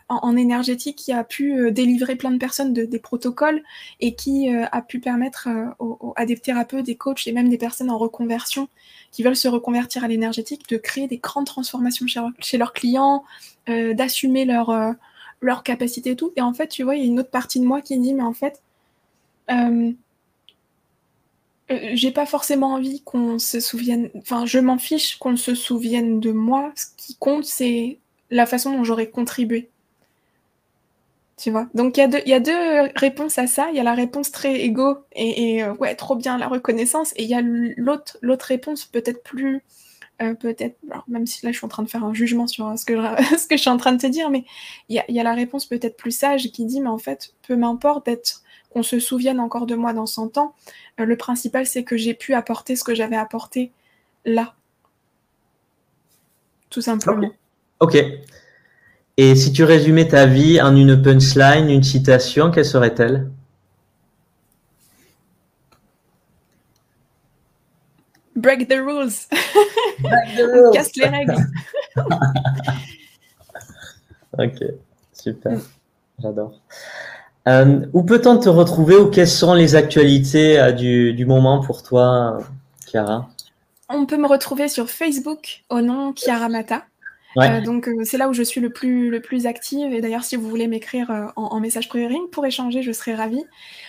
en, 0.08 0.36
énergétique 0.36 0.96
qui 0.96 1.12
a 1.12 1.24
pu 1.24 1.58
euh, 1.58 1.70
délivrer 1.70 2.16
plein 2.16 2.30
de 2.30 2.38
personnes 2.38 2.72
de, 2.72 2.84
des 2.84 2.98
protocoles 2.98 3.62
et 4.00 4.14
qui 4.14 4.54
euh, 4.54 4.64
a 4.72 4.82
pu 4.82 5.00
permettre 5.00 5.48
à 6.16 6.26
des 6.26 6.36
thérapeutes, 6.36 6.86
des 6.86 6.96
coachs 6.96 7.26
et 7.26 7.32
même 7.32 7.48
des 7.48 7.58
personnes 7.58 7.90
en 7.90 7.98
reconversion 7.98 8.68
qui 9.10 9.22
veulent 9.22 9.36
se 9.36 9.48
reconvertir 9.48 10.04
à 10.04 10.08
l'énergétique 10.08 10.68
de 10.68 10.76
créer 10.76 11.06
des 11.06 11.18
grandes 11.18 11.46
transformations 11.46 12.06
chez, 12.40 12.58
leurs 12.58 12.72
clients, 12.72 13.24
d'assumer 13.66 14.44
leur, 14.44 14.96
leur 15.40 15.62
capacité 15.62 16.10
et 16.10 16.16
tout. 16.16 16.32
Et 16.36 16.40
en 16.40 16.52
fait, 16.52 16.68
tu 16.68 16.82
vois, 16.82 16.96
il 16.96 17.02
y 17.02 17.04
a 17.04 17.06
une 17.06 17.20
autre 17.20 17.30
partie 17.30 17.60
de 17.60 17.64
moi 17.64 17.80
qui 17.80 17.96
dit, 17.98 18.14
mais 18.14 18.22
en 18.22 18.32
fait, 18.32 18.60
euh, 19.50 19.92
euh, 21.70 21.90
j'ai 21.94 22.10
pas 22.10 22.26
forcément 22.26 22.74
envie 22.74 23.02
qu'on 23.02 23.38
se 23.38 23.60
souvienne, 23.60 24.10
enfin 24.16 24.44
je 24.46 24.58
m'en 24.58 24.78
fiche 24.78 25.16
qu'on 25.18 25.36
se 25.36 25.54
souvienne 25.54 26.20
de 26.20 26.30
moi, 26.30 26.72
ce 26.76 26.86
qui 26.96 27.16
compte 27.16 27.44
c'est 27.44 27.98
la 28.30 28.46
façon 28.46 28.72
dont 28.72 28.84
j'aurais 28.84 29.08
contribué. 29.08 29.70
Tu 31.36 31.50
vois? 31.50 31.66
Donc 31.74 31.96
il 31.96 32.22
y, 32.26 32.30
y, 32.30 32.32
a 32.32 32.40
deux 32.40 32.90
réponses 32.94 33.38
à 33.38 33.46
ça. 33.46 33.68
Il 33.70 33.76
y 33.76 33.80
a 33.80 33.82
la 33.82 33.94
réponse 33.94 34.30
très 34.30 34.60
égo 34.60 34.98
et, 35.16 35.64
euh, 35.64 35.74
ouais, 35.74 35.96
trop 35.96 36.14
bien 36.14 36.38
la 36.38 36.46
reconnaissance. 36.46 37.12
Et 37.16 37.24
il 37.24 37.28
y 37.28 37.34
a 37.34 37.42
l'autre 37.42 38.46
réponse 38.46 38.84
peut-être 38.84 39.22
plus. 39.22 39.62
peut-être, 40.18 40.76
même 41.08 41.26
si 41.26 41.44
là 41.44 41.50
je 41.50 41.56
suis 41.56 41.64
en 41.64 41.68
train 41.68 41.82
de 41.82 41.90
faire 41.90 42.04
un 42.04 42.14
jugement 42.14 42.46
sur 42.46 42.78
ce 42.78 42.84
que 42.84 42.94
je, 42.94 43.36
ce 43.38 43.46
que 43.48 43.56
je 43.56 43.62
suis 43.62 43.70
en 43.70 43.78
train 43.78 43.92
de 43.92 44.00
te 44.00 44.06
dire, 44.06 44.30
mais 44.30 44.44
il 44.88 44.96
y 44.96 45.00
a, 45.00 45.04
y 45.10 45.18
a, 45.18 45.24
la 45.24 45.34
réponse 45.34 45.66
peut-être 45.66 45.96
plus 45.96 46.12
sage 46.12 46.52
qui 46.52 46.64
dit, 46.66 46.80
mais 46.80 46.88
en 46.88 46.98
fait, 46.98 47.34
peu 47.46 47.56
m'importe 47.56 48.06
d'être 48.06 48.44
qu'on 48.74 48.82
se 48.82 48.98
souvienne 48.98 49.40
encore 49.40 49.66
de 49.66 49.76
moi 49.76 49.92
dans 49.92 50.06
100 50.06 50.36
ans. 50.36 50.54
Euh, 51.00 51.04
le 51.04 51.16
principal, 51.16 51.64
c'est 51.64 51.84
que 51.84 51.96
j'ai 51.96 52.12
pu 52.12 52.34
apporter 52.34 52.76
ce 52.76 52.84
que 52.84 52.94
j'avais 52.94 53.16
apporté 53.16 53.70
là. 54.24 54.54
Tout 56.70 56.80
simplement. 56.80 57.30
ok. 57.80 57.96
Et 59.16 59.36
si 59.36 59.52
tu 59.52 59.62
résumais 59.62 60.08
ta 60.08 60.26
vie 60.26 60.60
en 60.60 60.74
une 60.74 61.00
punchline, 61.00 61.70
une 61.70 61.84
citation, 61.84 62.50
quelle 62.50 62.64
serait-elle? 62.64 63.30
Break 68.34 68.68
the 68.68 68.80
rules. 68.80 69.28
Break 70.00 70.36
the 70.36 70.42
rules. 70.52 70.70
casse 70.72 70.96
les 70.96 71.06
règles. 71.06 71.36
ok, 74.38 74.64
super. 75.12 75.58
J'adore. 76.20 76.60
Euh, 77.46 77.86
où 77.92 78.02
peut-on 78.02 78.38
te 78.38 78.48
retrouver 78.48 78.96
ou 78.96 79.10
quelles 79.10 79.28
sont 79.28 79.54
les 79.54 79.76
actualités 79.76 80.58
euh, 80.58 80.72
du, 80.72 81.12
du, 81.12 81.24
moment 81.24 81.60
pour 81.60 81.84
toi, 81.84 82.38
Chiara? 82.86 83.28
On 83.88 84.06
peut 84.06 84.16
me 84.16 84.26
retrouver 84.26 84.68
sur 84.68 84.88
Facebook 84.88 85.62
au 85.68 85.80
nom 85.80 86.12
Chiara 86.16 86.48
Mata. 86.48 86.84
Euh, 87.36 87.60
donc 87.60 87.88
c'est 88.04 88.18
là 88.18 88.28
où 88.28 88.32
je 88.32 88.42
suis 88.42 88.60
le 88.60 88.70
plus, 88.70 89.10
le 89.10 89.20
plus 89.20 89.46
active. 89.46 89.92
Et 89.92 90.00
d'ailleurs, 90.00 90.24
si 90.24 90.36
vous 90.36 90.48
voulez 90.48 90.66
m'écrire 90.68 91.10
en, 91.36 91.44
en, 91.44 91.60
message 91.60 91.88
privé 91.88 92.16
pour 92.30 92.46
échanger, 92.46 92.82
je 92.82 92.92
serai 92.92 93.14
ravie. 93.14 93.44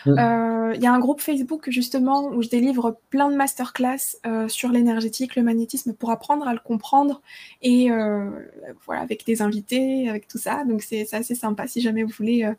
Mm. 0.05 0.73
Il 0.76 0.81
y 0.81 0.88
a 0.88 0.93
un 0.93 0.99
groupe 0.99 1.22
Facebook 1.22 1.69
justement 1.69 2.27
où 2.30 2.41
je 2.41 2.49
délivre 2.49 2.97
plein 3.09 3.30
de 3.30 3.35
masterclass 3.35 4.17
sur 4.47 4.69
l'énergétique, 4.69 5.35
le 5.35 5.43
magnétisme 5.43 5.93
pour 5.93 6.11
apprendre 6.11 6.47
à 6.47 6.53
le 6.53 6.59
comprendre 6.59 7.22
et 7.61 7.89
voilà 8.85 9.01
avec 9.01 9.26
des 9.26 9.41
invités, 9.41 10.09
avec 10.09 10.27
tout 10.27 10.39
ça. 10.39 10.63
Donc 10.65 10.81
c'est 10.81 11.13
assez 11.13 11.35
sympa 11.35 11.67
si 11.67 11.81
jamais 11.81 12.03
vous 12.03 12.13
voulez 12.17 12.51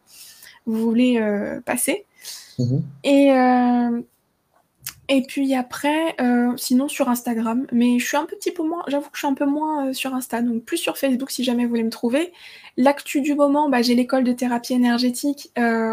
vous 0.67 0.83
voulez 0.83 1.19
euh, 1.19 1.61
passer. 1.61 2.05
Mhm. 2.59 2.83
Et, 3.05 3.33
euh, 3.33 4.01
et 5.09 5.23
puis 5.23 5.55
après, 5.55 6.15
euh, 6.21 6.53
sinon 6.57 6.89
sur 6.89 7.09
Instagram, 7.09 7.67
mais 7.73 7.99
je 7.99 8.07
suis 8.07 8.17
un 8.17 8.27
petit 8.27 8.51
peu 8.51 8.63
moins, 8.63 8.83
j'avoue 8.89 9.07
que 9.07 9.15
je 9.15 9.21
suis 9.21 9.27
un 9.27 9.35
peu 9.35 9.47
moins 9.47 9.93
sur 9.93 10.15
Insta, 10.15 10.43
donc 10.43 10.65
plus 10.65 10.77
sur 10.77 10.99
Facebook 10.99 11.31
si 11.31 11.45
jamais 11.45 11.65
vous 11.65 11.71
voulez 11.71 11.85
me 11.85 11.91
trouver. 11.91 12.33
L'actu 12.77 13.21
du 13.21 13.35
moment, 13.35 13.69
bah, 13.69 13.83
j'ai 13.83 13.95
l'école 13.95 14.25
de 14.25 14.33
thérapie 14.33 14.75
énergétique 14.75 15.53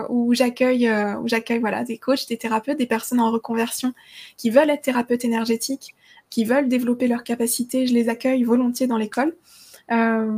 où 0.09 0.33
j'accueille 0.33 0.91
j'accueille 1.25 1.59
voilà, 1.59 1.83
des 1.83 1.97
coachs, 1.97 2.27
des 2.27 2.37
thérapeutes, 2.37 2.77
des 2.77 2.85
personnes 2.85 3.19
en 3.19 3.31
reconversion 3.31 3.93
qui 4.37 4.49
veulent 4.49 4.69
être 4.69 4.81
thérapeutes 4.81 5.23
énergétiques, 5.25 5.95
qui 6.29 6.43
veulent 6.43 6.67
développer 6.67 7.07
leurs 7.07 7.23
capacités. 7.23 7.87
Je 7.87 7.93
les 7.93 8.09
accueille 8.09 8.43
volontiers 8.43 8.87
dans 8.87 8.97
l'école 8.97 9.35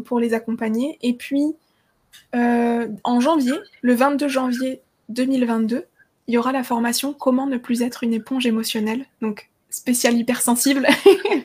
pour 0.06 0.20
les 0.20 0.34
accompagner. 0.34 1.00
Et 1.02 1.14
puis, 1.14 1.56
euh, 2.36 2.88
en 3.04 3.20
janvier, 3.20 3.54
le 3.82 3.94
22 3.94 4.28
janvier 4.28 4.82
2022, 5.10 5.86
il 6.28 6.34
y 6.34 6.38
aura 6.38 6.52
la 6.52 6.64
formation 6.64 7.14
Comment 7.14 7.48
ne 7.48 7.58
plus 7.58 7.82
être 7.82 8.04
une 8.04 8.14
éponge 8.14 8.46
émotionnelle. 8.46 9.06
Donc, 9.22 9.50
spécial 9.70 10.16
hypersensible. 10.16 10.88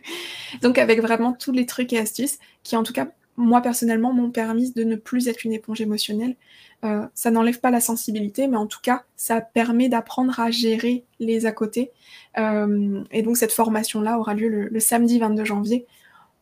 donc, 0.62 0.78
avec 0.78 1.01
vraiment 1.01 1.32
tous 1.32 1.52
les 1.52 1.66
trucs 1.66 1.93
et 1.93 1.98
astuces 1.98 2.39
qui, 2.62 2.77
en 2.77 2.82
tout 2.82 2.93
cas, 2.93 3.09
moi 3.36 3.61
personnellement, 3.61 4.12
m'ont 4.12 4.31
permis 4.31 4.73
de 4.73 4.85
ne 4.85 4.97
plus 4.97 5.28
être 5.28 5.44
une 5.44 5.52
éponge 5.52 5.81
émotionnelle. 5.81 6.36
Euh, 6.85 7.07
ça 7.15 7.31
n'enlève 7.31 7.61
pas 7.61 7.70
la 7.70 7.81
sensibilité, 7.81 8.48
mais 8.48 8.57
en 8.57 8.66
tout 8.66 8.81
cas, 8.82 9.05
ça 9.16 9.40
permet 9.40 9.89
d'apprendre 9.89 10.39
à 10.40 10.51
gérer 10.51 11.05
les 11.19 11.44
à 11.44 11.52
côté. 11.52 11.90
Euh, 12.39 13.02
et 13.11 13.23
donc, 13.23 13.36
cette 13.36 13.52
formation-là 13.52 14.19
aura 14.19 14.35
lieu 14.35 14.48
le, 14.70 14.81
samedi 14.81 15.19
22 15.19 15.44
janvier. 15.44 15.86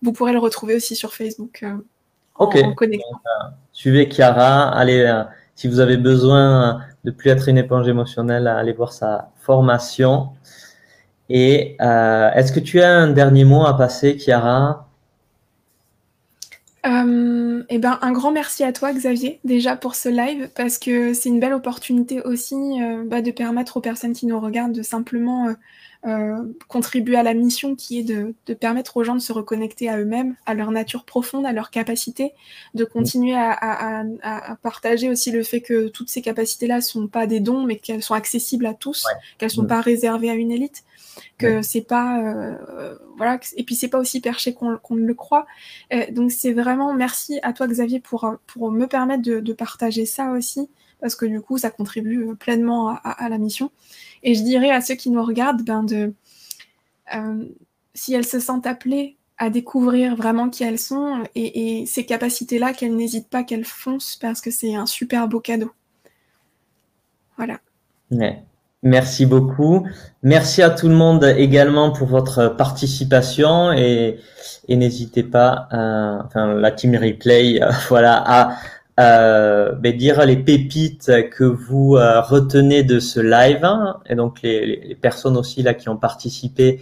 Vous 0.02 0.12
pourrez 0.12 0.32
le 0.32 0.39
retrouver 0.39 0.77
aussi 0.77 0.94
sur 0.94 1.12
Facebook 1.12 1.65
euh, 1.65 1.74
en, 2.36 2.74
connectant. 2.74 3.20
suivez 3.73 4.09
Chiara, 4.09 4.69
allez, 4.69 5.24
si 5.56 5.66
vous 5.66 5.81
avez 5.81 5.97
besoin 5.97 6.81
de 7.09 7.15
plus 7.17 7.31
être 7.31 7.49
une 7.49 7.59
éponge 7.59 7.89
émotionnelle, 7.89 8.47
allez 8.47 8.73
voir 8.73 8.93
sa 8.93 9.31
formation. 9.37 10.29
Et 11.31 11.77
est-ce 11.81 12.53
que 12.53 12.61
tu 12.61 12.81
as 12.81 12.91
un 12.91 13.09
dernier 13.09 13.45
mot 13.45 13.65
à 13.67 13.77
passer, 13.77 14.19
Chiara? 14.19 14.89
Euh, 16.87 17.65
eh 17.69 17.79
ben, 17.79 17.99
un 18.03 18.13
grand 18.13 18.31
merci 18.31 18.63
à 18.63 18.73
toi, 18.73 18.93
Xavier, 18.93 19.41
déjà 19.45 19.77
pour 19.77 19.95
ce 19.95 20.09
live, 20.09 20.49
parce 20.55 20.79
que 20.79 21.13
c'est 21.13 21.29
une 21.29 21.41
belle 21.41 21.53
opportunité 21.53 22.23
aussi 22.23 22.55
euh, 22.55 23.03
bah, 23.05 23.21
de 23.21 23.31
permettre 23.31 23.77
aux 23.77 23.81
personnes 23.81 24.13
qui 24.13 24.27
nous 24.27 24.39
regardent 24.41 24.73
de 24.73 24.83
simplement 24.83 25.49
euh, 25.49 25.53
contribuer 26.69 27.16
à 27.16 27.23
la 27.23 27.35
mission 27.35 27.75
qui 27.75 27.99
est 27.99 28.03
de, 28.05 28.35
permettre 28.55 28.97
aux 28.97 29.05
gens 29.05 29.15
de 29.15 29.20
se 29.20 29.33
reconnecter 29.33 29.89
à 29.89 29.99
eux-mêmes, 29.99 30.37
à 30.47 30.55
leur 30.55 30.70
nature 30.70 31.05
profonde, 31.05 31.45
à 31.45 31.53
leur 31.53 31.70
capacité, 31.70 32.33
de 32.75 32.85
continuer 32.85 33.35
à, 33.35 34.57
partager 34.62 35.11
aussi 35.11 35.31
le 35.31 35.43
fait 35.43 35.61
que 35.61 35.89
toutes 35.89 36.09
ces 36.09 36.23
capacités-là 36.23 36.81
sont 36.81 37.09
pas 37.09 37.27
des 37.27 37.41
dons, 37.41 37.65
mais 37.65 37.77
qu'elles 37.77 38.03
sont 38.03 38.15
accessibles 38.15 38.66
à 38.66 38.75
tous, 38.75 39.07
qu'elles 39.39 39.51
sont 39.51 39.65
mm. 39.65 39.69
pas 39.69 39.81
réservées 39.81 40.31
à 40.31 40.35
une 40.35 40.53
élite 40.53 40.85
que 41.37 41.62
c'est 41.62 41.83
pas 41.83 42.20
euh, 42.20 42.97
voilà 43.16 43.41
et 43.57 43.65
puis 43.65 43.75
c'est 43.75 43.89
pas 43.89 43.99
aussi 43.99 44.20
perché 44.20 44.55
qu'on 44.55 44.79
ne 44.91 45.07
le 45.07 45.15
croit. 45.15 45.47
Euh, 45.93 46.05
donc 46.11 46.31
c'est 46.31 46.53
vraiment 46.53 46.95
merci 46.95 47.39
à 47.43 47.53
toi 47.53 47.66
Xavier 47.66 48.01
pour 48.01 48.35
pour 48.47 48.70
me 48.70 48.87
permettre 48.87 49.23
de, 49.23 49.53
partager 49.53 50.07
ça 50.07 50.31
aussi 50.31 50.69
parce 51.01 51.15
que 51.15 51.27
du 51.27 51.41
coup 51.41 51.59
ça 51.59 51.70
contribue 51.70 52.35
pleinement 52.37 52.97
à, 53.03 53.29
la 53.29 53.39
mission 53.39 53.70
et 54.23 54.35
je 54.35 54.43
dirais 54.43 54.70
à 54.70 54.81
ceux 54.81 54.95
qui 54.95 55.11
nous 55.11 55.23
regardent 55.23 55.62
ben 55.62 55.82
de 55.82 56.15
euh, 57.15 57.45
si 57.95 58.15
elles 58.15 58.27
se 58.27 58.40
sentent 58.40 58.66
appelées 58.66 59.16
à 59.39 59.51
découvrir 59.51 60.16
vraiment 60.16 60.51
qui 60.51 60.65
elles 60.65 60.78
sont 60.78 61.23
et, 61.35 61.85
ces 61.86 62.05
capacités 62.05 62.59
là 62.59 62.73
qu'elles 62.73 62.97
n'hésitent 62.97 63.31
pas 63.31 63.45
qu'elles 63.45 63.65
foncent 63.65 64.16
parce 64.20 64.40
que 64.40 64.51
c'est 64.51 64.74
un 64.74 64.86
super 64.86 65.28
beau 65.28 65.40
cadeau. 65.40 65.73
Voilà. 67.36 67.61
Merci 68.82 69.27
beaucoup. 69.27 69.86
Merci 70.23 70.62
à 70.62 70.70
tout 70.70 70.89
le 70.89 70.95
monde 70.95 71.24
également 71.36 71.93
pour 71.93 72.09
votre 72.09 72.49
participation 72.49 73.73
et, 73.73 74.19
n'hésitez 74.69 75.23
pas, 75.23 75.69
enfin 75.70 76.55
la 76.55 76.70
team 76.73 76.97
replay, 76.97 77.61
voilà, 77.89 78.23
à 78.27 78.57
euh, 78.99 79.73
ben, 79.73 79.97
dire 79.97 80.25
les 80.27 80.37
pépites 80.37 81.11
que 81.31 81.45
vous 81.45 81.97
euh, 81.97 82.20
retenez 82.20 82.83
de 82.83 82.99
ce 82.99 83.20
live 83.20 83.69
et 84.07 84.15
donc 84.15 84.43
les, 84.43 84.81
les, 84.85 84.95
personnes 84.95 85.37
aussi 85.37 85.62
là 85.62 85.75
qui 85.75 85.89
ont 85.89 85.97
participé. 85.97 86.81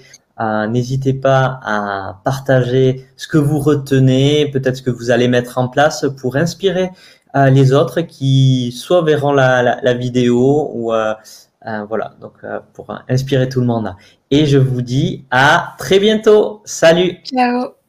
N'hésitez 0.69 1.15
pas 1.15 1.61
à 1.63 2.21
partager 2.23 3.07
ce 3.17 3.27
que 3.27 3.39
vous 3.39 3.59
retenez, 3.59 4.51
peut-être 4.53 4.77
ce 4.77 4.83
que 4.83 4.91
vous 4.91 5.11
allez 5.11 5.29
mettre 5.29 5.57
en 5.57 5.69
place 5.69 6.05
pour 6.21 6.37
inspirer 6.37 6.91
les 7.35 7.73
autres 7.73 8.03
qui 8.03 8.71
soit 8.73 9.01
verront 9.01 9.33
la, 9.33 9.63
la, 9.63 9.81
la 9.83 9.95
vidéo 9.95 10.71
ou 10.75 10.93
euh, 11.67 11.85
voilà, 11.89 12.13
donc 12.21 12.35
euh, 12.45 12.61
pour 12.75 12.97
inspirer 13.09 13.49
tout 13.49 13.61
le 13.61 13.67
monde. 13.67 13.95
Et 14.31 14.47
je 14.47 14.59
vous 14.59 14.83
dis 14.83 15.25
à 15.31 15.75
très 15.79 15.99
bientôt. 15.99 16.63
Salut. 16.65 17.19
Ciao. 17.25 17.86